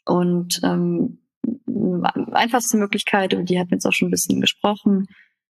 Und 0.04 0.60
ähm, 0.64 1.20
einfachste 2.32 2.76
Möglichkeit, 2.76 3.32
über 3.32 3.44
die 3.44 3.58
hatten 3.58 3.70
wir 3.70 3.76
jetzt 3.76 3.86
auch 3.86 3.92
schon 3.92 4.08
ein 4.08 4.10
bisschen 4.10 4.40
gesprochen, 4.40 5.06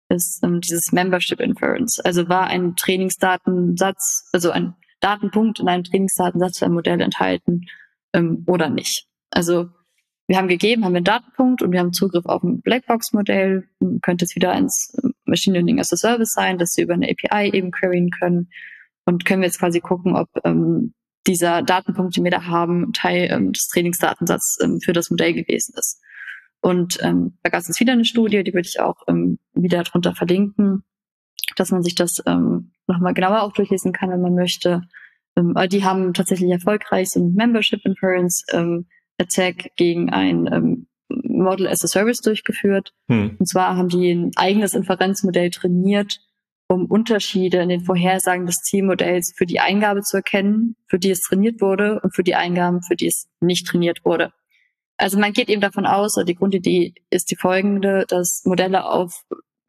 ist 0.08 0.42
ähm, 0.42 0.60
dieses 0.60 0.90
Membership 0.90 1.38
Inference. 1.38 2.00
Also 2.00 2.28
war 2.28 2.48
ein 2.48 2.74
Trainingsdatensatz, 2.74 4.28
also 4.32 4.50
ein 4.50 4.74
Datenpunkt 5.00 5.60
in 5.60 5.68
einem 5.68 5.84
Trainingsdatensatz 5.84 6.58
für 6.58 6.64
ein 6.64 6.72
Modell 6.72 7.00
enthalten 7.00 7.66
ähm, 8.12 8.42
oder 8.48 8.70
nicht. 8.70 9.06
Also 9.30 9.68
wir 10.26 10.36
haben 10.36 10.48
gegeben, 10.48 10.84
haben 10.84 10.94
wir 10.94 10.98
einen 10.98 11.04
Datenpunkt 11.04 11.62
und 11.62 11.70
wir 11.70 11.78
haben 11.78 11.92
Zugriff 11.92 12.26
auf 12.26 12.42
ein 12.42 12.60
Blackbox-Modell. 12.60 13.68
Könnte 14.02 14.24
es 14.24 14.34
wieder 14.34 14.52
ins 14.54 14.96
Machine 15.26 15.54
Learning 15.54 15.80
as 15.80 15.92
a 15.92 15.96
Service 15.96 16.32
sein, 16.32 16.58
dass 16.58 16.72
sie 16.72 16.82
über 16.82 16.94
eine 16.94 17.08
API 17.08 17.50
eben 17.50 17.70
queryen 17.70 18.10
können. 18.10 18.48
Und 19.04 19.24
können 19.24 19.42
wir 19.42 19.46
jetzt 19.46 19.60
quasi 19.60 19.80
gucken, 19.80 20.16
ob 20.16 20.28
ähm, 20.44 20.94
dieser 21.26 21.62
Datenpunkt, 21.62 22.16
den 22.16 22.24
wir 22.24 22.30
da 22.30 22.46
haben, 22.46 22.92
Teil 22.92 23.28
ähm, 23.30 23.52
des 23.52 23.68
Trainingsdatensatzes 23.68 24.58
ähm, 24.62 24.80
für 24.80 24.92
das 24.92 25.10
Modell 25.10 25.32
gewesen 25.32 25.74
ist. 25.76 26.00
Und 26.60 26.98
ähm, 27.02 27.38
da 27.42 27.50
gab 27.50 27.60
es 27.60 27.68
jetzt 27.68 27.80
wieder 27.80 27.92
eine 27.92 28.04
Studie, 28.04 28.42
die 28.42 28.54
würde 28.54 28.68
ich 28.68 28.80
auch 28.80 29.02
ähm, 29.08 29.38
wieder 29.52 29.82
drunter 29.84 30.14
verlinken, 30.14 30.84
dass 31.56 31.70
man 31.70 31.82
sich 31.82 31.94
das 31.94 32.22
ähm, 32.26 32.72
nochmal 32.86 33.14
genauer 33.14 33.42
auch 33.42 33.52
durchlesen 33.52 33.92
kann, 33.92 34.10
wenn 34.10 34.22
man 34.22 34.34
möchte. 34.34 34.82
Ähm, 35.36 35.54
die 35.70 35.84
haben 35.84 36.14
tatsächlich 36.14 36.50
erfolgreich 36.50 37.10
so 37.10 37.20
ein 37.20 37.34
Membership 37.34 37.84
Inference 37.84 38.44
ähm, 38.52 38.86
Attack 39.18 39.72
gegen 39.76 40.10
ein 40.10 40.48
ähm, 40.52 40.86
Model 41.24 41.66
as 41.66 41.84
a 41.84 41.88
Service 41.88 42.20
durchgeführt. 42.20 42.92
Hm. 43.08 43.36
Und 43.38 43.46
zwar 43.46 43.76
haben 43.76 43.88
die 43.88 44.12
ein 44.12 44.30
eigenes 44.36 44.74
Inferenzmodell 44.74 45.50
trainiert, 45.50 46.20
um 46.68 46.86
Unterschiede 46.86 47.58
in 47.58 47.68
den 47.68 47.84
Vorhersagen 47.84 48.46
des 48.46 48.56
Zielmodells 48.56 49.32
für 49.36 49.46
die 49.46 49.60
Eingabe 49.60 50.02
zu 50.02 50.16
erkennen, 50.16 50.76
für 50.88 50.98
die 50.98 51.10
es 51.10 51.20
trainiert 51.20 51.60
wurde 51.60 52.00
und 52.00 52.14
für 52.14 52.24
die 52.24 52.34
Eingaben, 52.34 52.82
für 52.82 52.96
die 52.96 53.06
es 53.06 53.28
nicht 53.40 53.66
trainiert 53.66 54.04
wurde. 54.04 54.32
Also 54.96 55.18
man 55.18 55.32
geht 55.32 55.48
eben 55.48 55.60
davon 55.60 55.86
aus, 55.86 56.14
die 56.26 56.34
Grundidee 56.34 56.94
ist 57.10 57.30
die 57.30 57.36
folgende, 57.36 58.04
dass 58.08 58.42
Modelle 58.44 58.86
auf 58.86 59.24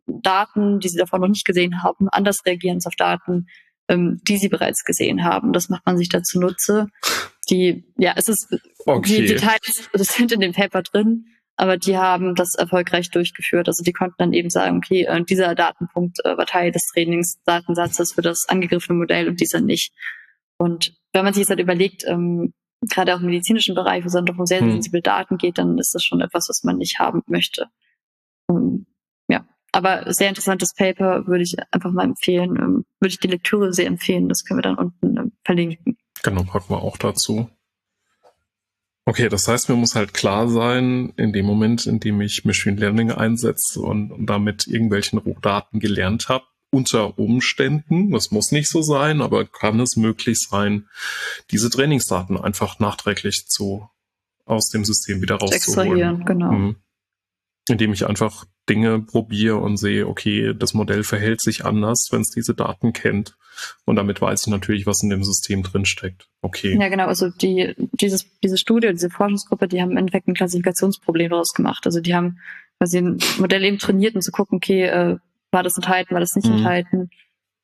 Daten, 0.07 0.79
die 0.79 0.87
sie 0.87 0.97
davon 0.97 1.21
noch 1.21 1.27
nicht 1.27 1.45
gesehen 1.45 1.83
haben, 1.83 2.07
anders 2.09 2.45
reagieren 2.45 2.77
als 2.77 2.87
auf 2.87 2.95
Daten, 2.95 3.47
ähm, 3.89 4.21
die 4.23 4.37
sie 4.37 4.49
bereits 4.49 4.83
gesehen 4.83 5.23
haben. 5.23 5.53
Das 5.53 5.69
macht 5.69 5.85
man 5.85 5.97
sich 5.97 6.09
dazu 6.09 6.39
nutze. 6.39 6.87
Die, 7.49 7.85
ja, 7.97 8.13
es 8.15 8.27
ist, 8.27 8.47
okay. 8.85 9.21
die 9.21 9.27
Details, 9.27 9.89
das 9.93 10.07
sind 10.07 10.31
in 10.31 10.39
dem 10.39 10.53
Paper 10.53 10.81
drin, 10.81 11.25
aber 11.57 11.77
die 11.77 11.97
haben 11.97 12.35
das 12.35 12.55
erfolgreich 12.55 13.09
durchgeführt. 13.09 13.67
Also 13.67 13.83
die 13.83 13.93
konnten 13.93 14.15
dann 14.17 14.33
eben 14.33 14.49
sagen, 14.49 14.77
okay, 14.77 15.03
äh, 15.03 15.23
dieser 15.23 15.55
Datenpunkt 15.55 16.23
äh, 16.23 16.37
war 16.37 16.45
Teil 16.45 16.71
des 16.71 16.87
Trainingsdatensatzes 16.93 18.13
für 18.13 18.21
das 18.21 18.47
angegriffene 18.47 18.97
Modell 18.97 19.27
und 19.27 19.41
dieser 19.41 19.59
nicht. 19.61 19.93
Und 20.57 20.95
wenn 21.13 21.23
man 21.23 21.33
sich 21.33 21.41
jetzt 21.41 21.49
halt 21.49 21.59
überlegt, 21.59 22.03
ähm, 22.07 22.53
gerade 22.81 23.15
auch 23.15 23.19
im 23.19 23.25
medizinischen 23.25 23.75
Bereich, 23.75 24.03
wo 24.03 24.07
es 24.07 24.13
dann 24.13 24.25
doch 24.25 24.37
um 24.37 24.45
sehr 24.45 24.61
hm. 24.61 24.71
sensible 24.71 25.01
Daten 25.01 25.37
geht, 25.37 25.57
dann 25.57 25.77
ist 25.77 25.93
das 25.93 26.03
schon 26.03 26.21
etwas, 26.21 26.47
was 26.47 26.63
man 26.63 26.77
nicht 26.77 26.99
haben 26.99 27.21
möchte. 27.27 27.67
Ähm, 28.49 28.85
aber 29.77 30.11
sehr 30.11 30.29
interessantes 30.29 30.73
Paper 30.73 31.27
würde 31.27 31.43
ich 31.43 31.55
einfach 31.71 31.91
mal 31.91 32.05
empfehlen. 32.05 32.55
Ähm, 32.57 32.85
würde 32.99 33.09
ich 33.09 33.19
die 33.19 33.27
Lektüre 33.27 33.73
sehr 33.73 33.85
empfehlen. 33.85 34.27
Das 34.27 34.43
können 34.43 34.57
wir 34.57 34.63
dann 34.63 34.77
unten 34.77 35.17
ähm, 35.17 35.31
verlinken. 35.45 35.97
Genau, 36.23 36.43
packen 36.43 36.71
wir 36.73 36.81
auch 36.81 36.97
dazu. 36.97 37.47
Okay, 39.07 39.29
das 39.29 39.47
heißt, 39.47 39.69
mir 39.69 39.77
muss 39.77 39.95
halt 39.95 40.13
klar 40.13 40.49
sein, 40.49 41.13
in 41.15 41.31
dem 41.31 41.45
Moment, 41.45 41.85
in 41.87 42.01
dem 42.01 42.19
ich 42.19 42.43
Machine 42.43 42.75
Learning 42.75 43.09
einsetze 43.09 43.79
und, 43.79 44.11
und 44.11 44.25
damit 44.25 44.67
irgendwelchen 44.67 45.17
Rohdaten 45.17 45.79
gelernt 45.79 46.27
habe, 46.27 46.43
unter 46.71 47.17
Umständen, 47.17 48.11
das 48.11 48.31
muss 48.31 48.51
nicht 48.51 48.67
so 48.67 48.81
sein, 48.81 49.21
aber 49.21 49.45
kann 49.45 49.79
es 49.79 49.95
möglich 49.95 50.39
sein, 50.39 50.89
diese 51.51 51.69
Trainingsdaten 51.69 52.37
einfach 52.37 52.79
nachträglich 52.79 53.45
zu 53.47 53.89
aus 54.43 54.71
dem 54.71 54.83
System 54.83 55.21
wieder 55.21 55.35
rauszuholen. 55.35 55.87
Extrahieren, 55.87 56.25
genau. 56.25 56.51
Mhm. 56.51 56.75
Indem 57.69 57.93
ich 57.93 58.07
einfach 58.07 58.43
Dinge 58.67 58.99
probiere 58.99 59.55
und 59.55 59.77
sehe, 59.77 60.05
okay, 60.05 60.53
das 60.53 60.73
Modell 60.73 61.05
verhält 61.05 61.39
sich 61.39 61.63
anders, 61.63 62.09
wenn 62.11 62.23
es 62.23 62.31
diese 62.31 62.55
Daten 62.55 62.91
kennt. 62.91 63.37
Und 63.85 63.95
damit 63.95 64.21
weiß 64.21 64.45
ich 64.45 64.51
natürlich, 64.51 64.85
was 64.85 65.03
in 65.03 65.09
dem 65.09 65.23
System 65.23 65.63
drinsteckt. 65.63 66.27
Okay. 66.41 66.77
Ja, 66.79 66.89
genau. 66.89 67.07
Also 67.07 67.29
die, 67.29 67.73
dieses, 67.77 68.25
diese 68.41 68.57
Studie, 68.57 68.89
diese 68.91 69.09
Forschungsgruppe, 69.09 69.67
die 69.67 69.81
haben 69.81 69.91
im 69.91 69.97
Endeffekt 69.97 70.27
ein 70.27 70.33
Klassifikationsproblem 70.33 71.29
daraus 71.29 71.53
gemacht. 71.53 71.85
Also 71.85 71.99
die 71.99 72.15
haben 72.15 72.39
quasi 72.77 72.99
ein 72.99 73.17
Modell 73.39 73.63
eben 73.63 73.79
trainiert, 73.79 74.15
um 74.15 74.21
zu 74.21 74.31
gucken, 74.31 74.57
okay, 74.57 74.83
äh, 74.83 75.17
war 75.51 75.63
das 75.63 75.75
enthalten, 75.77 76.13
war 76.13 76.19
das 76.19 76.35
nicht 76.35 76.47
mhm. 76.47 76.57
enthalten, 76.57 77.09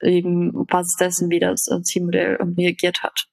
eben 0.02 0.56
auf 0.56 0.68
Basis 0.68 0.95
dessen, 0.98 1.30
wie 1.30 1.40
das 1.40 1.68
äh, 1.70 1.82
Zielmodell 1.82 2.38
reagiert 2.57 3.03
hat. 3.03 3.28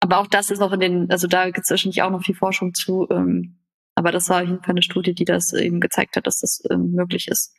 Aber 0.00 0.18
auch 0.18 0.26
das 0.26 0.50
ist 0.50 0.62
auch 0.62 0.72
in 0.72 0.80
den, 0.80 1.10
also 1.10 1.26
da 1.26 1.46
gibt 1.50 1.64
es 1.64 1.70
wahrscheinlich 1.70 2.02
auch 2.02 2.10
noch 2.10 2.24
viel 2.24 2.34
Forschung 2.34 2.72
zu, 2.72 3.06
ähm, 3.10 3.58
aber 3.94 4.12
das 4.12 4.28
war 4.30 4.42
auf 4.42 4.48
jeden 4.48 4.62
Fall 4.62 4.72
eine 4.72 4.82
Studie, 4.82 5.14
die 5.14 5.26
das 5.26 5.52
eben 5.52 5.80
gezeigt 5.80 6.16
hat, 6.16 6.26
dass 6.26 6.40
das 6.40 6.62
ähm, 6.70 6.92
möglich 6.92 7.28
ist. 7.28 7.54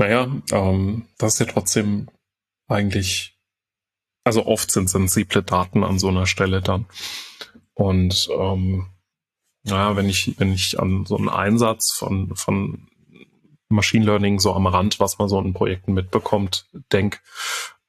Naja, 0.00 0.34
ähm, 0.52 1.08
das 1.18 1.34
ist 1.34 1.40
ja 1.40 1.52
trotzdem 1.52 2.08
eigentlich, 2.68 3.38
also 4.24 4.46
oft 4.46 4.70
sind 4.70 4.88
sensible 4.88 5.42
Daten 5.42 5.84
an 5.84 5.98
so 5.98 6.08
einer 6.08 6.24
Stelle 6.24 6.62
dann. 6.62 6.86
Und 7.74 8.30
ähm, 8.34 8.86
naja, 9.62 9.96
wenn 9.96 10.08
ich, 10.08 10.36
wenn 10.38 10.54
ich 10.54 10.80
an 10.80 11.04
so 11.04 11.18
einen 11.18 11.28
Einsatz 11.28 11.92
von, 11.92 12.34
von 12.34 12.88
Machine 13.68 14.06
Learning 14.06 14.40
so 14.40 14.54
am 14.54 14.66
Rand, 14.66 15.00
was 15.00 15.18
man 15.18 15.28
so 15.28 15.38
in 15.38 15.52
Projekten 15.52 15.92
mitbekommt, 15.92 16.66
denk, 16.90 17.20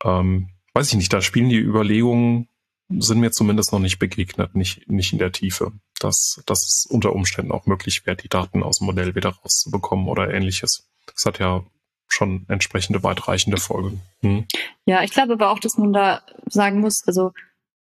ähm, 0.04 0.50
weiß 0.74 0.90
ich 0.90 0.96
nicht, 0.96 1.14
da 1.14 1.22
spielen 1.22 1.48
die 1.48 1.60
Überlegungen 1.60 2.50
sind 2.90 3.22
mir 3.22 3.32
zumindest 3.32 3.72
noch 3.72 3.80
nicht 3.80 4.00
begegnet, 4.00 4.54
nicht, 4.54 4.90
nicht 4.90 5.14
in 5.14 5.20
der 5.20 5.32
Tiefe, 5.32 5.72
dass, 5.98 6.44
dass 6.46 6.68
es 6.68 6.86
unter 6.90 7.14
Umständen 7.14 7.54
auch 7.54 7.68
möglich 7.68 8.06
wäre, 8.06 8.18
die 8.18 8.28
Daten 8.28 8.64
aus 8.64 8.80
dem 8.80 8.88
Modell 8.88 9.16
wieder 9.16 9.30
rauszubekommen 9.30 10.10
oder 10.10 10.34
ähnliches. 10.34 10.90
Das 11.06 11.26
hat 11.26 11.40
ja 11.40 11.64
schon 12.14 12.46
entsprechende 12.48 13.04
weitreichende 13.04 13.58
Folgen. 13.58 14.02
Hm. 14.22 14.46
Ja, 14.86 15.04
ich 15.04 15.12
glaube 15.12 15.34
aber 15.34 15.52
auch, 15.52 15.60
dass 15.60 15.78
man 15.78 15.94
da 15.94 16.22
sagen 16.48 16.80
muss, 16.80 17.04
also 17.08 17.32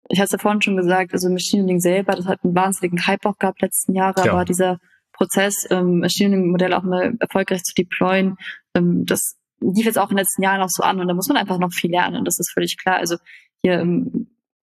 ich 0.10 0.20
hatte 0.20 0.26
es 0.26 0.32
ja 0.34 0.38
vorhin 0.38 0.62
schon 0.62 0.78
gesagt, 0.78 1.14
also 1.14 1.30
Machine 1.30 1.64
Learning 1.64 1.80
selber, 1.80 2.14
das 2.14 2.26
hat 2.26 2.44
einen 2.44 2.56
wahnsinnigen 2.56 3.06
Hype 3.08 3.26
auch 3.26 3.38
gehabt 3.38 3.62
letzten 3.62 3.94
Jahre, 3.94 4.26
ja. 4.26 4.34
aber 4.34 4.46
dieser 4.46 4.80
Prozess, 5.14 5.68
ähm, 5.70 6.00
Machine 6.00 6.32
Learning 6.32 6.52
Modell 6.52 6.74
auch 6.74 6.84
mal 6.84 7.14
erfolgreich 7.20 7.64
zu 7.64 7.74
deployen, 7.74 8.38
ähm, 8.76 9.06
das 9.06 9.38
lief 9.60 9.86
jetzt 9.86 9.98
auch 9.98 10.10
in 10.10 10.18
den 10.18 10.24
letzten 10.24 10.42
Jahren 10.42 10.62
auch 10.62 10.70
so 10.70 10.84
an 10.84 11.00
und 11.00 11.08
da 11.08 11.14
muss 11.14 11.28
man 11.28 11.38
einfach 11.38 11.60
noch 11.60 11.72
viel 11.72 11.92
lernen, 11.92 12.26
das 12.26 12.40
ist 12.40 12.52
völlig 12.52 12.78
klar. 12.78 12.98
Also 12.98 13.18
hier 13.64 13.80
ähm, 13.80 14.28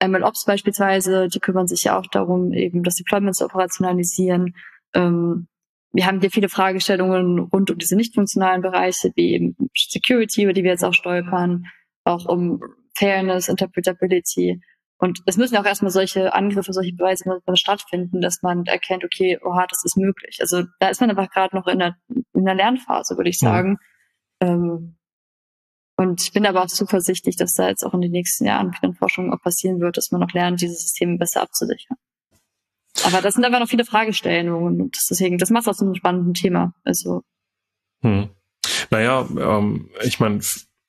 MLOps 0.07 0.45
beispielsweise, 0.45 1.29
die 1.29 1.41
kümmern 1.41 1.67
sich 1.67 1.83
ja 1.85 1.99
auch 1.99 2.07
darum, 2.07 2.53
eben 2.53 2.83
das 2.83 2.95
Deployment 2.95 3.37
zu 3.37 3.45
operationalisieren. 3.45 4.55
Ähm, 4.95 5.49
wir 5.95 6.07
haben 6.07 6.21
hier 6.21 6.31
viele 6.31 6.49
Fragestellungen 6.49 7.39
rund 7.39 7.71
um 7.71 7.79
diese 7.79 7.95
nicht 7.95 8.15
funktionalen 8.15 8.63
Bereiche, 8.63 9.13
wie 9.15 9.33
eben 9.33 9.57
Security, 9.77 10.43
über 10.43 10.53
die 10.53 10.65
wir 10.65 10.73
jetzt 10.73 10.85
auch 10.85 10.93
stolpern, 10.93 11.67
auch 12.03 12.27
um 12.27 12.61
Fairness, 12.97 13.49
Interpretability. 13.49 14.61
Und 14.99 15.21
es 15.27 15.37
müssen 15.37 15.57
auch 15.57 15.65
erstmal 15.65 15.93
solche 15.93 16.35
Angriffe, 16.35 16.73
solche 16.73 16.95
Beweise 16.95 17.41
stattfinden, 17.55 18.21
dass 18.21 18.43
man 18.43 18.67
erkennt, 18.67 19.05
okay, 19.05 19.39
oha, 19.45 19.67
das 19.69 19.85
ist 19.85 19.97
möglich. 19.97 20.39
Also 20.41 20.65
da 20.81 20.89
ist 20.89 21.01
man 21.01 21.11
einfach 21.11 21.31
gerade 21.31 21.55
noch 21.55 21.69
in 21.69 21.79
der, 21.79 21.97
in 22.09 22.45
der 22.45 22.55
Lernphase, 22.55 23.17
würde 23.17 23.31
ich 23.31 23.39
sagen. 23.39 23.79
Ja. 24.43 24.49
Ähm, 24.49 24.97
und 25.97 26.23
ich 26.23 26.33
bin 26.33 26.45
aber 26.45 26.63
auch 26.63 26.67
zuversichtlich, 26.67 27.37
dass 27.37 27.55
da 27.55 27.69
jetzt 27.69 27.85
auch 27.85 27.95
in 27.95 28.01
den 28.01 28.11
nächsten 28.11 28.47
Jahren 28.47 28.73
für 28.73 28.81
den 28.81 28.95
Forschung 28.95 29.33
auch 29.33 29.41
passieren 29.41 29.81
wird, 29.81 29.97
dass 29.97 30.11
man 30.11 30.21
noch 30.21 30.33
lernt, 30.33 30.61
diese 30.61 30.75
Systeme 30.75 31.19
besser 31.19 31.43
abzusichern. 31.43 31.97
Aber 33.05 33.21
das 33.21 33.35
sind 33.35 33.45
einfach 33.45 33.61
noch 33.61 33.69
viele 33.69 33.85
Fragestellungen 33.85 34.81
und 34.81 34.97
deswegen, 35.11 35.39
das 35.39 35.51
macht 35.51 35.63
es 35.63 35.69
auch 35.69 35.75
so 35.75 35.85
ein 35.85 35.95
spannendes 35.95 36.41
Thema. 36.41 36.75
Also. 36.85 37.23
Hm. 38.03 38.29
Naja, 38.91 39.27
ähm, 39.39 39.91
ich 40.05 40.21
meine, 40.21 40.41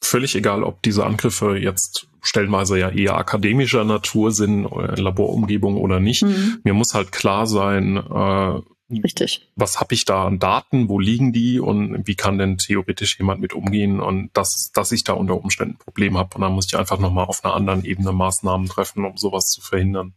völlig 0.01 0.35
egal, 0.35 0.63
ob 0.63 0.81
diese 0.83 1.05
Angriffe 1.05 1.57
jetzt 1.57 2.07
stellenweise 2.21 2.77
ja 2.77 2.89
eher 2.89 3.17
akademischer 3.17 3.83
Natur 3.83 4.31
sind, 4.31 4.65
äh, 4.65 4.99
Laborumgebung 4.99 5.77
oder 5.77 5.99
nicht. 5.99 6.23
Mhm. 6.23 6.59
Mir 6.63 6.73
muss 6.73 6.93
halt 6.93 7.11
klar 7.11 7.47
sein, 7.47 7.97
äh, 7.97 8.61
Richtig. 8.91 9.51
Was 9.55 9.79
habe 9.79 9.95
ich 9.95 10.05
da 10.05 10.27
an 10.27 10.37
Daten? 10.37 10.89
Wo 10.89 10.99
liegen 10.99 11.33
die? 11.33 11.59
Und 11.59 12.05
wie 12.05 12.13
kann 12.13 12.37
denn 12.37 12.59
theoretisch 12.59 13.17
jemand 13.17 13.41
mit 13.41 13.53
umgehen? 13.53 13.99
Und 13.99 14.29
dass, 14.33 14.71
dass 14.73 14.91
ich 14.91 15.03
da 15.03 15.13
unter 15.13 15.41
Umständen 15.41 15.73
ein 15.73 15.79
Problem 15.79 16.17
habe. 16.17 16.35
Und 16.35 16.41
dann 16.41 16.53
muss 16.53 16.67
ich 16.67 16.77
einfach 16.77 16.99
nochmal 16.99 17.25
auf 17.25 17.43
einer 17.43 17.55
anderen 17.55 17.83
Ebene 17.83 18.11
Maßnahmen 18.11 18.67
treffen, 18.67 19.03
um 19.03 19.17
sowas 19.17 19.47
zu 19.47 19.61
verhindern. 19.61 20.13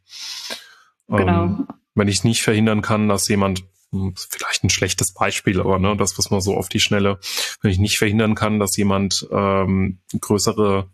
Genau. 1.09 1.45
Ähm, 1.45 1.67
wenn 1.99 2.09
ich 2.09 2.25
nicht 2.25 2.43
verhindern 2.43 2.83
kann, 2.83 3.09
dass 3.09 3.29
jemand 3.29 3.65
hm, 3.91 4.15
vielleicht 4.17 4.65
ein 4.65 4.71
schlechtes 4.71 5.13
Beispiel, 5.13 5.61
aber 5.61 5.79
ne, 5.79 5.97
das 5.97 6.19
was 6.19 6.31
man 6.31 6.41
so 6.41 6.57
auf 6.57 6.69
die 6.69 6.81
Schnelle, 6.81 7.19
wenn 7.63 7.71
ich 7.71 7.79
nicht 7.79 7.99
verhindern 7.99 8.35
kann, 8.35 8.59
dass 8.59 8.77
jemand 8.77 9.27
ähm, 9.31 10.01
größere 10.19 10.91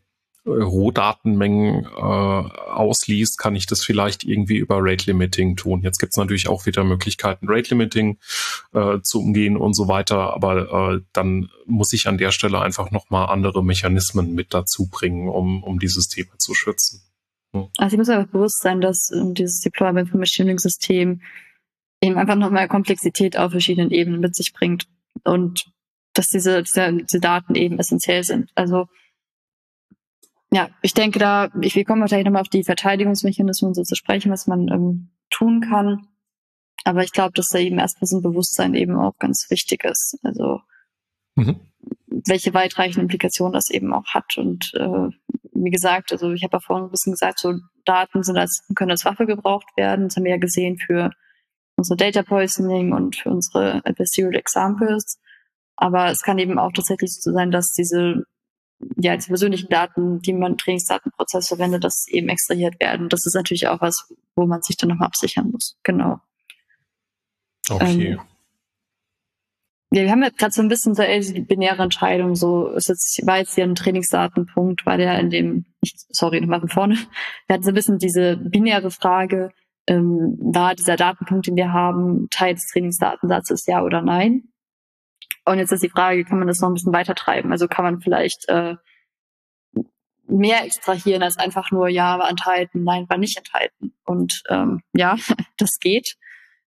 äh, 0.47 0.51
Rohdatenmengen 0.51 1.86
äh, 1.86 1.98
ausliest, 1.98 3.39
kann 3.39 3.56
ich 3.56 3.66
das 3.66 3.82
vielleicht 3.82 4.24
irgendwie 4.24 4.56
über 4.56 4.76
Rate 4.78 5.06
Limiting 5.06 5.56
tun. 5.56 5.82
Jetzt 5.82 5.98
gibt 5.98 6.12
es 6.12 6.16
natürlich 6.16 6.48
auch 6.48 6.66
wieder 6.66 6.85
Möglichkeiten, 6.85 7.47
Rate 7.48 7.70
Limiting 7.70 8.18
äh, 8.72 9.01
zu 9.01 9.20
umgehen 9.20 9.56
und 9.56 9.74
so 9.74 9.89
weiter, 9.89 10.35
aber 10.35 10.94
äh, 10.94 11.01
dann 11.12 11.51
muss 11.66 11.93
ich 11.93 12.06
an 12.06 12.18
der 12.18 12.31
Stelle 12.31 12.60
einfach 12.60 12.90
nochmal 12.90 13.26
andere 13.26 13.64
Mechanismen 13.64 14.35
mit 14.35 14.55
dazu 14.55 14.89
bringen, 14.89 15.28
um, 15.28 15.64
um 15.64 15.78
die 15.78 15.89
Systeme 15.89 16.36
zu 16.39 16.55
schützen. 16.55 17.02
Also 17.78 17.94
ich 17.94 17.98
muss 17.98 18.09
einfach 18.09 18.31
bewusst 18.31 18.60
sein, 18.60 18.81
dass 18.81 19.10
ähm, 19.10 19.35
dieses 19.35 19.60
Deployment 19.60 20.10
von 20.10 20.20
Machine 20.20 20.47
Learning 20.47 20.59
System 20.59 21.22
eben 22.01 22.18
einfach 22.18 22.35
nochmal 22.35 22.68
Komplexität 22.68 23.36
auf 23.39 23.52
verschiedenen 23.52 23.90
Ebenen 23.90 24.20
mit 24.20 24.35
sich 24.35 24.52
bringt 24.52 24.86
und 25.24 25.66
dass 26.12 26.28
diese, 26.28 26.62
diese, 26.62 26.93
diese 26.93 27.20
Daten 27.20 27.55
eben 27.55 27.78
essentiell 27.78 28.24
sind. 28.24 28.51
Also 28.55 28.86
ja, 30.52 30.70
ich 30.82 30.94
denke 30.94 31.18
da, 31.18 31.51
ich, 31.60 31.74
wir 31.74 31.85
kommen 31.85 32.01
wahrscheinlich 32.01 32.26
nochmal 32.26 32.43
auf 32.43 32.48
die 32.48 32.62
Verteidigungsmechanismen 32.62 33.74
so 33.74 33.82
zu 33.82 33.94
sprechen, 33.97 34.31
was 34.31 34.47
man 34.47 34.68
ähm, 34.68 35.10
tun 35.31 35.60
kann. 35.60 36.09
Aber 36.85 37.02
ich 37.02 37.12
glaube, 37.12 37.32
dass 37.35 37.48
da 37.48 37.59
eben 37.59 37.78
erstmal 37.78 38.06
so 38.06 38.18
ein 38.18 38.22
Bewusstsein 38.22 38.74
eben 38.74 38.97
auch 38.97 39.16
ganz 39.18 39.47
wichtig 39.51 39.85
ist. 39.85 40.18
Also 40.22 40.60
mhm. 41.35 41.60
Welche 42.27 42.55
weitreichenden 42.55 43.03
Implikationen 43.03 43.53
das 43.53 43.70
eben 43.70 43.93
auch 43.93 44.07
hat 44.07 44.36
und 44.36 44.73
äh, 44.74 45.09
wie 45.55 45.70
gesagt, 45.70 46.12
also 46.12 46.32
ich 46.32 46.43
habe 46.45 46.57
ja 46.57 46.61
vorhin 46.61 46.86
ein 46.86 46.91
bisschen 46.91 47.12
gesagt, 47.12 47.39
so 47.39 47.55
Daten 47.85 48.23
sind 48.23 48.36
als, 48.36 48.66
können 48.74 48.91
als 48.91 49.05
Waffe 49.05 49.24
gebraucht 49.24 49.69
werden. 49.77 50.09
Das 50.09 50.16
haben 50.16 50.24
wir 50.24 50.32
ja 50.32 50.39
gesehen 50.39 50.78
für 50.78 51.11
unsere 51.77 51.97
Data 51.97 52.23
Poisoning 52.23 52.93
und 52.93 53.16
für 53.16 53.31
unsere 53.31 53.81
Adversarial 53.85 54.35
Examples. 54.35 55.19
Aber 55.77 56.11
es 56.11 56.23
kann 56.23 56.39
eben 56.39 56.59
auch 56.59 56.73
tatsächlich 56.73 57.12
so 57.12 57.32
sein, 57.32 57.51
dass 57.51 57.73
diese 57.73 58.24
ja, 58.97 59.16
die 59.16 59.27
persönlichen 59.27 59.69
Daten, 59.69 60.20
die 60.20 60.32
man 60.32 60.53
im 60.53 60.59
Trainingsdatenprozess 60.59 61.49
verwendet, 61.49 61.85
dass 61.85 62.07
eben 62.09 62.28
extrahiert 62.28 62.81
werden. 62.81 63.09
Das 63.09 63.24
ist 63.24 63.35
natürlich 63.35 63.69
auch 63.69 63.81
was, 63.81 64.12
wo 64.35 64.47
man 64.47 64.62
sich 64.62 64.77
dann 64.77 64.91
nochmal 64.91 65.07
absichern 65.07 65.51
muss. 65.51 65.78
Genau. 65.82 66.20
Okay. 67.70 68.12
Ähm, 68.12 68.20
ja, 69.94 70.02
wir 70.02 70.10
haben 70.10 70.24
jetzt 70.24 70.38
gerade 70.38 70.52
so 70.52 70.60
ein 70.60 70.68
bisschen 70.68 70.94
so 70.94 71.02
ey, 71.02 71.20
die 71.20 71.40
binäre 71.40 71.82
Entscheidung, 71.82 72.34
so 72.34 72.66
ist 72.68 72.88
jetzt, 72.88 73.24
war 73.26 73.38
jetzt 73.38 73.54
hier 73.54 73.62
ein 73.62 73.76
Trainingsdatenpunkt, 73.76 74.84
war 74.86 74.96
der 74.96 75.20
in 75.20 75.30
dem, 75.30 75.66
ich, 75.82 75.94
sorry, 76.08 76.40
nochmal 76.40 76.58
von 76.58 76.68
vorne, 76.68 76.94
wir 77.46 77.54
hatten 77.54 77.62
so 77.62 77.70
ein 77.70 77.74
bisschen 77.74 77.98
diese 77.98 78.36
binäre 78.36 78.90
Frage, 78.90 79.52
ähm, 79.86 80.36
war 80.40 80.74
dieser 80.74 80.96
Datenpunkt, 80.96 81.46
den 81.46 81.54
wir 81.54 81.72
haben, 81.72 82.26
Teil 82.30 82.54
des 82.54 82.66
Trainingsdatensatzes, 82.66 83.66
ja 83.66 83.84
oder 83.84 84.02
nein? 84.02 84.48
Und 85.44 85.58
jetzt 85.58 85.70
ist 85.70 85.84
die 85.84 85.90
Frage, 85.90 86.24
kann 86.24 86.38
man 86.38 86.48
das 86.48 86.58
noch 86.58 86.70
ein 86.70 86.74
bisschen 86.74 86.92
weiter 86.92 87.14
treiben? 87.14 87.52
Also 87.52 87.68
kann 87.68 87.84
man 87.84 88.00
vielleicht 88.00 88.48
äh, 88.48 88.74
mehr 90.26 90.64
extrahieren 90.64 91.22
als 91.22 91.36
einfach 91.36 91.70
nur 91.70 91.88
ja 91.88 92.18
war 92.18 92.28
enthalten, 92.28 92.82
nein 92.82 93.06
war 93.08 93.18
nicht 93.18 93.36
enthalten. 93.36 93.94
Und 94.04 94.42
ähm, 94.48 94.80
ja, 94.96 95.14
das 95.56 95.78
geht. 95.78 96.16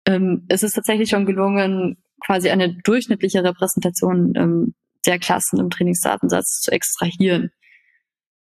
Ähm, 0.06 0.44
es 0.48 0.62
ist 0.62 0.74
tatsächlich 0.74 1.08
schon 1.08 1.24
gelungen, 1.24 1.96
quasi 2.24 2.50
eine 2.50 2.74
durchschnittliche 2.74 3.44
Repräsentation 3.44 4.32
ähm, 4.36 4.74
der 5.06 5.18
Klassen 5.18 5.60
im 5.60 5.70
Trainingsdatensatz 5.70 6.60
zu 6.60 6.70
extrahieren. 6.72 7.50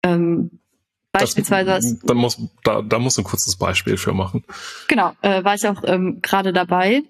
Ähm, 0.03 0.61
beispielsweise. 1.13 1.71
Das, 1.71 1.99
da, 2.01 2.15
muss, 2.15 2.41
da, 2.65 2.83
da 2.83 2.99
muss 2.99 3.19
ein 3.19 3.25
kurzes 3.25 3.57
Beispiel 3.57 3.97
für 3.97 4.13
machen. 4.13 4.45
Genau, 4.89 5.13
äh, 5.23 5.45
war 5.45 5.55
ich 5.55 5.67
auch 5.67 5.83
ähm, 5.85 6.21
gerade 6.23 6.53
dabei. 6.53 7.03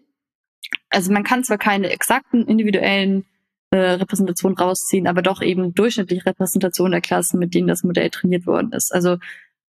Also 0.91 1.13
man 1.13 1.25
kann 1.25 1.45
zwar 1.45 1.59
keine 1.59 1.91
exakten 1.91 2.47
individuellen 2.47 3.25
äh, 3.71 3.77
Repräsentationen 3.77 4.57
rausziehen, 4.57 5.07
aber 5.07 5.23
doch 5.23 5.41
eben 5.41 5.75
durchschnittliche 5.75 6.27
Repräsentationen 6.27 6.93
der 6.93 7.01
Klassen, 7.01 7.39
mit 7.39 7.55
denen 7.55 7.69
das 7.69 7.83
Modell 7.83 8.11
trainiert 8.11 8.47
worden 8.47 8.73
ist. 8.73 8.93
Also 8.93 9.17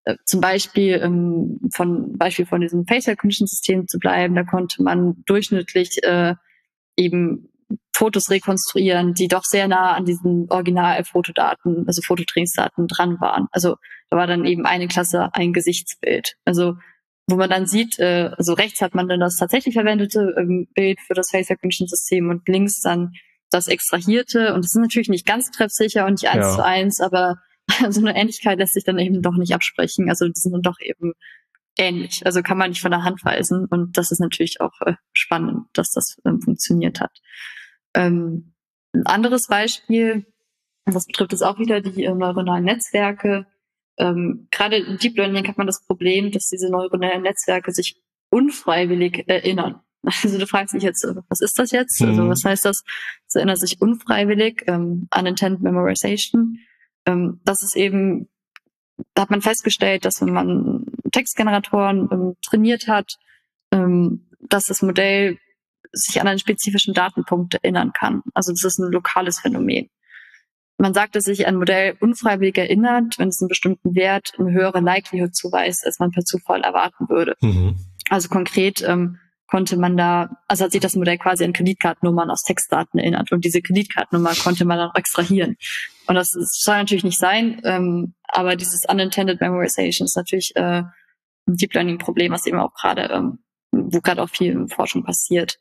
äh, 0.05 0.17
zum 0.25 0.41
Beispiel 0.41 1.01
ähm, 1.03 1.61
von 1.73 2.19
Beispiel 2.19 2.47
von 2.47 2.61
diesem 2.61 2.87
Face 2.87 3.07
Recognition 3.07 3.47
System 3.47 3.87
zu 3.87 3.99
bleiben, 3.99 4.35
da 4.35 4.43
konnte 4.43 4.83
man 4.83 5.23
durchschnittlich 5.27 6.03
äh, 6.03 6.35
eben 6.97 7.49
Fotos 7.95 8.31
rekonstruieren, 8.31 9.15
die 9.15 9.29
doch 9.29 9.45
sehr 9.45 9.69
nah 9.69 9.93
an 9.95 10.05
diesen 10.05 10.47
Original-Fotodaten, 10.51 11.85
also 11.87 12.03
Fototrainingsdaten 12.03 12.87
dran 12.87 13.21
waren. 13.21 13.47
Also 13.53 13.77
da 14.11 14.17
war 14.17 14.27
dann 14.27 14.45
eben 14.45 14.67
eine 14.67 14.89
Klasse 14.89 15.31
ein 15.33 15.53
Gesichtsbild. 15.53 16.35
Also 16.45 16.75
wo 17.29 17.37
man 17.37 17.51
dann 17.51 17.67
sieht, 17.67 17.99
äh, 17.99 18.31
also 18.37 18.55
rechts 18.55 18.81
hat 18.81 18.95
man 18.95 19.09
dann 19.09 19.21
das 19.21 19.37
tatsächlich 19.37 19.75
verwendete 19.75 20.35
ähm, 20.37 20.69
Bild 20.75 20.99
für 21.07 21.15
das 21.15 21.31
Face 21.31 21.51
Recognition 21.51 21.89
System 21.89 22.29
und 22.29 22.47
links 22.49 22.81
dann 22.81 23.13
das 23.51 23.69
extrahierte. 23.69 24.55
Und 24.55 24.65
das 24.65 24.75
ist 24.75 24.81
natürlich 24.81 25.09
nicht 25.09 25.27
ganz 25.27 25.51
treffsicher 25.51 26.05
und 26.07 26.21
nicht 26.21 26.29
eins 26.29 26.47
ja. 26.47 26.55
zu 26.55 26.65
eins, 26.65 27.01
aber 27.01 27.37
so 27.91 28.01
eine 28.01 28.17
Ähnlichkeit 28.17 28.59
lässt 28.59 28.75
sich 28.75 28.85
dann 28.85 28.99
eben 28.99 29.23
doch 29.23 29.37
nicht 29.37 29.55
absprechen. 29.55 30.09
Also 30.09 30.27
die 30.27 30.33
sind 30.35 30.53
dann 30.53 30.63
doch 30.63 30.81
eben 30.81 31.13
ähnlich. 31.77 32.23
Also 32.25 32.43
kann 32.43 32.59
man 32.59 32.71
nicht 32.71 32.81
von 32.81 32.91
der 32.91 33.05
Hand 33.05 33.25
weisen. 33.25 33.67
Und 33.67 33.97
das 33.97 34.11
ist 34.11 34.21
natürlich 34.21 34.61
auch 34.61 34.81
äh, 34.81 34.95
spannend, 35.13 35.67
dass 35.73 35.91
das 35.91 36.17
ähm, 36.25 36.41
funktioniert 36.41 37.01
hat. 37.01 37.13
Ähm, 37.95 38.55
ein 38.93 39.07
anderes 39.07 39.47
Beispiel, 39.47 40.27
das 40.85 41.07
betrifft 41.07 41.33
es 41.33 41.43
auch 41.43 41.59
wieder 41.59 41.81
die 41.81 42.05
äh, 42.05 42.15
neuronalen 42.15 42.65
Netzwerke. 42.65 43.47
Ähm, 43.99 44.49
Gerade 44.51 44.77
im 44.77 44.99
Deep 44.99 45.17
Learning 45.17 45.47
hat 45.49 45.59
man 45.59 45.67
das 45.67 45.85
Problem, 45.85 46.31
dass 46.31 46.49
diese 46.49 46.71
neuronalen 46.71 47.23
Netzwerke 47.23 47.73
sich 47.73 48.01
unfreiwillig 48.31 49.25
erinnern. 49.29 49.81
Also 50.05 50.37
du 50.37 50.49
fragst 50.49 50.75
dich 50.75 50.83
jetzt, 50.83 51.07
was 51.29 51.41
ist 51.41 51.57
das 51.61 51.71
jetzt? 51.71 52.03
Also 52.03 52.13
mhm. 52.13 52.19
Also 52.19 52.31
was 52.31 52.45
heißt 52.45 52.65
das? 52.65 52.83
Es 53.29 53.37
erinnert 53.37 53.61
sich 53.61 53.81
unfreiwillig, 53.81 54.65
ähm, 54.67 55.07
unintended 55.17 55.63
memorization. 55.63 56.59
Ähm, 57.07 57.41
das 57.45 57.63
ist 57.63 57.77
eben, 57.77 58.29
da 59.15 59.23
hat 59.23 59.31
man 59.31 59.43
festgestellt, 59.43 60.05
dass 60.05 60.21
wenn 60.21 60.33
man 60.33 60.87
Textgeneratoren 61.13 62.09
ähm, 62.11 62.37
trainiert 62.45 62.89
hat, 62.89 63.15
ähm, 63.71 64.29
dass 64.41 64.65
das 64.65 64.83
Modell 64.83 65.39
sich 65.93 66.21
an 66.21 66.27
einen 66.27 66.39
spezifischen 66.39 66.95
Datenpunkt 66.95 67.55
erinnern 67.55 67.93
kann. 67.93 68.23
Also 68.35 68.53
das 68.53 68.65
ist 68.65 68.79
ein 68.79 68.91
lokales 68.91 69.41
Phänomen. 69.41 69.91
Man 70.79 70.95
sagt, 70.95 71.15
dass 71.15 71.25
sich 71.25 71.47
ein 71.47 71.57
Modell 71.57 71.97
unfreiwillig 72.01 72.59
erinnert, 72.59 73.19
wenn 73.19 73.29
es 73.29 73.41
einen 73.41 73.49
bestimmten 73.49 73.95
Wert 73.95 74.33
eine 74.39 74.53
höhere 74.53 74.81
Likelihood 74.81 75.35
zuweist, 75.35 75.85
als 75.87 75.99
man 75.99 76.11
per 76.11 76.25
Zufall 76.25 76.63
erwarten 76.63 77.09
würde. 77.09 77.37
Mhm. 77.41 77.77
Also 78.09 78.29
konkret 78.29 78.83
ähm, 78.83 79.19
konnte 79.47 79.77
man 79.77 79.97
da, 79.97 80.31
also 80.49 80.65
hat 80.65 80.73
sich 80.73 80.81
das 80.81 80.97
Modell 80.97 81.19
quasi 81.19 81.45
an 81.45 81.53
Kreditkartennummern 81.53 82.31
aus 82.31 82.43
Textdaten 82.43 82.99
erinnert 82.99 83.33
und 83.33 83.45
diese 83.45 83.61
Kreditkartennummer 83.61 84.35
konnte 84.35 84.65
man 84.65 84.79
dann 84.79 84.91
auch 84.91 84.95
extrahieren. 84.95 85.57
Und 86.07 86.15
das, 86.15 86.31
soll 86.31 86.79
natürlich 86.79 87.05
nicht 87.05 87.19
sein, 87.19 87.61
ähm, 87.65 88.15
aber 88.29 88.57
dieses 88.57 88.81
unintended 88.89 89.41
memorization 89.41 90.07
ist 90.07 90.17
natürlich 90.17 90.53
äh, 90.57 90.83
Deep 91.47 91.75
Learning 91.75 91.99
Problem, 91.99 92.33
was 92.33 92.47
eben 92.47 92.59
auch 92.59 92.75
gerade, 92.75 93.03
ähm, 93.13 93.39
wo 93.71 94.01
gerade 94.01 94.23
auch 94.23 94.31
viel 94.31 94.69
Forschung 94.69 95.05
passiert. 95.05 95.59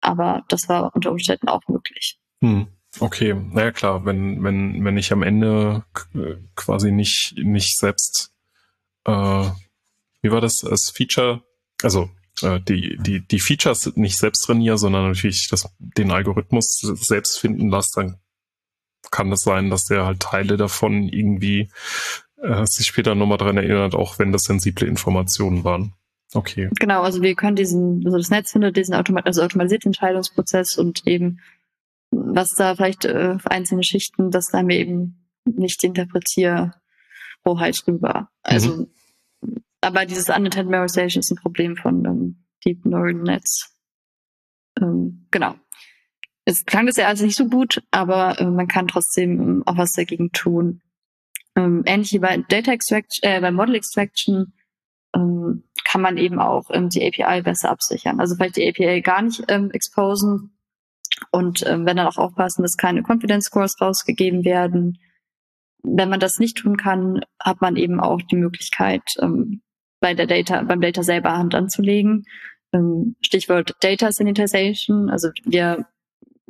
Aber 0.00 0.44
das 0.48 0.68
war 0.68 0.94
unter 0.94 1.10
Umständen 1.10 1.48
auch 1.48 1.62
möglich. 1.68 2.18
Hm. 2.40 2.68
Okay, 2.98 3.34
naja 3.34 3.70
klar, 3.70 4.04
wenn, 4.04 4.42
wenn, 4.42 4.84
wenn 4.84 4.98
ich 4.98 5.12
am 5.12 5.22
Ende 5.22 5.84
quasi 6.56 6.90
nicht, 6.90 7.34
nicht 7.36 7.78
selbst, 7.78 8.32
äh, 9.04 9.50
wie 10.22 10.32
war 10.32 10.40
das 10.40 10.64
als 10.64 10.90
Feature, 10.90 11.44
also 11.82 12.10
äh, 12.42 12.60
die, 12.60 12.96
die, 13.00 13.24
die 13.24 13.38
Features 13.38 13.92
nicht 13.94 14.18
selbst 14.18 14.40
trainiere, 14.44 14.76
sondern 14.76 15.08
natürlich 15.08 15.48
das, 15.48 15.68
den 15.78 16.10
Algorithmus 16.10 16.80
selbst 16.80 17.38
finden 17.38 17.68
lasse, 17.68 17.92
dann 17.94 18.20
kann 19.10 19.32
es 19.32 19.42
sein, 19.42 19.70
dass 19.70 19.84
der 19.84 20.04
halt 20.04 20.20
Teile 20.20 20.56
davon 20.56 21.08
irgendwie 21.08 21.70
äh, 22.42 22.66
sich 22.66 22.86
später 22.86 23.14
nochmal 23.14 23.38
dran 23.38 23.56
erinnert, 23.56 23.94
auch 23.94 24.18
wenn 24.18 24.32
das 24.32 24.42
sensible 24.44 24.86
Informationen 24.86 25.64
waren. 25.64 25.94
Okay. 26.32 26.70
Genau, 26.78 27.02
also 27.02 27.22
wir 27.22 27.34
können 27.34 27.56
diesen, 27.56 28.02
also 28.04 28.16
das 28.16 28.30
Netz 28.30 28.52
findet 28.52 28.76
diesen 28.76 28.94
automat 28.94 29.26
also 29.26 29.42
automatisierten 29.42 29.88
Entscheidungsprozess 29.88 30.78
und 30.78 31.06
eben 31.06 31.40
was 32.12 32.50
da 32.50 32.74
vielleicht 32.74 33.04
äh, 33.04 33.38
für 33.38 33.50
einzelne 33.50 33.82
Schichten, 33.82 34.30
das 34.30 34.52
haben 34.52 34.68
wir 34.68 34.76
eben 34.76 35.28
nicht 35.44 35.82
interpretiere 35.84 36.74
Hoheit 37.46 37.80
drüber. 37.84 38.28
Also, 38.42 38.88
mhm. 39.42 39.62
aber 39.80 40.06
dieses 40.06 40.28
Unintended 40.28 40.70
Memorization 40.70 41.20
ist 41.20 41.30
ein 41.30 41.36
Problem 41.36 41.76
von 41.76 42.04
ähm, 42.04 42.44
Deep 42.64 42.84
Neural 42.84 43.14
Netz. 43.14 43.74
Ähm, 44.80 45.26
genau. 45.30 45.54
Es 46.44 46.64
klang 46.64 46.86
das 46.86 46.96
ja 46.96 47.06
also 47.06 47.24
nicht 47.24 47.36
so 47.36 47.48
gut, 47.48 47.82
aber 47.90 48.40
äh, 48.40 48.46
man 48.46 48.68
kann 48.68 48.88
trotzdem 48.88 49.40
ähm, 49.40 49.62
auch 49.66 49.76
was 49.76 49.92
dagegen 49.92 50.32
tun. 50.32 50.82
Ähm, 51.56 51.82
ähnlich 51.86 52.12
wie 52.12 52.18
bei 52.18 52.44
Data 52.48 52.72
Extraction, 52.72 53.20
äh, 53.22 53.40
bei 53.40 53.50
Model 53.50 53.74
Extraction 53.74 54.52
ähm, 55.14 55.64
kann 55.84 56.00
man 56.00 56.16
eben 56.16 56.38
auch 56.38 56.70
ähm, 56.70 56.88
die 56.88 57.04
API 57.04 57.42
besser 57.42 57.70
absichern. 57.70 58.20
Also 58.20 58.36
vielleicht 58.36 58.56
die 58.56 58.68
API 58.68 59.00
gar 59.00 59.22
nicht 59.22 59.44
ähm, 59.48 59.70
exposen 59.72 60.56
und 61.30 61.64
ähm, 61.66 61.86
wenn 61.86 61.96
dann 61.96 62.06
auch 62.06 62.16
aufpassen, 62.16 62.62
dass 62.62 62.76
keine 62.76 63.02
Confidence 63.02 63.46
Scores 63.46 63.80
rausgegeben 63.80 64.44
werden. 64.44 64.98
Wenn 65.82 66.08
man 66.08 66.20
das 66.20 66.38
nicht 66.38 66.58
tun 66.58 66.76
kann, 66.76 67.20
hat 67.40 67.60
man 67.60 67.76
eben 67.76 68.00
auch 68.00 68.20
die 68.22 68.36
Möglichkeit, 68.36 69.02
ähm, 69.20 69.62
bei 70.00 70.14
der 70.14 70.26
Data, 70.26 70.62
beim 70.62 70.80
Data 70.80 71.02
selber 71.02 71.36
Hand 71.36 71.54
anzulegen. 71.54 72.24
Ähm, 72.72 73.16
Stichwort 73.20 73.74
Data 73.80 74.12
Sanitization. 74.12 75.10
Also 75.10 75.30
wir 75.44 75.86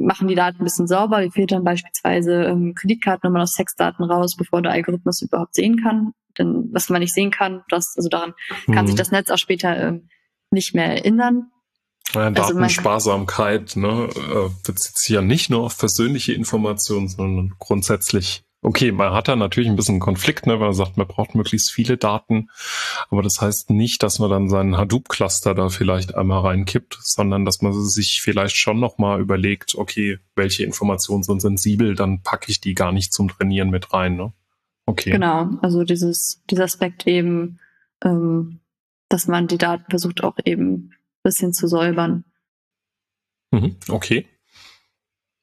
machen 0.01 0.28
die 0.28 0.35
Daten 0.35 0.59
ein 0.60 0.64
bisschen 0.64 0.86
sauber. 0.86 1.20
Wir 1.20 1.31
filtern 1.31 1.64
beispielsweise 1.64 2.44
ähm, 2.44 2.74
Kreditkartennummern 2.74 3.43
aus 3.43 3.52
Textdaten 3.52 4.05
raus, 4.05 4.36
bevor 4.36 4.62
der 4.62 4.72
Algorithmus 4.72 5.22
überhaupt 5.22 5.55
sehen 5.55 5.82
kann. 5.82 6.12
Denn 6.39 6.68
was 6.72 6.89
man 6.89 7.01
nicht 7.01 7.14
sehen 7.14 7.31
kann, 7.31 7.62
das, 7.68 7.94
also 7.97 8.09
daran 8.09 8.35
mhm. 8.66 8.72
kann 8.72 8.86
sich 8.86 8.97
das 8.97 9.10
Netz 9.10 9.31
auch 9.31 9.39
später 9.39 9.77
ähm, 9.77 10.09
nicht 10.51 10.74
mehr 10.74 10.86
erinnern. 10.86 11.51
Ja, 12.14 12.22
also 12.22 12.55
Datensparsamkeit 12.55 13.77
ne, 13.77 14.09
äh, 14.14 14.48
bezieht 14.66 14.98
sich 14.98 15.14
ja 15.14 15.22
nicht 15.22 15.51
nur 15.51 15.62
auf 15.62 15.78
persönliche 15.78 16.32
Informationen, 16.32 17.09
sondern 17.09 17.55
grundsätzlich 17.59 18.43
Okay, 18.62 18.93
man 18.93 19.15
hat 19.15 19.28
da 19.28 19.37
natürlich 19.37 19.70
ein 19.70 19.77
bisschen 19.77 19.95
einen 19.95 20.01
Konflikt, 20.01 20.47
ne, 20.47 20.61
weil 20.61 20.69
man 20.69 20.74
sagt, 20.74 20.99
man 20.99 21.07
braucht 21.07 21.35
möglichst 21.35 21.70
viele 21.70 21.97
Daten. 21.97 22.51
Aber 23.09 23.23
das 23.23 23.41
heißt 23.41 23.70
nicht, 23.70 24.03
dass 24.03 24.19
man 24.19 24.28
dann 24.28 24.51
seinen 24.51 24.77
Hadoop-Cluster 24.77 25.55
da 25.55 25.70
vielleicht 25.70 26.15
einmal 26.15 26.41
reinkippt, 26.41 26.99
sondern 27.01 27.47
dass 27.47 27.62
man 27.62 27.73
sich 27.73 28.20
vielleicht 28.20 28.57
schon 28.57 28.78
nochmal 28.78 29.19
überlegt, 29.19 29.77
okay, 29.77 30.19
welche 30.37 30.65
Informationen 30.65 31.23
sind 31.23 31.41
sensibel, 31.41 31.95
dann 31.95 32.23
packe 32.23 32.51
ich 32.51 32.61
die 32.61 32.74
gar 32.74 32.93
nicht 32.93 33.15
zum 33.15 33.28
Trainieren 33.28 33.70
mit 33.70 33.95
rein. 33.95 34.16
Ne? 34.16 34.35
Okay. 34.85 35.11
Genau, 35.11 35.49
also 35.62 35.82
dieses, 35.82 36.43
dieser 36.51 36.65
Aspekt 36.65 37.07
eben, 37.07 37.61
ähm, 38.05 38.61
dass 39.09 39.27
man 39.27 39.47
die 39.47 39.59
Daten 39.59 39.87
versucht 39.89 40.23
auch 40.23 40.37
eben 40.45 40.74
ein 40.74 40.97
bisschen 41.23 41.55
zu 41.55 41.66
säubern. 41.66 42.24
Mhm, 43.53 43.77
okay. 43.89 44.27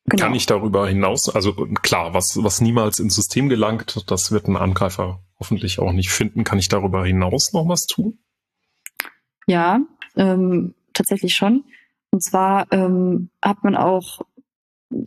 Genau. 0.09 0.23
Kann 0.23 0.35
ich 0.35 0.45
darüber 0.45 0.87
hinaus, 0.87 1.27
also 1.27 1.53
klar, 1.53 2.13
was, 2.13 2.41
was 2.41 2.61
niemals 2.61 2.99
ins 2.99 3.15
System 3.15 3.49
gelangt, 3.49 4.09
das 4.09 4.31
wird 4.31 4.47
ein 4.47 4.55
Angreifer 4.55 5.21
hoffentlich 5.37 5.79
auch 5.79 5.91
nicht 5.91 6.09
finden. 6.09 6.45
Kann 6.45 6.59
ich 6.59 6.69
darüber 6.69 7.05
hinaus 7.05 7.51
noch 7.51 7.67
was 7.67 7.87
tun? 7.87 8.17
Ja, 9.47 9.81
ähm, 10.15 10.73
tatsächlich 10.93 11.35
schon. 11.35 11.65
Und 12.11 12.23
zwar 12.23 12.71
ähm, 12.71 13.29
hat 13.41 13.65
man 13.65 13.75
auch 13.75 14.21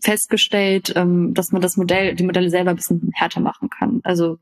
festgestellt, 0.02 0.92
ähm, 0.94 1.32
dass 1.32 1.50
man 1.50 1.62
das 1.62 1.78
Modell, 1.78 2.14
die 2.14 2.24
Modelle 2.24 2.50
selber 2.50 2.70
ein 2.70 2.76
bisschen 2.76 3.10
härter 3.14 3.40
machen 3.40 3.70
kann. 3.70 4.00
Also 4.04 4.38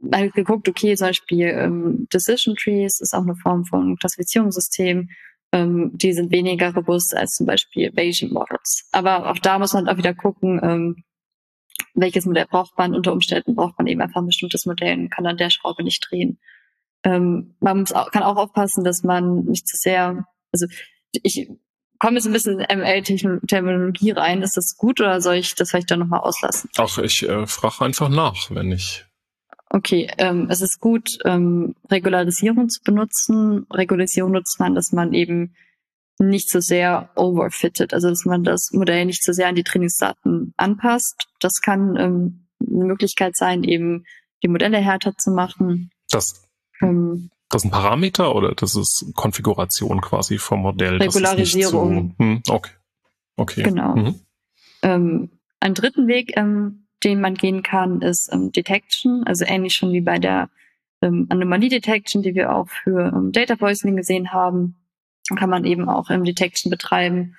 man 0.00 0.24
hat 0.24 0.32
geguckt, 0.32 0.68
okay, 0.68 0.96
zum 0.96 1.08
Beispiel 1.08 1.46
ähm, 1.46 2.08
Decision 2.12 2.56
Trees 2.56 3.00
ist 3.00 3.14
auch 3.14 3.22
eine 3.22 3.36
Form 3.36 3.64
von 3.64 3.96
Klassifizierungssystem 3.96 5.10
ähm, 5.54 5.92
die 5.94 6.12
sind 6.12 6.32
weniger 6.32 6.74
robust 6.74 7.16
als 7.16 7.36
zum 7.36 7.46
Beispiel 7.46 7.92
Bayesian 7.92 8.32
Models. 8.32 8.88
Aber 8.90 9.30
auch 9.30 9.38
da 9.38 9.58
muss 9.60 9.72
man 9.72 9.88
auch 9.88 9.96
wieder 9.96 10.12
gucken, 10.12 10.60
ähm, 10.62 11.04
welches 11.94 12.26
Modell 12.26 12.46
braucht 12.46 12.76
man. 12.76 12.94
Unter 12.94 13.12
Umständen 13.12 13.54
braucht 13.54 13.78
man 13.78 13.86
eben 13.86 14.00
einfach 14.00 14.20
ein 14.20 14.26
bestimmtes 14.26 14.66
Modell 14.66 14.98
und 14.98 15.10
kann 15.10 15.26
an 15.26 15.36
der 15.36 15.50
Schraube 15.50 15.84
nicht 15.84 16.04
drehen. 16.10 16.40
Ähm, 17.04 17.54
man 17.60 17.80
muss 17.80 17.92
auch, 17.92 18.10
kann 18.10 18.24
auch 18.24 18.36
aufpassen, 18.36 18.82
dass 18.82 19.04
man 19.04 19.44
nicht 19.44 19.68
zu 19.68 19.76
sehr, 19.76 20.26
also 20.52 20.66
ich 21.22 21.48
komme 22.00 22.16
jetzt 22.16 22.26
ein 22.26 22.32
bisschen 22.32 22.58
in 22.58 22.78
ML-Terminologie 22.80 24.10
rein. 24.10 24.42
Ist 24.42 24.56
das 24.56 24.74
gut 24.76 25.00
oder 25.00 25.20
soll 25.20 25.36
ich 25.36 25.54
das 25.54 25.70
vielleicht 25.70 25.90
dann 25.90 26.00
nochmal 26.00 26.20
auslassen? 26.20 26.68
Ach, 26.76 26.98
ich 26.98 27.22
äh, 27.22 27.46
frage 27.46 27.84
einfach 27.84 28.08
nach, 28.08 28.50
wenn 28.50 28.72
ich 28.72 29.04
Okay, 29.74 30.08
ähm, 30.18 30.46
es 30.50 30.60
ist 30.60 30.78
gut, 30.78 31.18
ähm, 31.24 31.74
Regularisierung 31.90 32.68
zu 32.68 32.80
benutzen. 32.84 33.66
Regularisierung 33.72 34.30
nutzt 34.30 34.60
man, 34.60 34.76
dass 34.76 34.92
man 34.92 35.12
eben 35.12 35.56
nicht 36.20 36.48
so 36.48 36.60
sehr 36.60 37.10
overfitted, 37.16 37.92
also 37.92 38.08
dass 38.08 38.24
man 38.24 38.44
das 38.44 38.70
Modell 38.72 39.04
nicht 39.04 39.24
so 39.24 39.32
sehr 39.32 39.48
an 39.48 39.56
die 39.56 39.64
Trainingsdaten 39.64 40.54
anpasst. 40.56 41.26
Das 41.40 41.54
kann 41.60 41.96
ähm, 41.96 42.46
eine 42.64 42.84
Möglichkeit 42.84 43.34
sein, 43.34 43.64
eben 43.64 44.04
die 44.44 44.48
Modelle 44.48 44.78
härter 44.78 45.16
zu 45.16 45.32
machen. 45.32 45.90
Das, 46.08 46.46
ähm, 46.80 47.30
das 47.48 47.62
ist 47.62 47.64
ein 47.64 47.72
Parameter 47.72 48.32
oder 48.32 48.54
das 48.54 48.76
ist 48.76 49.10
Konfiguration 49.16 50.00
quasi 50.00 50.38
vom 50.38 50.60
Modell? 50.60 50.98
Regularisierung. 50.98 52.14
So, 52.16 52.24
hm, 52.24 52.42
okay. 52.48 52.70
Okay. 53.36 53.64
Genau. 53.64 53.96
Mhm. 53.96 54.20
Ähm, 54.82 55.30
einen 55.58 55.74
dritten 55.74 56.06
Weg, 56.06 56.36
ähm, 56.36 56.83
den 57.04 57.20
man 57.20 57.34
gehen 57.34 57.62
kann, 57.62 58.00
ist 58.00 58.30
ähm, 58.32 58.52
Detection, 58.52 59.24
also 59.26 59.44
ähnlich 59.44 59.74
schon 59.74 59.92
wie 59.92 60.00
bei 60.00 60.18
der 60.18 60.50
ähm, 61.02 61.26
Anomalie 61.28 61.68
Detection, 61.68 62.22
die 62.22 62.34
wir 62.34 62.54
auch 62.54 62.68
für 62.68 63.12
ähm, 63.14 63.32
Data 63.32 63.56
Poisoning 63.56 63.96
gesehen 63.96 64.32
haben, 64.32 64.76
kann 65.36 65.50
man 65.50 65.64
eben 65.64 65.88
auch 65.88 66.10
ähm, 66.10 66.24
Detection 66.24 66.70
betreiben, 66.70 67.36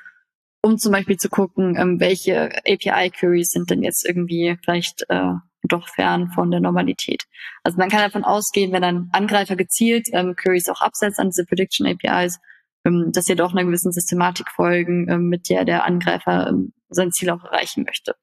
um 0.62 0.78
zum 0.78 0.92
Beispiel 0.92 1.18
zu 1.18 1.30
gucken, 1.30 1.76
ähm, 1.78 2.00
welche 2.00 2.50
API-Queries 2.66 3.50
sind 3.50 3.70
denn 3.70 3.84
jetzt 3.84 4.06
irgendwie 4.06 4.58
vielleicht 4.64 5.06
äh, 5.10 5.34
doch 5.64 5.88
fern 5.88 6.30
von 6.34 6.52
der 6.52 6.60
Normalität. 6.60 7.24
Also 7.64 7.78
man 7.78 7.90
kann 7.90 8.02
davon 8.02 8.24
ausgehen, 8.24 8.72
wenn 8.72 8.84
ein 8.84 9.10
Angreifer 9.12 9.56
gezielt 9.56 10.08
ähm, 10.12 10.36
Queries 10.36 10.70
auch 10.70 10.82
absetzt 10.82 11.20
an 11.20 11.30
diese 11.30 11.46
Prediction 11.46 11.88
APIs, 11.88 12.40
ähm, 12.86 13.12
dass 13.12 13.26
sie 13.26 13.36
doch 13.36 13.52
einer 13.52 13.64
gewissen 13.64 13.92
Systematik 13.92 14.50
folgen, 14.50 15.10
ähm, 15.10 15.30
mit 15.30 15.50
der 15.50 15.66
der 15.66 15.86
Angreifer 15.86 16.48
ähm, 16.48 16.74
sein 16.90 17.12
Ziel 17.12 17.30
auch 17.32 17.44
erreichen 17.44 17.84
möchte. 17.84 18.16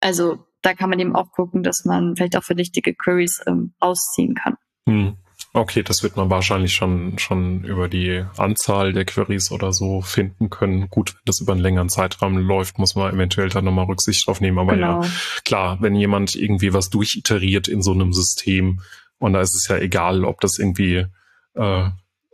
Also 0.00 0.46
da 0.66 0.74
kann 0.74 0.90
man 0.90 0.98
eben 0.98 1.14
auch 1.14 1.30
gucken, 1.30 1.62
dass 1.62 1.84
man 1.84 2.16
vielleicht 2.16 2.36
auch 2.36 2.42
verdächtige 2.42 2.92
Queries 2.92 3.40
ähm, 3.46 3.74
ausziehen 3.78 4.34
kann. 4.34 4.56
Hm. 4.88 5.16
Okay, 5.52 5.82
das 5.82 6.02
wird 6.02 6.16
man 6.16 6.28
wahrscheinlich 6.28 6.74
schon, 6.74 7.18
schon 7.18 7.64
über 7.64 7.88
die 7.88 8.24
Anzahl 8.36 8.92
der 8.92 9.04
Queries 9.04 9.52
oder 9.52 9.72
so 9.72 10.02
finden 10.02 10.50
können. 10.50 10.88
Gut, 10.90 11.14
wenn 11.14 11.22
das 11.24 11.40
über 11.40 11.52
einen 11.52 11.62
längeren 11.62 11.88
Zeitraum 11.88 12.36
läuft, 12.36 12.78
muss 12.78 12.94
man 12.94 13.14
eventuell 13.14 13.48
da 13.48 13.62
nochmal 13.62 13.86
Rücksicht 13.86 14.26
drauf 14.26 14.40
nehmen. 14.40 14.58
Aber 14.58 14.74
genau. 14.74 15.02
ja, 15.02 15.08
klar, 15.44 15.78
wenn 15.80 15.94
jemand 15.94 16.34
irgendwie 16.34 16.74
was 16.74 16.90
durchiteriert 16.90 17.68
in 17.68 17.80
so 17.80 17.92
einem 17.92 18.12
System, 18.12 18.80
und 19.18 19.32
da 19.32 19.40
ist 19.40 19.54
es 19.54 19.68
ja 19.68 19.78
egal, 19.78 20.24
ob 20.24 20.40
das 20.40 20.58
irgendwie 20.58 21.06
äh, 21.54 21.88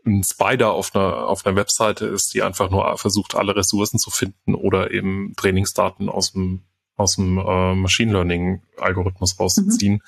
ein 0.04 0.24
Spider 0.24 0.72
auf 0.72 0.94
einer, 0.94 1.28
auf 1.28 1.46
einer 1.46 1.54
Webseite 1.54 2.06
ist, 2.06 2.34
die 2.34 2.42
einfach 2.42 2.70
nur 2.70 2.96
versucht, 2.96 3.36
alle 3.36 3.54
Ressourcen 3.54 3.98
zu 3.98 4.10
finden 4.10 4.54
oder 4.54 4.90
eben 4.90 5.34
Trainingsdaten 5.36 6.08
aus 6.08 6.32
dem 6.32 6.64
aus 7.02 7.16
dem 7.16 7.38
äh, 7.38 7.74
Machine 7.74 8.12
Learning 8.12 8.62
Algorithmus 8.78 9.38
rauszuziehen. 9.38 9.94
Mhm. 9.94 10.00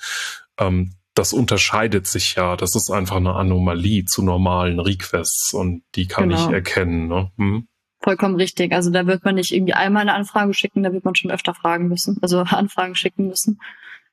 Ähm, 0.59 0.91
das 1.15 1.31
unterscheidet 1.31 2.07
sich 2.07 2.35
ja. 2.35 2.57
Das 2.57 2.75
ist 2.75 2.91
einfach 2.91 3.15
eine 3.15 3.35
Anomalie 3.35 4.05
zu 4.05 4.21
normalen 4.21 4.79
Requests 4.79 5.53
und 5.53 5.83
die 5.95 6.07
kann 6.07 6.29
genau. 6.29 6.47
ich 6.47 6.53
erkennen. 6.53 7.07
Ne? 7.07 7.31
Hm? 7.37 7.67
Vollkommen 8.01 8.35
richtig. 8.35 8.73
Also 8.73 8.91
da 8.91 9.07
wird 9.07 9.23
man 9.23 9.35
nicht 9.35 9.53
irgendwie 9.53 9.73
einmal 9.73 10.01
eine 10.01 10.13
Anfrage 10.13 10.53
schicken, 10.53 10.83
da 10.83 10.91
wird 10.91 11.05
man 11.05 11.15
schon 11.15 11.31
öfter 11.31 11.53
fragen 11.53 11.87
müssen, 11.87 12.17
also 12.21 12.39
Anfragen 12.41 12.95
schicken 12.95 13.27
müssen. 13.27 13.59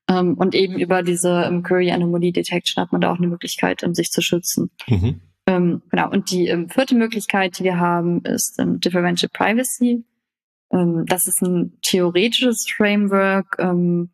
Ähm, 0.09 0.35
und 0.35 0.55
eben 0.55 0.79
über 0.79 1.03
diese 1.03 1.49
um, 1.49 1.63
Query 1.63 1.91
Anomaly 1.91 2.33
Detection 2.33 2.83
hat 2.83 2.93
man 2.93 3.01
da 3.01 3.13
auch 3.13 3.19
eine 3.19 3.27
Möglichkeit, 3.27 3.83
um 3.83 3.95
sich 3.95 4.11
zu 4.11 4.23
schützen. 4.23 4.71
Mhm. 4.87 5.21
Ähm, 5.47 5.83
genau. 5.91 6.11
Und 6.11 6.31
die 6.31 6.47
ähm, 6.47 6.69
vierte 6.69 6.95
Möglichkeit, 6.95 7.59
die 7.59 7.65
wir 7.65 7.79
haben, 7.79 8.23
ist 8.25 8.59
ähm, 8.59 8.79
Differential 8.81 9.31
Privacy. 9.33 10.05
Ähm, 10.73 11.05
das 11.07 11.27
ist 11.27 11.43
ein 11.43 11.79
theoretisches 11.83 12.67
Framework, 12.75 13.57
ähm, 13.59 14.11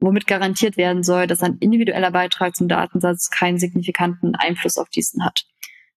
womit 0.00 0.26
garantiert 0.26 0.76
werden 0.76 1.02
soll, 1.02 1.26
dass 1.26 1.42
ein 1.42 1.58
individueller 1.58 2.10
Beitrag 2.10 2.54
zum 2.54 2.68
Datensatz 2.68 3.30
keinen 3.30 3.58
signifikanten 3.58 4.34
Einfluss 4.36 4.76
auf 4.76 4.88
diesen 4.88 5.24
hat. 5.24 5.44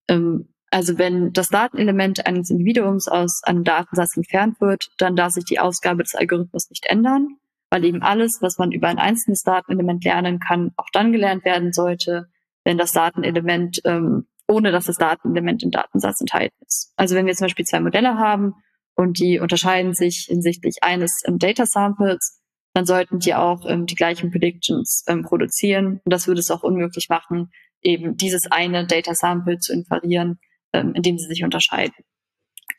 Ähm, 0.07 0.47
also 0.71 0.97
wenn 0.97 1.33
das 1.33 1.49
Datenelement 1.49 2.25
eines 2.25 2.49
Individuums 2.49 3.09
aus 3.09 3.41
einem 3.43 3.65
Datensatz 3.65 4.15
entfernt 4.15 4.61
wird, 4.61 4.89
dann 4.97 5.17
darf 5.17 5.33
sich 5.33 5.43
die 5.43 5.59
Ausgabe 5.59 6.03
des 6.03 6.15
Algorithmus 6.15 6.69
nicht 6.69 6.85
ändern, 6.85 7.35
weil 7.69 7.83
eben 7.83 8.01
alles, 8.01 8.37
was 8.39 8.57
man 8.57 8.71
über 8.71 8.87
ein 8.87 8.97
einzelnes 8.97 9.41
Datenelement 9.41 10.03
lernen 10.05 10.39
kann, 10.39 10.71
auch 10.77 10.87
dann 10.93 11.11
gelernt 11.11 11.43
werden 11.43 11.73
sollte, 11.73 12.27
wenn 12.63 12.77
das 12.77 12.93
Datenelement 12.93 13.81
ähm, 13.83 14.27
ohne 14.47 14.71
dass 14.71 14.85
das 14.85 14.97
Datenelement 14.97 15.63
im 15.63 15.71
Datensatz 15.71 16.19
enthalten 16.21 16.55
ist. 16.65 16.93
Also 16.95 17.15
wenn 17.15 17.25
wir 17.25 17.33
zum 17.33 17.45
Beispiel 17.45 17.65
zwei 17.65 17.79
Modelle 17.79 18.17
haben 18.17 18.55
und 19.01 19.19
die 19.19 19.39
unterscheiden 19.39 19.93
sich 19.93 20.25
hinsichtlich 20.29 20.77
eines 20.81 21.21
ähm, 21.25 21.39
Data 21.39 21.65
Samples, 21.65 22.41
dann 22.73 22.85
sollten 22.85 23.19
die 23.19 23.35
auch 23.35 23.65
ähm, 23.67 23.85
die 23.85 23.95
gleichen 23.95 24.31
Predictions 24.31 25.03
ähm, 25.07 25.23
produzieren. 25.23 25.99
Und 26.03 26.13
das 26.13 26.27
würde 26.27 26.39
es 26.39 26.51
auch 26.51 26.63
unmöglich 26.63 27.07
machen, 27.09 27.51
eben 27.81 28.15
dieses 28.15 28.49
eine 28.49 28.85
Data 28.87 29.13
Sample 29.13 29.59
zu 29.59 29.73
inferieren, 29.73 30.39
ähm, 30.73 30.93
indem 30.95 31.17
sie 31.17 31.27
sich 31.27 31.43
unterscheiden. 31.43 31.95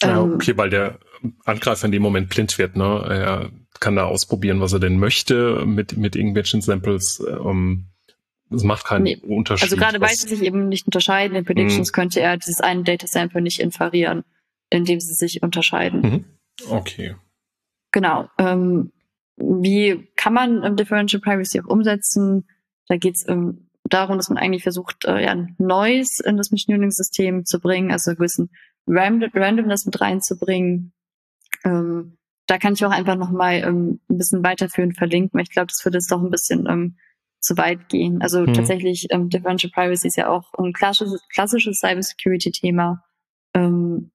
Ja, 0.03 0.23
ähm, 0.23 0.35
okay, 0.35 0.57
weil 0.57 0.71
der 0.71 0.99
Angreifer 1.45 1.87
in 1.87 1.93
dem 1.93 2.03
Moment 2.03 2.31
blind 2.31 2.57
wird, 2.59 2.77
ne? 2.77 3.05
Er 3.09 3.51
kann 3.81 3.97
da 3.97 4.05
ausprobieren, 4.05 4.61
was 4.61 4.73
er 4.73 4.81
denn 4.81 4.99
möchte 4.99 5.65
mit, 5.67 5.97
mit 5.97 6.17
irgendwelchen 6.17 6.63
Samples. 6.63 7.23
Ähm, 7.29 7.89
das 8.49 8.65
macht 8.65 8.85
keinen 8.85 9.05
nee. 9.05 9.17
Unterschied. 9.17 9.65
Also 9.65 9.77
gerade 9.77 10.01
weil 10.01 10.15
sie 10.15 10.29
sich 10.29 10.43
eben 10.43 10.69
nicht 10.69 10.87
unterscheiden 10.87 11.37
in 11.37 11.45
Predictions, 11.45 11.91
mhm. 11.91 11.95
könnte 11.95 12.21
er 12.21 12.37
dieses 12.37 12.61
eine 12.61 12.83
Data 12.83 13.07
Sample 13.07 13.41
nicht 13.41 13.61
inferieren, 13.61 14.25
indem 14.73 15.01
sie 15.01 15.15
sich 15.15 15.43
unterscheiden. 15.43 16.01
Mhm. 16.01 16.25
Okay. 16.71 17.17
Genau. 17.93 18.29
Ähm, 18.39 18.93
wie 19.37 20.09
kann 20.17 20.35
man 20.35 20.63
ähm, 20.65 20.77
Differential 20.77 21.21
Privacy 21.21 21.61
auch 21.61 21.67
umsetzen? 21.67 22.47
Da 22.89 22.97
geht 22.97 23.17
es 23.17 23.29
ähm, 23.29 23.69
darum, 23.85 24.17
dass 24.17 24.29
man 24.29 24.39
eigentlich 24.39 24.63
versucht, 24.63 25.05
äh, 25.05 25.23
ja, 25.23 25.47
Neues 25.59 26.21
in 26.21 26.37
das 26.37 26.51
Machine 26.51 26.77
Learning 26.77 26.91
System 26.91 27.45
zu 27.45 27.61
bringen, 27.61 27.91
also 27.91 28.11
einen 28.11 28.19
gewissen 28.19 28.51
Random 28.87 29.31
Randomness 29.33 29.87
mit 29.87 30.01
reinzubringen. 30.01 30.93
Ähm, 31.65 32.17
da 32.47 32.59
kann 32.59 32.75
ich 32.75 32.85
auch 32.85 32.91
einfach 32.91 33.17
nochmal 33.17 33.63
ähm, 33.65 34.01
ein 34.11 34.19
bisschen 34.19 34.43
weiterführend 34.45 34.97
verlinken, 34.97 35.39
weil 35.39 35.45
ich 35.45 35.51
glaube, 35.51 35.69
das 35.69 35.85
würde 35.85 35.99
jetzt 35.99 36.11
doch 36.11 36.23
ein 36.23 36.31
bisschen 36.31 36.67
ähm, 36.69 36.97
zu 37.41 37.57
weit 37.57 37.89
gehen. 37.89 38.23
Also 38.23 38.41
mhm. 38.41 38.55
tatsächlich, 38.55 39.07
ähm, 39.11 39.29
Differential 39.29 39.71
Privacy 39.73 40.09
ist 40.09 40.17
ja 40.17 40.29
auch 40.29 40.53
ein 40.59 40.73
klassisches, 40.73 41.23
klassisches 41.33 41.79
Cybersecurity-Thema, 41.79 43.05
ähm, 43.55 44.11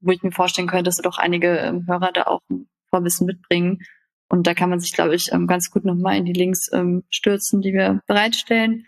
wo 0.00 0.12
ich 0.12 0.22
mir 0.22 0.32
vorstellen 0.32 0.68
könnte, 0.68 0.84
dass 0.84 0.96
doch 0.96 1.18
einige 1.18 1.58
ähm, 1.58 1.86
Hörer 1.86 2.12
da 2.12 2.22
auch 2.24 2.42
ein 2.50 2.68
Vorwissen 2.90 3.26
mitbringen. 3.26 3.80
Und 4.28 4.46
da 4.46 4.54
kann 4.54 4.70
man 4.70 4.80
sich, 4.80 4.92
glaube 4.92 5.14
ich, 5.14 5.32
ähm, 5.32 5.46
ganz 5.46 5.70
gut 5.70 5.84
nochmal 5.84 6.16
in 6.16 6.24
die 6.24 6.32
Links 6.32 6.66
ähm, 6.72 7.04
stürzen, 7.10 7.60
die 7.60 7.72
wir 7.72 8.00
bereitstellen. 8.06 8.86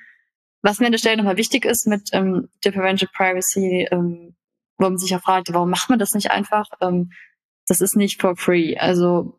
Was 0.63 0.81
mir 0.81 0.87
an 0.87 0.93
der 0.93 0.99
Stelle 0.99 1.17
nochmal 1.17 1.37
wichtig 1.37 1.65
ist 1.65 1.87
mit 1.87 2.11
ähm, 2.13 2.49
Differential 2.65 3.11
Privacy, 3.15 3.87
ähm, 3.91 4.35
wo 4.77 4.85
man 4.85 4.99
sich 4.99 5.11
ja 5.11 5.21
fragt, 5.21 5.53
warum 5.53 5.71
macht 5.71 5.89
man 5.91 5.99
das 5.99 6.13
nicht 6.13 6.31
einfach? 6.31 6.67
Ähm, 6.81 7.13
das 7.69 7.81
ist 7.81 7.97
nicht 7.97 8.21
for 8.21 8.37
free. 8.37 8.77
Also 8.77 9.39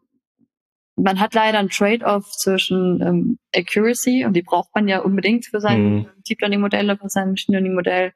man 0.95 1.19
hat 1.19 1.33
leider 1.33 1.59
ein 1.59 1.69
Trade-off 1.69 2.29
zwischen 2.31 3.01
ähm, 3.01 3.39
Accuracy 3.55 4.25
und 4.25 4.33
die 4.33 4.41
braucht 4.41 4.69
man 4.75 4.87
ja 4.87 4.99
unbedingt 4.99 5.45
für 5.45 5.59
sein 5.59 5.83
mhm. 5.83 6.09
Deep 6.27 6.41
Learning 6.41 6.61
Modell, 6.61 6.97
für 6.97 7.09
sein 7.09 7.31
Machine 7.31 7.57
Learning 7.57 7.75
Modell 7.75 8.13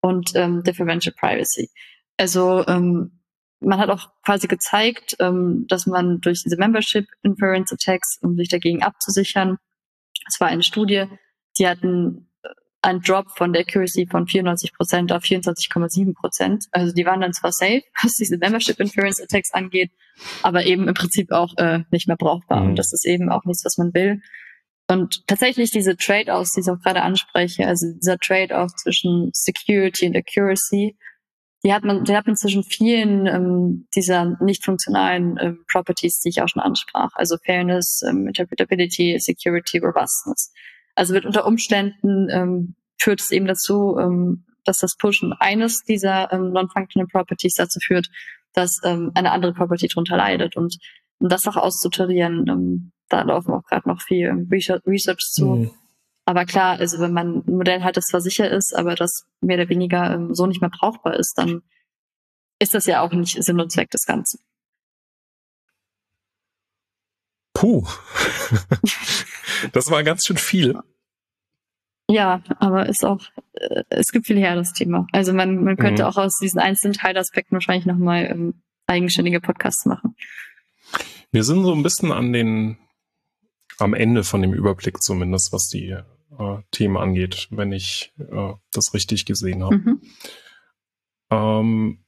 und 0.00 0.32
ähm, 0.34 0.62
Differential 0.62 1.14
Privacy. 1.18 1.70
Also 2.16 2.66
ähm, 2.66 3.20
man 3.60 3.78
hat 3.78 3.90
auch 3.90 4.10
quasi 4.24 4.46
gezeigt, 4.46 5.16
ähm, 5.20 5.66
dass 5.68 5.86
man 5.86 6.20
durch 6.20 6.42
diese 6.42 6.56
Membership 6.56 7.06
Inference 7.22 7.72
Attacks, 7.72 8.18
um 8.22 8.36
sich 8.36 8.48
dagegen 8.48 8.82
abzusichern, 8.82 9.58
es 10.28 10.40
war 10.40 10.48
eine 10.48 10.62
Studie, 10.62 11.06
die 11.58 11.66
hatten 11.66 12.28
ein 12.82 13.00
Drop 13.00 13.26
von 13.36 13.52
der 13.52 13.62
Accuracy 13.62 14.06
von 14.06 14.26
94 14.28 14.72
Prozent 14.72 15.12
auf 15.12 15.24
24,7 15.24 16.14
Prozent. 16.14 16.66
Also 16.70 16.92
die 16.92 17.04
waren 17.04 17.20
dann 17.20 17.32
zwar 17.32 17.52
safe, 17.52 17.82
was 18.02 18.14
diese 18.14 18.38
Membership 18.38 18.78
Inference 18.78 19.20
Attacks 19.20 19.52
angeht, 19.52 19.90
aber 20.42 20.64
eben 20.64 20.86
im 20.86 20.94
Prinzip 20.94 21.32
auch 21.32 21.52
äh, 21.56 21.80
nicht 21.90 22.06
mehr 22.06 22.16
brauchbar. 22.16 22.60
Mhm. 22.60 22.70
Und 22.70 22.76
das 22.76 22.92
ist 22.92 23.06
eben 23.06 23.30
auch 23.30 23.44
nichts, 23.44 23.64
was 23.64 23.76
man 23.76 23.92
will. 23.92 24.20
Und 24.88 25.26
tatsächlich 25.26 25.72
diese 25.72 25.96
Trade-offs, 25.96 26.52
die 26.52 26.60
ich 26.60 26.70
auch 26.70 26.78
gerade 26.80 27.02
anspreche, 27.02 27.66
also 27.66 27.86
dieser 27.92 28.18
Trade-off 28.18 28.72
zwischen 28.76 29.30
Security 29.32 30.06
und 30.06 30.16
Accuracy, 30.16 30.96
die 31.64 31.72
hat 31.72 31.84
man, 31.84 32.04
die 32.04 32.16
hat 32.16 32.26
man 32.26 32.36
zwischen 32.36 32.62
vielen 32.62 33.26
ähm, 33.26 33.88
dieser 33.94 34.36
nicht 34.40 34.64
funktionalen 34.64 35.36
ähm, 35.40 35.64
Properties, 35.70 36.20
die 36.20 36.28
ich 36.28 36.42
auch 36.42 36.48
schon 36.48 36.62
ansprach, 36.62 37.10
also 37.14 37.36
Fairness, 37.44 38.02
ähm, 38.08 38.26
Interpretability, 38.28 39.18
Security, 39.18 39.78
Robustness. 39.78 40.52
Also 40.94 41.14
wird 41.14 41.26
unter 41.26 41.46
Umständen 41.46 42.28
ähm, 42.30 42.76
führt 42.98 43.20
es 43.20 43.30
eben 43.30 43.46
dazu, 43.46 43.96
ähm, 43.98 44.44
dass 44.64 44.78
das 44.78 44.96
Pushen 44.96 45.32
eines 45.38 45.82
dieser 45.84 46.32
ähm, 46.32 46.52
non-functional 46.52 47.08
Properties 47.08 47.54
dazu 47.54 47.78
führt, 47.80 48.08
dass 48.52 48.80
ähm, 48.84 49.12
eine 49.14 49.32
andere 49.32 49.52
Property 49.52 49.88
darunter 49.88 50.16
leidet. 50.16 50.56
Und 50.56 50.76
um 51.18 51.28
das 51.28 51.46
auch 51.46 51.56
auszutarieren, 51.56 52.46
ähm, 52.48 52.92
da 53.08 53.22
laufen 53.22 53.52
auch 53.52 53.62
gerade 53.64 53.88
noch 53.88 54.02
viel 54.02 54.46
Research, 54.50 54.82
Research 54.86 55.20
zu. 55.32 55.46
Mhm. 55.46 55.70
Aber 56.26 56.44
klar, 56.44 56.78
also 56.80 56.98
wenn 56.98 57.12
man 57.12 57.44
ein 57.46 57.56
Modell 57.56 57.82
hat, 57.82 57.96
das 57.96 58.06
zwar 58.06 58.20
sicher 58.20 58.50
ist, 58.50 58.74
aber 58.74 58.96
das 58.96 59.26
mehr 59.40 59.58
oder 59.58 59.68
weniger 59.68 60.12
ähm, 60.12 60.34
so 60.34 60.46
nicht 60.46 60.60
mehr 60.60 60.70
brauchbar 60.70 61.14
ist, 61.14 61.34
dann 61.36 61.62
ist 62.58 62.74
das 62.74 62.86
ja 62.86 63.00
auch 63.00 63.12
nicht 63.12 63.42
Sinn 63.42 63.60
und 63.60 63.70
Zweck 63.70 63.90
des 63.90 64.04
Ganzen. 64.06 64.40
Puh. 67.54 67.86
das 69.72 69.90
war 69.90 70.02
ganz 70.02 70.26
schön 70.26 70.36
viel. 70.36 70.78
Ja, 72.10 72.42
aber 72.58 72.86
ist 72.88 73.04
auch, 73.04 73.20
äh, 73.52 73.84
es 73.90 74.08
gibt 74.08 74.26
viel 74.26 74.38
her, 74.38 74.56
das 74.56 74.72
Thema. 74.72 75.06
Also 75.12 75.32
man, 75.32 75.62
man 75.62 75.76
könnte 75.76 76.02
mhm. 76.02 76.08
auch 76.08 76.16
aus 76.16 76.38
diesen 76.40 76.58
einzelnen 76.58 76.94
Teilaspekten 76.94 77.54
wahrscheinlich 77.54 77.86
nochmal 77.86 78.26
ähm, 78.26 78.62
eigenständige 78.88 79.40
Podcasts 79.40 79.86
machen. 79.86 80.16
Wir 81.30 81.44
sind 81.44 81.62
so 81.62 81.72
ein 81.72 81.82
bisschen 81.84 82.10
an 82.10 82.32
den, 82.32 82.78
am 83.78 83.94
Ende 83.94 84.24
von 84.24 84.42
dem 84.42 84.52
Überblick 84.52 85.02
zumindest, 85.02 85.52
was 85.52 85.68
die 85.68 85.96
äh, 86.38 86.58
Themen 86.70 86.96
angeht, 86.96 87.48
wenn 87.50 87.72
ich 87.72 88.12
äh, 88.18 88.54
das 88.72 88.94
richtig 88.94 89.24
gesehen 89.24 89.64
habe. 89.64 89.76
Mhm. 89.76 90.00
Ähm, 91.30 92.04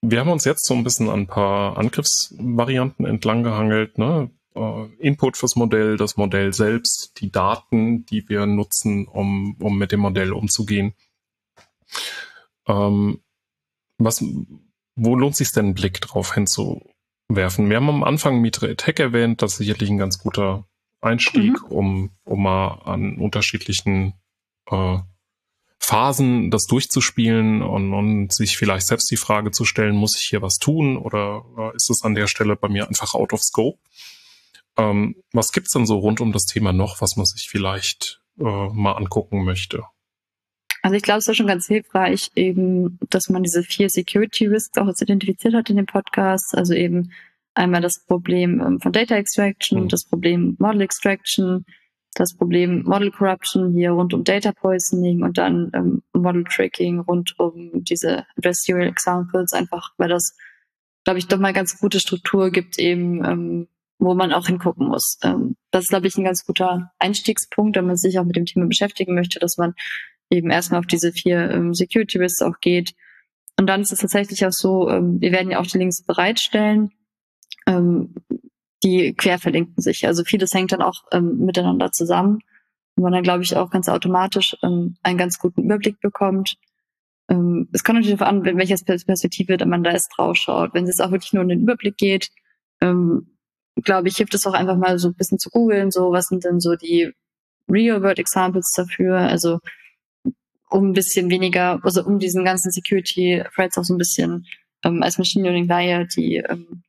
wir 0.00 0.20
haben 0.20 0.30
uns 0.30 0.44
jetzt 0.44 0.64
so 0.66 0.74
ein 0.74 0.84
bisschen 0.84 1.08
an 1.08 1.20
ein 1.20 1.26
paar 1.26 1.76
Angriffsvarianten 1.76 3.04
entlang 3.04 3.42
gehangelt, 3.42 3.98
ne? 3.98 4.30
äh, 4.58 4.86
Input 4.98 5.36
fürs 5.36 5.56
Modell, 5.56 5.96
das 5.96 6.16
Modell 6.16 6.52
selbst, 6.52 7.20
die 7.20 7.30
Daten, 7.30 8.04
die 8.06 8.28
wir 8.28 8.46
nutzen, 8.46 9.06
um, 9.06 9.56
um 9.60 9.78
mit 9.78 9.92
dem 9.92 10.00
Modell 10.00 10.32
umzugehen. 10.32 10.94
Ähm, 12.66 13.20
was, 13.98 14.22
wo 14.96 15.16
lohnt 15.16 15.36
sich 15.36 15.52
denn 15.52 15.68
ein 15.68 15.74
Blick 15.74 16.00
drauf 16.00 16.34
hinzuwerfen? 16.34 17.68
Wir 17.68 17.76
haben 17.76 17.88
am 17.88 18.04
Anfang 18.04 18.40
Mitre 18.40 18.70
Attack 18.70 19.00
erwähnt, 19.00 19.42
das 19.42 19.52
ist 19.52 19.58
sicherlich 19.58 19.90
ein 19.90 19.98
ganz 19.98 20.18
guter 20.18 20.66
Einstieg, 21.00 21.52
mhm. 21.62 21.68
um, 21.68 22.10
um 22.24 22.42
mal 22.42 22.82
an 22.84 23.16
unterschiedlichen 23.18 24.14
äh, 24.70 24.98
Phasen 25.80 26.50
das 26.50 26.66
durchzuspielen 26.66 27.62
und, 27.62 27.94
und 27.94 28.32
sich 28.32 28.56
vielleicht 28.56 28.86
selbst 28.86 29.10
die 29.10 29.16
Frage 29.16 29.52
zu 29.52 29.64
stellen, 29.64 29.94
muss 29.94 30.20
ich 30.20 30.26
hier 30.26 30.42
was 30.42 30.58
tun 30.58 30.96
oder 30.96 31.44
äh, 31.56 31.76
ist 31.76 31.88
es 31.90 32.02
an 32.02 32.14
der 32.14 32.26
Stelle 32.26 32.56
bei 32.56 32.68
mir 32.68 32.88
einfach 32.88 33.14
out 33.14 33.32
of 33.32 33.42
scope? 33.42 33.78
Ähm, 34.76 35.16
was 35.32 35.52
gibt's 35.52 35.72
denn 35.72 35.86
so 35.86 35.98
rund 35.98 36.20
um 36.20 36.32
das 36.32 36.46
Thema 36.46 36.72
noch, 36.72 37.00
was 37.00 37.16
man 37.16 37.26
sich 37.26 37.48
vielleicht 37.48 38.20
äh, 38.38 38.42
mal 38.42 38.92
angucken 38.92 39.44
möchte? 39.44 39.84
Also 40.82 40.96
ich 40.96 41.02
glaube, 41.02 41.18
es 41.18 41.28
ist 41.28 41.36
schon 41.36 41.46
ganz 41.46 41.66
hilfreich, 41.66 42.30
eben, 42.36 42.98
dass 43.10 43.28
man 43.28 43.42
diese 43.42 43.62
vier 43.62 43.90
Security 43.90 44.46
Risks 44.46 44.78
auch 44.78 44.86
jetzt 44.86 45.02
identifiziert 45.02 45.54
hat 45.54 45.70
in 45.70 45.76
dem 45.76 45.86
Podcast. 45.86 46.56
Also 46.56 46.74
eben 46.74 47.12
einmal 47.58 47.80
das 47.80 48.04
Problem 48.04 48.60
ähm, 48.60 48.80
von 48.80 48.92
Data 48.92 49.16
Extraction, 49.16 49.84
mhm. 49.84 49.88
das 49.88 50.04
Problem 50.04 50.56
Model 50.58 50.82
Extraction, 50.82 51.64
das 52.14 52.36
Problem 52.36 52.82
Model 52.84 53.10
Corruption 53.10 53.72
hier 53.72 53.92
rund 53.92 54.14
um 54.14 54.24
Data 54.24 54.52
Poisoning 54.52 55.22
und 55.22 55.38
dann 55.38 55.70
ähm, 55.74 56.02
Model 56.12 56.44
Tracking 56.44 57.00
rund 57.00 57.38
um 57.38 57.84
diese 57.84 58.24
Adversarial 58.36 58.88
Examples, 58.88 59.52
einfach 59.52 59.92
weil 59.98 60.08
das, 60.08 60.36
glaube 61.04 61.18
ich, 61.18 61.28
doch 61.28 61.38
mal 61.38 61.52
ganz 61.52 61.78
gute 61.78 62.00
Struktur 62.00 62.50
gibt, 62.50 62.78
eben 62.78 63.24
ähm, 63.24 63.68
wo 63.98 64.14
man 64.14 64.32
auch 64.32 64.46
hingucken 64.46 64.88
muss. 64.88 65.18
Ähm, 65.22 65.56
das 65.70 65.84
ist, 65.84 65.88
glaube 65.88 66.06
ich, 66.06 66.16
ein 66.16 66.24
ganz 66.24 66.44
guter 66.44 66.92
Einstiegspunkt, 66.98 67.76
wenn 67.76 67.86
man 67.86 67.96
sich 67.96 68.18
auch 68.18 68.24
mit 68.24 68.36
dem 68.36 68.46
Thema 68.46 68.66
beschäftigen 68.66 69.14
möchte, 69.14 69.38
dass 69.38 69.56
man 69.56 69.74
eben 70.30 70.50
erstmal 70.50 70.80
auf 70.80 70.86
diese 70.86 71.12
vier 71.12 71.50
ähm, 71.50 71.74
Security 71.74 72.18
Risks 72.18 72.42
auch 72.42 72.60
geht. 72.60 72.94
Und 73.58 73.66
dann 73.66 73.80
ist 73.80 73.92
es 73.92 74.00
tatsächlich 74.00 74.46
auch 74.46 74.52
so, 74.52 74.88
ähm, 74.88 75.20
wir 75.20 75.32
werden 75.32 75.50
ja 75.50 75.58
auch 75.58 75.66
die 75.66 75.78
Links 75.78 76.04
bereitstellen, 76.04 76.92
ähm, 77.68 78.14
die 78.82 79.14
quer 79.14 79.38
verlinken 79.38 79.80
sich. 79.80 80.06
Also 80.06 80.24
vieles 80.24 80.54
hängt 80.54 80.72
dann 80.72 80.82
auch 80.82 81.04
ähm, 81.12 81.38
miteinander 81.38 81.92
zusammen, 81.92 82.40
wo 82.96 83.02
man 83.02 83.12
dann, 83.12 83.22
glaube 83.22 83.44
ich, 83.44 83.56
auch 83.56 83.70
ganz 83.70 83.88
automatisch 83.88 84.56
ähm, 84.62 84.96
einen 85.02 85.18
ganz 85.18 85.38
guten 85.38 85.64
Überblick 85.64 86.00
bekommt. 86.00 86.56
Ähm, 87.28 87.68
es 87.72 87.84
kommt 87.84 87.98
natürlich 87.98 88.18
darauf 88.18 88.32
an, 88.32 88.44
in 88.44 88.56
welcher 88.56 88.76
Perspektive 88.84 89.64
man 89.66 89.84
da 89.84 89.92
jetzt 89.92 90.10
drauf 90.16 90.36
schaut. 90.36 90.74
Wenn 90.74 90.84
es 90.84 90.90
jetzt 90.90 91.02
auch 91.02 91.10
wirklich 91.10 91.32
nur 91.32 91.42
um 91.42 91.48
den 91.48 91.60
Überblick 91.60 91.96
geht, 91.98 92.30
ähm, 92.80 93.34
glaube 93.82 94.08
ich, 94.08 94.16
hilft 94.16 94.34
es 94.34 94.46
auch 94.46 94.54
einfach 94.54 94.76
mal 94.76 94.98
so 94.98 95.08
ein 95.08 95.14
bisschen 95.14 95.38
zu 95.38 95.50
googeln, 95.50 95.90
so 95.90 96.10
was 96.10 96.26
sind 96.26 96.44
denn 96.44 96.60
so 96.60 96.74
die 96.74 97.12
Real-World-Examples 97.70 98.72
dafür, 98.74 99.18
also 99.18 99.58
um 100.70 100.90
ein 100.90 100.92
bisschen 100.94 101.30
weniger, 101.30 101.80
also 101.82 102.04
um 102.04 102.18
diesen 102.18 102.44
ganzen 102.44 102.70
Security-Threads 102.72 103.78
auch 103.78 103.84
so 103.84 103.94
ein 103.94 103.98
bisschen 103.98 104.46
ähm, 104.84 105.02
als 105.02 105.18
Machine 105.18 105.44
Learning 105.44 105.68
Layer 105.68 106.04
die 106.04 106.36
ähm, 106.36 106.82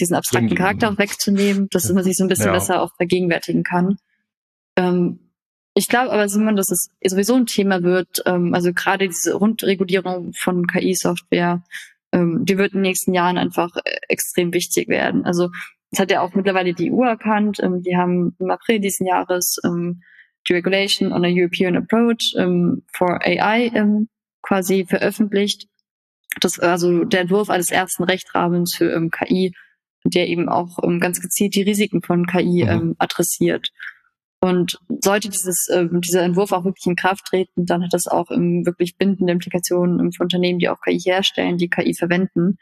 diesen 0.00 0.14
abstrakten 0.14 0.54
Charakter 0.54 0.90
auch 0.90 0.98
wegzunehmen, 0.98 1.68
dass 1.70 1.90
man 1.92 2.04
sich 2.04 2.16
so 2.16 2.24
ein 2.24 2.28
bisschen 2.28 2.46
ja. 2.46 2.52
besser 2.52 2.82
auch 2.82 2.94
vergegenwärtigen 2.96 3.62
kann. 3.62 3.96
Ähm, 4.76 5.30
ich 5.74 5.88
glaube 5.88 6.12
aber, 6.12 6.28
Simon, 6.28 6.56
dass 6.56 6.70
es 6.70 6.90
sowieso 7.04 7.34
ein 7.34 7.46
Thema 7.46 7.82
wird. 7.82 8.22
Ähm, 8.26 8.54
also 8.54 8.72
gerade 8.72 9.08
diese 9.08 9.34
Rundregulierung 9.34 10.32
von 10.34 10.66
KI-Software, 10.66 11.62
ähm, 12.12 12.44
die 12.44 12.58
wird 12.58 12.72
in 12.72 12.78
den 12.78 12.82
nächsten 12.82 13.14
Jahren 13.14 13.38
einfach 13.38 13.74
äh, 13.76 13.96
extrem 14.08 14.52
wichtig 14.52 14.88
werden. 14.88 15.24
Also 15.24 15.50
das 15.90 16.00
hat 16.00 16.10
ja 16.10 16.20
auch 16.20 16.34
mittlerweile 16.34 16.74
die 16.74 16.92
EU 16.92 17.04
erkannt. 17.04 17.58
Ähm, 17.62 17.82
die 17.82 17.96
haben 17.96 18.36
im 18.38 18.50
April 18.50 18.80
diesen 18.80 19.06
Jahres 19.06 19.58
ähm, 19.64 20.02
die 20.48 20.54
Regulation 20.54 21.12
on 21.12 21.24
a 21.24 21.28
European 21.28 21.76
Approach 21.76 22.34
ähm, 22.36 22.82
for 22.92 23.20
AI 23.22 23.70
ähm, 23.74 24.08
quasi 24.42 24.84
veröffentlicht. 24.86 25.68
Das 26.40 26.58
also 26.58 27.04
der 27.04 27.20
Entwurf 27.22 27.50
eines 27.50 27.70
ersten 27.70 28.04
Rechtrahmens 28.04 28.74
für 28.74 28.92
ähm, 28.92 29.10
KI, 29.10 29.54
der 30.04 30.28
eben 30.28 30.48
auch 30.48 30.78
ähm, 30.82 31.00
ganz 31.00 31.20
gezielt 31.20 31.54
die 31.54 31.62
Risiken 31.62 32.02
von 32.02 32.26
KI 32.26 32.64
mhm. 32.64 32.70
ähm, 32.70 32.96
adressiert. 32.98 33.68
Und 34.40 34.80
sollte 35.02 35.28
dieses, 35.28 35.68
ähm, 35.72 36.00
dieser 36.00 36.22
Entwurf 36.22 36.50
auch 36.50 36.64
wirklich 36.64 36.86
in 36.86 36.96
Kraft 36.96 37.26
treten, 37.26 37.64
dann 37.64 37.84
hat 37.84 37.92
das 37.92 38.08
auch 38.08 38.32
ähm, 38.32 38.66
wirklich 38.66 38.96
bindende 38.96 39.32
Implikationen 39.32 40.00
ähm, 40.00 40.10
für 40.10 40.24
Unternehmen, 40.24 40.58
die 40.58 40.68
auch 40.68 40.80
KI 40.80 40.98
herstellen, 40.98 41.58
die 41.58 41.70
KI 41.70 41.94
verwenden. 41.94 42.58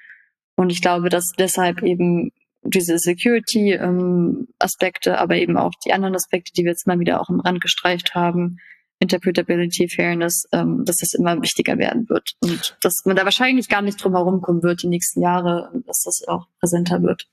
Und 0.56 0.70
ich 0.70 0.82
glaube, 0.82 1.08
dass 1.08 1.32
deshalb 1.38 1.82
eben 1.82 2.32
diese 2.62 2.98
Security-Aspekte, 2.98 5.10
ähm, 5.10 5.16
aber 5.16 5.36
eben 5.36 5.56
auch 5.56 5.72
die 5.84 5.94
anderen 5.94 6.14
Aspekte, 6.14 6.52
die 6.54 6.64
wir 6.64 6.72
jetzt 6.72 6.86
mal 6.86 7.00
wieder 7.00 7.22
auch 7.22 7.30
im 7.30 7.40
Rand 7.40 7.62
gestreift 7.62 8.14
haben, 8.14 8.58
Interpretability, 9.00 9.88
Fairness, 9.88 10.46
ähm, 10.52 10.84
dass 10.84 10.98
das 10.98 11.14
immer 11.14 11.40
wichtiger 11.40 11.78
werden 11.78 12.08
wird. 12.08 12.36
Und 12.40 12.76
dass 12.82 13.04
man 13.06 13.16
da 13.16 13.24
wahrscheinlich 13.24 13.68
gar 13.68 13.82
nicht 13.82 14.02
drum 14.02 14.14
herum 14.14 14.42
kommen 14.42 14.62
wird 14.62 14.82
die 14.82 14.88
nächsten 14.88 15.22
Jahre, 15.22 15.70
dass 15.86 16.02
das 16.04 16.22
auch 16.28 16.46
präsenter 16.60 17.02
wird. 17.02 17.26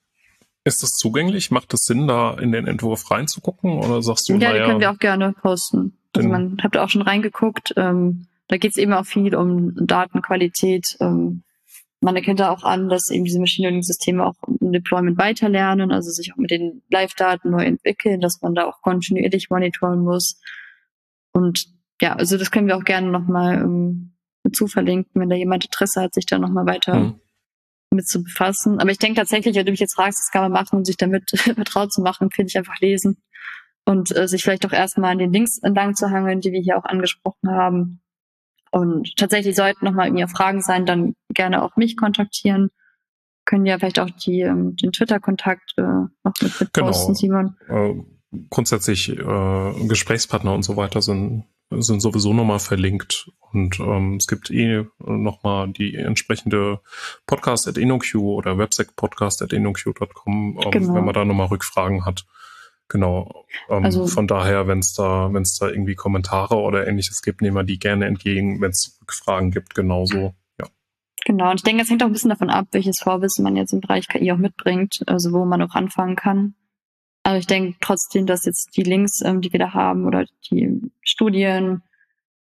Ist 0.63 0.81
das 0.81 0.91
zugänglich? 0.91 1.51
Macht 1.51 1.73
es 1.73 1.81
Sinn, 1.81 2.07
da 2.07 2.33
in 2.33 2.51
den 2.51 2.67
Entwurf 2.67 3.11
reinzugucken? 3.11 3.79
Oder 3.79 4.01
sagst 4.01 4.27
du, 4.27 4.33
ja, 4.33 4.39
naja, 4.39 4.53
die 4.53 4.69
können 4.69 4.79
wir 4.79 4.91
auch 4.91 4.97
gerne 4.97 5.33
posten. 5.33 5.97
Also 6.15 6.29
man 6.29 6.57
hat 6.63 6.75
auch 6.77 6.89
schon 6.89 7.03
reingeguckt. 7.03 7.73
Ähm, 7.77 8.27
da 8.47 8.57
geht 8.57 8.71
es 8.71 8.77
eben 8.77 8.93
auch 8.93 9.05
viel 9.05 9.35
um 9.35 9.73
Datenqualität. 9.75 10.97
Ähm, 10.99 11.43
man 11.99 12.15
erkennt 12.15 12.39
da 12.39 12.51
auch 12.51 12.63
an, 12.63 12.89
dass 12.89 13.09
eben 13.09 13.25
diese 13.25 13.39
Machine 13.39 13.67
Learning 13.67 13.83
Systeme 13.83 14.25
auch 14.25 14.35
im 14.61 14.71
Deployment 14.71 15.17
weiterlernen, 15.17 15.91
also 15.91 16.11
sich 16.11 16.31
auch 16.33 16.37
mit 16.37 16.51
den 16.51 16.81
Live-Daten 16.89 17.49
neu 17.49 17.63
entwickeln, 17.63 18.21
dass 18.21 18.41
man 18.41 18.55
da 18.55 18.65
auch 18.65 18.81
kontinuierlich 18.81 19.49
monitoren 19.49 19.99
muss. 19.99 20.39
Und 21.37 21.67
ja, 22.01 22.15
also 22.15 22.37
das 22.37 22.51
können 22.51 22.67
wir 22.67 22.77
auch 22.77 22.83
gerne 22.83 23.09
nochmal 23.09 23.61
ähm, 23.61 24.13
zu 24.51 24.67
verlinken, 24.67 25.21
wenn 25.21 25.29
da 25.29 25.35
jemand 25.35 25.65
Interesse 25.65 26.01
hat, 26.01 26.13
sich 26.13 26.25
da 26.25 26.39
nochmal 26.39 26.65
weiter 26.65 26.99
mhm 26.99 27.19
mit 27.91 28.07
zu 28.07 28.23
befassen. 28.23 28.79
Aber 28.79 28.91
ich 28.91 28.97
denke 28.97 29.19
tatsächlich, 29.19 29.55
wenn 29.55 29.65
du 29.65 29.71
mich 29.71 29.79
jetzt 29.79 29.95
fragst, 29.95 30.19
was 30.19 30.31
kann 30.31 30.43
man 30.43 30.51
machen, 30.51 30.77
um 30.77 30.85
sich 30.85 30.97
damit 30.97 31.29
vertraut 31.35 31.93
zu 31.93 32.01
machen, 32.01 32.31
finde 32.31 32.49
ich 32.49 32.57
einfach 32.57 32.79
lesen 32.79 33.21
und 33.85 34.15
äh, 34.15 34.27
sich 34.27 34.43
vielleicht 34.43 34.65
auch 34.65 34.73
erstmal 34.73 35.11
an 35.11 35.17
den 35.17 35.31
Links 35.31 35.57
entlang 35.59 35.95
zu 35.95 36.09
hangeln, 36.09 36.41
die 36.41 36.51
wir 36.51 36.61
hier 36.61 36.77
auch 36.77 36.85
angesprochen 36.85 37.49
haben. 37.49 38.01
Und 38.71 39.15
tatsächlich 39.15 39.55
sollten 39.55 39.85
nochmal 39.85 40.11
mir 40.11 40.27
Fragen 40.27 40.61
sein, 40.61 40.85
dann 40.85 41.15
gerne 41.33 41.63
auch 41.63 41.77
mich 41.77 41.95
kontaktieren. 41.95 42.69
Können 43.45 43.65
ja 43.65 43.79
vielleicht 43.79 43.99
auch 43.99 44.09
die, 44.09 44.41
ähm, 44.41 44.75
den 44.75 44.91
Twitter-Kontakt 44.91 45.73
äh, 45.77 45.81
noch 45.81 46.33
mit, 46.41 46.59
mit 46.59 46.73
genau. 46.73 46.87
posten, 46.87 47.15
Simon. 47.15 47.55
Äh, 47.69 47.93
grundsätzlich 48.49 49.09
äh, 49.09 49.87
Gesprächspartner 49.87 50.53
und 50.53 50.63
so 50.63 50.75
weiter 50.75 51.01
sind 51.01 51.45
sind 51.71 51.99
sowieso 51.99 52.33
nochmal 52.33 52.59
verlinkt. 52.59 53.29
Und 53.51 53.79
ähm, 53.79 54.15
es 54.15 54.27
gibt 54.27 54.49
eh 54.51 54.85
nochmal 54.99 55.69
die 55.69 55.95
entsprechende 55.95 56.79
Podcast 57.25 57.67
at 57.67 57.77
InnoQ 57.77 58.15
oder 58.15 58.57
Websec 58.57 58.95
Podcast 58.95 59.41
at 59.41 59.53
InnoQ.com, 59.53 60.59
ähm, 60.63 60.71
genau. 60.71 60.93
wenn 60.93 61.05
man 61.05 61.13
da 61.13 61.25
nochmal 61.25 61.47
Rückfragen 61.47 62.05
hat. 62.05 62.25
Genau. 62.89 63.45
Ähm, 63.69 63.83
also, 63.83 64.07
von 64.07 64.27
daher, 64.27 64.67
wenn 64.67 64.79
es 64.79 64.93
da, 64.93 65.33
wenn 65.33 65.41
es 65.41 65.57
da 65.57 65.67
irgendwie 65.67 65.95
Kommentare 65.95 66.55
oder 66.55 66.87
ähnliches 66.87 67.21
gibt, 67.21 67.41
nehmen 67.41 67.57
wir 67.57 67.63
die 67.63 67.79
gerne 67.79 68.05
entgegen. 68.05 68.61
Wenn 68.61 68.71
es 68.71 68.97
Rückfragen 69.01 69.51
gibt, 69.51 69.75
genauso. 69.75 70.35
Ja. 70.59 70.67
Genau. 71.25 71.51
Und 71.51 71.57
ich 71.57 71.63
denke, 71.63 71.83
es 71.83 71.89
hängt 71.89 72.01
auch 72.01 72.07
ein 72.07 72.13
bisschen 72.13 72.29
davon 72.29 72.49
ab, 72.49 72.67
welches 72.71 72.99
Vorwissen 73.01 73.43
man 73.43 73.57
jetzt 73.57 73.73
im 73.73 73.81
Bereich 73.81 74.07
KI 74.07 74.31
auch 74.31 74.37
mitbringt, 74.37 75.03
also 75.07 75.33
wo 75.33 75.43
man 75.43 75.61
auch 75.61 75.75
anfangen 75.75 76.15
kann. 76.15 76.55
Also 77.27 77.39
ich 77.39 77.47
denke 77.47 77.77
trotzdem, 77.81 78.25
dass 78.25 78.45
jetzt 78.45 78.77
die 78.77 78.83
Links, 78.83 79.19
ähm, 79.19 79.41
die 79.41 79.51
wir 79.51 79.59
da 79.59 79.73
haben 79.73 80.05
oder 80.05 80.23
die 80.49 80.79
Studien 81.01 81.83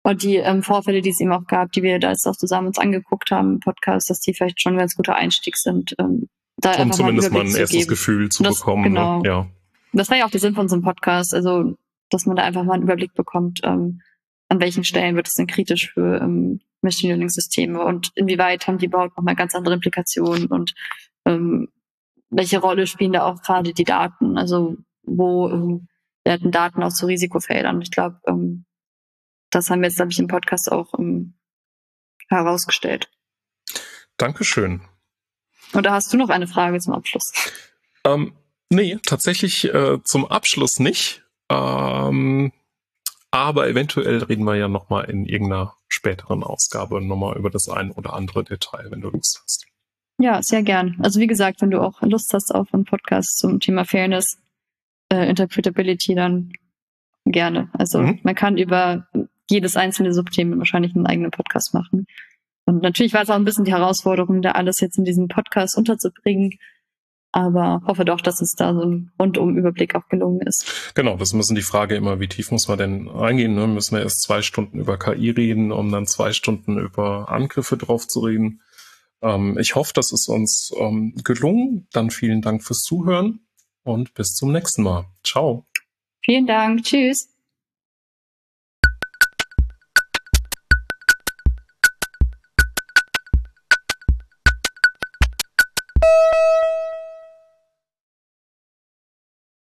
und 0.04 0.24
die 0.24 0.36
ähm, 0.36 0.62
Vorfälle, 0.62 1.02
die 1.02 1.12
es 1.12 1.22
eben 1.22 1.32
auch 1.32 1.48
gab, 1.48 1.72
die 1.72 1.84
wir 1.84 2.00
da 2.00 2.10
jetzt 2.10 2.28
auch 2.28 2.36
zusammen 2.36 2.68
uns 2.68 2.80
angeguckt 2.80 3.32
haben 3.32 3.54
im 3.54 3.60
Podcast, 3.62 4.10
dass 4.10 4.20
die 4.20 4.34
vielleicht 4.34 4.62
schon 4.62 4.74
ein 4.74 4.80
ganz 4.80 4.98
guter 4.98 5.16
Einstieg 5.16 5.56
sind. 5.56 5.96
Ähm, 6.00 6.28
da 6.58 6.74
um 6.82 6.92
zumindest 6.92 7.32
mal, 7.32 7.46
ein 7.46 7.56
erstes 7.56 7.88
Gefühl 7.88 8.28
zu 8.28 8.44
das, 8.44 8.60
bekommen. 8.60 8.84
Ne? 8.84 8.90
Genau. 8.90 9.22
Ne? 9.22 9.30
Ja. 9.30 9.48
Das 9.94 10.10
war 10.10 10.18
ja 10.18 10.26
auch 10.26 10.32
der 10.32 10.42
Sinn 10.42 10.54
von 10.54 10.64
unserem 10.64 10.82
Podcast, 10.82 11.34
also 11.34 11.78
dass 12.10 12.26
man 12.26 12.36
da 12.36 12.44
einfach 12.44 12.66
mal 12.66 12.74
einen 12.74 12.84
Überblick 12.84 13.14
bekommt, 13.14 13.62
ähm, 13.64 14.02
an 14.50 14.60
welchen 14.60 14.84
Stellen 14.84 15.16
wird 15.16 15.30
es 15.30 15.36
denn 15.36 15.48
kritisch 15.48 15.94
für 15.94 16.20
ähm, 16.20 16.60
Machine 16.82 17.14
Learning 17.14 17.30
Systeme 17.30 17.82
und 17.82 18.12
inwieweit 18.16 18.68
haben 18.68 18.80
die 18.80 18.88
überhaupt 18.88 19.16
nochmal 19.16 19.38
ganz 19.38 19.56
andere 19.56 19.76
Implikationen 19.76 20.48
und 20.48 20.74
ähm, 21.24 21.70
welche 22.34 22.60
Rolle 22.60 22.88
spielen 22.88 23.14
da 23.14 23.26
auch 23.26 23.42
gerade 23.42 23.74
die 23.74 23.84
Daten? 23.84 24.38
Also 24.38 24.78
wo 25.04 25.50
ähm, 25.50 25.88
werden 26.24 26.52
Daten 26.52 26.84
auch 26.84 26.94
zu 26.94 27.06
Risikofeldern? 27.06 27.82
Ich 27.82 27.92
glaube, 27.92 28.20
ähm, 28.28 28.66
das 29.50 29.70
haben 29.70 29.82
wir 29.82 29.88
jetzt, 29.88 29.98
glaube 29.98 30.12
ich, 30.12 30.20
im 30.20 30.28
Podcast 30.28 30.72
auch 30.72 30.94
ähm, 30.98 31.36
herausgestellt. 32.30 33.10
Dankeschön. 34.18 34.82
Oder 35.74 35.92
hast 35.92 36.14
du 36.14 36.18
noch 36.18 36.30
eine 36.30 36.48
Frage 36.48 36.80
zum 36.80 36.94
Abschluss? 36.94 37.32
Ähm, 38.06 38.34
nee, 38.70 38.98
tatsächlich 39.06 39.66
äh, 39.74 40.02
zum 40.04 40.26
Abschluss 40.26 40.80
nicht. 40.80 41.24
Ähm, 41.50 42.52
aber 43.32 43.68
eventuell 43.68 44.24
reden 44.24 44.44
wir 44.44 44.56
ja 44.56 44.68
nochmal 44.68 45.10
in 45.10 45.26
irgendeiner 45.26 45.76
späteren 45.88 46.44
Ausgabe 46.44 47.02
nochmal 47.02 47.38
über 47.38 47.50
das 47.50 47.68
ein 47.68 47.92
oder 47.92 48.14
andere 48.14 48.44
Detail, 48.44 48.92
wenn 48.92 49.02
du 49.02 49.10
Lust 49.10 49.42
hast. 49.44 49.66
Ja, 50.20 50.42
sehr 50.42 50.64
gern. 50.64 50.98
Also 51.02 51.20
wie 51.20 51.28
gesagt, 51.28 51.62
wenn 51.62 51.72
du 51.72 51.82
auch 51.82 52.02
Lust 52.02 52.34
hast 52.34 52.54
auf 52.54 52.74
einen 52.74 52.86
Podcast 52.86 53.38
zum 53.38 53.60
Thema 53.60 53.86
Fairness, 53.86 54.38
äh, 55.12 55.28
Interpretability, 55.30 56.16
dann 56.16 56.54
gerne. 57.26 57.70
Also 57.74 58.00
mhm. 58.00 58.20
man 58.24 58.36
kann 58.36 58.58
über 58.58 59.08
jedes 59.50 59.76
einzelne 59.76 60.14
Subthema 60.14 60.58
wahrscheinlich 60.58 60.96
einen 60.96 61.08
eigenen 61.08 61.32
Podcast 61.32 61.74
machen. 61.74 62.06
Und 62.66 62.82
natürlich 62.82 63.14
war 63.14 63.24
es 63.24 63.30
auch 63.30 63.36
ein 63.36 63.46
bisschen 63.46 63.66
die 63.66 63.74
Herausforderung, 63.74 64.42
da 64.42 64.52
alles 64.52 64.80
jetzt 64.80 64.98
in 64.98 65.04
diesem 65.04 65.28
Podcast 65.28 65.78
unterzubringen. 65.78 66.58
Aber 67.36 67.82
hoffe 67.88 68.06
doch, 68.06 68.22
dass 68.22 68.42
es 68.42 68.54
da 68.54 68.74
so 68.76 68.82
ein 68.82 69.12
rundum 69.20 69.58
Überblick 69.58 69.96
auch 69.96 70.08
gelungen 70.08 70.42
ist. 70.42 70.94
Genau, 70.94 71.18
das 71.18 71.34
müssen 71.34 71.56
die 71.56 71.64
Frage 71.64 71.96
immer, 71.96 72.20
wie 72.20 72.28
tief 72.28 72.52
muss 72.52 72.68
man 72.68 72.78
denn 72.78 73.08
reingehen? 73.08 73.56
Ne? 73.56 73.66
Müssen 73.66 73.96
wir 73.96 74.04
erst 74.04 74.22
zwei 74.22 74.44
Stunden 74.44 74.80
über 74.80 75.00
KI 75.00 75.32
reden, 75.32 75.72
um 75.72 75.92
dann 75.92 76.06
zwei 76.06 76.32
Stunden 76.32 76.78
über 76.78 77.30
Angriffe 77.30 77.76
drauf 77.76 78.08
zu 78.08 78.20
reden? 78.20 78.62
Ähm, 79.24 79.58
ich 79.58 79.76
hoffe, 79.76 79.94
das 79.96 80.12
ist 80.12 80.28
uns 80.28 80.72
ähm, 80.78 81.16
gelungen. 81.24 81.88
Dann 81.94 82.12
vielen 82.12 82.42
Dank 82.42 82.64
fürs 82.64 82.82
Zuhören 82.82 83.40
und 83.84 84.14
bis 84.14 84.36
zum 84.36 84.52
nächsten 84.52 84.84
Mal. 84.84 85.06
Ciao. 85.24 85.66
Vielen 86.22 86.46
Dank. 86.46 86.84
Tschüss. 86.84 87.33